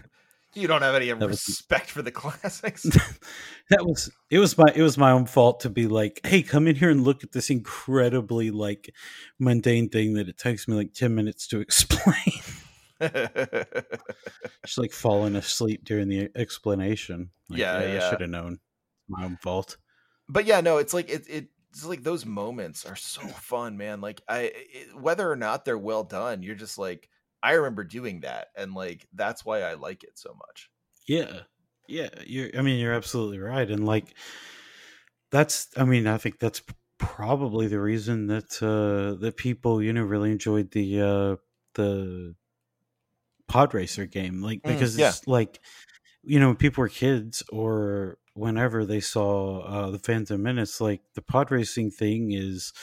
you 0.53 0.67
don't 0.67 0.81
have 0.81 0.95
any 0.95 1.11
was- 1.13 1.45
respect 1.47 1.89
for 1.89 2.01
the 2.01 2.11
classics. 2.11 2.83
that 3.69 3.85
was 3.85 4.09
it 4.29 4.39
was 4.39 4.57
my 4.57 4.71
it 4.75 4.81
was 4.81 4.97
my 4.97 5.11
own 5.11 5.25
fault 5.25 5.59
to 5.61 5.69
be 5.69 5.87
like 5.87 6.21
hey 6.25 6.41
come 6.41 6.67
in 6.67 6.75
here 6.75 6.89
and 6.89 7.03
look 7.03 7.23
at 7.23 7.33
this 7.33 7.49
incredibly 7.49 8.49
like 8.49 8.93
mundane 9.39 9.89
thing 9.89 10.13
that 10.13 10.29
it 10.29 10.37
takes 10.37 10.67
me 10.67 10.75
like 10.75 10.93
10 10.93 11.13
minutes 11.13 11.47
to 11.47 11.59
explain 11.59 12.41
just 14.65 14.77
like 14.77 14.91
falling 14.91 15.35
asleep 15.35 15.83
during 15.83 16.07
the 16.07 16.29
explanation 16.35 17.31
Like, 17.49 17.73
Yeah, 17.73 17.73
i 17.73 17.99
yeah. 17.99 17.99
should 17.99 18.21
have 18.21 18.29
known 18.29 18.59
my 19.07 19.23
own 19.25 19.37
fault 19.37 19.77
but 20.29 20.45
yeah, 20.45 20.61
no, 20.61 20.77
it's 20.77 20.93
like 20.93 21.09
it, 21.09 21.27
it 21.29 21.49
it's 21.69 21.85
like 21.85 22.03
those 22.03 22.25
moments 22.25 22.85
are 22.85 22.95
so 22.95 23.21
fun, 23.33 23.77
man. 23.77 24.01
Like 24.01 24.21
I 24.27 24.51
it, 24.53 24.95
whether 24.99 25.29
or 25.31 25.35
not 25.35 25.65
they're 25.65 25.77
well 25.77 26.03
done, 26.03 26.41
you're 26.43 26.55
just 26.55 26.77
like 26.77 27.09
I 27.43 27.53
remember 27.53 27.83
doing 27.83 28.21
that, 28.21 28.49
and 28.55 28.73
like 28.73 29.07
that's 29.13 29.45
why 29.45 29.61
I 29.61 29.75
like 29.75 30.03
it 30.03 30.17
so 30.17 30.33
much. 30.33 30.69
yeah 31.07 31.41
yeah 31.87 32.09
you're 32.25 32.49
i 32.57 32.61
mean 32.61 32.79
you're 32.79 32.93
absolutely 32.93 33.39
right 33.39 33.69
and 33.71 33.85
like 33.85 34.15
that's 35.31 35.67
i 35.77 35.83
mean 35.83 36.07
i 36.07 36.17
think 36.17 36.39
that's 36.39 36.61
probably 36.97 37.67
the 37.67 37.79
reason 37.79 38.27
that 38.27 38.61
uh 38.61 39.19
that 39.19 39.37
people 39.37 39.81
you 39.81 39.93
know 39.93 40.03
really 40.03 40.31
enjoyed 40.31 40.71
the 40.71 40.99
uh 41.01 41.35
the 41.75 42.35
pod 43.47 43.73
racer 43.73 44.05
game 44.05 44.41
like 44.41 44.61
Mm, 44.63 44.73
because 44.73 44.97
yeah. 44.97 45.09
it's 45.09 45.27
like 45.27 45.59
you 46.23 46.39
know 46.39 46.47
when 46.47 46.55
people 46.57 46.81
were 46.81 46.89
kids 46.89 47.43
or 47.51 48.17
whenever 48.33 48.85
they 48.85 48.99
saw 48.99 49.59
uh 49.61 49.91
the 49.91 49.99
phantom 49.99 50.43
menace 50.43 50.79
like 50.81 51.01
the 51.15 51.21
pod 51.21 51.51
racing 51.51 51.89
thing 51.91 52.31
is 52.31 52.73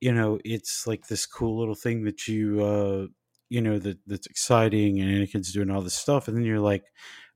you 0.00 0.12
know 0.12 0.38
it's 0.44 0.86
like 0.86 1.06
this 1.08 1.26
cool 1.26 1.58
little 1.58 1.74
thing 1.74 2.04
that 2.04 2.28
you 2.28 2.62
uh 2.62 3.06
you 3.48 3.60
know 3.60 3.78
that 3.78 3.98
that's 4.06 4.26
exciting 4.26 5.00
and 5.00 5.10
Anakin's 5.10 5.52
doing 5.52 5.70
all 5.70 5.80
this 5.82 5.94
stuff 5.94 6.28
and 6.28 6.36
then 6.36 6.44
you're 6.44 6.60
like 6.60 6.84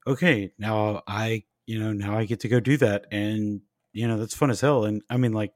okay 0.05 0.53
now 0.59 1.01
I 1.07 1.43
you 1.65 1.79
know 1.79 1.93
now 1.93 2.17
I 2.17 2.25
get 2.25 2.41
to 2.41 2.47
go 2.49 2.59
do 2.59 2.77
that 2.77 3.07
and 3.11 3.61
you 3.93 4.07
know 4.07 4.17
that's 4.17 4.35
fun 4.35 4.51
as 4.51 4.61
hell 4.61 4.85
and 4.85 5.01
I 5.09 5.17
mean 5.17 5.33
like 5.33 5.55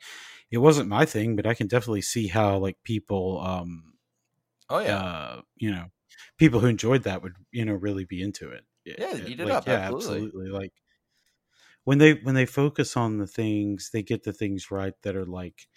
it 0.49 0.57
wasn't 0.59 0.89
my 0.89 1.05
thing 1.05 1.35
but 1.35 1.45
I 1.45 1.53
can 1.53 1.67
definitely 1.67 2.01
see 2.01 2.27
how 2.27 2.57
like 2.57 2.77
people 2.83 3.39
um 3.41 3.93
Oh 4.69 4.79
yeah, 4.79 4.97
uh 4.97 5.41
you 5.57 5.71
know 5.71 5.85
people 6.37 6.59
who 6.59 6.67
enjoyed 6.67 7.03
that 7.03 7.21
would 7.23 7.33
you 7.51 7.65
know 7.65 7.73
really 7.73 8.05
be 8.05 8.21
into 8.21 8.49
it 8.49 8.63
Yeah, 8.85 9.15
eat 9.15 9.39
it 9.39 9.45
like, 9.45 9.53
up, 9.53 9.67
yeah 9.67 9.73
absolutely. 9.73 10.19
absolutely 10.31 10.49
like 10.49 10.73
when 11.83 11.97
they 11.97 12.13
when 12.15 12.35
they 12.35 12.45
focus 12.45 12.97
on 12.97 13.17
the 13.17 13.27
things 13.27 13.89
they 13.91 14.03
get 14.03 14.23
the 14.23 14.33
things 14.33 14.69
right 14.71 14.93
that 15.03 15.15
are 15.15 15.25
like 15.25 15.67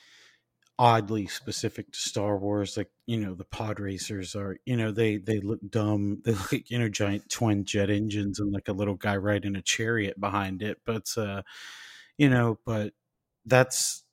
oddly 0.78 1.26
specific 1.26 1.92
to 1.92 1.98
Star 1.98 2.38
Wars 2.38 2.76
like 2.76 2.90
you 3.06 3.18
know 3.18 3.34
the 3.34 3.44
pod 3.44 3.78
racers 3.78 4.34
are 4.34 4.56
you 4.64 4.76
know 4.76 4.90
they 4.90 5.18
they 5.18 5.38
look 5.40 5.60
dumb 5.68 6.20
they 6.24 6.32
look 6.32 6.52
like 6.52 6.70
you 6.70 6.78
know 6.78 6.88
giant 6.88 7.28
twin 7.30 7.64
jet 7.64 7.90
engines 7.90 8.40
and 8.40 8.52
like 8.52 8.68
a 8.68 8.72
little 8.72 8.94
guy 8.94 9.16
riding 9.16 9.56
a 9.56 9.62
chariot 9.62 10.18
behind 10.18 10.62
it 10.62 10.78
but 10.86 11.06
uh 11.18 11.42
you 12.18 12.28
know 12.30 12.58
but 12.64 12.92
that's 13.46 14.04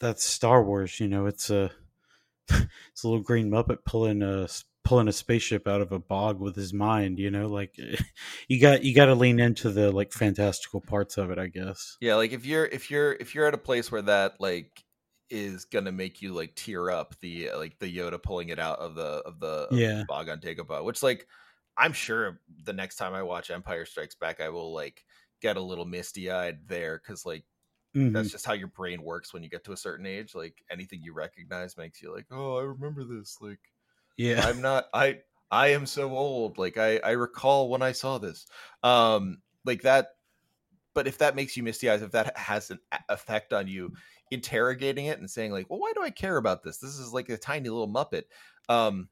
that's 0.00 0.24
Star 0.24 0.62
Wars 0.64 1.00
you 1.00 1.08
know 1.08 1.26
it's 1.26 1.50
a 1.50 1.70
it's 2.50 3.04
a 3.04 3.08
little 3.08 3.22
green 3.22 3.50
muppet 3.50 3.78
pulling 3.86 4.22
a 4.22 4.48
pulling 4.84 5.08
a 5.08 5.12
spaceship 5.12 5.66
out 5.68 5.80
of 5.80 5.92
a 5.92 5.98
bog 5.98 6.40
with 6.40 6.56
his 6.56 6.72
mind 6.72 7.18
you 7.18 7.30
know 7.30 7.48
like 7.48 7.76
you 8.48 8.60
got 8.60 8.82
you 8.84 8.94
got 8.94 9.06
to 9.06 9.14
lean 9.14 9.40
into 9.40 9.70
the 9.70 9.90
like 9.92 10.12
fantastical 10.12 10.80
parts 10.80 11.16
of 11.18 11.30
it 11.30 11.38
i 11.38 11.46
guess 11.46 11.98
yeah. 12.00 12.14
Like 12.16 12.32
if 12.32 12.44
you're 12.46 12.66
if 12.66 12.90
you're 12.90 13.12
if 13.14 13.34
you're 13.34 13.46
at 13.46 13.54
a 13.54 13.58
place 13.58 13.90
where 13.92 14.02
that 14.02 14.40
like 14.40 14.84
is 15.30 15.64
gonna 15.64 15.92
make 15.92 16.20
you 16.22 16.32
like 16.34 16.54
tear 16.56 16.90
up 16.90 17.14
the 17.20 17.50
uh, 17.50 17.58
like 17.58 17.78
the 17.78 17.94
Yoda 17.96 18.22
pulling 18.22 18.48
it 18.50 18.58
out 18.58 18.78
of 18.80 18.94
the 18.94 19.22
of 19.26 19.40
the 19.40 19.46
of 19.46 19.70
Yeah. 19.70 19.98
the 19.98 20.04
bog 20.08 20.28
on 20.28 20.40
Dagobah, 20.40 20.84
which 20.84 21.02
like 21.02 21.26
I'm 21.76 21.92
sure 21.92 22.40
the 22.64 22.72
next 22.72 22.96
time 22.96 23.14
I 23.14 23.22
watch 23.22 23.50
Empire 23.50 23.84
Strikes 23.86 24.14
Back, 24.16 24.40
I 24.40 24.48
will 24.50 24.72
like 24.74 25.04
get 25.40 25.56
a 25.56 25.60
little 25.60 25.86
misty 25.86 26.30
eyed 26.30 26.68
there 26.68 26.98
because 26.98 27.24
like 27.26 27.44
Mhm. 27.94 28.12
that's 28.14 28.30
just 28.32 28.46
how 28.46 28.54
your 28.54 28.68
brain 28.68 29.02
works 29.02 29.34
when 29.34 29.42
you 29.44 29.50
get 29.50 29.64
to 29.64 29.72
a 29.72 29.76
certain 29.78 30.06
age. 30.06 30.34
Like 30.34 30.62
anything 30.70 31.02
you 31.02 31.14
recognize 31.14 31.76
makes 31.78 32.02
you 32.02 32.14
like, 32.14 32.26
oh, 32.32 32.58
I 32.58 32.62
remember 32.64 33.04
this. 33.04 33.38
Like 33.42 33.60
yeah 34.16 34.46
I'm 34.46 34.60
not 34.60 34.86
I 34.94 35.20
I 35.50 35.68
am 35.68 35.86
so 35.86 36.16
old. 36.16 36.58
Like 36.58 36.76
I 36.76 36.98
I 36.98 37.10
recall 37.12 37.68
when 37.68 37.82
I 37.82 37.92
saw 37.92 38.18
this. 38.18 38.46
Um 38.82 39.42
like 39.64 39.82
that 39.82 40.08
but 40.94 41.06
if 41.08 41.18
that 41.18 41.36
makes 41.36 41.56
you 41.56 41.62
misty 41.62 41.90
eyes, 41.90 42.02
if 42.02 42.12
that 42.12 42.36
has 42.36 42.70
an 42.70 42.80
effect 43.08 43.52
on 43.52 43.68
you, 43.68 43.92
interrogating 44.30 45.06
it 45.06 45.18
and 45.20 45.30
saying 45.30 45.52
like, 45.52 45.70
"Well, 45.70 45.80
why 45.80 45.92
do 45.94 46.02
I 46.02 46.10
care 46.10 46.36
about 46.36 46.62
this? 46.64 46.78
This 46.78 46.98
is 46.98 47.12
like 47.12 47.28
a 47.30 47.38
tiny 47.38 47.68
little 47.70 47.88
muppet." 47.92 48.24
Um 48.68 49.08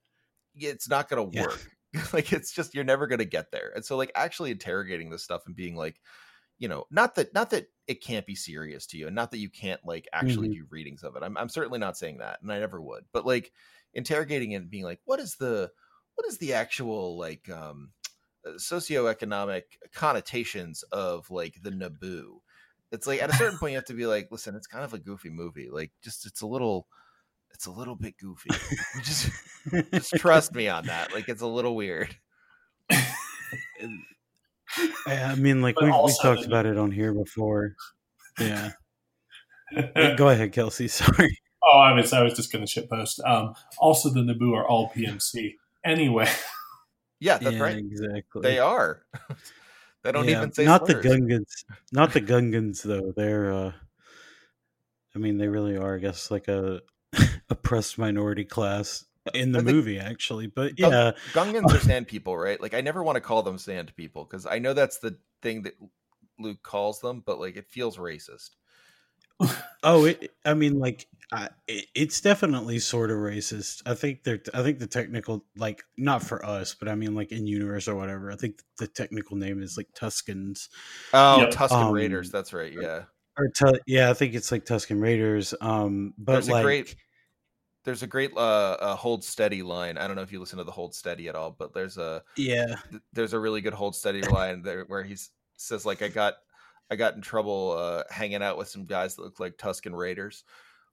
it's 0.55 0.89
not 0.89 1.09
going 1.09 1.19
to 1.25 1.31
Yeah. 1.31 1.45
work. 1.45 1.71
like 2.13 2.33
it's 2.33 2.53
just 2.53 2.75
you're 2.75 2.85
never 2.85 3.07
going 3.07 3.19
to 3.21 3.25
get 3.25 3.51
there. 3.53 3.73
And 3.75 3.85
so 3.85 3.97
like 3.97 4.13
actually 4.15 4.51
interrogating 4.53 5.11
this 5.11 5.25
stuff 5.25 5.43
and 5.47 5.57
being 5.57 5.77
like, 5.77 6.01
you 6.61 6.69
know, 6.69 6.85
not 6.93 7.17
that 7.17 7.35
not 7.35 7.51
that 7.51 7.67
it 7.89 8.01
can't 8.03 8.27
be 8.27 8.37
serious 8.37 8.87
to 8.87 8.99
you 8.99 9.09
and 9.09 9.17
not 9.17 9.33
that 9.33 9.39
you 9.39 9.51
can't 9.51 9.85
like 9.85 10.07
actually 10.13 10.49
Mhm. 10.49 10.53
do 10.55 10.67
readings 10.71 11.03
of 11.03 11.17
it. 11.17 11.25
I'm 11.25 11.37
I'm 11.37 11.49
certainly 11.49 11.81
not 11.81 11.97
saying 11.99 12.19
that 12.19 12.41
and 12.43 12.53
I 12.53 12.61
never 12.61 12.81
would. 12.81 13.07
But 13.13 13.27
like 13.27 13.53
interrogating 13.95 14.53
it 14.53 14.57
and 14.57 14.71
being 14.71 14.85
like, 14.85 15.01
what 15.05 15.19
is 15.19 15.35
the 15.37 15.73
what 16.15 16.29
is 16.29 16.39
the 16.39 16.53
actual 16.53 17.19
like 17.19 17.49
um 17.51 17.93
uh, 18.47 18.53
socioeconomic 18.53 19.65
connotations 19.93 20.85
of 20.93 21.29
like 21.31 21.57
the 21.63 21.71
Naboo? 21.73 22.39
It's 22.93 23.07
like 23.09 23.23
at 23.23 23.31
a 23.31 23.37
certain 23.37 23.59
point 23.59 23.73
you 23.73 23.79
have 23.79 23.87
to 23.87 23.95
be 23.95 24.07
like, 24.07 24.29
listen, 24.31 24.55
it's 24.55 24.67
kind 24.69 24.85
of 24.85 24.95
a 24.95 24.99
goofy 24.99 25.31
movie. 25.31 25.71
Like 25.71 25.93
just 26.03 26.27
it's 26.27 26.43
a 26.43 26.47
little 26.47 26.87
it's 27.53 27.67
a 27.67 27.73
little 27.73 27.97
bit 27.97 28.17
goofy. 28.19 28.51
Just 29.03 29.31
just 29.93 30.15
trust 30.17 30.55
me 30.55 30.69
on 30.69 30.87
that. 30.87 31.13
Like 31.13 31.29
it's 31.29 31.43
a 31.43 31.47
little 31.47 31.75
weird. 31.77 32.17
I 35.07 35.23
I 35.23 35.35
mean 35.35 35.63
like 35.63 35.81
we've, 35.81 35.95
we've 36.05 36.21
talked 36.23 36.45
about 36.47 36.67
it 36.67 36.77
on 36.77 36.91
here 36.91 37.13
before 37.13 37.75
yeah 38.39 38.73
go 40.17 40.29
ahead 40.31 40.53
kelsey 40.53 40.89
sorry 41.01 41.39
Oh, 41.63 41.79
I 41.79 41.93
was 41.93 42.13
I 42.15 42.23
was 42.23 42.33
just 42.33 42.51
going 42.51 42.65
to 42.65 42.71
shit 42.71 42.89
post. 42.89 43.21
Um, 43.23 43.55
also, 43.79 44.09
the 44.09 44.21
Naboo 44.21 44.57
are 44.57 44.67
all 44.67 44.91
PMC. 44.97 45.57
Anyway, 45.85 46.27
Yeah, 47.21 47.37
that's 47.37 47.55
yeah 47.57 47.63
right. 47.63 47.77
exactly 47.77 48.41
They 48.41 48.59
are. 48.59 49.03
they 50.03 50.11
don't 50.11 50.27
Yeah, 50.27 50.39
even 50.39 50.53
say 50.55 50.65
not 50.65 50.87
slurs. 50.87 51.05
the 51.05 51.09
gungans 51.09 51.65
not 51.93 52.15
the 52.15 52.23
gungans 52.23 52.83
though 52.83 53.13
they're 53.15 53.53
uh 53.53 53.73
i 55.15 55.19
mean 55.19 55.37
they 55.37 55.49
really 55.49 55.77
are 55.77 55.97
i 55.97 55.99
guess 55.99 56.31
like 56.31 56.49
a 56.49 56.81
oppressed 57.51 57.99
minority 57.99 58.45
class 58.45 59.05
in 59.35 59.53
the 59.53 59.59
I 59.59 59.63
movie 59.63 59.99
actually 59.99 60.47
but 60.47 60.77
Gung- 60.77 60.91
yeah 60.93 61.13
Gungans 61.33 61.73
are 61.75 61.79
sand 61.81 62.09
people, 62.09 62.37
right? 62.37 62.61
Like 62.61 62.75
I 62.75 62.81
never 62.81 63.03
want 63.03 63.17
to 63.17 63.21
call 63.21 63.43
them 63.43 63.59
sand 63.59 63.93
people 63.97 64.25
because 64.25 64.47
I 64.47 64.59
know 64.59 64.73
that's 64.73 64.99
the 64.99 65.19
thing 65.43 65.63
that 65.63 65.75
Luke 66.39 66.63
calls 66.63 67.01
them, 67.01 67.23
but 67.25 67.39
like 67.39 67.57
it 67.57 67.67
feels 67.69 67.97
racist. 67.99 68.51
oh 69.83 70.05
it, 70.05 70.33
i 70.45 70.53
mean 70.53 70.79
like 70.79 71.07
I, 71.33 71.49
it, 71.67 71.87
it's 71.95 72.21
definitely 72.21 72.79
sort 72.79 73.11
of 73.11 73.17
racist 73.17 73.81
i 73.87 73.95
think 73.95 74.23
they're 74.23 74.41
i 74.53 74.63
think 74.63 74.79
the 74.79 74.87
technical 74.87 75.47
like 75.57 75.83
not 75.97 76.23
for 76.23 76.45
us 76.45 76.75
but 76.75 76.89
i 76.91 76.95
mean 76.95 77.15
like 77.15 77.33
in 77.33 77.47
universe 77.47 77.89
or 77.89 77.95
whatever 77.95 78.31
i 78.31 78.37
think 78.37 78.61
the 78.79 78.87
technical 78.87 79.39
name 79.39 79.63
is 79.63 79.79
like 79.79 79.87
Tuskens 79.99 80.69
Oh, 81.15 81.41
Yep. 81.41 81.51
Tusken 81.53 81.71
Um, 81.87 81.93
Raiders. 81.95 82.31
That's 82.31 82.53
right. 82.53 82.71
Yeah. 82.71 83.05
or 83.39 83.49
tu- 83.49 83.81
yeah 83.87 84.11
i 84.11 84.13
think 84.13 84.35
it's 84.35 84.53
like 84.53 84.67
tusken 84.67 85.01
raiders 85.01 85.55
um 85.63 86.13
but 86.19 86.33
There's 86.33 86.49
a 86.49 86.53
like 86.53 86.65
great- 86.65 86.97
There's 87.85 88.03
a 88.03 88.07
great 88.07 88.33
uh, 88.37 88.77
uh, 88.81 88.97
hold 88.97 89.25
steady 89.25 89.63
line. 89.63 89.97
I 89.97 90.07
don't 90.07 90.17
know 90.17 90.23
if 90.23 90.33
you 90.33 90.41
listen 90.41 90.59
to 90.59 90.65
the 90.65 90.71
hold 90.71 90.95
steady 90.95 91.29
at 91.29 91.35
all, 91.35 91.51
but 91.51 91.73
there's 91.73 91.97
a 91.97 92.23
yeah 92.37 92.77
th- 92.91 93.03
there's 93.13 93.33
a 93.33 93.41
really 93.41 93.61
good 93.61 93.75
hold 93.75 93.97
steady 93.97 94.23
line 94.23 94.63
there 94.63 94.85
where 94.85 95.03
he 95.03 95.17
says 95.57 95.87
like 95.87 96.03
I 96.03 96.09
got 96.09 96.35
I 96.91 96.97
got 96.97 97.15
in 97.15 97.23
trouble 97.23 97.77
uh, 97.79 98.03
hanging 98.11 98.43
out 98.43 98.59
with 98.59 98.69
some 98.69 98.85
guys 98.85 99.17
that 99.17 99.23
look 99.23 99.41
like 99.41 99.57
Tusken 99.57 99.97
Raiders. 99.97 100.45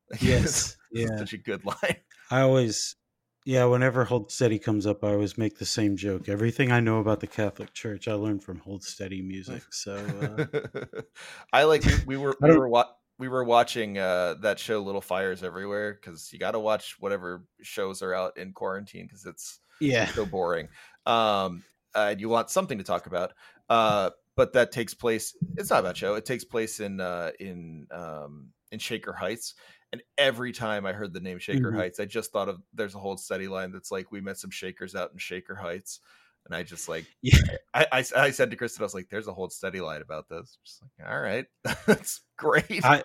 Yes, 0.22 0.78
yeah. 0.94 1.18
such 1.18 1.34
a 1.34 1.38
good 1.38 1.66
line. 1.66 1.98
I 2.32 2.40
always, 2.40 2.96
yeah. 3.44 3.66
Whenever 3.66 4.06
Hold 4.06 4.32
Steady 4.32 4.58
comes 4.58 4.88
up, 4.88 5.04
I 5.04 5.10
always 5.10 5.38
make 5.38 5.58
the 5.60 5.66
same 5.66 5.98
joke. 5.98 6.30
Everything 6.30 6.72
I 6.72 6.80
know 6.80 7.00
about 7.00 7.20
the 7.20 7.28
Catholic 7.28 7.74
Church, 7.74 8.08
I 8.08 8.14
learned 8.14 8.42
from 8.42 8.60
Hold 8.60 8.86
Steady 8.86 9.22
music. 9.22 9.64
So 9.72 10.48
uh, 10.56 11.02
I 11.52 11.64
like 11.64 11.84
we, 11.84 11.94
we 12.06 12.16
were 12.16 12.38
we 12.40 12.58
were 12.58 12.70
wa- 12.70 12.88
we 13.20 13.28
were 13.28 13.44
watching 13.44 13.98
uh, 13.98 14.36
that 14.42 14.60
show 14.60 14.82
Little 14.82 15.02
Fires 15.02 15.44
Everywhere 15.44 15.94
because 15.94 16.32
you 16.32 16.40
got 16.40 16.52
to 16.52 16.60
watch 16.60 17.00
whatever 17.00 17.46
shows 17.62 18.02
are 18.02 18.14
out 18.14 18.38
in 18.38 18.54
quarantine 18.54 19.06
because 19.08 19.26
it's 19.26 19.60
yeah, 19.80 20.06
so 20.08 20.26
boring. 20.26 20.70
Um, 21.06 21.64
uh, 21.96 22.16
you 22.18 22.30
want 22.30 22.50
something 22.50 22.78
to 22.78 22.84
talk 22.84 23.08
about. 23.08 23.34
Uh, 23.70 24.12
but 24.36 24.54
that 24.54 24.72
takes 24.72 24.94
place. 24.94 25.36
It's 25.58 25.70
not 25.72 25.80
about 25.80 25.98
show. 25.98 26.14
It 26.16 26.26
takes 26.26 26.44
place 26.44 26.80
in 26.80 27.00
uh, 27.00 27.32
in 27.40 27.88
um, 27.92 28.52
in 28.72 28.80
Shaker 28.80 29.14
Heights. 29.14 29.56
And 29.94 30.04
every 30.18 30.52
time 30.52 30.86
I 30.86 30.92
heard 30.94 31.14
the 31.14 31.22
name 31.22 31.40
Shaker 31.40 31.72
Mhm. 31.72 31.76
Heights, 31.76 32.00
I 32.00 32.06
just 32.06 32.32
thought 32.32 32.50
of 32.50 32.62
there's 32.74 32.94
a 32.94 33.00
Hold 33.00 33.20
Steady 33.20 33.48
line 33.48 33.72
that's 33.72 33.90
like 33.90 34.12
we 34.12 34.22
met 34.22 34.38
some 34.38 34.52
Shakers 34.52 34.96
out 34.96 35.12
in 35.12 35.18
Shaker 35.18 35.56
Heights, 35.56 36.02
and 36.48 36.56
I 36.56 36.64
just 36.64 36.90
like 36.90 37.06
yeah. 37.22 37.38
I, 37.74 37.86
I, 37.92 38.04
I 38.16 38.32
said 38.32 38.50
to 38.50 38.58
Kristen, 38.58 38.82
I 38.82 38.86
was 38.86 38.94
like, 38.94 39.10
"There's 39.10 39.28
a 39.28 39.34
Hold 39.34 39.54
Steady 39.54 39.82
line 39.82 40.02
about 40.02 40.28
this." 40.30 40.58
Just 40.66 40.82
like, 40.82 41.10
all 41.10 41.20
right, 41.20 41.46
that's 41.86 42.22
great. 42.38 42.84
I 42.84 43.04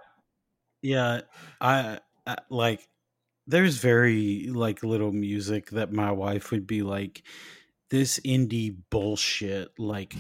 yeah, 0.80 1.22
I, 1.60 1.98
I 2.26 2.36
like 2.48 2.88
there's 3.46 3.78
very 3.78 4.48
like 4.48 4.82
little 4.82 5.12
music 5.12 5.70
that 5.70 5.92
my 5.92 6.12
wife 6.12 6.50
would 6.50 6.66
be 6.66 6.82
like 6.82 7.22
this 7.90 8.18
indie 8.20 8.74
bullshit 8.90 9.68
like 9.78 10.14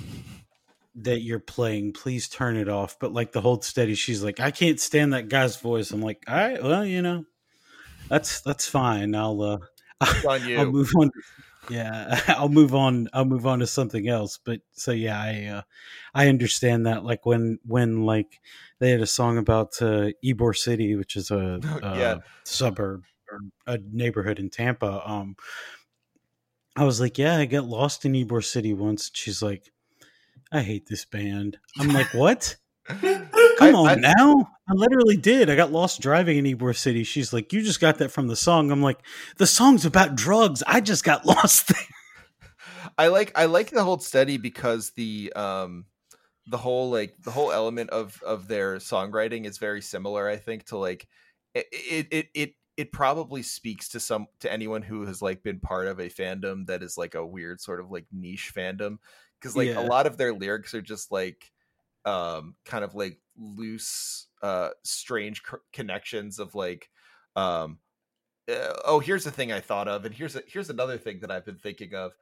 that 0.94 1.22
you're 1.22 1.38
playing 1.38 1.90
please 1.90 2.28
turn 2.28 2.54
it 2.54 2.68
off 2.68 2.98
but 3.00 3.14
like 3.14 3.32
the 3.32 3.40
hold 3.40 3.64
steady 3.64 3.94
she's 3.94 4.22
like 4.22 4.40
i 4.40 4.50
can't 4.50 4.78
stand 4.78 5.14
that 5.14 5.30
guy's 5.30 5.56
voice 5.56 5.90
i'm 5.90 6.02
like 6.02 6.22
all 6.28 6.34
right 6.34 6.62
well 6.62 6.84
you 6.84 7.00
know 7.00 7.24
that's 8.10 8.42
that's 8.42 8.68
fine 8.68 9.14
i'll 9.14 9.40
uh 9.40 9.58
I'll 10.28 10.66
move 10.66 10.90
on. 10.96 11.10
Yeah, 11.68 12.20
I'll 12.28 12.48
move 12.48 12.74
on. 12.74 13.08
I'll 13.12 13.24
move 13.24 13.46
on 13.46 13.60
to 13.60 13.66
something 13.66 14.08
else. 14.08 14.38
But 14.42 14.60
so 14.72 14.92
yeah, 14.92 15.20
I 15.20 15.44
uh, 15.46 15.62
I 16.14 16.28
understand 16.28 16.86
that. 16.86 17.04
Like 17.04 17.24
when 17.26 17.58
when 17.64 18.04
like 18.04 18.40
they 18.78 18.90
had 18.90 19.00
a 19.00 19.06
song 19.06 19.38
about 19.38 19.80
uh, 19.80 20.10
Ybor 20.24 20.56
City, 20.56 20.96
which 20.96 21.16
is 21.16 21.30
a, 21.30 21.60
a 21.82 21.98
Yeah. 21.98 22.18
suburb 22.44 23.04
or 23.30 23.40
a 23.66 23.78
neighborhood 23.92 24.38
in 24.38 24.50
Tampa. 24.50 25.02
Um, 25.08 25.36
I 26.76 26.84
was 26.84 27.00
like, 27.00 27.18
yeah, 27.18 27.36
I 27.36 27.44
got 27.44 27.64
lost 27.64 28.04
in 28.04 28.12
Ybor 28.12 28.42
City 28.44 28.72
once. 28.74 29.10
She's 29.12 29.42
like, 29.42 29.70
I 30.50 30.62
hate 30.62 30.86
this 30.86 31.04
band. 31.04 31.58
I'm 31.78 31.88
like, 31.88 32.12
what? 32.14 32.56
Come 33.58 33.74
I- 33.76 33.78
on 33.78 33.88
I- 34.04 34.12
now. 34.14 34.48
I 34.68 34.74
literally 34.74 35.16
did. 35.16 35.50
I 35.50 35.56
got 35.56 35.72
lost 35.72 36.00
driving 36.00 36.38
in 36.38 36.44
Ybor 36.44 36.74
City. 36.76 37.02
She's 37.04 37.32
like, 37.32 37.52
You 37.52 37.62
just 37.62 37.80
got 37.80 37.98
that 37.98 38.10
from 38.10 38.28
the 38.28 38.36
song. 38.36 38.70
I'm 38.70 38.80
like, 38.82 38.98
The 39.36 39.46
song's 39.46 39.84
about 39.84 40.14
drugs. 40.14 40.62
I 40.66 40.80
just 40.80 41.04
got 41.04 41.26
lost 41.26 41.68
there. 41.68 41.76
I 42.98 43.08
like 43.08 43.32
I 43.34 43.46
like 43.46 43.70
the 43.70 43.82
hold 43.84 44.02
steady 44.02 44.36
because 44.38 44.90
the 44.90 45.32
um 45.34 45.86
the 46.46 46.56
whole 46.58 46.90
like 46.90 47.14
the 47.22 47.30
whole 47.30 47.52
element 47.52 47.90
of 47.90 48.20
of 48.22 48.48
their 48.48 48.76
songwriting 48.76 49.46
is 49.46 49.58
very 49.58 49.80
similar. 49.82 50.28
I 50.28 50.36
think 50.36 50.64
to 50.66 50.76
like 50.78 51.06
it 51.54 51.66
it 51.72 52.06
it. 52.10 52.26
it 52.34 52.54
it 52.78 52.90
probably 52.90 53.42
speaks 53.42 53.90
to 53.90 54.00
some 54.00 54.26
to 54.40 54.50
anyone 54.50 54.80
who 54.80 55.04
has 55.04 55.20
like 55.20 55.42
been 55.42 55.60
part 55.60 55.88
of 55.88 55.98
a 56.00 56.08
fandom 56.08 56.66
that 56.66 56.82
is 56.82 56.96
like 56.96 57.14
a 57.14 57.24
weird 57.24 57.60
sort 57.60 57.80
of 57.80 57.90
like 57.90 58.06
niche 58.10 58.50
fandom 58.56 58.96
because 59.38 59.54
like 59.54 59.68
Yeah. 59.68 59.80
a 59.80 59.84
lot 59.86 60.06
of 60.06 60.16
their 60.16 60.32
lyrics 60.32 60.72
are 60.72 60.80
just 60.80 61.12
like 61.12 61.52
um 62.06 62.54
kind 62.64 62.82
of 62.82 62.94
like 62.94 63.18
loose 63.36 64.26
uh 64.42 64.70
strange 64.84 65.42
co- 65.42 65.58
connections 65.72 66.38
of 66.38 66.54
like 66.54 66.88
um 67.36 67.78
uh, 68.50 68.74
oh 68.84 68.98
here's 68.98 69.24
the 69.24 69.30
thing 69.30 69.52
i 69.52 69.60
thought 69.60 69.88
of 69.88 70.04
and 70.04 70.14
here's 70.14 70.36
a, 70.36 70.42
here's 70.46 70.70
another 70.70 70.98
thing 70.98 71.20
that 71.20 71.30
i've 71.30 71.44
been 71.44 71.56
thinking 71.56 71.94
of 71.94 72.12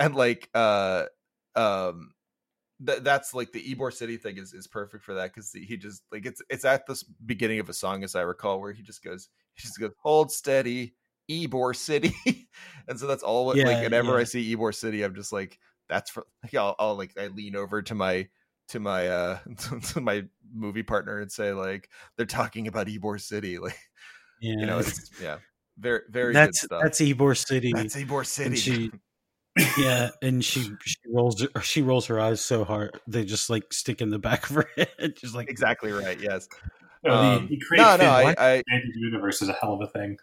and 0.00 0.14
like 0.14 0.48
uh 0.54 1.04
um 1.56 2.12
th- 2.84 3.00
that's 3.00 3.34
like 3.34 3.52
the 3.52 3.74
Ybor 3.74 3.92
City 3.92 4.16
thing 4.16 4.38
is, 4.38 4.52
is 4.52 4.66
perfect 4.66 5.04
for 5.04 5.14
that 5.14 5.34
because 5.34 5.52
he 5.52 5.76
just 5.76 6.02
like 6.12 6.26
it's 6.26 6.42
it's 6.48 6.64
at 6.64 6.86
this 6.86 7.02
beginning 7.02 7.60
of 7.60 7.68
a 7.68 7.74
song 7.74 8.04
as 8.04 8.14
I 8.14 8.22
recall 8.22 8.60
where 8.60 8.72
he 8.72 8.82
just 8.82 9.02
goes 9.02 9.28
he 9.54 9.62
just 9.62 9.78
goes 9.78 9.92
hold 10.02 10.30
steady 10.30 10.94
Ybor 11.30 11.74
City. 11.74 12.14
And 12.88 12.98
so 12.98 13.06
that's 13.06 13.22
all 13.22 13.44
what, 13.44 13.58
Yeah, 13.58 13.66
like 13.66 13.82
whenever 13.82 14.16
I 14.16 14.24
see 14.24 14.56
Ybor 14.56 14.74
City 14.74 15.02
I'm 15.02 15.14
just 15.14 15.30
like 15.30 15.58
that's 15.90 16.10
for 16.10 16.26
like 16.42 16.54
I'll, 16.54 16.74
I'll 16.78 16.96
like 16.96 17.12
I 17.18 17.26
lean 17.26 17.54
over 17.54 17.82
to 17.82 17.94
my 17.94 18.28
to 18.68 18.80
my 18.80 19.08
uh 19.08 19.38
to 19.92 20.00
my 20.00 20.24
movie 20.54 20.82
partner 20.82 21.20
and 21.20 21.30
say 21.30 21.52
like 21.52 21.88
they're 22.16 22.26
talking 22.26 22.68
about 22.68 22.86
Ybor 22.86 23.20
City 23.20 23.58
like 23.60 23.78
Yeah. 24.40 24.54
you 24.58 24.66
know 24.66 24.78
it's 24.78 25.10
yeah 25.20 25.38
very 25.78 26.00
very 26.08 26.32
that's 26.32 26.60
good 26.62 26.66
stuff 26.66 26.82
that's 26.82 27.00
Ybor 27.00 27.36
City. 27.36 27.72
that's 27.74 27.94
Ybor 27.96 28.26
City 28.26 28.46
and 28.48 28.58
she 28.58 28.90
Yeah, 29.78 30.10
and 30.22 30.44
she 30.44 30.70
she 30.84 30.96
rolls 31.08 31.40
her- 31.52 31.60
she 31.62 31.82
rolls 31.82 32.06
her 32.06 32.20
eyes 32.20 32.40
so 32.40 32.64
hard 32.64 33.00
they 33.08 33.24
just 33.24 33.50
like 33.50 33.72
stick 33.72 34.00
in 34.00 34.10
the 34.10 34.18
back 34.18 34.48
of 34.48 34.56
her 34.56 34.68
head. 34.76 35.14
Just 35.20 35.34
like 35.34 35.48
exactly 35.50 35.90
right 35.90 36.18
yes 36.20 36.48
No, 37.02 37.12
Um, 37.14 37.48
the, 37.50 37.56
the 37.56 37.56
no 37.56 37.66
create 37.66 37.80
no 37.80 37.96
no, 37.96 38.10
I, 38.10 38.34
I 38.38 38.50
expanded 38.58 38.90
universe 38.96 39.42
is 39.42 39.48
a 39.48 39.52
hell 39.54 39.74
of 39.74 39.80
a 39.82 39.86
thing. 39.98 40.16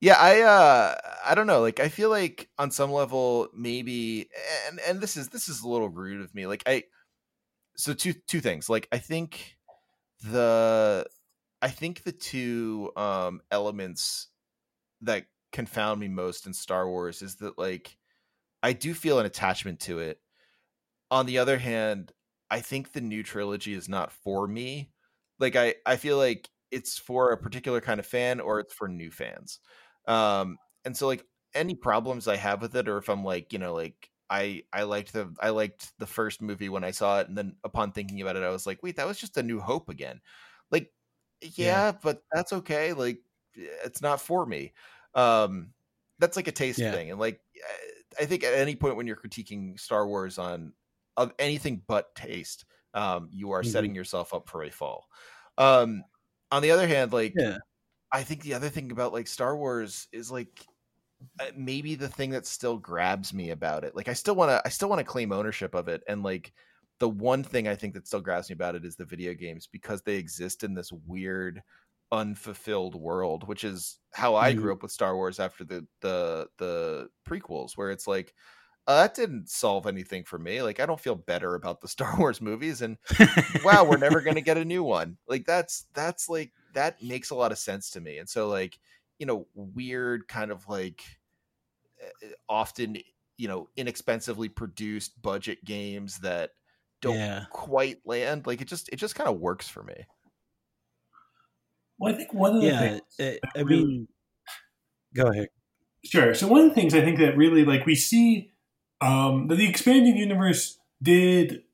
Yeah 0.00 0.16
i 0.18 0.40
uh 0.42 0.94
i 1.24 1.34
don't 1.34 1.46
know 1.46 1.60
like 1.60 1.80
i 1.80 1.88
feel 1.88 2.10
like 2.10 2.48
on 2.58 2.70
some 2.70 2.90
level 2.92 3.48
maybe 3.54 4.28
and 4.68 4.80
and 4.80 5.00
this 5.00 5.16
is 5.16 5.28
this 5.28 5.48
is 5.48 5.62
a 5.62 5.68
little 5.68 5.88
rude 5.88 6.20
of 6.20 6.34
me 6.34 6.46
like 6.46 6.62
i 6.66 6.82
so 7.76 7.94
two 7.94 8.12
two 8.28 8.40
things 8.40 8.68
like 8.68 8.88
i 8.92 8.98
think 8.98 9.56
the 10.24 11.06
i 11.62 11.68
think 11.68 12.04
the 12.04 12.12
two 12.12 12.90
um 12.96 13.40
elements 13.50 14.28
that 15.02 15.24
confound 15.52 16.00
me 16.00 16.08
most 16.08 16.46
in 16.46 16.54
star 16.54 16.88
wars 16.88 17.22
is 17.22 17.36
that 17.36 17.58
like 17.58 17.96
i 18.62 18.72
do 18.72 18.94
feel 18.94 19.18
an 19.20 19.26
attachment 19.26 19.80
to 19.80 19.98
it. 20.00 20.18
On 21.10 21.26
the 21.26 21.38
other 21.38 21.58
hand 21.58 22.12
i 22.50 22.60
think 22.60 22.92
the 22.92 23.00
new 23.00 23.22
trilogy 23.22 23.74
is 23.74 23.88
not 23.88 24.12
for 24.12 24.46
me. 24.48 24.90
Like 25.38 25.56
i 25.56 25.74
i 25.86 25.96
feel 25.96 26.16
like 26.18 26.48
it's 26.70 26.98
for 26.98 27.32
a 27.32 27.36
particular 27.38 27.80
kind 27.80 28.00
of 28.00 28.06
fan 28.06 28.40
or 28.40 28.60
it's 28.60 28.74
for 28.74 28.88
new 28.88 29.10
fans 29.10 29.60
um 30.10 30.58
and 30.84 30.96
so 30.96 31.06
like 31.06 31.26
any 31.54 31.74
problems 31.74 32.28
i 32.28 32.36
have 32.36 32.62
with 32.62 32.76
it 32.76 32.88
or 32.88 32.98
if 32.98 33.08
i'm 33.08 33.24
like 33.24 33.52
you 33.52 33.60
know 33.60 33.74
like 33.74 34.10
i 34.30 34.62
i 34.72 34.84
liked 34.84 35.12
the 35.12 35.34
i 35.40 35.50
liked 35.50 35.92
the 35.98 36.06
first 36.06 36.42
movie 36.42 36.68
when 36.70 36.84
i 36.84 36.90
saw 36.92 37.20
it 37.20 37.28
and 37.28 37.38
then 37.38 37.56
upon 37.64 37.92
thinking 37.92 38.20
about 38.22 38.36
it 38.36 38.42
i 38.44 38.50
was 38.50 38.66
like 38.66 38.82
wait 38.82 38.96
that 38.96 39.06
was 39.06 39.20
just 39.20 39.36
a 39.38 39.42
new 39.42 39.60
hope 39.60 39.88
again 39.90 40.20
like 40.70 40.92
yeah, 41.42 41.92
Yeah. 41.92 41.92
but 42.02 42.22
that's 42.32 42.52
okay 42.52 42.92
like 42.92 43.20
it's 43.56 44.02
not 44.02 44.20
for 44.20 44.46
me 44.46 44.72
um 45.14 45.72
that's 46.18 46.36
like 46.36 46.48
a 46.48 46.52
taste 46.52 46.86
Yeah. 46.86 46.96
thing 46.96 47.10
and 47.10 47.20
like 47.20 47.40
i 48.20 48.24
think 48.26 48.44
at 48.44 48.54
any 48.54 48.76
point 48.76 48.96
when 48.96 49.06
you're 49.06 49.16
critiquing 49.16 49.78
star 49.78 50.06
wars 50.06 50.38
on 50.38 50.72
of 51.16 51.32
anything 51.38 51.82
but 51.86 52.14
taste 52.14 52.64
um 52.94 53.28
you 53.32 53.50
are 53.52 53.62
Mhm. 53.62 53.64
setting 53.64 53.94
yourself 53.94 54.34
up 54.34 54.48
for 54.48 54.62
a 54.62 54.70
fall 54.70 55.06
um 55.58 56.04
on 56.50 56.62
the 56.62 56.70
other 56.70 56.86
hand 56.86 57.12
like 57.12 57.38
Yeah. 57.38 57.58
I 58.12 58.22
think 58.22 58.42
the 58.42 58.54
other 58.54 58.68
thing 58.68 58.90
about 58.90 59.12
like 59.12 59.26
Star 59.26 59.56
Wars 59.56 60.08
is 60.12 60.30
like 60.30 60.66
uh, 61.38 61.46
maybe 61.56 61.94
the 61.94 62.08
thing 62.08 62.30
that 62.30 62.46
still 62.46 62.76
grabs 62.78 63.32
me 63.32 63.50
about 63.50 63.84
it. 63.84 63.94
Like 63.94 64.08
I 64.08 64.14
still 64.14 64.34
want 64.34 64.50
to 64.50 64.62
I 64.64 64.68
still 64.68 64.88
want 64.88 65.00
to 65.00 65.04
claim 65.04 65.32
ownership 65.32 65.74
of 65.74 65.88
it 65.88 66.02
and 66.08 66.22
like 66.22 66.52
the 66.98 67.08
one 67.08 67.42
thing 67.42 67.66
I 67.66 67.74
think 67.74 67.94
that 67.94 68.06
still 68.06 68.20
grabs 68.20 68.50
me 68.50 68.54
about 68.54 68.74
it 68.74 68.84
is 68.84 68.94
the 68.96 69.04
video 69.04 69.32
games 69.34 69.66
because 69.66 70.02
they 70.02 70.16
exist 70.16 70.62
in 70.62 70.74
this 70.74 70.92
weird 70.92 71.62
unfulfilled 72.12 72.94
world, 72.94 73.48
which 73.48 73.64
is 73.64 73.98
how 74.12 74.34
I 74.34 74.52
grew 74.52 74.72
up 74.72 74.82
with 74.82 74.92
Star 74.92 75.14
Wars 75.16 75.40
after 75.40 75.64
the 75.64 75.86
the 76.00 76.48
the 76.58 77.08
prequels 77.26 77.72
where 77.76 77.90
it's 77.90 78.06
like 78.06 78.34
uh, 78.86 79.02
that 79.02 79.14
didn't 79.14 79.48
solve 79.48 79.86
anything 79.86 80.24
for 80.24 80.38
me. 80.38 80.62
Like 80.62 80.80
I 80.80 80.86
don't 80.86 81.00
feel 81.00 81.14
better 81.14 81.54
about 81.54 81.80
the 81.80 81.88
Star 81.96 82.16
Wars 82.18 82.40
movies 82.40 82.82
and 82.82 82.98
wow, 83.64 83.84
we're 83.84 83.96
never 83.96 84.20
going 84.20 84.36
to 84.36 84.42
get 84.42 84.58
a 84.58 84.64
new 84.64 84.82
one. 84.82 85.16
Like 85.28 85.46
that's 85.46 85.86
that's 85.94 86.28
like 86.28 86.52
that 86.74 87.02
makes 87.02 87.30
a 87.30 87.34
lot 87.34 87.52
of 87.52 87.58
sense 87.58 87.90
to 87.90 88.00
me. 88.00 88.18
And 88.18 88.28
so 88.28 88.48
like, 88.48 88.78
you 89.18 89.26
know, 89.26 89.46
weird 89.54 90.28
kind 90.28 90.50
of 90.50 90.68
like 90.68 91.02
uh, 92.02 92.28
often, 92.48 92.96
you 93.36 93.48
know, 93.48 93.68
inexpensively 93.76 94.48
produced 94.48 95.20
budget 95.20 95.64
games 95.64 96.18
that 96.20 96.50
don't 97.00 97.16
Yeah. 97.16 97.44
quite 97.50 97.98
land, 98.06 98.46
like 98.46 98.60
it 98.60 98.68
just 98.68 98.88
it 98.90 98.96
just 98.96 99.14
kind 99.14 99.28
of 99.28 99.38
works 99.40 99.68
for 99.68 99.82
me. 99.82 100.06
Well, 101.98 102.14
I 102.14 102.16
think 102.16 102.32
one 102.32 102.56
of 102.56 102.62
the 102.62 102.68
Yeah. 102.68 102.78
things. 102.80 103.02
it- 103.18 103.40
I 103.54 103.60
really- 103.60 103.84
mean 103.86 104.08
go 105.14 105.26
ahead. 105.28 105.48
Sure. 106.04 106.34
So 106.34 106.46
one 106.48 106.62
of 106.62 106.68
the 106.70 106.74
things 106.74 106.94
I 106.94 107.02
think 107.02 107.18
that 107.18 107.36
really 107.36 107.64
like 107.64 107.84
we 107.84 107.94
see 107.94 108.52
um, 109.02 109.48
that 109.48 109.56
the 109.56 109.68
expanding 109.68 110.16
universe 110.16 110.78
did 111.02 111.64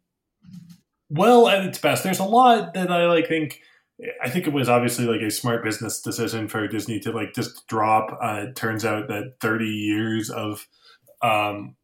well 1.10 1.48
at 1.48 1.64
its 1.64 1.78
best. 1.78 2.02
There's 2.05 2.18
a 2.20 2.24
lot 2.24 2.74
that 2.74 2.90
I 2.90 3.06
like 3.06 3.27
think. 3.28 3.62
I 4.23 4.28
think 4.28 4.47
it 4.47 4.52
was 4.52 4.68
obviously 4.68 5.06
like 5.06 5.23
a 5.23 5.31
smart 5.31 5.64
business 5.64 6.01
decision 6.01 6.48
for 6.48 6.68
Disney 6.68 7.01
to 7.01 7.12
like 7.12 7.35
just 7.35 7.66
drop. 7.66 8.18
Uh, 8.23 8.47
it 8.48 8.56
turns 8.56 8.85
out 8.85 9.09
that 9.09 9.36
30 9.40 9.64
years 9.64 10.28
of 10.28 10.66
um, 11.23 11.77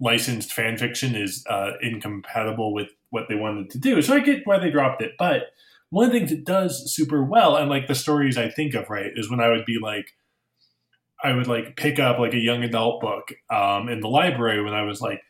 licensed 0.00 0.52
fan 0.52 0.76
fiction 0.76 1.14
is 1.14 1.44
uh, 1.48 1.72
incompatible 1.80 2.74
with 2.74 2.88
what 3.10 3.26
they 3.28 3.36
wanted 3.36 3.70
to 3.70 3.78
do. 3.78 4.02
So 4.02 4.14
I 4.14 4.20
get 4.20 4.40
why 4.44 4.58
they 4.58 4.70
dropped 4.70 5.00
it. 5.00 5.12
But 5.16 5.42
one 5.90 6.06
of 6.06 6.12
the 6.12 6.18
things 6.18 6.32
it 6.32 6.44
does 6.44 6.92
super 6.92 7.22
well, 7.22 7.56
and 7.56 7.70
like 7.70 7.86
the 7.86 7.94
stories 7.94 8.36
I 8.36 8.48
think 8.48 8.74
of, 8.74 8.90
right, 8.90 9.12
is 9.14 9.30
when 9.30 9.40
I 9.40 9.50
would 9.50 9.64
be 9.64 9.78
like, 9.80 10.06
I 11.22 11.32
would 11.32 11.46
like 11.46 11.76
pick 11.76 12.00
up 12.00 12.18
like 12.18 12.34
a 12.34 12.38
young 12.38 12.64
adult 12.64 13.00
book 13.00 13.32
um, 13.48 13.88
in 13.88 14.00
the 14.00 14.08
library 14.08 14.62
when 14.62 14.74
I 14.74 14.82
was 14.82 15.00
like 15.00 15.20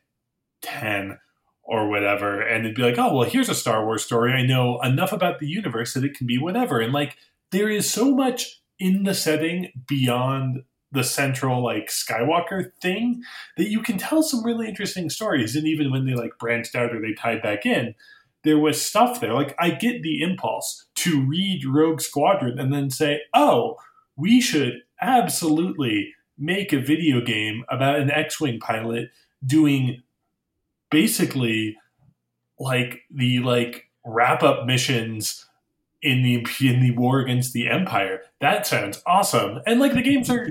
10 0.62 1.18
or 1.64 1.88
whatever. 1.88 2.40
And 2.40 2.64
it'd 2.64 2.76
be 2.76 2.82
like, 2.82 2.98
oh, 2.98 3.14
well, 3.14 3.28
here's 3.28 3.48
a 3.48 3.54
Star 3.54 3.84
Wars 3.84 4.04
story. 4.04 4.32
I 4.32 4.44
know 4.44 4.80
enough 4.82 5.12
about 5.12 5.38
the 5.38 5.48
universe 5.48 5.94
that 5.94 6.04
it 6.04 6.14
can 6.14 6.26
be 6.26 6.38
whatever. 6.38 6.80
And 6.80 6.92
like, 6.92 7.16
there 7.50 7.68
is 7.68 7.90
so 7.90 8.14
much 8.14 8.60
in 8.78 9.04
the 9.04 9.14
setting 9.14 9.72
beyond 9.86 10.64
the 10.92 11.04
central 11.04 11.62
like 11.62 11.88
Skywalker 11.88 12.70
thing 12.80 13.22
that 13.56 13.68
you 13.68 13.82
can 13.82 13.98
tell 13.98 14.22
some 14.22 14.44
really 14.44 14.68
interesting 14.68 15.10
stories. 15.10 15.56
And 15.56 15.66
even 15.66 15.90
when 15.90 16.06
they 16.06 16.14
like 16.14 16.38
branched 16.38 16.74
out 16.74 16.94
or 16.94 17.00
they 17.00 17.12
tied 17.14 17.42
back 17.42 17.66
in, 17.66 17.94
there 18.44 18.58
was 18.58 18.80
stuff 18.80 19.20
there. 19.20 19.34
Like 19.34 19.54
I 19.58 19.70
get 19.70 20.02
the 20.02 20.22
impulse 20.22 20.86
to 20.96 21.20
read 21.26 21.64
Rogue 21.64 22.00
Squadron 22.00 22.58
and 22.58 22.72
then 22.72 22.90
say, 22.90 23.22
oh, 23.34 23.76
we 24.16 24.40
should 24.40 24.82
absolutely 25.00 26.12
make 26.38 26.72
a 26.72 26.78
video 26.78 27.20
game 27.20 27.64
about 27.68 27.98
an 27.98 28.10
X-wing 28.10 28.60
pilot 28.60 29.10
doing 29.44 30.02
basically 30.90 31.76
like 32.58 33.02
the 33.10 33.40
like 33.40 33.88
wrap 34.04 34.42
up 34.42 34.66
missions 34.66 35.46
in 36.02 36.22
the 36.22 36.46
in 36.60 36.80
the 36.80 36.92
war 36.92 37.20
against 37.20 37.52
the 37.52 37.68
empire. 37.68 38.20
That 38.40 38.66
sounds 38.66 39.02
awesome. 39.06 39.60
And 39.66 39.80
like 39.80 39.94
the 39.94 40.02
games 40.02 40.30
are 40.30 40.50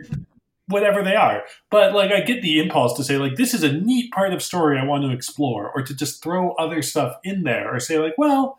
whatever 0.67 1.03
they 1.03 1.15
are. 1.15 1.43
But 1.69 1.93
like 1.93 2.11
I 2.11 2.21
get 2.21 2.41
the 2.41 2.59
impulse 2.59 2.95
to 2.97 3.03
say 3.03 3.17
like 3.17 3.35
this 3.35 3.53
is 3.53 3.63
a 3.63 3.71
neat 3.71 4.11
part 4.11 4.33
of 4.33 4.41
story 4.41 4.77
I 4.77 4.85
want 4.85 5.03
to 5.03 5.11
explore 5.11 5.71
or 5.73 5.83
to 5.83 5.95
just 5.95 6.23
throw 6.23 6.53
other 6.53 6.81
stuff 6.81 7.17
in 7.23 7.43
there 7.43 7.73
or 7.73 7.79
say 7.79 7.99
like, 7.99 8.17
well, 8.17 8.57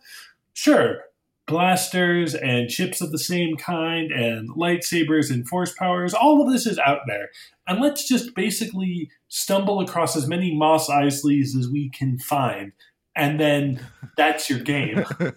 sure, 0.53 1.01
blasters 1.47 2.35
and 2.35 2.71
ships 2.71 3.01
of 3.01 3.13
the 3.13 3.19
same 3.19 3.57
kind 3.57 4.11
and 4.11 4.49
lightsabers 4.51 5.31
and 5.31 5.49
force 5.49 5.73
powers, 5.75 6.15
all 6.15 6.43
of 6.43 6.53
this 6.53 6.67
is 6.67 6.79
out 6.79 7.01
there. 7.07 7.31
And 7.67 7.81
let's 7.81 8.09
just 8.09 8.35
basically 8.35 9.11
stumble 9.29 9.81
across 9.81 10.17
as 10.17 10.27
many 10.27 10.55
Mos 10.55 10.89
Eisleys 10.89 11.57
as 11.57 11.69
we 11.71 11.91
can 11.91 12.19
find. 12.19 12.73
And 13.17 13.39
then 13.39 13.81
that's 14.17 14.51
your 14.51 14.59
game. 14.59 15.05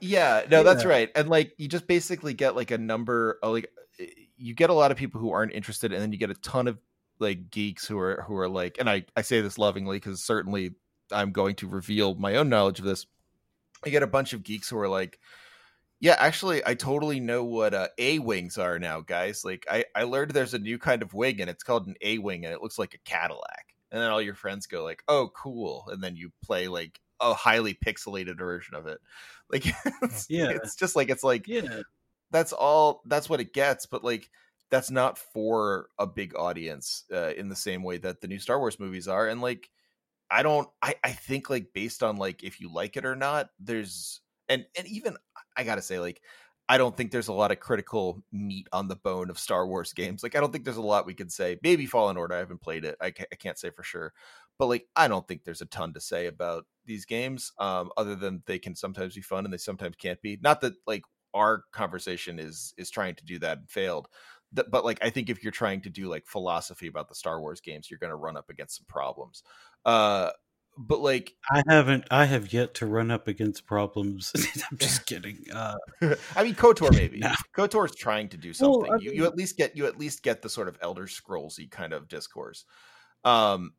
yeah, 0.00 0.42
no, 0.50 0.62
that's 0.62 0.84
right. 0.84 1.10
And 1.14 1.28
like 1.28 1.52
you 1.58 1.68
just 1.68 1.86
basically 1.86 2.34
get 2.34 2.56
like 2.56 2.70
a 2.70 2.78
number 2.78 3.38
like 3.42 3.70
you 4.36 4.54
get 4.54 4.70
a 4.70 4.74
lot 4.74 4.90
of 4.90 4.96
people 4.96 5.20
who 5.20 5.32
aren't 5.32 5.52
interested 5.52 5.92
and 5.92 6.02
then 6.02 6.12
you 6.12 6.18
get 6.18 6.30
a 6.30 6.34
ton 6.34 6.68
of 6.68 6.78
like 7.18 7.50
geeks 7.50 7.86
who 7.86 7.98
are 7.98 8.22
who 8.26 8.36
are 8.36 8.48
like 8.48 8.76
and 8.78 8.90
I 8.90 9.04
I 9.16 9.22
say 9.22 9.40
this 9.40 9.56
lovingly 9.56 10.00
cuz 10.00 10.22
certainly 10.22 10.72
I'm 11.12 11.32
going 11.32 11.54
to 11.56 11.68
reveal 11.68 12.14
my 12.16 12.36
own 12.36 12.48
knowledge 12.48 12.80
of 12.80 12.84
this 12.84 13.06
I 13.84 13.90
get 13.90 14.02
a 14.02 14.06
bunch 14.06 14.32
of 14.32 14.42
geeks 14.42 14.68
who 14.68 14.78
are 14.78 14.88
like, 14.88 15.18
yeah, 16.00 16.16
actually, 16.18 16.62
I 16.66 16.74
totally 16.74 17.20
know 17.20 17.44
what 17.44 17.72
uh, 17.72 17.88
A 17.98 18.18
wings 18.18 18.58
are 18.58 18.78
now, 18.78 19.00
guys. 19.00 19.44
Like, 19.44 19.66
I, 19.70 19.84
I 19.94 20.02
learned 20.02 20.32
there's 20.32 20.54
a 20.54 20.58
new 20.58 20.78
kind 20.78 21.02
of 21.02 21.14
wing, 21.14 21.40
and 21.40 21.48
it's 21.48 21.62
called 21.62 21.86
an 21.86 21.94
A 22.02 22.18
wing, 22.18 22.44
and 22.44 22.52
it 22.52 22.62
looks 22.62 22.78
like 22.78 22.94
a 22.94 23.10
Cadillac. 23.10 23.74
And 23.90 24.02
then 24.02 24.10
all 24.10 24.20
your 24.20 24.34
friends 24.34 24.66
go 24.66 24.84
like, 24.84 25.02
"Oh, 25.08 25.30
cool!" 25.34 25.88
And 25.90 26.02
then 26.02 26.16
you 26.16 26.32
play 26.44 26.68
like 26.68 27.00
a 27.20 27.32
highly 27.32 27.74
pixelated 27.74 28.38
version 28.38 28.74
of 28.74 28.86
it. 28.86 28.98
Like, 29.48 29.64
it's, 30.02 30.26
yeah, 30.28 30.48
it's 30.48 30.74
just 30.74 30.96
like 30.96 31.08
it's 31.08 31.22
like 31.22 31.46
yeah, 31.46 31.82
that's 32.32 32.52
all. 32.52 33.00
That's 33.06 33.30
what 33.30 33.38
it 33.38 33.52
gets. 33.52 33.86
But 33.86 34.02
like, 34.02 34.28
that's 34.70 34.90
not 34.90 35.18
for 35.18 35.88
a 36.00 36.06
big 36.08 36.34
audience 36.34 37.04
uh, 37.14 37.32
in 37.36 37.48
the 37.48 37.54
same 37.54 37.84
way 37.84 37.98
that 37.98 38.20
the 38.20 38.26
new 38.26 38.40
Star 38.40 38.58
Wars 38.58 38.80
movies 38.80 39.06
are. 39.06 39.28
And 39.28 39.40
like, 39.40 39.70
I 40.30 40.42
don't 40.42 40.68
I, 40.82 40.94
I 41.04 41.12
think 41.12 41.50
like 41.50 41.68
based 41.74 42.02
on 42.02 42.16
like 42.16 42.42
if 42.44 42.60
you 42.60 42.72
like 42.72 42.96
it 42.96 43.04
or 43.04 43.16
not, 43.16 43.50
there's 43.60 44.20
and 44.48 44.66
and 44.76 44.86
even 44.86 45.16
I 45.56 45.64
gotta 45.64 45.82
say, 45.82 45.98
like, 46.00 46.20
I 46.68 46.78
don't 46.78 46.96
think 46.96 47.10
there's 47.10 47.28
a 47.28 47.32
lot 47.32 47.52
of 47.52 47.60
critical 47.60 48.22
meat 48.32 48.68
on 48.72 48.88
the 48.88 48.96
bone 48.96 49.30
of 49.30 49.38
Star 49.38 49.66
Wars 49.66 49.92
games. 49.92 50.22
Like, 50.22 50.34
I 50.36 50.40
don't 50.40 50.52
think 50.52 50.64
there's 50.64 50.76
a 50.78 50.82
lot 50.82 51.06
we 51.06 51.14
could 51.14 51.32
say. 51.32 51.58
Maybe 51.62 51.86
Fallen 51.86 52.16
Order, 52.16 52.34
I 52.34 52.38
haven't 52.38 52.60
played 52.60 52.84
it. 52.84 52.96
I 53.00 53.10
can't, 53.12 53.28
I 53.32 53.36
can't 53.36 53.58
say 53.58 53.70
for 53.70 53.82
sure. 53.84 54.12
But 54.58 54.66
like, 54.66 54.86
I 54.96 55.06
don't 55.08 55.26
think 55.28 55.44
there's 55.44 55.60
a 55.60 55.66
ton 55.66 55.92
to 55.94 56.00
say 56.00 56.26
about 56.26 56.64
these 56.86 57.04
games, 57.04 57.52
um, 57.58 57.90
other 57.96 58.16
than 58.16 58.42
they 58.46 58.58
can 58.58 58.74
sometimes 58.74 59.14
be 59.14 59.20
fun 59.22 59.44
and 59.44 59.52
they 59.52 59.58
sometimes 59.58 59.96
can't 59.96 60.20
be. 60.22 60.38
Not 60.42 60.60
that 60.62 60.74
like 60.86 61.02
our 61.34 61.64
conversation 61.72 62.38
is 62.38 62.72
is 62.78 62.90
trying 62.90 63.14
to 63.16 63.24
do 63.24 63.38
that 63.40 63.58
and 63.58 63.70
failed 63.70 64.08
but 64.70 64.84
like 64.84 64.98
I 65.02 65.10
think 65.10 65.30
if 65.30 65.42
you're 65.42 65.52
trying 65.52 65.82
to 65.82 65.90
do 65.90 66.08
like 66.08 66.26
philosophy 66.26 66.86
about 66.86 67.08
the 67.08 67.14
Star 67.14 67.40
Wars 67.40 67.60
games, 67.60 67.90
you're 67.90 67.98
going 67.98 68.10
to 68.10 68.16
run 68.16 68.36
up 68.36 68.50
against 68.50 68.76
some 68.76 68.86
problems. 68.88 69.42
Uh, 69.84 70.30
but 70.78 71.00
like 71.00 71.32
I 71.50 71.62
haven't, 71.68 72.04
I 72.10 72.26
have 72.26 72.52
yet 72.52 72.74
to 72.74 72.86
run 72.86 73.10
up 73.10 73.28
against 73.28 73.66
problems. 73.66 74.32
I'm 74.70 74.78
just 74.78 75.06
kidding. 75.06 75.44
Uh, 75.52 75.76
I 76.36 76.44
mean, 76.44 76.54
Kotor 76.54 76.92
maybe. 76.92 77.18
No. 77.18 77.32
is 77.84 77.94
trying 77.94 78.28
to 78.30 78.36
do 78.36 78.52
something. 78.52 78.90
Well, 78.90 79.00
you, 79.00 79.12
you 79.12 79.26
at 79.26 79.36
least 79.36 79.56
get 79.56 79.76
you 79.76 79.86
at 79.86 79.98
least 79.98 80.22
get 80.22 80.42
the 80.42 80.50
sort 80.50 80.68
of 80.68 80.76
Elder 80.82 81.06
Scrollsy 81.06 81.70
kind 81.70 81.92
of 81.92 82.08
discourse. 82.08 82.64
Um, 83.24 83.72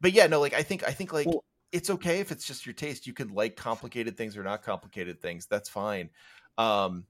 but 0.00 0.12
yeah, 0.12 0.26
no, 0.26 0.40
like 0.40 0.54
I 0.54 0.62
think 0.62 0.86
I 0.86 0.92
think 0.92 1.12
like 1.12 1.26
well, 1.26 1.44
it's 1.70 1.90
okay 1.90 2.20
if 2.20 2.32
it's 2.32 2.46
just 2.46 2.66
your 2.66 2.74
taste. 2.74 3.06
You 3.06 3.12
could 3.12 3.30
like 3.30 3.56
complicated 3.56 4.16
things 4.16 4.36
or 4.36 4.42
not 4.42 4.62
complicated 4.62 5.20
things. 5.20 5.46
That's 5.46 5.68
fine. 5.68 6.10
Um, 6.56 7.04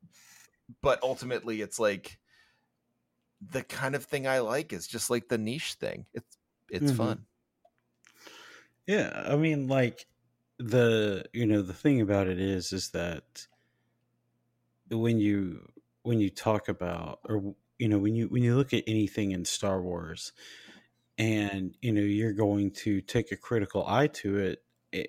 but 0.82 1.02
ultimately, 1.02 1.60
it's 1.60 1.78
like 1.78 2.18
the 3.50 3.62
kind 3.62 3.94
of 3.94 4.04
thing 4.04 4.26
I 4.26 4.40
like 4.40 4.72
is 4.72 4.86
just 4.86 5.10
like 5.10 5.28
the 5.28 5.38
niche 5.38 5.74
thing. 5.74 6.06
It's 6.14 6.38
it's 6.70 6.86
mm-hmm. 6.86 6.96
fun. 6.96 7.24
Yeah, 8.86 9.24
I 9.26 9.36
mean 9.36 9.68
like 9.68 10.06
the 10.58 11.24
you 11.32 11.46
know 11.46 11.62
the 11.62 11.72
thing 11.72 12.00
about 12.00 12.28
it 12.28 12.40
is 12.40 12.72
is 12.72 12.90
that 12.90 13.46
when 14.90 15.18
you 15.18 15.68
when 16.02 16.20
you 16.20 16.30
talk 16.30 16.68
about 16.68 17.20
or 17.28 17.54
you 17.78 17.88
know 17.88 17.98
when 17.98 18.14
you 18.14 18.28
when 18.28 18.42
you 18.42 18.56
look 18.56 18.72
at 18.72 18.84
anything 18.86 19.32
in 19.32 19.44
Star 19.44 19.80
Wars 19.80 20.32
and 21.18 21.74
you 21.80 21.92
know 21.92 22.00
you're 22.00 22.32
going 22.32 22.70
to 22.70 23.00
take 23.00 23.32
a 23.32 23.36
critical 23.36 23.86
eye 23.86 24.08
to 24.08 24.38
it, 24.38 24.52
it 24.52 24.62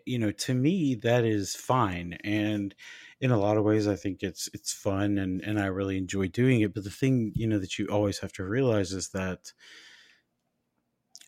you 0.06 0.18
know 0.18 0.32
to 0.32 0.54
me 0.54 0.96
that 0.96 1.26
is 1.26 1.56
fine 1.56 2.14
and 2.24 2.76
in 3.20 3.32
a 3.32 3.38
lot 3.38 3.58
of 3.58 3.64
ways 3.64 3.88
i 3.88 3.96
think 3.96 4.24
it's 4.24 4.50
it's 4.54 4.72
fun 4.74 5.18
and 5.18 5.42
and 5.42 5.60
i 5.60 5.66
really 5.66 5.98
enjoy 5.98 6.28
doing 6.28 6.62
it 6.62 6.74
but 6.74 6.84
the 6.84 6.90
thing 6.90 7.32
you 7.36 7.48
know 7.48 7.60
that 7.60 7.78
you 7.78 7.88
always 7.88 8.20
have 8.20 8.34
to 8.34 8.44
realize 8.44 8.92
is 8.94 9.10
that 9.10 9.52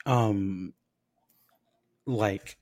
um 0.06 0.74
like 2.06 2.58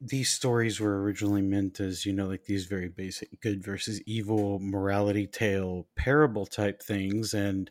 these 0.00 0.30
stories 0.30 0.80
were 0.80 1.02
originally 1.02 1.42
meant 1.42 1.80
as 1.80 2.04
you 2.04 2.12
know 2.12 2.26
like 2.26 2.44
these 2.44 2.66
very 2.66 2.88
basic 2.88 3.40
good 3.40 3.62
versus 3.64 4.02
evil 4.02 4.58
morality 4.58 5.26
tale 5.26 5.86
parable 5.96 6.46
type 6.46 6.82
things 6.82 7.32
and 7.32 7.70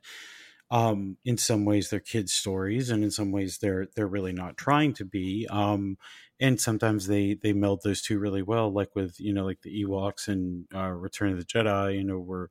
um, 0.72 1.18
in 1.24 1.38
some 1.38 1.66
ways 1.66 1.90
they're 1.90 2.00
kids 2.00 2.34
stories 2.34 2.90
and 2.90 3.04
in 3.04 3.12
some 3.12 3.32
ways 3.32 3.60
they're 3.60 3.88
they're 3.96 4.08
really 4.08 4.34
not 4.34 4.58
trying 4.58 4.94
to 4.94 5.06
be 5.06 5.48
um, 5.50 5.98
and 6.40 6.60
sometimes 6.60 7.08
they 7.08 7.36
they 7.36 7.54
meld 7.54 7.82
those 7.84 8.02
two 8.02 8.18
really 8.20 8.42
well 8.42 8.72
like 8.72 8.96
with 8.96 9.20
you 9.20 9.34
know 9.34 9.46
like 9.46 9.62
the 9.62 9.84
ewoks 9.84 10.28
and 10.28 10.66
uh, 10.74 10.90
return 10.90 11.32
of 11.32 11.38
the 11.38 11.46
jedi 11.46 11.96
you 11.96 12.04
know 12.04 12.20
where 12.20 12.50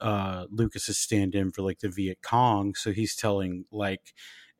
uh, 0.00 0.46
lucas 0.50 0.88
is 0.88 0.98
stand 0.98 1.34
in 1.34 1.50
for 1.50 1.62
like 1.62 1.78
the 1.78 1.88
viet 1.88 2.18
cong 2.22 2.74
so 2.74 2.92
he's 2.92 3.16
telling 3.16 3.64
like 3.70 4.12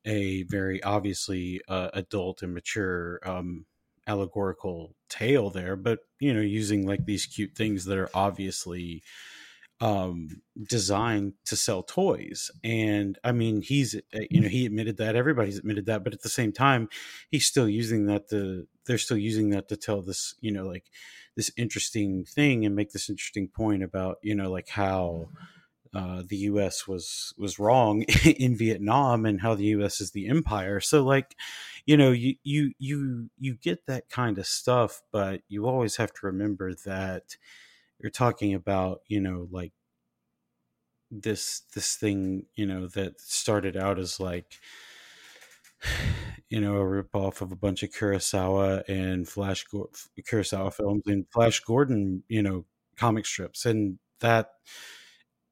a 0.05 0.43
very 0.45 0.83
obviously 0.83 1.61
uh, 1.69 1.91
adult 1.93 2.43
and 2.43 2.55
mature 2.55 3.21
um, 3.25 3.67
allegorical 4.07 4.95
tale 5.09 5.51
there 5.51 5.77
but 5.77 6.01
you 6.19 6.33
know 6.33 6.41
using 6.41 6.87
like 6.87 7.05
these 7.05 7.27
cute 7.27 7.55
things 7.55 7.85
that 7.85 7.99
are 7.99 8.11
obviously 8.15 9.03
um, 9.83 10.41
designed 10.69 11.33
to 11.45 11.57
sell 11.57 11.83
toys. 11.83 12.53
And 12.63 13.19
I 13.25 13.33
mean, 13.33 13.63
he's, 13.63 13.97
uh, 13.97 14.21
you 14.31 14.41
know, 14.41 14.49
he 14.49 14.65
admitted 14.65 14.97
that 14.99 15.17
everybody's 15.17 15.59
admitted 15.59 15.87
that, 15.87 16.05
but 16.05 16.13
at 16.13 16.23
the 16.23 16.29
same 16.29 16.53
time, 16.53 16.89
he's 17.33 17.47
still 17.47 17.69
using 17.69 18.07
that 18.07 18.31
to, 18.31 18.69
they're 18.87 18.97
still 18.97 19.17
using 19.17 19.51
that 19.51 19.69
to 19.69 19.77
tell 19.77 20.01
this, 20.01 20.37
you 20.41 20.53
know, 20.53 20.69
like 20.69 20.85
this 21.35 21.51
interesting 21.57 22.25
thing 22.25 22.65
and 22.65 22.77
make 22.77 22.93
this 22.93 23.11
interesting 23.11 23.49
point 23.49 23.83
about, 23.83 24.19
you 24.23 24.37
know, 24.37 24.53
like 24.53 24.69
how, 24.69 25.29
uh, 25.95 26.23
the 26.27 26.37
U.S. 26.37 26.89
was 26.89 27.35
was 27.37 27.59
wrong 27.59 28.01
in 28.25 28.57
Vietnam 28.57 29.27
and 29.27 29.43
how 29.43 29.55
the 29.55 29.65
U.S. 29.77 30.01
is 30.01 30.13
the 30.13 30.27
empire. 30.27 30.81
So 30.81 31.03
like, 31.05 31.37
you 31.85 31.99
know, 31.99 32.13
you 32.13 32.37
you 32.43 32.73
you 32.79 33.29
you 33.39 33.57
get 33.57 33.85
that 33.89 34.09
kind 34.09 34.39
of 34.39 34.47
stuff, 34.47 35.03
but 35.13 35.43
you 35.49 35.67
always 35.67 35.97
have 35.97 36.11
to 36.15 36.21
remember 36.25 36.73
that 36.87 37.37
you're 38.03 38.11
talking 38.11 38.55
about 38.55 39.01
you 39.09 39.21
know 39.21 39.49
like 39.51 39.73
this 41.11 41.63
this 41.75 41.97
thing 41.97 42.47
you 42.55 42.67
know 42.67 42.87
that 42.89 43.21
started 43.21 43.77
out 43.77 43.99
as 43.99 44.19
like 44.19 44.59
you 46.49 46.61
know 46.61 46.77
a 46.77 46.87
rip 46.87 47.15
off 47.15 47.41
of 47.41 47.53
a 47.53 47.57
bunch 47.57 47.83
of 47.83 47.91
Kurosawa 47.91 48.83
and 48.89 49.29
Flash 49.29 49.65
Kurosawa 49.67 50.73
films 50.73 51.03
and 51.07 51.27
Flash 51.33 51.61
Gordon 51.61 52.23
you 52.29 52.43
know 52.43 52.65
comic 52.97 53.27
strips 53.27 53.67
and 53.67 53.99
that 54.21 54.51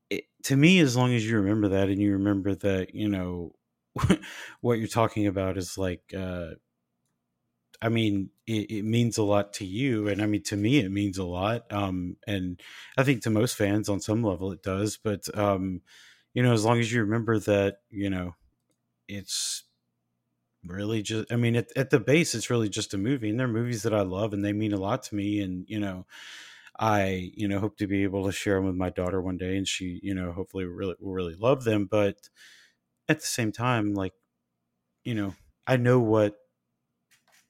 it, 0.09 0.25
to 0.45 0.57
me 0.57 0.81
as 0.81 0.97
long 0.97 1.15
as 1.15 1.29
you 1.29 1.37
remember 1.37 1.69
that 1.69 1.89
and 1.89 2.01
you 2.01 2.13
remember 2.13 2.55
that 2.55 2.95
you 2.95 3.09
know 3.09 3.53
what 4.61 4.79
you're 4.79 4.89
talking 4.89 5.27
about 5.27 5.57
is 5.57 5.77
like 5.77 6.03
uh 6.17 6.51
I 7.83 7.89
mean, 7.89 8.31
it, 8.47 8.71
it, 8.71 8.85
means 8.85 9.17
a 9.17 9.23
lot 9.23 9.55
to 9.55 9.65
you, 9.65 10.09
and 10.09 10.21
I 10.21 10.27
mean, 10.27 10.43
to 10.45 10.57
me, 10.57 10.79
it 10.81 10.91
means 10.91 11.17
a 11.17 11.25
lot. 11.25 11.73
Um, 11.73 12.17
and 12.27 12.61
I 12.99 13.05
think 13.05 13.23
to 13.23 13.31
most 13.31 13.57
fans, 13.57 13.89
on 13.89 14.01
some 14.01 14.23
level, 14.23 14.53
it 14.53 14.63
does. 14.63 14.99
But 15.03 15.27
um, 15.37 15.81
you 16.35 16.43
know, 16.43 16.53
as 16.53 16.65
long 16.65 16.79
as 16.79 16.93
you 16.93 17.01
remember 17.01 17.39
that, 17.39 17.79
you 17.89 18.11
know, 18.11 18.35
it's 19.09 19.65
really 20.65 21.03
just. 21.03 21.33
I 21.33 21.37
mean, 21.37 21.57
at, 21.57 21.69
at 21.77 21.91
the 21.91 22.01
base, 22.01 22.35
it's 22.35 22.51
really 22.51 22.69
just 22.69 22.93
a 22.95 22.99
movie, 22.99 23.31
and 23.31 23.41
they're 23.41 23.49
movies 23.49 23.83
that 23.85 23.95
I 23.95 24.03
love, 24.03 24.35
and 24.35 24.45
they 24.45 24.53
mean 24.53 24.75
a 24.75 24.81
lot 24.81 25.03
to 25.05 25.15
me. 25.15 25.41
And 25.41 25.65
you 25.69 25.81
know, 25.81 26.07
I 26.79 27.33
you 27.35 27.49
know 27.49 27.61
hope 27.61 27.79
to 27.79 27.87
be 27.87 28.03
able 28.05 28.27
to 28.27 28.33
share 28.33 28.57
them 28.57 28.67
with 28.67 28.77
my 28.77 28.91
daughter 28.91 29.23
one 29.23 29.39
day, 29.39 29.57
and 29.57 29.67
she 29.67 30.01
you 30.03 30.15
know 30.15 30.33
hopefully 30.33 30.67
really 30.67 30.97
will 31.01 31.15
really 31.15 31.37
love 31.37 31.65
them. 31.65 31.87
But 31.91 32.17
at 33.09 33.21
the 33.21 33.27
same 33.27 33.53
time, 33.53 33.95
like 33.95 34.13
you 35.05 35.15
know, 35.15 35.35
I 35.67 35.77
know 35.77 36.01
what 36.01 36.37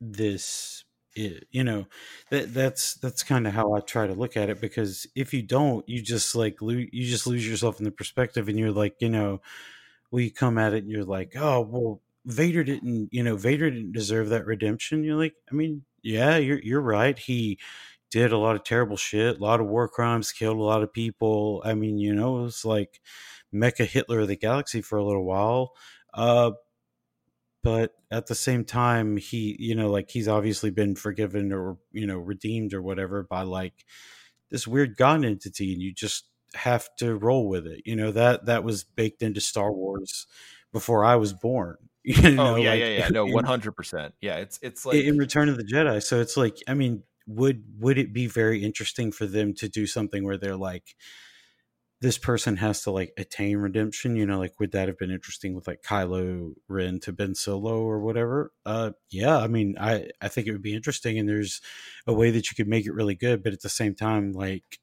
this 0.01 0.85
is, 1.16 1.43
you 1.51 1.64
know 1.64 1.86
that 2.31 2.55
that's 2.55 2.94
that's 2.94 3.22
kind 3.22 3.47
of 3.47 3.52
how 3.52 3.74
I 3.74 3.81
try 3.81 4.06
to 4.06 4.14
look 4.14 4.36
at 4.36 4.48
it 4.48 4.60
because 4.60 5.06
if 5.16 5.35
you 5.35 5.43
don't 5.43 5.86
you 5.89 6.01
just 6.02 6.35
like 6.35 6.62
lo- 6.62 6.70
you 6.74 7.05
just 7.06 7.27
lose 7.27 7.48
yourself 7.48 7.78
in 7.81 7.85
the 7.85 7.90
perspective 7.90 8.48
and 8.48 8.59
you're 8.59 8.72
like 8.72 8.97
you 9.01 9.09
know 9.09 9.40
we 10.10 10.31
come 10.31 10.59
at 10.59 10.74
it 10.74 10.85
and 10.85 10.90
you're 10.90 11.05
like 11.05 11.35
oh 11.36 11.60
well 11.62 12.01
Vader 12.27 12.64
didn't 12.64 13.09
you 13.12 13.22
know 13.22 13.36
Vader 13.36 13.70
didn't 13.70 13.93
deserve 13.93 14.28
that 14.31 14.47
redemption. 14.47 15.05
You're 15.05 15.16
like 15.16 15.35
I 15.51 15.55
mean 15.55 15.85
yeah 16.02 16.36
you're 16.36 16.60
you're 16.60 16.81
right 16.81 17.18
he 17.18 17.59
did 18.10 18.32
a 18.32 18.39
lot 18.39 18.56
of 18.56 18.64
terrible 18.64 18.97
shit 18.97 19.39
a 19.39 19.43
lot 19.43 19.60
of 19.60 19.66
war 19.66 19.89
crimes 19.89 20.32
killed 20.32 20.59
a 20.59 20.62
lot 20.62 20.82
of 20.82 20.93
people. 20.93 21.62
I 21.64 21.74
mean 21.74 21.98
you 21.98 22.14
know 22.14 22.39
it 22.40 22.43
was 22.43 22.64
like 22.64 23.01
Mecha 23.55 23.86
Hitler 23.86 24.20
of 24.20 24.28
the 24.28 24.36
galaxy 24.36 24.81
for 24.82 24.98
a 24.98 25.05
little 25.05 25.24
while. 25.24 25.72
Uh 26.14 26.52
but 27.62 27.95
at 28.11 28.27
the 28.27 28.35
same 28.35 28.65
time 28.65 29.16
he 29.16 29.57
you 29.59 29.74
know 29.74 29.91
like 29.91 30.11
he's 30.11 30.28
obviously 30.28 30.70
been 30.70 30.95
forgiven 30.95 31.53
or 31.53 31.77
you 31.93 32.07
know 32.07 32.19
redeemed 32.19 32.74
or 32.74 32.82
whatever 32.82 33.23
by 33.23 33.43
like 33.43 33.85
this 34.51 34.66
weird 34.66 34.97
god 34.97 35.24
entity 35.24 35.73
and 35.73 35.82
you 35.82 35.93
just 35.93 36.27
have 36.55 36.89
to 36.97 37.15
roll 37.15 37.49
with 37.49 37.66
it 37.66 37.82
you 37.85 37.95
know 37.95 38.11
that 38.11 38.47
that 38.47 38.65
was 38.65 38.85
baked 38.85 39.23
into 39.23 39.41
star 39.41 39.73
wars 39.73 40.27
before 40.73 41.05
i 41.05 41.16
was 41.16 41.32
born 41.32 41.77
you 42.05 42.16
oh, 42.31 42.35
know, 42.35 42.55
oh 42.55 42.57
yeah 42.57 42.70
like, 42.70 42.81
yeah 42.81 42.87
yeah. 42.87 43.09
No 43.11 43.27
100% 43.27 44.12
yeah 44.20 44.37
it's 44.37 44.59
it's 44.62 44.87
like 44.87 44.97
in 44.97 45.19
return 45.19 45.49
of 45.49 45.57
the 45.57 45.65
jedi 45.65 46.03
so 46.03 46.20
it's 46.20 46.37
like 46.37 46.57
i 46.66 46.74
mean 46.74 47.03
would 47.27 47.62
would 47.78 47.99
it 47.99 48.12
be 48.12 48.27
very 48.27 48.65
interesting 48.65 49.12
for 49.12 49.27
them 49.27 49.55
to 49.55 49.69
do 49.69 49.87
something 49.87 50.24
where 50.24 50.39
they're 50.39 50.57
like 50.57 50.97
this 52.01 52.16
person 52.16 52.56
has 52.56 52.82
to 52.82 52.90
like 52.90 53.12
attain 53.18 53.59
redemption. 53.59 54.16
You 54.16 54.27
know, 54.27 54.39
like 54.39 54.59
would 54.59 54.72
that 54.72 54.89
have 54.89 54.98
been 54.98 55.10
interesting 55.10 55.55
with 55.55 55.66
like 55.66 55.82
Kylo 55.82 56.55
Ren 56.68 56.98
to 57.01 57.12
Ben 57.12 57.35
Solo 57.35 57.82
or 57.82 58.01
whatever? 58.01 58.52
Uh, 58.64 58.93
yeah, 59.10 59.36
I 59.39 59.47
mean, 59.48 59.77
I 59.78 60.10
I 60.20 60.28
think 60.28 60.47
it 60.47 60.52
would 60.52 60.62
be 60.62 60.74
interesting, 60.74 61.18
and 61.18 61.28
there's 61.28 61.60
a 62.06 62.12
way 62.12 62.31
that 62.31 62.51
you 62.51 62.55
could 62.56 62.68
make 62.68 62.86
it 62.86 62.94
really 62.94 63.14
good, 63.14 63.43
but 63.43 63.52
at 63.52 63.60
the 63.60 63.68
same 63.68 63.94
time, 63.94 64.32
like 64.32 64.81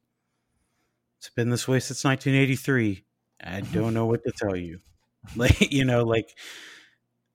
it's 1.19 1.30
been 1.30 1.49
this 1.49 1.68
way 1.68 1.80
since 1.80 2.03
1983. 2.03 3.03
I 3.44 3.61
don't 3.61 3.94
know 3.94 4.06
what 4.06 4.23
to 4.23 4.31
tell 4.31 4.56
you. 4.56 4.80
Like 5.35 5.73
you 5.73 5.84
know, 5.84 6.06
like 6.06 6.38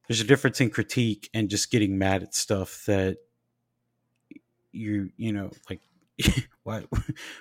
there's 0.08 0.22
a 0.22 0.24
difference 0.24 0.62
in 0.62 0.70
critique 0.70 1.28
and 1.34 1.50
just 1.50 1.70
getting 1.70 1.98
mad 1.98 2.22
at 2.22 2.34
stuff 2.34 2.84
that 2.86 3.18
you 4.70 5.10
you 5.18 5.30
know 5.30 5.50
like 5.68 5.80
why 6.62 6.84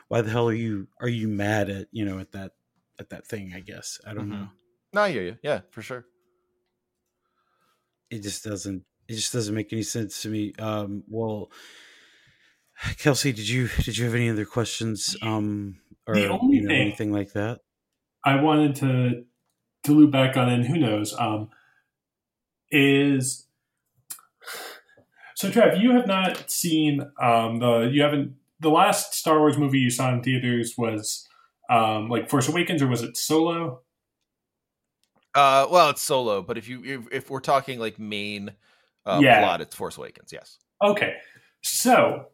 why 0.07 0.21
the 0.21 0.29
hell 0.29 0.47
are 0.47 0.53
you 0.53 0.87
are 0.99 1.07
you 1.07 1.27
mad 1.27 1.69
at 1.69 1.87
you 1.91 2.05
know 2.05 2.19
at 2.19 2.31
that 2.31 2.51
at 2.99 3.09
that 3.09 3.25
thing 3.25 3.53
i 3.55 3.59
guess? 3.59 3.99
I 4.05 4.13
don't 4.13 4.29
mm-hmm. 4.29 4.41
know. 4.41 4.49
No 4.93 5.01
i 5.01 5.11
hear 5.11 5.23
you. 5.23 5.37
Yeah 5.43 5.61
for 5.71 5.81
sure. 5.81 6.05
It 8.09 8.23
just 8.23 8.43
doesn't 8.43 8.83
it 9.07 9.13
just 9.13 9.33
doesn't 9.33 9.55
make 9.55 9.73
any 9.73 9.83
sense 9.83 10.21
to 10.23 10.29
me. 10.29 10.53
Um 10.59 11.03
well 11.07 11.51
kelsey 12.97 13.31
did 13.31 13.47
you 13.47 13.67
did 13.83 13.97
you 13.97 14.05
have 14.05 14.15
any 14.15 14.29
other 14.29 14.45
questions 14.45 15.15
um 15.21 15.77
or 16.07 16.15
the 16.15 16.27
only 16.27 16.57
you 16.57 16.63
know, 16.63 16.69
thing 16.69 16.81
anything 16.81 17.11
like 17.11 17.33
that? 17.33 17.59
I 18.23 18.35
wanted 18.41 18.75
to 18.77 19.23
to 19.83 19.91
loop 19.91 20.11
back 20.11 20.37
on 20.37 20.49
and 20.49 20.65
who 20.65 20.77
knows 20.77 21.13
um 21.17 21.49
is 22.71 23.47
so 25.41 25.49
Trev, 25.49 25.81
you 25.81 25.93
have 25.93 26.05
not 26.05 26.51
seen 26.51 27.01
um, 27.19 27.57
the 27.57 27.89
you 27.91 28.03
haven't 28.03 28.35
the 28.61 28.69
last 28.69 29.13
Star 29.15 29.39
Wars 29.39 29.57
movie 29.57 29.79
you 29.79 29.89
saw 29.89 30.13
in 30.13 30.21
theaters 30.21 30.75
was 30.77 31.27
um, 31.69 32.09
like 32.09 32.29
Force 32.29 32.47
Awakens, 32.47 32.81
or 32.81 32.87
was 32.87 33.01
it 33.01 33.17
Solo? 33.17 33.81
Uh, 35.33 35.67
well, 35.69 35.89
it's 35.89 36.01
Solo, 36.01 36.41
but 36.41 36.57
if 36.57 36.67
you 36.67 36.83
if, 36.83 37.01
if 37.11 37.29
we're 37.29 37.39
talking 37.39 37.79
like 37.79 37.99
main 37.99 38.51
uh, 39.05 39.19
yeah. 39.21 39.39
plot, 39.39 39.61
it's 39.61 39.75
Force 39.75 39.97
Awakens. 39.97 40.31
Yes. 40.31 40.57
Okay, 40.83 41.15
so 41.61 42.27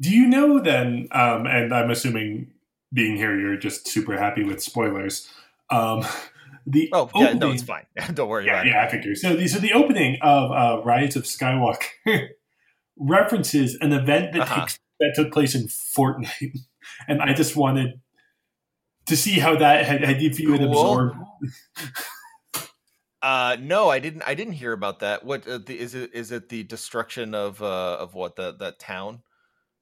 do 0.00 0.10
you 0.10 0.26
know 0.26 0.60
then? 0.60 1.08
Um, 1.10 1.46
and 1.46 1.74
I'm 1.74 1.90
assuming 1.90 2.52
being 2.92 3.16
here, 3.16 3.38
you're 3.38 3.56
just 3.56 3.88
super 3.88 4.16
happy 4.16 4.44
with 4.44 4.62
spoilers. 4.62 5.28
Um, 5.70 6.04
the 6.66 6.90
oh 6.92 7.10
yeah, 7.14 7.32
no, 7.32 7.50
it's 7.50 7.62
fine. 7.62 7.86
Don't 8.14 8.28
worry. 8.28 8.46
Yeah, 8.46 8.62
yeah, 8.62 8.84
I 8.84 8.90
figure. 8.90 9.14
So, 9.14 9.34
the, 9.34 9.48
so 9.48 9.58
the 9.58 9.72
opening 9.72 10.18
of 10.22 10.50
uh, 10.52 10.84
Rise 10.84 11.16
of 11.16 11.24
Skywalker 11.24 11.88
references 12.98 13.76
an 13.80 13.92
event 13.92 14.32
that 14.32 14.42
uh-huh. 14.42 14.60
takes 14.60 14.78
that 15.00 15.12
took 15.14 15.32
place 15.32 15.54
in 15.54 15.68
Fortnite, 15.68 16.58
and 17.08 17.20
I 17.20 17.34
just 17.34 17.56
wanted 17.56 18.00
to 19.06 19.16
see 19.16 19.38
how 19.38 19.56
that 19.56 19.86
had, 19.86 20.04
had 20.04 20.22
if 20.22 20.40
you 20.40 20.52
had 20.52 20.62
absorbed. 20.62 21.16
Uh, 23.22 23.56
no, 23.60 23.88
I 23.88 23.98
didn't. 23.98 24.22
I 24.24 24.34
didn't 24.34 24.52
hear 24.52 24.72
about 24.72 25.00
that. 25.00 25.24
What 25.24 25.48
uh, 25.48 25.58
the, 25.58 25.76
is 25.76 25.96
it? 25.96 26.14
Is 26.14 26.30
it 26.30 26.48
the 26.48 26.62
destruction 26.62 27.34
of 27.34 27.60
uh, 27.60 27.96
of 27.98 28.14
what 28.14 28.36
the 28.36 28.54
that 28.58 28.78
town? 28.78 29.22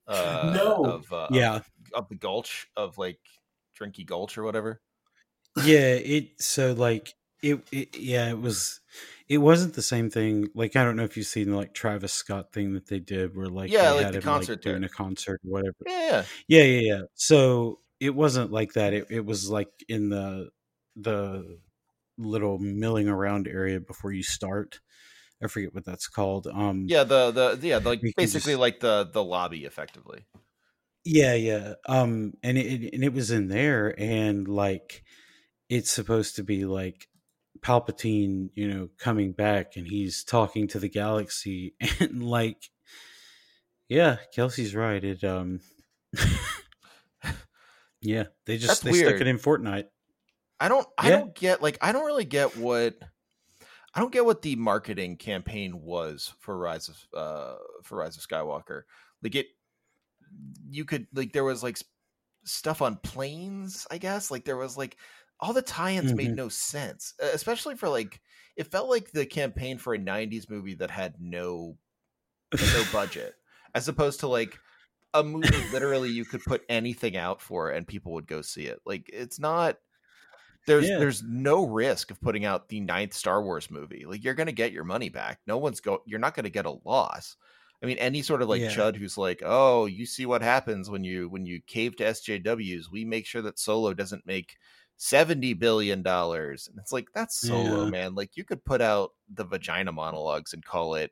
Uh, 0.06 0.52
no. 0.54 0.84
Of, 0.84 1.12
uh, 1.12 1.28
yeah. 1.30 1.56
Of, 1.56 1.70
of, 1.92 2.08
the 2.08 2.14
gulch 2.14 2.68
of 2.74 2.96
like 2.96 3.18
Drinky 3.78 4.06
Gulch 4.06 4.38
or 4.38 4.44
whatever. 4.44 4.80
Yeah. 5.62 5.94
It 5.94 6.40
so 6.40 6.72
like 6.72 7.14
it, 7.42 7.60
it. 7.70 7.98
Yeah. 7.98 8.30
It 8.30 8.40
was 8.40 8.80
it 9.28 9.38
wasn't 9.38 9.74
the 9.74 9.82
same 9.82 10.10
thing. 10.10 10.48
Like 10.54 10.76
I 10.76 10.84
don't 10.84 10.96
know 10.96 11.04
if 11.04 11.16
you've 11.16 11.26
seen 11.26 11.54
like 11.54 11.74
Travis 11.74 12.12
Scott 12.12 12.52
thing 12.52 12.74
that 12.74 12.88
they 12.88 13.00
did, 13.00 13.36
where 13.36 13.46
like 13.46 13.70
yeah, 13.70 13.92
like 13.92 14.08
the 14.08 14.18
him 14.18 14.22
concert 14.22 14.58
like, 14.58 14.62
doing 14.62 14.84
a 14.84 14.88
concert 14.88 15.40
or 15.46 15.50
whatever. 15.50 15.76
Yeah, 15.86 16.24
yeah, 16.48 16.62
yeah, 16.62 16.80
yeah. 16.80 17.00
So 17.14 17.80
it 18.00 18.14
wasn't 18.14 18.52
like 18.52 18.74
that. 18.74 18.92
It, 18.92 19.06
it 19.10 19.24
was 19.24 19.48
like 19.48 19.70
in 19.88 20.10
the 20.10 20.50
the 20.96 21.58
little 22.18 22.58
milling 22.58 23.08
around 23.08 23.48
area 23.48 23.80
before 23.80 24.12
you 24.12 24.22
start. 24.22 24.80
I 25.42 25.48
forget 25.48 25.74
what 25.74 25.84
that's 25.84 26.06
called. 26.06 26.46
Um, 26.46 26.86
yeah, 26.88 27.04
the 27.04 27.30
the 27.30 27.66
yeah, 27.66 27.80
like 27.82 28.00
basically 28.16 28.52
just, 28.52 28.60
like 28.60 28.80
the 28.80 29.08
the 29.10 29.24
lobby, 29.24 29.64
effectively. 29.64 30.26
Yeah, 31.04 31.34
yeah. 31.34 31.74
Um, 31.86 32.34
and 32.42 32.56
it 32.56 32.94
and 32.94 33.02
it 33.02 33.12
was 33.12 33.30
in 33.30 33.48
there, 33.48 33.94
and 33.98 34.46
like 34.46 35.02
it's 35.68 35.90
supposed 35.90 36.36
to 36.36 36.44
be 36.44 36.64
like 36.64 37.08
Palpatine, 37.64 38.50
you 38.54 38.68
know, 38.68 38.88
coming 38.98 39.32
back 39.32 39.76
and 39.76 39.88
he's 39.88 40.22
talking 40.22 40.68
to 40.68 40.78
the 40.78 40.88
galaxy 40.88 41.74
and 42.00 42.22
like 42.22 42.70
yeah, 43.88 44.16
Kelsey's 44.34 44.74
right. 44.74 45.02
It 45.02 45.24
um 45.24 45.60
Yeah, 48.04 48.24
they 48.44 48.58
just 48.58 48.68
That's 48.68 48.80
they 48.80 48.90
weird. 48.90 49.08
stuck 49.08 49.20
it 49.22 49.26
in 49.26 49.38
Fortnite. 49.38 49.86
I 50.60 50.68
don't 50.68 50.86
I 50.98 51.08
yeah. 51.08 51.18
don't 51.18 51.34
get 51.34 51.62
like 51.62 51.78
I 51.80 51.92
don't 51.92 52.04
really 52.04 52.26
get 52.26 52.56
what 52.58 52.96
I 53.94 54.00
don't 54.00 54.12
get 54.12 54.26
what 54.26 54.42
the 54.42 54.56
marketing 54.56 55.16
campaign 55.16 55.80
was 55.80 56.34
for 56.40 56.56
Rise 56.56 56.88
of 56.88 57.06
uh 57.16 57.54
for 57.82 57.96
Rise 57.96 58.16
of 58.16 58.28
Skywalker. 58.28 58.82
Like 59.22 59.34
it 59.36 59.46
you 60.68 60.84
could 60.84 61.06
like 61.14 61.32
there 61.32 61.44
was 61.44 61.62
like 61.62 61.78
stuff 62.44 62.82
on 62.82 62.96
planes, 62.96 63.86
I 63.90 63.96
guess. 63.96 64.30
Like 64.30 64.44
there 64.44 64.56
was 64.56 64.76
like 64.76 64.98
all 65.44 65.52
the 65.52 65.60
tie-ins 65.60 66.06
mm-hmm. 66.06 66.16
made 66.16 66.34
no 66.34 66.48
sense, 66.48 67.12
especially 67.20 67.76
for 67.76 67.90
like 67.90 68.22
it 68.56 68.70
felt 68.70 68.88
like 68.88 69.10
the 69.10 69.26
campaign 69.26 69.76
for 69.76 69.92
a 69.92 69.98
90s 69.98 70.48
movie 70.48 70.74
that 70.76 70.90
had 70.90 71.16
no 71.20 71.76
no 72.54 72.84
budget 72.92 73.34
as 73.74 73.86
opposed 73.86 74.20
to 74.20 74.28
like 74.28 74.58
a 75.12 75.22
movie 75.22 75.70
literally 75.70 76.08
you 76.08 76.24
could 76.24 76.42
put 76.44 76.62
anything 76.70 77.14
out 77.16 77.42
for 77.42 77.70
and 77.70 77.86
people 77.86 78.14
would 78.14 78.26
go 78.26 78.40
see 78.40 78.64
it. 78.64 78.80
Like 78.86 79.10
it's 79.12 79.38
not 79.38 79.76
there's 80.66 80.88
yeah. 80.88 80.98
there's 80.98 81.22
no 81.22 81.66
risk 81.66 82.10
of 82.10 82.22
putting 82.22 82.46
out 82.46 82.70
the 82.70 82.80
ninth 82.80 83.12
Star 83.12 83.42
Wars 83.42 83.70
movie. 83.70 84.06
Like 84.08 84.24
you're 84.24 84.32
gonna 84.32 84.50
get 84.50 84.72
your 84.72 84.84
money 84.84 85.10
back. 85.10 85.40
No 85.46 85.58
one's 85.58 85.80
go 85.80 86.00
you're 86.06 86.18
not 86.20 86.34
gonna 86.34 86.48
get 86.48 86.64
a 86.64 86.78
loss. 86.86 87.36
I 87.82 87.86
mean, 87.86 87.98
any 87.98 88.22
sort 88.22 88.40
of 88.40 88.48
like 88.48 88.62
yeah. 88.62 88.70
chud 88.70 88.96
who's 88.96 89.18
like, 89.18 89.42
"Oh, 89.44 89.84
you 89.84 90.06
see 90.06 90.24
what 90.24 90.40
happens 90.40 90.88
when 90.88 91.04
you 91.04 91.28
when 91.28 91.44
you 91.44 91.60
cave 91.66 91.96
to 91.96 92.04
SJWs. 92.04 92.84
We 92.90 93.04
make 93.04 93.26
sure 93.26 93.42
that 93.42 93.58
Solo 93.58 93.92
doesn't 93.92 94.26
make 94.26 94.56
70 94.96 95.54
billion 95.54 96.02
dollars 96.02 96.68
and 96.68 96.78
it's 96.78 96.92
like 96.92 97.08
that's 97.14 97.40
solo 97.40 97.84
yeah. 97.84 97.90
man 97.90 98.14
like 98.14 98.36
you 98.36 98.44
could 98.44 98.64
put 98.64 98.80
out 98.80 99.10
the 99.32 99.44
vagina 99.44 99.92
monologues 99.92 100.52
and 100.52 100.64
call 100.64 100.94
it 100.94 101.10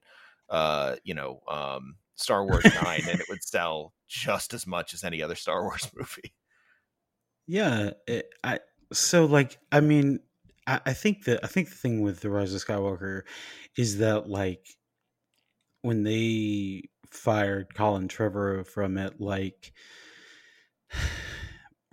uh 0.51 0.97
you 1.05 1.15
know 1.15 1.41
um 1.49 1.97
star 2.15 2.47
wars 2.47 2.65
9 2.65 3.01
and 3.09 3.21
it 3.21 3.27
would 3.29 3.43
sell 3.43 3.93
just 4.09 4.55
as 4.55 4.67
much 4.67 4.95
as 4.95 5.03
any 5.03 5.23
other 5.23 5.35
star 5.35 5.63
wars 5.63 5.91
movie 5.97 6.33
yeah 7.47 7.91
it, 8.07 8.31
i 8.45 8.59
so 8.93 9.25
like 9.25 9.59
i 9.73 9.81
mean 9.81 10.21
I, 10.67 10.81
I 10.87 10.93
think 10.93 11.25
that 11.25 11.41
I 11.43 11.47
think 11.47 11.69
the 11.69 11.77
thing 11.77 12.03
with 12.03 12.21
the 12.21 12.31
Rise 12.31 12.55
of 12.55 12.65
Skywalker 12.65 13.23
is 13.77 13.99
that 13.99 14.29
like 14.29 14.67
when 15.83 16.05
they 16.05 16.85
fired 17.11 17.75
Colin 17.75 18.09
Trevorrow 18.09 18.67
from 18.67 18.97
it, 18.99 19.21
like 19.21 19.73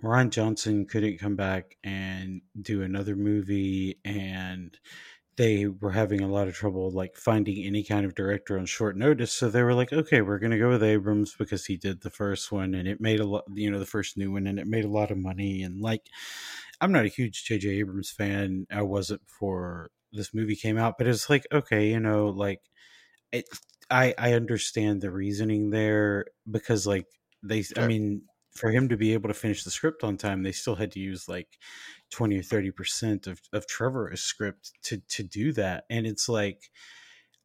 Rian 0.02 0.30
Johnson 0.30 0.86
couldn't 0.86 1.18
come 1.18 1.36
back 1.36 1.76
and 1.84 2.42
do 2.60 2.82
another 2.82 3.16
movie, 3.16 3.98
and 4.04 4.78
they 5.36 5.66
were 5.66 5.92
having 5.92 6.20
a 6.20 6.28
lot 6.28 6.48
of 6.48 6.54
trouble 6.54 6.90
like 6.90 7.16
finding 7.16 7.64
any 7.64 7.82
kind 7.82 8.04
of 8.04 8.14
director 8.14 8.58
on 8.58 8.66
short 8.66 8.96
notice. 8.96 9.32
So 9.32 9.48
they 9.48 9.62
were 9.62 9.74
like, 9.74 9.92
okay, 9.92 10.20
we're 10.20 10.38
going 10.38 10.50
to 10.52 10.58
go 10.58 10.68
with 10.68 10.82
Abrams 10.82 11.34
because 11.34 11.64
he 11.66 11.76
did 11.78 12.02
the 12.02 12.10
first 12.10 12.52
one 12.52 12.74
and 12.74 12.86
it 12.86 13.00
made 13.00 13.20
a 13.20 13.24
lot, 13.26 13.44
you 13.54 13.70
know, 13.70 13.78
the 13.78 13.86
first 13.86 14.18
new 14.18 14.32
one 14.32 14.46
and 14.46 14.58
it 14.58 14.66
made 14.66 14.84
a 14.84 14.90
lot 14.90 15.10
of 15.10 15.16
money. 15.18 15.62
And 15.62 15.80
like, 15.80 16.02
I'm 16.80 16.92
not 16.92 17.04
a 17.04 17.08
huge 17.08 17.44
J.J. 17.44 17.68
Abrams 17.70 18.10
fan. 18.10 18.66
I 18.70 18.82
wasn't 18.82 19.24
before 19.26 19.90
this 20.12 20.34
movie 20.34 20.56
came 20.56 20.78
out, 20.78 20.98
but 20.98 21.06
it's 21.06 21.30
like, 21.30 21.46
okay, 21.52 21.88
you 21.90 22.00
know, 22.00 22.26
like, 22.28 22.60
it, 23.32 23.46
I 23.90 24.14
I 24.18 24.32
understand 24.34 25.00
the 25.00 25.10
reasoning 25.10 25.70
there 25.70 26.26
because 26.50 26.86
like 26.86 27.06
they, 27.42 27.64
I 27.76 27.86
mean, 27.86 28.22
for 28.52 28.70
him 28.70 28.88
to 28.88 28.96
be 28.96 29.12
able 29.12 29.28
to 29.28 29.34
finish 29.34 29.64
the 29.64 29.70
script 29.70 30.04
on 30.04 30.16
time, 30.16 30.42
they 30.42 30.52
still 30.52 30.74
had 30.76 30.92
to 30.92 31.00
use 31.00 31.28
like 31.28 31.58
20 32.10 32.38
or 32.38 32.42
30 32.42 32.70
percent 32.72 33.26
of, 33.26 33.40
of 33.52 33.66
Trevor's 33.66 34.22
script 34.22 34.72
to 34.84 34.98
to 35.08 35.22
do 35.22 35.52
that. 35.54 35.84
And 35.90 36.06
it's 36.06 36.28
like 36.28 36.70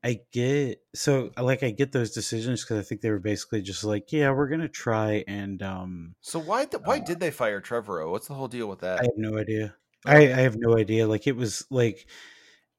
I 0.03 0.19
get 0.31 0.81
so 0.93 1.31
like 1.39 1.63
I 1.63 1.71
get 1.71 1.91
those 1.91 2.11
decisions 2.11 2.63
because 2.63 2.79
I 2.79 2.83
think 2.87 3.01
they 3.01 3.09
were 3.11 3.19
basically 3.19 3.61
just 3.61 3.83
like, 3.83 4.11
yeah, 4.11 4.31
we're 4.31 4.49
gonna 4.49 4.69
try 4.69 5.23
and 5.27 5.61
um 5.63 6.15
So 6.21 6.39
why 6.39 6.65
th- 6.65 6.83
why 6.83 6.99
Uh, 6.99 7.05
did 7.05 7.21
they 7.21 7.31
fire 7.31 7.61
Trevor? 7.61 8.05
What's 8.09 8.27
the 8.27 8.33
whole 8.33 8.49
deal 8.49 8.67
with 8.67 8.79
that? 8.79 8.99
I 8.99 9.03
have 9.03 9.17
no 9.17 9.37
idea. 9.37 9.75
I, 10.05 10.17
I 10.33 10.41
have 10.41 10.55
no 10.57 10.77
idea. 10.77 11.07
Like 11.07 11.27
it 11.27 11.35
was 11.35 11.65
like 11.69 12.07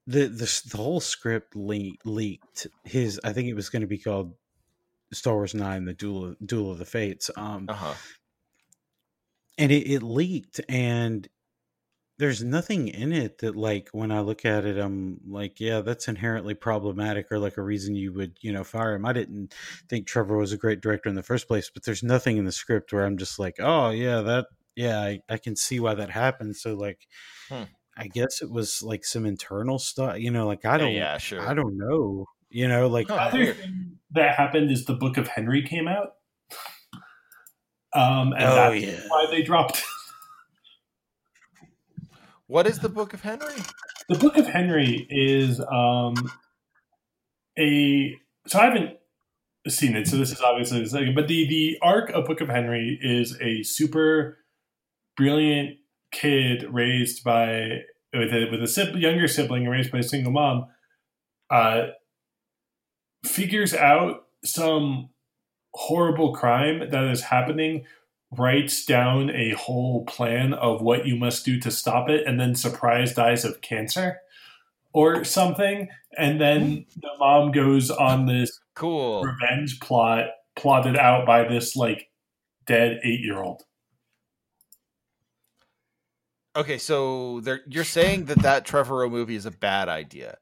the 0.06 0.26
the 0.28 0.62
the 0.70 0.76
whole 0.76 1.00
script 1.00 1.56
le- 1.56 1.98
leaked. 2.04 2.66
His 2.84 3.20
I 3.24 3.32
think 3.32 3.48
it 3.48 3.54
was 3.54 3.68
going 3.70 3.82
to 3.82 3.88
be 3.88 3.98
called 3.98 4.34
Star 5.12 5.34
Wars 5.34 5.54
Nine: 5.54 5.84
The 5.84 5.94
Duel 5.94 6.24
of, 6.26 6.36
Duel 6.46 6.72
of 6.72 6.78
the 6.78 6.84
Fates. 6.86 7.30
Um, 7.36 7.68
Uh 7.68 7.74
huh. 7.74 7.98
and 9.58 9.72
it, 9.72 9.88
it 9.90 10.02
leaked, 10.02 10.60
and 10.68 11.28
there's 12.18 12.44
nothing 12.44 12.88
in 12.88 13.12
it 13.12 13.38
that 13.38 13.56
like 13.56 13.90
when 13.92 14.12
I 14.12 14.20
look 14.20 14.44
at 14.44 14.64
it, 14.66 14.78
I'm 14.78 15.20
like, 15.26 15.60
yeah, 15.60 15.80
that's 15.82 16.08
inherently 16.08 16.54
problematic 16.54 17.32
or 17.32 17.38
like 17.40 17.58
a 17.58 17.62
reason 17.62 17.96
you 17.96 18.12
would 18.14 18.38
you 18.42 18.52
know 18.52 18.64
fire 18.64 18.94
him. 18.94 19.06
I 19.06 19.12
didn't 19.14 19.54
think 19.88 20.06
Trevor 20.08 20.38
was 20.38 20.52
a 20.52 20.58
great 20.58 20.82
director 20.82 21.08
in 21.10 21.16
the 21.16 21.22
first 21.24 21.48
place, 21.48 21.70
but 21.72 21.84
there's 21.84 22.02
nothing 22.04 22.38
in 22.38 22.46
the 22.46 22.52
script 22.52 22.92
where 22.92 23.06
I'm 23.06 23.18
just 23.18 23.38
like, 23.38 23.56
oh 23.60 23.90
yeah, 23.90 24.22
that 24.22 24.48
yeah, 24.76 25.00
I, 25.00 25.20
I 25.30 25.38
can 25.38 25.56
see 25.56 25.80
why 25.80 25.94
that 25.94 26.10
happened. 26.10 26.56
So 26.56 26.74
like, 26.76 27.06
Hmm. 27.48 27.76
I 27.96 28.08
guess 28.08 28.42
it 28.42 28.50
was 28.50 28.82
like 28.82 29.04
some 29.04 29.26
internal 29.26 29.78
stuff, 29.78 30.18
you 30.18 30.30
know, 30.30 30.46
like 30.46 30.64
I 30.64 30.78
don't, 30.78 31.06
yeah, 31.06 31.18
sure. 31.18 31.48
I 31.48 31.54
don't 31.54 31.76
know, 31.78 32.26
you 32.50 32.68
know, 32.68 32.86
like 32.88 33.08
Huh. 33.08 33.14
I- 33.16 33.28
other 33.28 33.54
thing 33.54 33.98
that 34.12 34.34
happened 34.36 34.70
is 34.70 34.84
the 34.84 34.94
Book 34.94 35.16
of 35.16 35.28
Henry 35.28 35.62
came 35.62 35.88
out. 35.88 36.12
Um, 37.92 38.32
and 38.34 38.44
Oh, 38.44 38.54
that's 38.54 38.84
yeah. 38.84 39.00
why 39.08 39.26
they 39.30 39.42
dropped 39.42 39.82
What 42.46 42.66
is 42.66 42.78
the 42.78 42.88
Book 42.88 43.12
of 43.14 43.22
Henry? 43.22 43.54
the 44.08 44.18
Book 44.18 44.36
of 44.36 44.46
Henry 44.46 45.06
is 45.10 45.60
um, 45.60 46.14
a 47.58 48.14
so 48.46 48.60
I 48.60 48.64
haven't 48.66 48.98
seen 49.66 49.96
it, 49.96 50.06
so 50.06 50.16
this 50.16 50.30
is 50.30 50.40
obviously 50.40 50.80
the 50.80 50.88
second, 50.88 51.14
but 51.16 51.26
the 51.26 51.48
the 51.48 51.76
arc 51.82 52.10
of 52.10 52.26
Book 52.26 52.40
of 52.40 52.48
Henry 52.48 52.98
is 53.02 53.36
a 53.40 53.62
super 53.64 54.38
brilliant 55.16 55.78
kid 56.12 56.64
raised 56.72 57.24
by 57.24 57.80
with 58.12 58.32
a 58.32 58.48
with 58.50 58.62
a 58.62 58.68
sib- 58.68 58.94
younger 58.96 59.26
sibling 59.26 59.66
raised 59.68 59.90
by 59.90 59.98
a 59.98 60.02
single 60.04 60.30
mom, 60.30 60.66
uh, 61.50 61.86
figures 63.26 63.74
out 63.74 64.26
some 64.44 65.10
horrible 65.74 66.32
crime 66.32 66.90
that 66.90 67.04
is 67.04 67.22
happening 67.22 67.84
writes 68.30 68.84
down 68.84 69.30
a 69.30 69.52
whole 69.52 70.04
plan 70.04 70.52
of 70.54 70.82
what 70.82 71.06
you 71.06 71.16
must 71.16 71.44
do 71.44 71.60
to 71.60 71.70
stop 71.70 72.08
it 72.08 72.26
and 72.26 72.40
then 72.40 72.54
surprise 72.54 73.14
dies 73.14 73.44
of 73.44 73.60
cancer 73.60 74.18
or 74.92 75.22
something 75.22 75.88
and 76.16 76.40
then 76.40 76.60
mm-hmm. 76.62 77.00
the 77.00 77.10
mom 77.18 77.52
goes 77.52 77.90
on 77.90 78.26
this 78.26 78.60
Cool. 78.74 79.22
revenge 79.22 79.78
plot 79.80 80.26
plotted 80.56 80.96
out 80.96 81.26
by 81.26 81.46
this 81.46 81.76
like 81.76 82.08
dead 82.66 82.98
eight 83.04 83.20
year 83.20 83.42
old 83.42 83.62
Okay, 86.56 86.78
so 86.78 87.42
you're 87.66 87.84
saying 87.84 88.24
that 88.26 88.38
that 88.38 88.64
Trevor 88.64 88.94
Trevorrow 88.94 89.10
movie 89.10 89.36
is 89.36 89.44
a 89.44 89.50
bad 89.50 89.90
idea. 89.90 90.38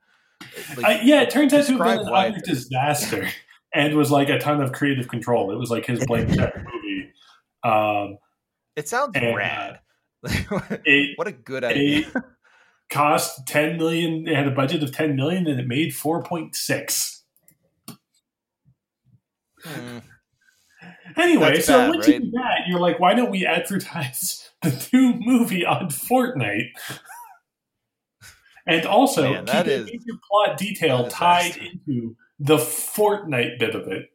Like, 0.77 1.01
yeah 1.02 1.23
it 1.23 1.31
turns 1.31 1.52
out 1.52 1.65
to 1.66 1.73
have 1.73 1.78
describe 1.78 1.98
been 1.98 2.06
an 2.06 2.12
why 2.12 2.28
utter 2.28 2.40
disaster 2.40 3.28
and 3.74 3.94
was 3.94 4.11
like 4.11 4.28
a 4.28 4.39
ton 4.39 4.61
of 4.62 4.73
creative 4.73 5.09
control 5.09 5.51
it 5.52 5.56
was 5.56 5.70
like 5.70 5.86
his 5.86 6.05
blank 6.06 6.35
check 6.35 6.55
movie 6.73 7.12
um 7.62 8.19
it 8.77 8.89
sounds 8.89 9.12
and, 9.15 9.27
uh, 9.27 9.36
rad. 9.36 9.81
it 10.85 11.16
what 11.16 11.27
a 11.27 11.32
good 11.32 11.65
idea. 11.65 12.06
it 12.15 12.23
cost 12.90 13.47
10 13.47 13.77
million 13.77 14.27
it 14.28 14.36
had 14.36 14.47
a 14.47 14.51
budget 14.51 14.82
of 14.82 14.93
10 14.93 15.16
million 15.16 15.47
and 15.47 15.59
it 15.61 15.66
made 15.66 15.93
4.6 15.93 17.20
Hmm. 19.65 19.98
Anyway, 21.16 21.55
That's 21.55 21.66
so 21.66 21.78
bad, 21.78 21.89
once 21.90 22.09
you 22.09 22.20
do 22.20 22.31
that, 22.32 22.61
you're 22.66 22.81
like, 22.81 22.98
why 23.01 23.15
don't 23.15 23.31
we 23.31 23.47
advertise 23.47 24.51
the 24.62 24.89
new 24.93 25.15
movie 25.20 25.65
on 25.65 25.89
Fortnite? 25.89 26.70
And 28.66 28.86
also 28.86 29.23
Man, 29.32 29.45
that 29.47 29.65
keep 29.66 29.73
a 29.73 29.74
is- 29.77 29.86
major 29.86 30.19
plot 30.31 30.57
detail 30.59 31.09
tied 31.09 31.49
nasty. 31.57 31.81
into 31.86 32.16
the 32.39 32.57
Fortnite 32.57 33.59
bit 33.59 33.74
of 33.74 33.89
it. 33.89 34.07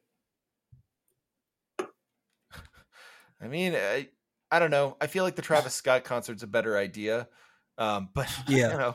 I 3.42 3.48
mean, 3.48 3.74
I, 3.76 4.10
I 4.52 4.60
don't 4.60 4.72
know. 4.72 4.98
I 5.00 5.08
feel 5.08 5.24
like 5.24 5.36
the 5.36 5.42
Travis 5.42 5.74
Scott 5.74 6.04
concert's 6.04 6.44
a 6.44 6.48
better 6.48 6.78
idea, 6.78 7.28
um, 7.78 8.10
but 8.16 8.28
Yeah. 8.48 8.72
you 8.72 8.78
know, 8.78 8.94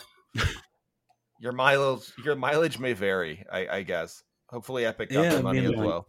your 1.40 1.52
mileage 1.52 2.12
your 2.24 2.36
mileage 2.36 2.78
may 2.78 2.92
vary. 2.92 3.44
I, 3.50 3.68
I 3.68 3.82
guess. 3.82 4.22
Hopefully, 4.50 4.84
Epic 4.84 5.10
got 5.10 5.22
Yeah, 5.22 5.28
their 5.30 5.38
I 5.38 5.42
money 5.42 5.60
mean, 5.60 5.70
as 5.70 5.76
like- 5.76 5.86
well. 5.86 6.06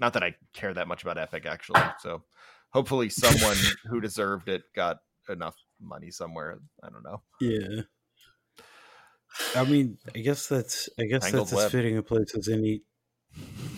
Not 0.00 0.12
that 0.14 0.24
I 0.24 0.34
care 0.52 0.74
that 0.74 0.88
much 0.88 1.02
about 1.04 1.18
Epic, 1.18 1.46
actually. 1.46 1.80
So, 2.00 2.24
hopefully, 2.70 3.08
someone 3.10 3.56
who 3.88 4.00
deserved 4.00 4.48
it 4.48 4.62
got 4.74 4.96
enough 5.28 5.54
money 5.80 6.10
somewhere. 6.10 6.58
I 6.82 6.88
don't 6.88 7.04
know. 7.04 7.22
yeah. 7.40 7.82
I 9.54 9.64
mean, 9.64 9.98
I 10.14 10.18
guess 10.18 10.46
that's 10.48 10.88
I 10.98 11.04
guess 11.04 11.24
Tangled 11.24 11.48
that's 11.48 11.64
as 11.64 11.70
fitting 11.72 11.96
a 11.96 12.02
place 12.02 12.34
as 12.36 12.48
any. 12.48 12.82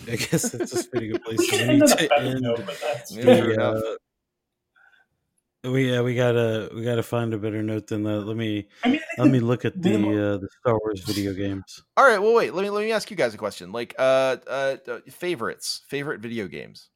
I 0.07 0.15
guess 0.15 0.49
that's 0.49 0.73
as 0.73 0.85
fitting 0.85 1.15
a 1.15 1.19
place 1.25 1.39
We 1.39 1.47
as 1.51 1.61
any 1.61 1.71
end 1.71 1.83
on 1.83 1.89
a 1.89 1.95
to 1.95 2.09
better 2.09 2.23
end 2.23 2.41
note, 2.41 2.59
Yeah, 3.11 3.23
the. 3.23 3.61
Uh, 3.61 3.95
we 5.63 5.91
yeah 5.91 6.01
we 6.01 6.15
gotta 6.15 6.69
we 6.73 6.83
gotta 6.83 7.03
find 7.03 7.33
a 7.33 7.37
better 7.37 7.63
note 7.63 7.87
than 7.87 8.03
that. 8.03 8.21
Let 8.21 8.37
me 8.37 8.67
I 8.83 8.89
mean, 8.89 9.01
let 9.17 9.27
me 9.29 9.39
look 9.39 9.65
at 9.65 9.81
the 9.81 9.95
uh, 9.95 10.37
the 10.37 10.47
Star 10.59 10.77
Wars 10.79 11.01
video 11.01 11.33
games. 11.33 11.83
All 11.97 12.05
right. 12.05 12.19
Well, 12.19 12.33
wait. 12.35 12.53
Let 12.53 12.63
me 12.63 12.69
let 12.69 12.81
me 12.81 12.91
ask 12.91 13.09
you 13.09 13.17
guys 13.17 13.33
a 13.33 13.37
question. 13.37 13.71
Like, 13.71 13.95
uh, 13.97 14.37
uh, 14.47 14.77
uh 14.87 14.99
favorites, 15.09 15.81
favorite 15.87 16.21
video 16.21 16.47
games. 16.47 16.89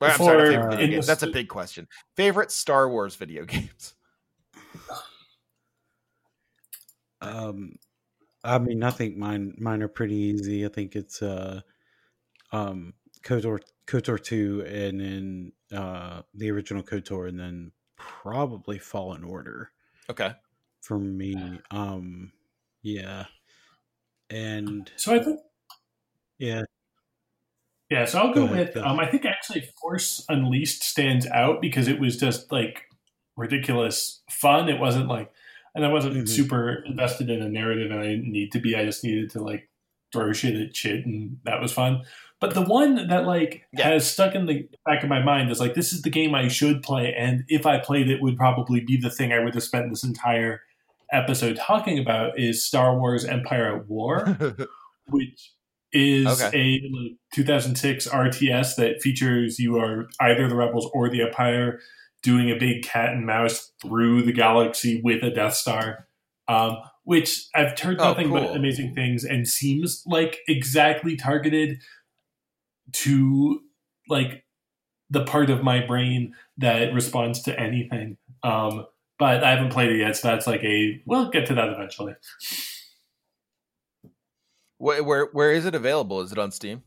Or, 0.00 0.08
I'm 0.08 0.16
sorry, 0.18 0.56
not 0.56 0.64
For- 0.64 0.70
video 0.70 0.84
in 0.84 0.90
games. 0.90 1.06
the 1.06 1.10
That's 1.10 1.22
a 1.24 1.30
big 1.30 1.48
question. 1.48 1.88
Favorite 2.14 2.50
Star 2.52 2.88
Wars 2.88 3.16
video 3.16 3.44
games. 3.46 3.94
Um, 7.20 7.76
I 8.44 8.58
mean, 8.58 8.82
I 8.82 8.90
think 8.90 9.16
mine 9.16 9.54
mine 9.58 9.82
are 9.82 9.88
pretty 9.88 10.16
easy. 10.16 10.64
I 10.64 10.68
think 10.68 10.96
it's 10.96 11.22
uh, 11.22 11.62
um, 12.52 12.94
Kotor 13.22 13.60
Kotor 13.86 14.22
two, 14.22 14.62
and 14.66 15.00
then 15.00 15.52
uh, 15.72 16.22
the 16.34 16.50
original 16.50 16.82
Kotor, 16.82 17.28
and 17.28 17.38
then 17.38 17.72
probably 17.96 18.78
Fallen 18.78 19.24
Order 19.24 19.72
Okay. 20.08 20.36
for 20.80 20.98
me. 20.98 21.60
Um, 21.70 22.32
yeah, 22.82 23.26
and 24.30 24.90
so 24.96 25.14
I 25.14 25.22
think 25.22 25.40
yeah, 26.38 26.62
Yeah, 27.90 28.04
so 28.04 28.18
I'll 28.18 28.34
Go 28.34 28.42
go, 28.42 28.44
ahead, 28.44 28.68
with. 28.68 28.74
go. 28.74 28.82
Um, 28.82 28.98
I 28.98 29.06
think 29.06 29.24
actually 29.24 29.60
Force 29.80 30.24
Unleashed 30.28 30.82
stands 30.82 31.26
out 31.28 31.60
because 31.60 31.86
it 31.88 32.00
was 32.00 32.16
just 32.16 32.50
like 32.50 32.82
ridiculous 33.36 34.22
fun. 34.30 34.68
It 34.68 34.80
wasn't 34.80 35.08
like, 35.08 35.30
and 35.76 35.84
I 35.84 35.88
wasn't 35.88 36.16
Mhm. 36.16 36.28
super 36.28 36.82
invested 36.86 37.30
in 37.30 37.40
a 37.42 37.48
narrative, 37.48 37.90
and 37.92 38.00
I 38.00 38.04
didn't 38.08 38.32
need 38.32 38.50
to 38.52 38.58
be. 38.58 38.74
I 38.74 38.84
just 38.84 39.04
needed 39.04 39.30
to 39.30 39.42
like 39.42 39.68
throw 40.12 40.32
shit 40.32 40.56
at 40.56 40.74
shit, 40.74 41.06
and 41.06 41.38
that 41.44 41.60
was 41.60 41.72
fun. 41.72 42.02
But 42.40 42.54
the 42.54 42.62
one 42.62 43.08
that 43.08 43.26
like 43.26 43.64
Yeah. 43.72 43.88
has 43.90 44.10
stuck 44.10 44.34
in 44.34 44.46
the 44.46 44.68
back 44.84 45.02
of 45.02 45.08
my 45.08 45.22
mind 45.22 45.50
is 45.50 45.60
like 45.60 45.74
this 45.74 45.92
is 45.92 46.02
the 46.02 46.10
game 46.10 46.34
I 46.34 46.48
should 46.48 46.82
play, 46.82 47.14
and 47.14 47.44
if 47.48 47.66
I 47.66 47.78
played 47.78 48.10
it, 48.10 48.20
would 48.20 48.36
probably 48.36 48.80
be 48.80 48.96
the 48.96 49.10
thing 49.10 49.32
I 49.32 49.38
would 49.40 49.54
have 49.54 49.62
spent 49.62 49.90
this 49.90 50.04
entire 50.04 50.62
episode 51.12 51.56
talking 51.56 51.98
about 52.00 52.36
is 52.38 52.64
Star 52.64 52.98
Wars 52.98 53.24
Empire 53.24 53.76
at 53.76 53.86
War 53.88 54.36
which 55.08 55.52
is 55.92 56.42
Okay. 56.42 56.58
a 56.58 57.16
2006 57.34 58.08
RTS 58.08 58.74
that 58.76 59.00
features 59.00 59.58
you 59.60 59.78
are 59.78 60.08
either 60.20 60.48
the 60.48 60.56
rebels 60.56 60.90
or 60.92 61.08
the 61.08 61.22
Empire. 61.22 61.78
Doing 62.22 62.50
a 62.50 62.56
big 62.56 62.82
cat 62.82 63.10
and 63.12 63.24
mouse 63.26 63.72
through 63.82 64.22
the 64.22 64.32
galaxy 64.32 65.00
with 65.04 65.22
a 65.22 65.30
Death 65.30 65.54
Star, 65.54 66.06
um, 66.48 66.78
which 67.04 67.46
I've 67.54 67.78
heard 67.78 68.00
Oh, 68.00 68.08
nothing 68.08 68.28
cool. 68.28 68.40
but 68.40 68.56
amazing 68.56 68.94
things 68.94 69.24
and 69.24 69.46
seems 69.46 70.02
like 70.06 70.38
exactly 70.48 71.16
targeted 71.16 71.78
to 72.92 73.60
like 74.08 74.44
the 75.10 75.24
part 75.24 75.50
of 75.50 75.62
my 75.62 75.84
brain 75.86 76.34
that 76.58 76.92
responds 76.92 77.42
to 77.42 77.58
anything. 77.60 78.16
Um, 78.42 78.86
but 79.18 79.42
I 79.44 79.50
haven't 79.50 79.70
played 79.70 79.92
it 79.92 79.98
yet, 79.98 80.16
so 80.16 80.28
that's 80.28 80.46
like 80.46 80.62
a 80.64 81.00
we'll 81.06 81.30
get 81.30 81.46
to 81.46 81.54
that 81.54 81.68
eventually. 81.68 82.14
Where, 84.78 85.02
where 85.02 85.28
where 85.32 85.52
is 85.52 85.64
it 85.64 85.74
available? 85.74 86.20
Is 86.20 86.32
it 86.32 86.38
on 86.38 86.50
Steam? 86.50 86.82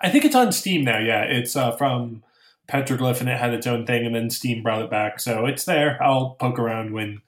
I 0.00 0.10
think 0.10 0.24
it's 0.24 0.34
on 0.34 0.52
Steam 0.52 0.84
now. 0.84 0.98
Yeah, 0.98 1.22
it's 1.22 1.54
uh, 1.54 1.70
from 1.72 2.22
Petroglyph, 2.68 3.20
and 3.20 3.28
it 3.28 3.38
had 3.38 3.54
its 3.54 3.66
own 3.66 3.86
thing, 3.86 4.06
and 4.06 4.14
then 4.14 4.30
Steam 4.30 4.62
brought 4.62 4.82
it 4.82 4.90
back, 4.90 5.20
so 5.20 5.46
it's 5.46 5.64
there. 5.64 6.02
I'll 6.02 6.36
poke 6.40 6.58
around 6.58 6.92
when 6.92 7.22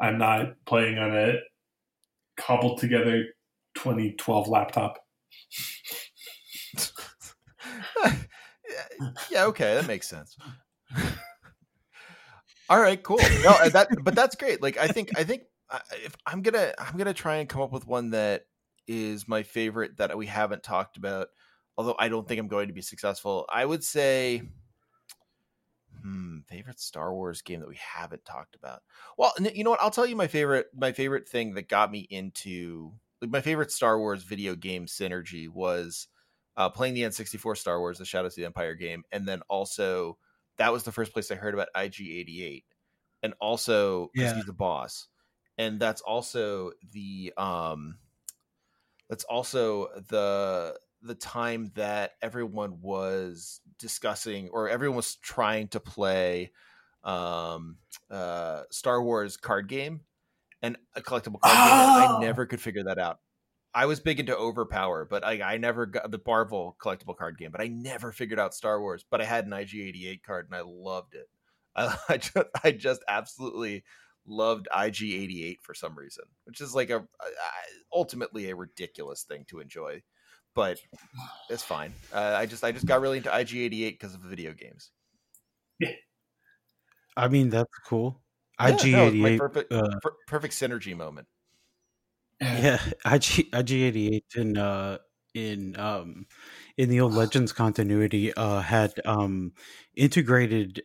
I'm 0.00 0.18
not 0.18 0.54
playing 0.64 0.98
on 0.98 1.14
a 1.16 1.34
cobbled 2.36 2.78
together 2.78 3.24
2012 3.74 4.48
laptop. 4.48 4.98
yeah, 9.30 9.44
okay, 9.44 9.74
that 9.74 9.86
makes 9.86 10.08
sense. 10.08 10.36
All 12.68 12.80
right, 12.80 13.02
cool. 13.02 13.18
No, 13.44 13.50
uh, 13.50 13.68
that 13.70 13.88
but 14.02 14.14
that's 14.14 14.36
great. 14.36 14.62
Like 14.62 14.78
I 14.78 14.88
think 14.88 15.10
I 15.16 15.24
think 15.24 15.42
uh, 15.68 15.80
if 16.04 16.16
I'm 16.26 16.42
gonna 16.42 16.72
I'm 16.78 16.96
gonna 16.96 17.12
try 17.12 17.36
and 17.36 17.48
come 17.48 17.60
up 17.60 17.72
with 17.72 17.86
one 17.86 18.10
that 18.10 18.44
is 18.86 19.28
my 19.28 19.42
favorite 19.42 19.98
that 19.98 20.16
we 20.16 20.26
haven't 20.26 20.62
talked 20.62 20.96
about. 20.96 21.28
Although 21.76 21.96
I 21.98 22.08
don't 22.08 22.26
think 22.26 22.40
I'm 22.40 22.48
going 22.48 22.68
to 22.68 22.74
be 22.74 22.82
successful. 22.82 23.46
I 23.52 23.64
would 23.64 23.82
say, 23.82 24.42
hmm, 26.02 26.40
favorite 26.48 26.80
Star 26.80 27.14
Wars 27.14 27.42
game 27.42 27.60
that 27.60 27.68
we 27.68 27.76
haven't 27.76 28.24
talked 28.24 28.54
about. 28.56 28.82
Well, 29.18 29.32
you 29.40 29.64
know 29.64 29.70
what? 29.70 29.82
I'll 29.82 29.90
tell 29.90 30.06
you 30.06 30.16
my 30.16 30.26
favorite 30.28 30.68
my 30.74 30.92
favorite 30.92 31.28
thing 31.28 31.54
that 31.54 31.68
got 31.68 31.90
me 31.90 32.00
into 32.00 32.92
like 33.20 33.30
my 33.30 33.40
favorite 33.40 33.70
Star 33.72 33.98
Wars 33.98 34.24
video 34.24 34.54
game 34.56 34.86
synergy 34.86 35.48
was 35.48 36.08
uh, 36.56 36.68
playing 36.70 36.94
the 36.94 37.04
N64 37.04 37.56
Star 37.56 37.78
Wars, 37.80 37.98
the 37.98 38.04
Shadows 38.04 38.32
of 38.32 38.36
the 38.36 38.44
Empire 38.46 38.74
game, 38.74 39.04
and 39.12 39.26
then 39.26 39.42
also 39.48 40.18
that 40.58 40.72
was 40.72 40.84
the 40.84 40.92
first 40.92 41.12
place 41.12 41.30
I 41.30 41.34
heard 41.36 41.54
about 41.54 41.68
IG88, 41.74 42.64
and 43.22 43.34
also 43.40 44.08
because 44.16 44.30
Yeah. 44.30 44.32
he's 44.32 44.46
the 44.46 44.52
boss, 44.52 45.08
and 45.58 45.80
that's 45.80 46.00
also 46.02 46.72
the 46.92 47.32
um, 47.36 47.98
that's 49.08 49.24
also 49.24 49.88
the 50.08 50.78
the 51.02 51.14
time 51.14 51.72
that 51.74 52.12
everyone 52.22 52.80
was 52.80 53.60
discussing 53.78 54.48
or 54.50 54.68
everyone 54.68 54.96
was 54.96 55.16
trying 55.16 55.68
to 55.68 55.80
play 55.80 56.52
um 57.04 57.76
uh 58.10 58.62
Star 58.70 59.02
Wars 59.02 59.36
card 59.36 59.68
game 59.68 60.02
and 60.62 60.76
a 60.94 61.00
collectible 61.00 61.40
card 61.40 61.56
game 61.56 62.10
Oh! 62.10 62.16
I 62.18 62.20
never 62.20 62.46
could 62.46 62.60
figure 62.60 62.84
that 62.84 62.98
out. 62.98 63.18
I 63.74 63.86
was 63.86 64.00
big 64.00 64.20
into 64.20 64.36
Overpower, 64.36 65.06
but 65.06 65.24
I, 65.24 65.40
I 65.40 65.56
never 65.56 65.86
got 65.86 66.10
the 66.10 66.20
Marvel 66.26 66.76
collectible 66.80 67.16
card 67.16 67.38
game, 67.38 67.50
but 67.50 67.62
I 67.62 67.68
never 67.68 68.12
figured 68.12 68.38
out 68.38 68.54
Star 68.54 68.80
Wars. 68.80 69.04
But 69.08 69.22
I 69.22 69.24
had 69.24 69.46
an 69.46 69.52
IG88 69.52 70.22
card 70.22 70.46
and 70.46 70.54
I 70.54 70.62
loved 70.64 71.14
it. 71.14 71.28
I, 71.76 71.96
I 72.08 72.16
just 72.18 72.46
I 72.64 72.70
just 72.72 73.02
absolutely 73.08 73.84
loved 74.26 74.68
IG88 74.74 75.56
for 75.62 75.74
some 75.74 75.96
reason, 75.96 76.24
which 76.44 76.60
is 76.60 76.74
like 76.74 76.90
a, 76.90 76.98
a 76.98 77.04
ultimately 77.92 78.50
a 78.50 78.56
ridiculous 78.56 79.22
thing 79.22 79.44
to 79.48 79.60
enjoy, 79.60 80.02
but 80.54 80.78
it's 81.48 81.62
fine. 81.62 81.92
Uh, 82.12 82.34
I 82.36 82.46
just 82.46 82.62
I 82.64 82.72
just 82.72 82.86
got 82.86 83.00
really 83.00 83.18
into 83.18 83.30
IG88 83.30 83.90
because 83.92 84.14
of 84.14 84.20
video 84.20 84.52
games. 84.52 84.90
I 87.16 87.28
mean, 87.28 87.50
that's 87.50 87.76
cool. 87.86 88.20
Yeah, 88.60 88.68
no, 88.68 89.10
my 89.10 89.30
IG88. 89.30 89.38
perfect 89.38 89.72
uh, 89.72 89.98
per- 90.00 90.16
perfect 90.26 90.54
synergy 90.54 90.96
moment. 90.96 91.26
yeah, 92.40 92.78
IG 93.04 93.50
IG88 93.52 94.22
in 94.36 94.58
uh 94.58 94.98
in 95.34 95.78
um 95.78 96.26
in 96.76 96.88
the 96.88 97.00
old 97.00 97.12
Legends 97.22 97.52
continuity 97.52 98.32
uh 98.34 98.60
had 98.60 98.92
um 99.04 99.52
integrated 99.96 100.82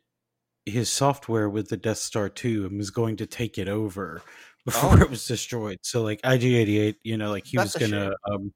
his 0.66 0.90
software 0.90 1.50
with 1.50 1.70
the 1.70 1.78
Death 1.78 1.98
Star 2.00 2.28
2 2.28 2.66
and 2.66 2.78
was 2.78 2.90
going 2.90 3.16
to 3.18 3.26
take 3.26 3.58
it 3.58 3.70
over 3.70 4.22
before 4.66 5.00
Oh. 5.00 5.02
it 5.02 5.10
was 5.10 5.26
destroyed. 5.26 5.78
So 5.84 6.02
like 6.02 6.22
IG88, 6.24 6.96
you 7.04 7.18
know, 7.18 7.30
like 7.30 7.46
he 7.46 7.56
That's 7.58 7.78
was 7.80 7.90
gonna 7.90 8.12
um 8.30 8.54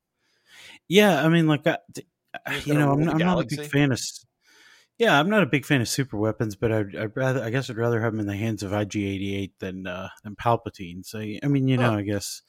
yeah, 0.91 1.23
I 1.25 1.29
mean 1.29 1.47
like 1.47 1.65
I, 1.65 1.77
you 2.65 2.73
know, 2.73 2.91
I'm, 2.91 3.07
I'm 3.09 3.17
not 3.17 3.39
a 3.39 3.45
big 3.47 3.65
fan 3.71 3.91
of 3.91 3.99
yeah, 4.97 5.19
I'm 5.19 5.29
not 5.29 5.41
a 5.41 5.47
big 5.47 5.65
fan 5.65 5.81
of 5.81 5.87
super 5.87 6.17
weapons, 6.17 6.55
but 6.55 6.71
I'd, 6.71 6.95
I'd 6.95 7.17
rather, 7.17 7.41
I 7.43 7.49
guess, 7.49 7.69
I'd 7.69 7.77
rather 7.77 8.01
have 8.01 8.13
them 8.13 8.19
in 8.19 8.27
the 8.27 8.35
hands 8.35 8.61
of 8.61 8.71
IG88 8.71 9.53
than 9.59 9.87
uh, 9.87 10.09
than 10.23 10.35
Palpatine. 10.35 11.03
So, 11.03 11.17
I 11.19 11.39
mean, 11.47 11.67
you 11.67 11.77
know, 11.77 11.91
Huh. 11.91 11.97
I 11.97 12.01
guess 12.03 12.41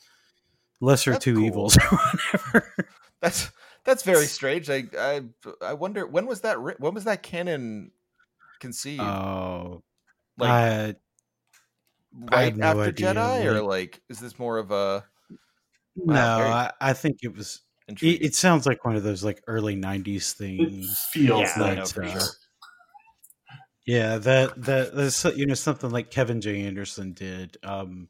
lesser 0.80 1.12
That's 1.12 1.24
two 1.24 1.36
cool. 1.36 1.44
evils 1.44 1.78
or 1.92 1.96
whatever. 1.96 2.74
That's 3.20 3.50
that's 3.84 4.02
very 4.02 4.26
strange. 4.26 4.68
I 4.68 4.84
I 4.98 5.22
I 5.62 5.74
wonder 5.74 6.06
when 6.06 6.26
was 6.26 6.42
that 6.42 6.56
when 6.60 6.94
was 6.94 7.04
that 7.04 7.22
canon 7.22 7.92
conceived? 8.60 9.00
Oh, 9.00 9.82
like 10.36 10.50
I, 10.50 10.94
right 12.12 12.56
no 12.56 12.66
after 12.66 12.92
Jedi, 12.92 13.44
or 13.46 13.62
like- 13.62 14.02
is 14.10 14.18
this 14.20 14.38
more 14.38 14.58
of 14.58 14.70
a 14.72 15.04
no, 15.96 16.14
Wow, 16.14 16.38
very 16.38 16.50
I, 16.50 16.72
I 16.80 16.92
think 16.92 17.18
it 17.22 17.34
was. 17.36 17.60
It, 17.88 18.02
it 18.02 18.34
sounds 18.34 18.66
like 18.66 18.84
one 18.84 18.96
of 18.96 19.02
those 19.02 19.24
like 19.24 19.42
early 19.46 19.76
'90s 19.76 20.32
It 20.32 20.36
things. 20.36 21.06
feels 21.10 21.40
Yeah, 21.40 21.52
I 21.56 21.60
like 21.60 21.78
know 21.78 21.84
for 21.86 22.04
uh, 22.04 22.08
sure. 22.10 22.28
Yeah, 23.86 24.18
that 24.18 24.62
that 24.62 24.94
that's 24.94 25.24
you 25.36 25.46
know 25.46 25.54
something 25.54 25.90
like 25.90 26.10
Kevin 26.10 26.40
J. 26.40 26.62
Anderson 26.62 27.12
did, 27.12 27.56
um, 27.64 28.08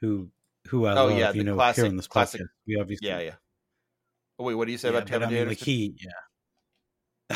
who 0.00 0.30
who 0.68 0.86
I 0.86 0.92
Oh, 0.92 1.06
love. 1.08 1.18
yeah, 1.18 1.32
you 1.32 1.44
know, 1.44 1.54
classic- 1.54 1.82
here 1.82 1.88
on 1.90 1.96
this 1.96 2.06
classic- 2.06 2.40
podcast, 2.42 2.48
we 2.66 2.78
obviously 2.80 3.08
yeah, 3.08 3.20
yeah. 3.20 3.34
Oh, 4.38 4.44
wait, 4.44 4.54
what 4.54 4.66
do 4.66 4.72
you 4.72 4.78
say 4.78 4.88
Yeah, 4.88 4.96
about 4.98 5.04
but 5.04 5.10
Kevin 5.12 5.28
I 5.28 5.30
mean, 5.32 5.40
J. 5.44 5.48
like 5.48 5.58
he, 5.58 5.94
yeah. 5.98 6.10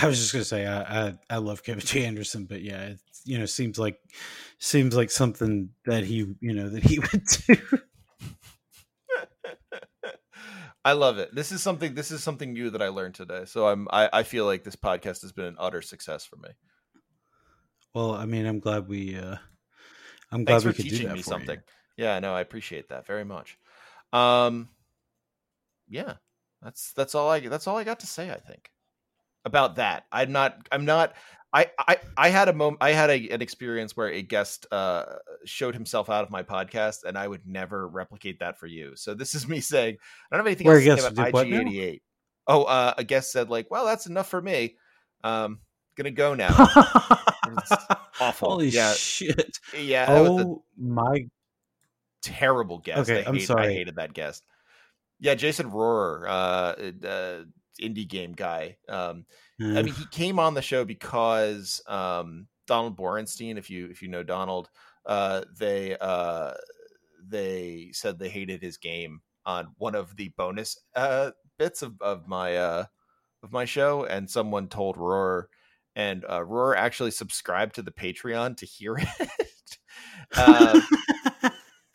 I 0.02 0.06
was 0.06 0.18
just 0.18 0.32
gonna 0.32 0.44
say 0.44 0.66
I, 0.66 1.08
I 1.08 1.14
I 1.30 1.36
love 1.38 1.64
Kevin 1.64 1.80
J. 1.84 2.04
Anderson, 2.04 2.44
but 2.44 2.60
yeah, 2.62 2.82
it 2.82 2.98
you 3.24 3.38
know 3.38 3.46
seems 3.46 3.78
like 3.78 3.98
seems 4.58 4.94
like 4.94 5.10
something 5.10 5.70
that 5.86 6.04
he 6.04 6.26
you 6.40 6.52
know 6.52 6.68
that 6.68 6.82
he 6.84 6.98
would 7.12 7.24
do. 7.46 7.56
I 10.84 10.92
love 10.92 11.18
it. 11.18 11.34
This 11.34 11.52
is 11.52 11.62
something. 11.62 11.94
This 11.94 12.10
is 12.10 12.22
something 12.22 12.52
new 12.52 12.70
that 12.70 12.80
I 12.82 12.88
learned 12.88 13.14
today. 13.14 13.44
So 13.44 13.68
I'm. 13.68 13.86
I, 13.90 14.08
I 14.12 14.22
feel 14.22 14.46
like 14.46 14.64
this 14.64 14.76
podcast 14.76 15.22
has 15.22 15.32
been 15.32 15.44
an 15.44 15.56
utter 15.58 15.82
success 15.82 16.24
for 16.24 16.36
me. 16.36 16.48
Well, 17.94 18.14
I 18.14 18.24
mean, 18.24 18.46
I'm 18.46 18.60
glad 18.60 18.88
we 18.88 19.16
uh 19.16 19.36
I'm 20.32 20.46
Thanks 20.46 20.62
glad 20.64 20.74
for 20.74 20.82
we 20.82 20.90
could 20.90 20.98
do 20.98 20.98
that 21.06 21.14
me 21.14 21.22
for 21.22 21.34
you. 21.34 21.38
something. 21.38 21.58
Yeah, 21.96 22.18
no, 22.20 22.32
I 22.32 22.40
appreciate 22.40 22.88
that 22.88 23.06
very 23.06 23.24
much. 23.24 23.58
Um, 24.12 24.68
yeah, 25.88 26.14
that's 26.62 26.92
that's 26.92 27.14
all 27.14 27.28
I 27.30 27.40
that's 27.40 27.66
all 27.66 27.76
I 27.76 27.84
got 27.84 28.00
to 28.00 28.06
say. 28.06 28.30
I 28.30 28.38
think 28.38 28.70
about 29.44 29.76
that. 29.76 30.06
I'm 30.12 30.32
not. 30.32 30.68
I'm 30.72 30.84
not. 30.84 31.14
I 31.52 31.66
I 31.78 31.96
I 32.16 32.28
had 32.28 32.48
a 32.48 32.52
moment. 32.52 32.78
I 32.80 32.92
had 32.92 33.10
a, 33.10 33.28
an 33.30 33.42
experience 33.42 33.96
where 33.96 34.08
a 34.08 34.22
guest 34.22 34.66
uh 34.70 35.04
showed 35.44 35.74
himself 35.74 36.08
out 36.08 36.22
of 36.24 36.30
my 36.30 36.42
podcast, 36.42 37.04
and 37.04 37.18
I 37.18 37.26
would 37.26 37.46
never 37.46 37.88
replicate 37.88 38.38
that 38.40 38.58
for 38.58 38.66
you. 38.66 38.94
So 38.94 39.14
this 39.14 39.34
is 39.34 39.48
me 39.48 39.60
saying 39.60 39.96
I 40.30 40.36
don't 40.36 40.40
have 40.40 40.46
anything 40.46 40.66
Where 40.68 40.76
else 40.76 40.84
to 40.84 40.96
say 41.02 41.08
about 41.08 41.24
did 41.26 41.34
what 41.34 41.48
now? 41.48 41.60
IG88. 41.62 42.00
Oh, 42.46 42.64
uh, 42.64 42.94
a 42.98 43.04
guest 43.04 43.32
said 43.32 43.50
like, 43.50 43.70
"Well, 43.70 43.84
that's 43.84 44.06
enough 44.06 44.28
for 44.28 44.40
me. 44.40 44.76
Um, 45.24 45.58
gonna 45.96 46.10
go 46.12 46.34
now." 46.34 46.50
awful. 48.20 48.50
Holy 48.50 48.68
Yeah. 48.68 48.92
shit! 48.92 49.58
yeah, 49.78 50.06
that 50.06 50.20
was 50.20 50.40
a 50.42 50.44
Oh 50.46 50.64
my! 50.78 51.26
terrible 52.22 52.78
guest. 52.78 53.10
Okay, 53.10 53.24
I 53.24 53.28
I'm 53.28 53.34
hate- 53.36 53.50
I 53.50 53.72
hated 53.72 53.96
that 53.96 54.12
guest. 54.12 54.44
Yeah, 55.20 55.34
Jason 55.34 55.70
Rohrer, 55.70 56.26
uh, 56.26 57.06
uh, 57.06 57.44
indie 57.80 58.08
game 58.08 58.32
guy. 58.32 58.76
Um, 58.88 59.26
I 59.62 59.82
mean, 59.82 59.94
he 59.94 60.06
came 60.06 60.38
on 60.38 60.54
the 60.54 60.62
show 60.62 60.84
because 60.84 61.82
um, 61.86 62.46
Donald 62.66 62.96
Borenstein, 62.96 63.58
if 63.58 63.68
you 63.68 63.88
if 63.90 64.00
you 64.00 64.08
know 64.08 64.22
Donald, 64.22 64.70
uh, 65.04 65.42
they 65.58 65.96
uh, 66.00 66.52
they 67.26 67.90
said 67.92 68.18
they 68.18 68.28
hated 68.28 68.62
his 68.62 68.78
game 68.78 69.20
on 69.44 69.68
one 69.78 69.94
of 69.94 70.16
the 70.16 70.32
bonus 70.36 70.78
uh, 70.94 71.32
bits 71.58 71.82
of, 71.82 72.00
of 72.00 72.26
my 72.26 72.56
uh, 72.56 72.84
of 73.42 73.52
my 73.52 73.64
show, 73.64 74.04
and 74.04 74.30
someone 74.30 74.68
told 74.68 74.96
Rohrer, 74.96 75.44
and 75.94 76.24
uh, 76.24 76.40
Rohrer 76.40 76.76
actually 76.76 77.10
subscribed 77.10 77.74
to 77.74 77.82
the 77.82 77.92
Patreon 77.92 78.56
to 78.58 78.66
hear 78.66 78.96
it. 79.20 79.78
uh, 80.36 80.80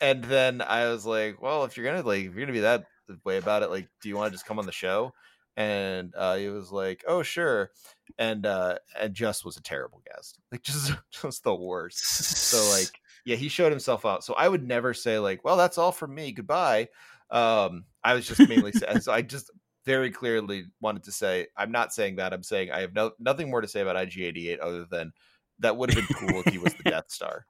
and 0.00 0.22
then 0.24 0.60
I 0.60 0.88
was 0.88 1.06
like, 1.06 1.40
well, 1.40 1.64
if 1.64 1.76
you're 1.76 1.86
gonna 1.86 2.06
like, 2.06 2.26
if 2.26 2.34
you're 2.34 2.42
gonna 2.42 2.52
be 2.52 2.60
that 2.60 2.84
way 3.24 3.38
about 3.38 3.62
it, 3.62 3.70
like, 3.70 3.88
do 4.02 4.08
you 4.08 4.16
want 4.16 4.30
to 4.30 4.34
just 4.34 4.46
come 4.46 4.58
on 4.58 4.66
the 4.66 4.72
show? 4.72 5.12
And 5.56 6.12
uh, 6.16 6.36
he 6.36 6.48
was 6.48 6.70
like, 6.70 7.04
oh, 7.08 7.22
sure. 7.22 7.70
And 8.18 8.44
uh, 8.44 8.78
and 8.98 9.14
just 9.14 9.44
was 9.44 9.56
a 9.56 9.62
terrible 9.62 10.02
guest, 10.06 10.38
like 10.52 10.62
just 10.64 10.92
just 11.10 11.44
the 11.44 11.54
worst. 11.54 12.04
So 12.04 12.70
like, 12.76 13.00
yeah, 13.24 13.36
he 13.36 13.48
showed 13.48 13.72
himself 13.72 14.04
out. 14.04 14.24
So 14.24 14.34
I 14.34 14.48
would 14.48 14.66
never 14.66 14.94
say 14.94 15.18
like, 15.18 15.44
well, 15.44 15.56
that's 15.56 15.78
all 15.78 15.92
from 15.92 16.14
me. 16.14 16.32
Goodbye. 16.32 16.88
Um, 17.30 17.84
I 18.04 18.14
was 18.14 18.26
just 18.26 18.48
mainly 18.48 18.72
saying. 18.72 19.00
So 19.00 19.12
I 19.12 19.22
just 19.22 19.50
very 19.86 20.10
clearly 20.10 20.66
wanted 20.80 21.04
to 21.04 21.12
say, 21.12 21.46
I'm 21.56 21.72
not 21.72 21.94
saying 21.94 22.16
that. 22.16 22.32
I'm 22.32 22.42
saying 22.42 22.70
I 22.70 22.80
have 22.80 22.94
no 22.94 23.12
nothing 23.18 23.50
more 23.50 23.60
to 23.60 23.68
say 23.68 23.80
about 23.80 23.96
IG88 23.96 24.58
other 24.60 24.84
than 24.84 25.12
that 25.60 25.76
would 25.76 25.92
have 25.92 26.06
been 26.06 26.16
cool 26.16 26.42
if 26.44 26.52
he 26.52 26.58
was 26.58 26.74
the 26.74 26.82
Death 26.90 27.06
Star. 27.08 27.46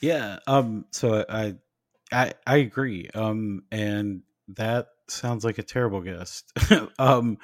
Yeah. 0.00 0.38
Um. 0.46 0.84
So 0.90 1.24
I, 1.28 1.54
I, 2.12 2.34
I 2.46 2.56
agree. 2.56 3.08
Um. 3.14 3.62
And 3.70 4.22
that 4.48 4.88
sounds 5.10 5.44
like 5.44 5.58
a 5.58 5.62
terrible 5.62 6.00
guest. 6.00 6.52
um. 6.98 7.38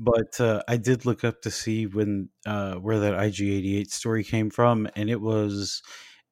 But 0.00 0.40
uh, 0.40 0.62
I 0.68 0.76
did 0.76 1.06
look 1.06 1.24
up 1.24 1.42
to 1.42 1.50
see 1.50 1.86
when 1.86 2.28
uh, 2.46 2.76
where 2.76 3.00
that 3.00 3.14
IG88 3.14 3.90
story 3.90 4.22
came 4.22 4.48
from, 4.48 4.88
and 4.94 5.10
it 5.10 5.20
was 5.20 5.82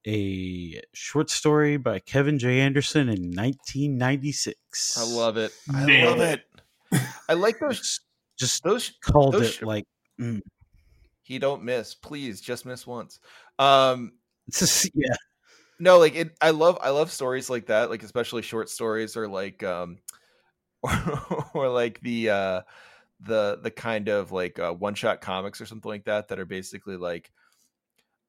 a 0.07 0.81
short 0.94 1.31
story 1.31 1.77
by 1.77 1.98
Kevin 1.98 2.39
J. 2.39 2.61
Anderson 2.61 3.09
in 3.09 3.32
1996. 3.32 4.97
I 4.97 5.03
love 5.03 5.36
it. 5.36 5.53
I 5.74 5.85
Nailed 5.85 6.19
love 6.19 6.28
it. 6.28 7.01
I 7.28 7.35
like 7.35 7.59
those. 7.59 8.01
Just 8.39 8.62
Those 8.62 8.93
called 9.03 9.35
those 9.35 9.43
it 9.43 9.53
sh- 9.53 9.62
like 9.62 9.85
mm, 10.20 10.40
he 11.23 11.39
don't 11.39 11.65
miss. 11.65 11.94
Please, 11.94 12.40
just 12.40 12.66
miss 12.66 12.86
once. 12.86 13.19
Um, 13.59 14.12
it's 14.47 14.61
just, 14.61 14.90
yeah. 14.94 15.15
no, 15.81 15.98
like 15.98 16.15
it. 16.15 16.36
I 16.40 16.51
love. 16.51 16.78
I 16.82 16.90
love 16.90 17.11
stories 17.11 17.51
like 17.51 17.66
that. 17.66 17.90
Like 17.90 18.03
especially 18.03 18.43
short 18.43 18.69
stories 18.69 19.16
or 19.16 19.27
like 19.27 19.62
um, 19.65 19.98
or, 20.87 21.51
or 21.55 21.69
like 21.69 22.01
the 22.01 22.31
uh, 22.31 22.63
the 23.21 23.59
the 23.63 23.71
kind 23.71 24.09
of 24.09 24.33
like 24.33 24.59
uh, 24.59 24.73
one 24.75 24.95
shot 24.95 25.21
comics 25.21 25.61
or 25.61 25.67
something 25.67 25.91
like 25.91 26.05
that 26.07 26.29
that 26.29 26.39
are 26.41 26.47
basically 26.47 26.97
like. 26.97 27.33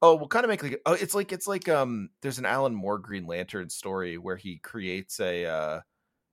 Oh, 0.01 0.15
we'll 0.15 0.27
kind 0.27 0.45
of 0.45 0.49
make 0.49 0.61
like 0.61 0.79
oh, 0.85 0.93
it's 0.93 1.15
like 1.15 1.31
it's 1.31 1.47
like 1.47 1.67
um. 1.69 2.09
There's 2.21 2.37
an 2.39 2.45
Alan 2.45 2.75
Moore 2.75 2.99
Green 2.99 3.25
Lantern 3.25 3.69
story 3.69 4.17
where 4.17 4.37
he 4.37 4.59
creates 4.59 5.19
a 5.19 5.45
uh, 5.45 5.81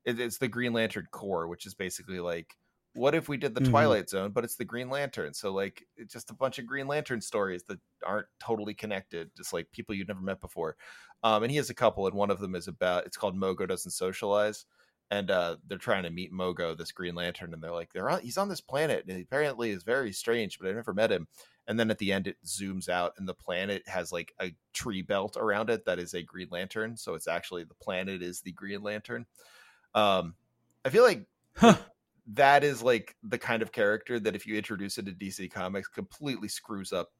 it, 0.04 0.20
it's 0.20 0.38
the 0.38 0.48
Green 0.48 0.72
Lantern 0.74 1.08
Corps, 1.12 1.48
which 1.48 1.66
is 1.66 1.74
basically 1.74 2.20
like, 2.20 2.56
what 2.94 3.14
if 3.14 3.28
we 3.28 3.36
did 3.38 3.54
the 3.54 3.60
Mhm. 3.60 3.98
Twilight 4.00 4.10
Zone, 4.10 4.32
but 4.32 4.44
it's 4.44 4.56
the 4.56 4.64
Green 4.66 4.90
Lantern? 4.90 5.34
So 5.34 5.52
like, 5.52 5.84
it's 5.96 6.12
just 6.14 6.30
a 6.30 6.34
bunch 6.34 6.58
of 6.58 6.66
Green 6.66 6.88
Lantern 6.88 7.20
stories 7.22 7.64
that 7.64 7.80
aren't 8.04 8.28
totally 8.40 8.74
connected, 8.74 9.32
just 9.36 9.52
like 9.52 9.72
people 9.72 9.94
you've 9.94 10.08
never 10.08 10.22
met 10.22 10.40
before. 10.40 10.76
Um, 11.22 11.42
and 11.44 11.50
he 11.52 11.58
has 11.58 11.70
a 11.70 11.74
couple, 11.74 12.06
and 12.06 12.16
one 12.16 12.30
of 12.30 12.40
them 12.40 12.54
is 12.54 12.68
about 12.68 13.06
it's 13.06 13.16
called 13.18 13.36
Mogo 13.36 13.68
doesn't 13.68 13.92
socialize, 13.92 14.66
and 15.10 15.30
uh, 15.30 15.56
they're 15.66 15.78
trying 15.78 16.04
to 16.04 16.10
meet 16.10 16.32
Mogo, 16.32 16.76
this 16.76 16.92
Green 16.92 17.14
Lantern, 17.14 17.52
and 17.52 17.62
they're 17.62 17.70
like, 17.72 17.92
they're 17.92 18.10
on, 18.10 18.20
he's 18.20 18.38
on 18.38 18.48
this 18.48 18.60
planet, 18.60 19.04
and 19.06 19.16
he 19.16 19.22
apparently 19.22 19.70
is 19.70 19.82
very 19.82 20.12
strange, 20.12 20.58
but 20.58 20.68
I 20.68 20.72
never 20.72 20.94
met 20.94 21.12
him. 21.12 21.28
And 21.66 21.78
then 21.78 21.90
at 21.90 21.98
the 21.98 22.12
end, 22.12 22.26
it 22.26 22.36
zooms 22.44 22.88
out, 22.88 23.14
and 23.18 23.28
the 23.28 23.34
planet 23.34 23.82
has 23.86 24.12
like 24.12 24.34
a 24.40 24.54
tree 24.72 25.02
belt 25.02 25.36
around 25.38 25.70
it 25.70 25.84
that 25.86 25.98
is 25.98 26.14
a 26.14 26.22
Green 26.22 26.48
Lantern. 26.50 26.96
So 26.96 27.14
it's 27.14 27.28
actually 27.28 27.64
the 27.64 27.74
planet 27.74 28.22
is 28.22 28.40
the 28.40 28.52
Green 28.52 28.82
Lantern. 28.82 29.26
Um, 29.94 30.34
I 30.84 30.90
feel 30.90 31.04
like 31.04 31.26
Huh. 31.56 31.76
that 32.26 32.64
is 32.64 32.82
like 32.82 33.16
the 33.22 33.38
kind 33.38 33.62
of 33.62 33.72
character 33.72 34.18
that 34.18 34.34
if 34.34 34.46
you 34.46 34.56
introduce 34.56 34.98
it 34.98 35.06
to 35.06 35.12
DC 35.12 35.50
Comics, 35.50 35.88
completely 35.88 36.48
screws 36.48 36.92
up 36.92 37.10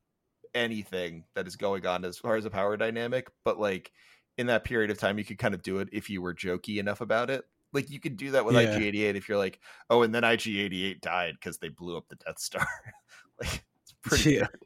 anything 0.55 1.25
that 1.35 1.47
is 1.47 1.57
going 1.57 1.87
on 1.87 2.05
as 2.05 2.19
far 2.19 2.37
as 2.37 2.45
a 2.45 2.51
power 2.51 2.77
dynamic. 2.77 3.31
But 3.45 3.59
like 3.59 3.93
in 4.39 4.47
that 4.49 4.65
period 4.65 4.91
of 4.91 4.99
time, 4.99 5.19
you 5.19 5.25
could 5.25 5.39
kind 5.39 5.55
of 5.55 5.63
do 5.63 5.79
it 5.79 5.89
if 5.93 6.11
you 6.11 6.21
were 6.23 6.35
jokey 6.35 6.79
enough 6.79 7.01
about 7.01 7.31
it. 7.31 7.45
Like 7.75 7.91
you 7.91 8.01
could 8.01 8.17
do 8.17 8.31
that 8.31 8.45
with 8.47 8.55
Yeah. 8.55 8.79
IG88 8.79 9.17
if 9.17 9.29
you're 9.29 9.37
like, 9.37 9.61
oh, 9.91 10.03
and 10.03 10.15
then 10.15 10.23
IG88 10.23 11.01
died 11.03 11.35
because 11.39 11.59
they 11.59 11.69
blew 11.69 11.97
up 11.99 12.09
the 12.09 12.15
Death 12.17 12.39
Star. 12.39 12.67
like 13.41 13.63
it's 13.83 13.93
pretty 14.03 14.35
Yeah. 14.37 14.47
good. 14.47 14.61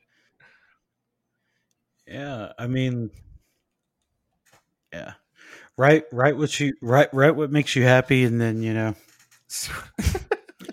Yeah, 2.06 2.52
I 2.58 2.66
mean, 2.68 3.10
yeah, 4.92 5.12
right, 5.76 6.04
right. 6.10 6.34
What 6.34 6.58
you 6.58 6.72
right, 6.80 7.12
right. 7.12 7.36
What 7.36 7.50
makes 7.52 7.76
you 7.76 7.82
happy, 7.82 8.24
and 8.24 8.40
then 8.40 8.62
you 8.62 8.72
know, 8.72 8.94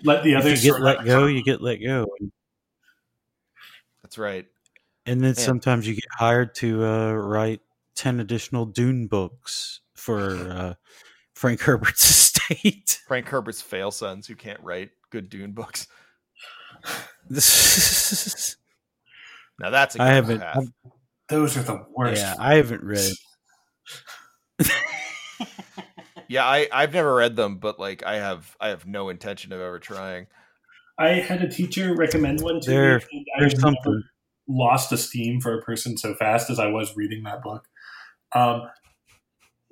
Let 0.02 0.24
the 0.24 0.32
if 0.32 0.38
others 0.38 0.64
you 0.64 0.72
get 0.72 0.80
let 0.80 0.98
out- 1.00 1.04
go, 1.04 1.26
you 1.26 1.42
get 1.44 1.60
let 1.60 1.76
go, 1.76 2.06
That's 4.02 4.16
right. 4.16 4.46
and 5.04 5.20
then 5.20 5.28
Man. 5.28 5.34
sometimes 5.34 5.86
you 5.86 5.94
get 5.94 6.04
hired 6.10 6.54
to 6.56 6.82
uh, 6.84 7.12
write 7.12 7.60
ten 7.94 8.18
additional 8.20 8.64
Dune 8.64 9.06
books 9.06 9.80
for 9.94 10.30
uh, 10.50 10.74
Frank 11.34 11.60
Herbert's 11.60 12.02
estate. 12.50 13.00
Frank 13.08 13.28
Herbert's 13.28 13.62
fail 13.62 13.90
sons 13.90 14.26
who 14.26 14.34
can't 14.36 14.60
write 14.62 14.90
good 15.10 15.28
Dune 15.28 15.52
books. 15.52 15.86
Now 19.58 19.70
that's 19.70 19.96
a 19.96 20.02
I 20.02 20.08
good 20.08 20.14
haven't. 20.14 20.40
path. 20.40 20.56
I've- 20.58 20.72
Those 21.30 21.56
are 21.56 21.62
the 21.62 21.82
worst. 21.96 22.20
yeah, 22.20 22.34
I 22.38 22.56
haven't 22.56 22.82
read. 22.82 23.10
Yeah, 26.28 26.44
I 26.44 26.68
I've 26.72 26.92
never 26.92 27.14
read 27.14 27.36
them, 27.36 27.58
but 27.58 27.78
like 27.78 28.02
I 28.04 28.16
have 28.16 28.56
I 28.60 28.68
have 28.70 28.84
no 28.84 29.10
intention 29.10 29.52
of 29.52 29.60
ever 29.60 29.78
trying. 29.78 30.26
I 30.98 31.10
had 31.20 31.40
a 31.40 31.48
teacher 31.48 31.94
recommend 31.94 32.40
one 32.40 32.60
to 32.62 32.68
There- 32.70 33.00
me. 33.12 33.24
I 33.36 33.40
There's 33.40 33.60
something. 33.60 34.02
lost 34.48 34.90
esteem 34.90 35.40
for 35.40 35.56
a 35.56 35.62
person 35.62 35.96
so 35.96 36.16
fast 36.16 36.50
as 36.50 36.58
I 36.58 36.66
was 36.66 36.96
reading 36.96 37.22
that 37.24 37.42
book. 37.42 37.64
Um, 38.34 38.62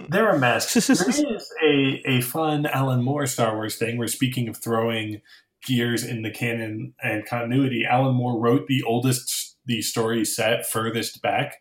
they're 0.08 0.30
a 0.30 0.38
mess. 0.38 0.72
there 0.86 1.08
is 1.08 1.52
a, 1.62 2.02
a 2.06 2.20
fun 2.20 2.66
Alan 2.66 3.02
Moore 3.02 3.26
Star 3.26 3.54
Wars 3.54 3.76
thing 3.76 3.96
We're 3.98 4.06
speaking 4.08 4.48
of 4.48 4.56
throwing 4.56 5.20
gears 5.66 6.04
in 6.04 6.22
the 6.22 6.30
canon 6.30 6.94
and 7.02 7.24
continuity, 7.26 7.84
Alan 7.88 8.14
Moore 8.14 8.38
wrote 8.38 8.66
the 8.66 8.82
oldest 8.82 9.56
the 9.66 9.80
story 9.80 10.24
set 10.24 10.66
furthest 10.66 11.22
back 11.22 11.56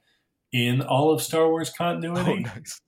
in 0.51 0.81
all 0.81 1.13
of 1.13 1.21
Star 1.21 1.47
Wars 1.49 1.69
Oh, 1.69 1.77
continuity. 1.77 2.43
nice. 2.43 2.81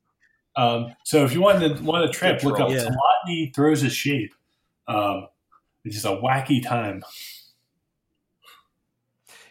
Um, 0.57 0.94
so 1.03 1.23
if 1.26 1.34
you 1.34 1.41
want 1.41 1.60
to 1.60 1.84
want 1.84 2.06
a 2.06 2.10
trip, 2.10 2.40
Good 2.40 2.48
look 2.48 2.60
up 2.60 2.69
troll. 2.69 2.73
Yeah. 2.73 2.90
Tilotny 3.27 3.56
throws 3.56 3.84
a 3.84 3.90
shape. 3.90 4.34
Um, 4.88 5.27
it's 5.84 5.95
just 5.95 6.06
a 6.06 6.10
wacky 6.22 6.61
time. 6.65 7.03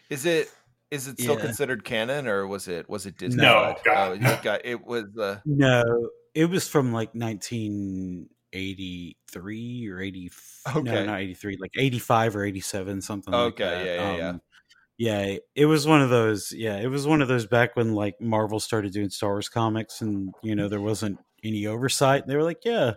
Is 0.09 0.25
it 0.25 0.51
is 0.95 1.07
it 1.07 1.19
still 1.19 1.35
Yeah. 1.35 1.37
considered 1.37 1.83
canon 1.83 2.27
or 2.27 2.47
was 2.47 2.67
it 2.67 2.89
was 2.89 3.05
it 3.05 3.17
Disney? 3.17 3.43
No, 3.43 3.75
God. 3.83 4.19
Oh, 4.23 4.39
got 4.41 4.61
it 4.65 4.83
was 4.85 5.05
uh 5.17 5.39
No, 5.45 6.09
it 6.33 6.45
was 6.45 6.67
from 6.67 6.91
like 6.93 7.13
1983 7.15 9.87
or 9.89 9.99
80. 10.01 10.31
No, 10.79 10.91
Okay. 10.91 11.01
not 11.01 11.19
83, 11.21 11.57
like 11.59 11.71
85 11.77 12.35
or 12.35 12.43
87, 12.45 13.01
something 13.01 13.33
like 13.33 13.41
Okay, 13.53 13.63
that. 13.63 13.85
yeah, 13.85 13.95
yeah, 13.95 14.17
yeah. 14.17 14.29
Um, 14.29 14.41
yeah, 14.97 15.37
it 15.55 15.65
was 15.65 15.85
one 15.87 16.01
of 16.01 16.09
those. 16.09 16.51
Yeah, 16.53 16.77
it 16.79 16.87
was 16.87 17.05
one 17.07 17.21
of 17.21 17.27
those 17.29 17.45
back 17.47 17.75
when 17.75 17.93
like 17.95 18.19
Marvel 18.21 18.59
started 18.61 18.93
doing 18.93 19.09
Star 19.09 19.31
Wars 19.31 19.49
comics, 19.49 19.99
and 20.01 20.33
you 20.43 20.55
know 20.55 20.67
there 20.69 20.79
wasn't 20.81 21.19
any 21.43 21.65
oversight. 21.67 22.27
They 22.27 22.35
were 22.37 22.43
like, 22.43 22.63
"Yeah, 22.65 22.93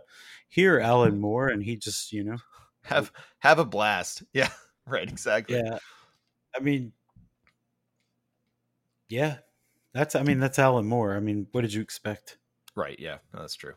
here 0.49 0.79
Alan 0.81 1.19
Moore," 1.21 1.49
and 1.49 1.63
he 1.63 1.77
just, 1.77 2.13
you 2.13 2.23
know, 2.25 2.37
have 2.85 3.11
have 3.41 3.59
a 3.59 3.65
blast. 3.67 4.23
Yeah, 4.35 4.51
right, 4.87 5.09
exactly. 5.09 5.57
yeah. 5.57 5.79
I 6.57 6.61
mean, 6.61 6.93
yeah, 9.09 9.39
that's. 9.95 10.15
I 10.15 10.23
mean, 10.23 10.41
that's 10.41 10.59
Alan 10.59 10.87
Moore. 10.87 11.15
I 11.17 11.21
mean, 11.21 11.47
what 11.53 11.63
did 11.63 11.73
you 11.73 11.81
expect? 11.83 12.39
Right, 12.75 12.99
yeah. 12.99 13.19
No, 13.35 13.41
that's 13.41 13.55
true. 13.57 13.75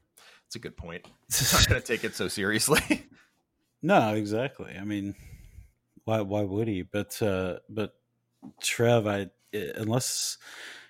It's 0.47 0.55
a 0.55 0.59
good 0.59 0.75
point. 0.77 1.07
not 1.53 1.67
gonna 1.67 1.81
take 1.81 2.03
it 2.03 2.15
so 2.15 2.27
seriously. 2.27 3.07
No, 3.83 4.13
exactly. 4.13 4.75
I 4.79 4.83
mean, 4.83 5.15
why 6.03 6.21
why 6.21 6.43
would 6.43 6.67
he? 6.67 6.83
But 6.83 7.19
uh 7.19 7.57
but 7.67 7.95
Trev, 8.61 9.07
I 9.07 9.31
unless 9.53 10.37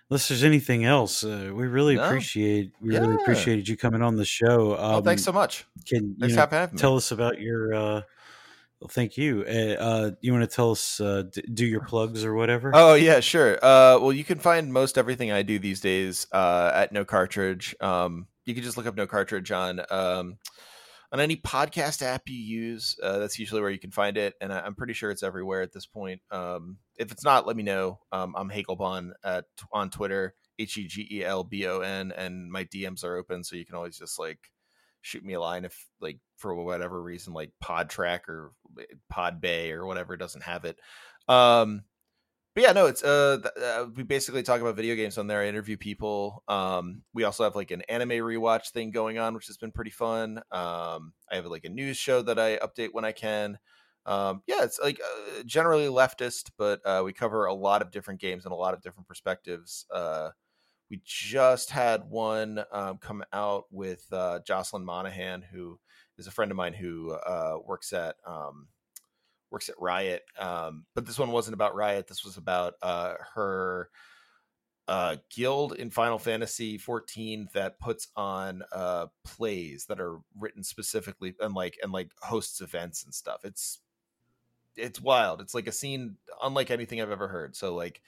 unless 0.09 0.27
there's 0.27 0.43
anything 0.43 0.83
else, 0.83 1.23
uh, 1.23 1.51
we 1.53 1.67
really 1.67 1.95
No. 1.95 2.03
appreciate 2.03 2.73
we 2.81 2.89
really 2.97 3.15
appreciated 3.15 3.69
you 3.69 3.77
coming 3.77 4.01
on 4.01 4.17
the 4.17 4.25
show. 4.25 4.73
Um, 4.73 4.95
oh, 4.95 5.01
thanks 5.01 5.23
so 5.23 5.31
much. 5.31 5.65
Can 5.87 6.17
Thanks 6.19 6.35
you 6.35 6.41
for 6.41 6.51
know, 6.51 6.57
having 6.59 6.75
me. 6.75 6.79
tell 6.81 6.97
us 6.97 7.11
about 7.13 7.39
your? 7.39 7.73
uh 7.73 8.01
well, 8.81 8.89
Thank 8.89 9.15
you. 9.15 9.45
Uh, 9.47 9.81
uh 9.81 10.11
You 10.21 10.33
want 10.33 10.49
to 10.49 10.53
tell 10.53 10.71
us 10.71 10.99
uh, 10.99 11.23
d- 11.31 11.43
do 11.53 11.65
your 11.65 11.81
plugs 11.81 12.25
or 12.25 12.33
whatever? 12.33 12.71
Oh 12.73 12.95
yeah, 12.95 13.19
sure. 13.19 13.53
Uh, 13.55 13.99
well, 13.99 14.11
you 14.11 14.23
can 14.23 14.39
find 14.39 14.73
most 14.73 14.97
everything 14.97 15.31
I 15.31 15.43
do 15.43 15.59
these 15.59 15.81
days 15.81 16.25
uh, 16.31 16.71
at 16.73 16.91
No 16.91 17.05
Cartridge. 17.05 17.75
Um, 17.79 18.27
you 18.45 18.55
can 18.55 18.63
just 18.63 18.77
look 18.77 18.87
up 18.87 18.95
No 18.95 19.05
Cartridge 19.05 19.51
on 19.51 19.81
um, 19.91 20.37
on 21.11 21.19
any 21.19 21.35
podcast 21.35 22.01
app 22.01 22.23
you 22.27 22.37
use. 22.37 22.97
Uh, 23.01 23.19
that's 23.19 23.37
usually 23.37 23.61
where 23.61 23.69
you 23.69 23.79
can 23.79 23.91
find 23.91 24.17
it, 24.17 24.33
and 24.41 24.51
I, 24.51 24.61
I'm 24.61 24.75
pretty 24.75 24.93
sure 24.93 25.11
it's 25.11 25.23
everywhere 25.23 25.61
at 25.61 25.73
this 25.73 25.85
point. 25.85 26.21
Um, 26.31 26.77
if 26.97 27.11
it's 27.11 27.23
not, 27.23 27.45
let 27.45 27.55
me 27.55 27.63
know. 27.63 27.99
Um, 28.11 28.33
I'm 28.35 28.49
hegelbon 28.49 29.11
at 29.23 29.45
on 29.71 29.91
Twitter, 29.91 30.33
H 30.57 30.77
e 30.77 30.87
g 30.87 31.07
e 31.11 31.23
l 31.23 31.43
b 31.43 31.67
o 31.67 31.81
n, 31.81 32.11
and 32.11 32.51
my 32.51 32.65
DMs 32.65 33.03
are 33.03 33.15
open, 33.15 33.43
so 33.43 33.55
you 33.55 33.65
can 33.65 33.75
always 33.75 33.97
just 33.97 34.17
like 34.17 34.39
shoot 35.01 35.23
me 35.23 35.33
a 35.33 35.41
line 35.41 35.65
if 35.65 35.87
like 35.99 36.19
for 36.37 36.55
whatever 36.55 37.01
reason 37.01 37.33
like 37.33 37.51
pod 37.59 37.89
track 37.89 38.29
or 38.29 38.51
Pod 39.09 39.41
Bay 39.41 39.71
or 39.71 39.85
whatever 39.85 40.17
doesn't 40.17 40.43
have 40.43 40.65
it. 40.65 40.79
Um, 41.27 41.83
but 42.53 42.63
yeah, 42.63 42.73
no, 42.73 42.87
it's 42.87 43.03
uh, 43.03 43.37
th- 43.41 43.65
uh, 43.65 43.85
we 43.95 44.03
basically 44.03 44.43
talk 44.43 44.59
about 44.59 44.75
video 44.75 44.95
games 44.95 45.17
on 45.17 45.27
there. 45.27 45.41
I 45.41 45.47
interview 45.47 45.77
people. 45.77 46.43
Um, 46.49 47.03
we 47.13 47.23
also 47.23 47.45
have 47.45 47.55
like 47.55 47.71
an 47.71 47.81
anime 47.83 48.09
rewatch 48.09 48.71
thing 48.71 48.91
going 48.91 49.17
on, 49.17 49.33
which 49.35 49.47
has 49.47 49.57
been 49.57 49.71
pretty 49.71 49.91
fun. 49.91 50.39
Um, 50.51 51.13
I 51.31 51.35
have 51.35 51.45
like 51.45 51.63
a 51.63 51.69
news 51.69 51.95
show 51.95 52.21
that 52.23 52.37
I 52.37 52.57
update 52.57 52.89
when 52.91 53.05
I 53.05 53.13
can. 53.13 53.57
Um, 54.05 54.41
yeah, 54.47 54.63
it's 54.63 54.79
like 54.83 54.99
uh, 54.99 55.43
generally 55.45 55.85
leftist, 55.85 56.49
but 56.57 56.81
uh, 56.85 57.03
we 57.05 57.13
cover 57.13 57.45
a 57.45 57.53
lot 57.53 57.81
of 57.81 57.91
different 57.91 58.19
games 58.19 58.43
and 58.43 58.51
a 58.51 58.57
lot 58.57 58.73
of 58.73 58.81
different 58.81 59.07
perspectives. 59.07 59.85
Uh, 59.93 60.31
we 60.91 61.01
just 61.05 61.69
had 61.69 62.09
one 62.09 62.61
um, 62.69 62.97
come 62.97 63.23
out 63.31 63.63
with 63.71 64.05
uh, 64.11 64.41
Jocelyn 64.45 64.83
Monahan, 64.83 65.41
who 65.41 65.79
is 66.17 66.27
a 66.27 66.31
friend 66.31 66.51
of 66.51 66.57
mine 66.57 66.73
who 66.73 67.13
uh, 67.13 67.55
works 67.65 67.93
at 67.93 68.17
um, 68.27 68.67
works 69.49 69.69
at 69.69 69.79
Riot. 69.79 70.23
Um, 70.37 70.83
but 70.93 71.05
this 71.05 71.17
one 71.17 71.31
wasn't 71.31 71.53
about 71.53 71.75
Riot. 71.75 72.07
This 72.07 72.25
was 72.25 72.35
about 72.35 72.73
uh, 72.81 73.13
her 73.35 73.89
uh, 74.89 75.15
guild 75.33 75.77
in 75.77 75.91
Final 75.91 76.19
Fantasy 76.19 76.77
14 76.77 77.47
that 77.53 77.79
puts 77.79 78.09
on 78.17 78.61
uh, 78.73 79.07
plays 79.23 79.85
that 79.85 80.01
are 80.01 80.17
written 80.37 80.61
specifically 80.61 81.33
and 81.39 81.53
like 81.53 81.77
and 81.81 81.93
like 81.93 82.11
hosts 82.21 82.59
events 82.59 83.05
and 83.05 83.13
stuff. 83.13 83.45
It's 83.45 83.79
it's 84.75 84.99
wild. 84.99 85.39
It's 85.39 85.55
like 85.55 85.67
a 85.67 85.71
scene 85.71 86.17
unlike 86.43 86.69
anything 86.69 87.01
I've 87.01 87.11
ever 87.11 87.29
heard. 87.29 87.55
So 87.55 87.75
like 87.75 88.01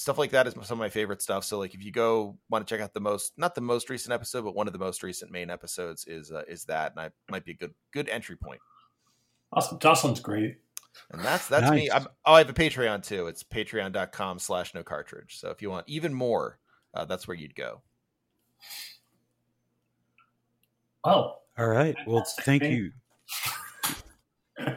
stuff 0.00 0.16
like 0.16 0.30
that 0.30 0.46
is 0.46 0.54
some 0.54 0.76
of 0.76 0.78
my 0.78 0.88
favorite 0.88 1.20
stuff. 1.20 1.44
So 1.44 1.58
like 1.58 1.74
if 1.74 1.84
you 1.84 1.92
go 1.92 2.38
want 2.48 2.66
to 2.66 2.74
check 2.74 2.82
out 2.82 2.94
the 2.94 3.00
most 3.00 3.34
not 3.36 3.54
the 3.54 3.60
most 3.60 3.90
recent 3.90 4.14
episode, 4.14 4.44
but 4.44 4.54
one 4.54 4.66
of 4.66 4.72
the 4.72 4.78
most 4.78 5.02
recent 5.02 5.30
main 5.30 5.50
episodes 5.50 6.06
is 6.06 6.32
uh, 6.32 6.42
is 6.48 6.64
that, 6.64 6.92
and 6.92 7.00
I 7.00 7.10
might 7.30 7.44
be 7.44 7.52
a 7.52 7.56
good 7.56 7.74
good 7.92 8.08
entry 8.08 8.36
point. 8.36 8.60
Awesome, 9.52 9.78
Jocelyn's 9.78 10.20
great. 10.20 10.56
And 11.12 11.22
that's 11.22 11.48
that's 11.48 11.70
Nice. 11.70 11.82
me. 11.82 11.90
I'm, 11.90 12.06
oh, 12.24 12.32
I 12.32 12.38
have 12.38 12.48
a 12.48 12.54
Patreon 12.54 13.02
too. 13.04 13.26
It's 13.26 13.42
patreon.com 13.44 14.38
slash 14.38 14.74
no 14.74 14.82
cartridge. 14.82 15.38
So 15.38 15.50
if 15.50 15.60
you 15.60 15.68
want 15.70 15.88
even 15.88 16.14
more, 16.14 16.58
uh, 16.94 17.04
that's 17.04 17.28
where 17.28 17.36
you'd 17.36 17.54
go. 17.54 17.82
Oh, 21.04 21.36
All 21.58 21.66
right. 21.68 21.96
Well, 22.06 22.24
thank 22.40 22.62
Thank- 22.62 22.74
you. 22.74 22.90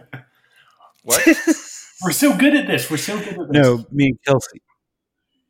What? 1.05 1.21
we're 2.01 2.11
so 2.11 2.33
good 2.37 2.55
at 2.55 2.65
this. 2.65 2.89
We're 2.89 2.95
so 2.95 3.17
good 3.19 3.27
at 3.27 3.35
this. 3.35 3.47
No, 3.49 3.85
me 3.91 4.05
and 4.05 4.17
Kelsey. 4.25 4.61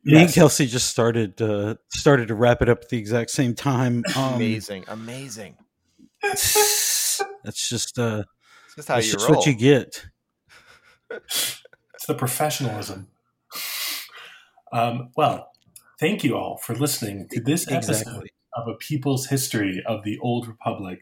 Me 0.04 0.20
and 0.22 0.32
Kelsey 0.32 0.66
just 0.66 0.88
started 0.88 1.40
uh, 1.40 1.76
started 1.88 2.28
to 2.28 2.34
wrap 2.34 2.60
it 2.62 2.68
up 2.68 2.82
at 2.82 2.88
the 2.90 2.98
exact 2.98 3.30
same 3.30 3.54
time. 3.54 4.02
Um, 4.16 4.34
amazing, 4.34 4.84
amazing. 4.88 5.56
That's 6.22 7.68
just 7.68 7.98
uh, 7.98 8.24
It's 8.66 8.74
just 8.76 8.88
how 8.88 8.94
that's 8.96 9.06
you 9.06 9.12
just 9.14 9.28
roll. 9.28 9.38
what 9.38 9.46
you 9.46 9.54
get. 9.54 10.06
It's 11.94 12.06
the 12.08 12.14
professionalism. 12.14 13.06
Um, 14.72 15.10
well, 15.16 15.52
thank 16.00 16.24
you 16.24 16.36
all 16.36 16.56
for 16.58 16.74
listening 16.74 17.28
to 17.30 17.40
this 17.40 17.70
episode 17.70 17.92
Exactly. 18.00 18.30
of 18.54 18.68
A 18.68 18.74
People's 18.74 19.26
History 19.28 19.82
of 19.86 20.02
the 20.04 20.18
Old 20.18 20.48
Republic. 20.48 21.00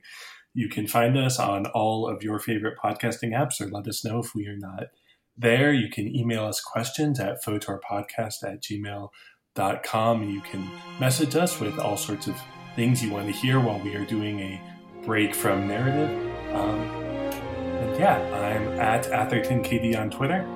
You 0.54 0.68
can 0.68 0.86
find 0.86 1.16
us 1.16 1.38
on 1.40 1.66
all 1.66 2.06
of 2.06 2.22
your 2.22 2.38
favorite 2.38 2.76
podcasting 2.78 3.30
apps 3.30 3.60
or 3.60 3.68
let 3.70 3.88
us 3.88 4.04
know 4.04 4.18
if 4.20 4.34
we 4.34 4.46
are 4.46 4.56
not 4.56 4.88
there. 5.36 5.72
You 5.72 5.88
can 5.88 6.14
email 6.14 6.44
us 6.44 6.60
questions 6.60 7.20
at 7.20 7.42
photorpodcast 7.44 8.42
at 8.44 8.62
gmail.com. 8.62 10.30
You 10.30 10.40
can 10.40 10.70
message 11.00 11.36
us 11.36 11.60
with 11.60 11.78
all 11.78 11.96
sorts 11.96 12.26
of 12.26 12.36
things 12.76 13.02
you 13.02 13.10
want 13.12 13.26
to 13.26 13.32
hear 13.32 13.60
while 13.60 13.80
we 13.80 13.94
are 13.94 14.04
doing 14.04 14.40
a 14.40 14.60
break 15.04 15.34
from 15.34 15.66
narrative. 15.66 16.10
Um, 16.54 16.80
and 16.80 17.98
yeah, 17.98 18.18
I'm 18.18 18.80
at 18.80 19.06
Atherton 19.08 19.62
KD 19.62 19.98
on 19.98 20.10
Twitter. 20.10 20.46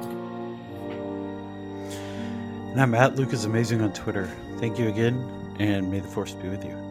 And 2.71 2.81
I'm 2.81 2.95
at 2.95 3.17
Luke 3.17 3.33
is 3.33 3.45
amazing 3.45 3.81
on 3.81 3.93
Twitter. 3.93 4.31
Thank 4.59 4.79
you 4.79 4.89
again, 4.89 5.15
and 5.59 5.91
may 5.91 6.01
the 6.01 6.09
force 6.09 6.33
be 6.33 6.49
with 6.49 6.65
you. 6.65 6.86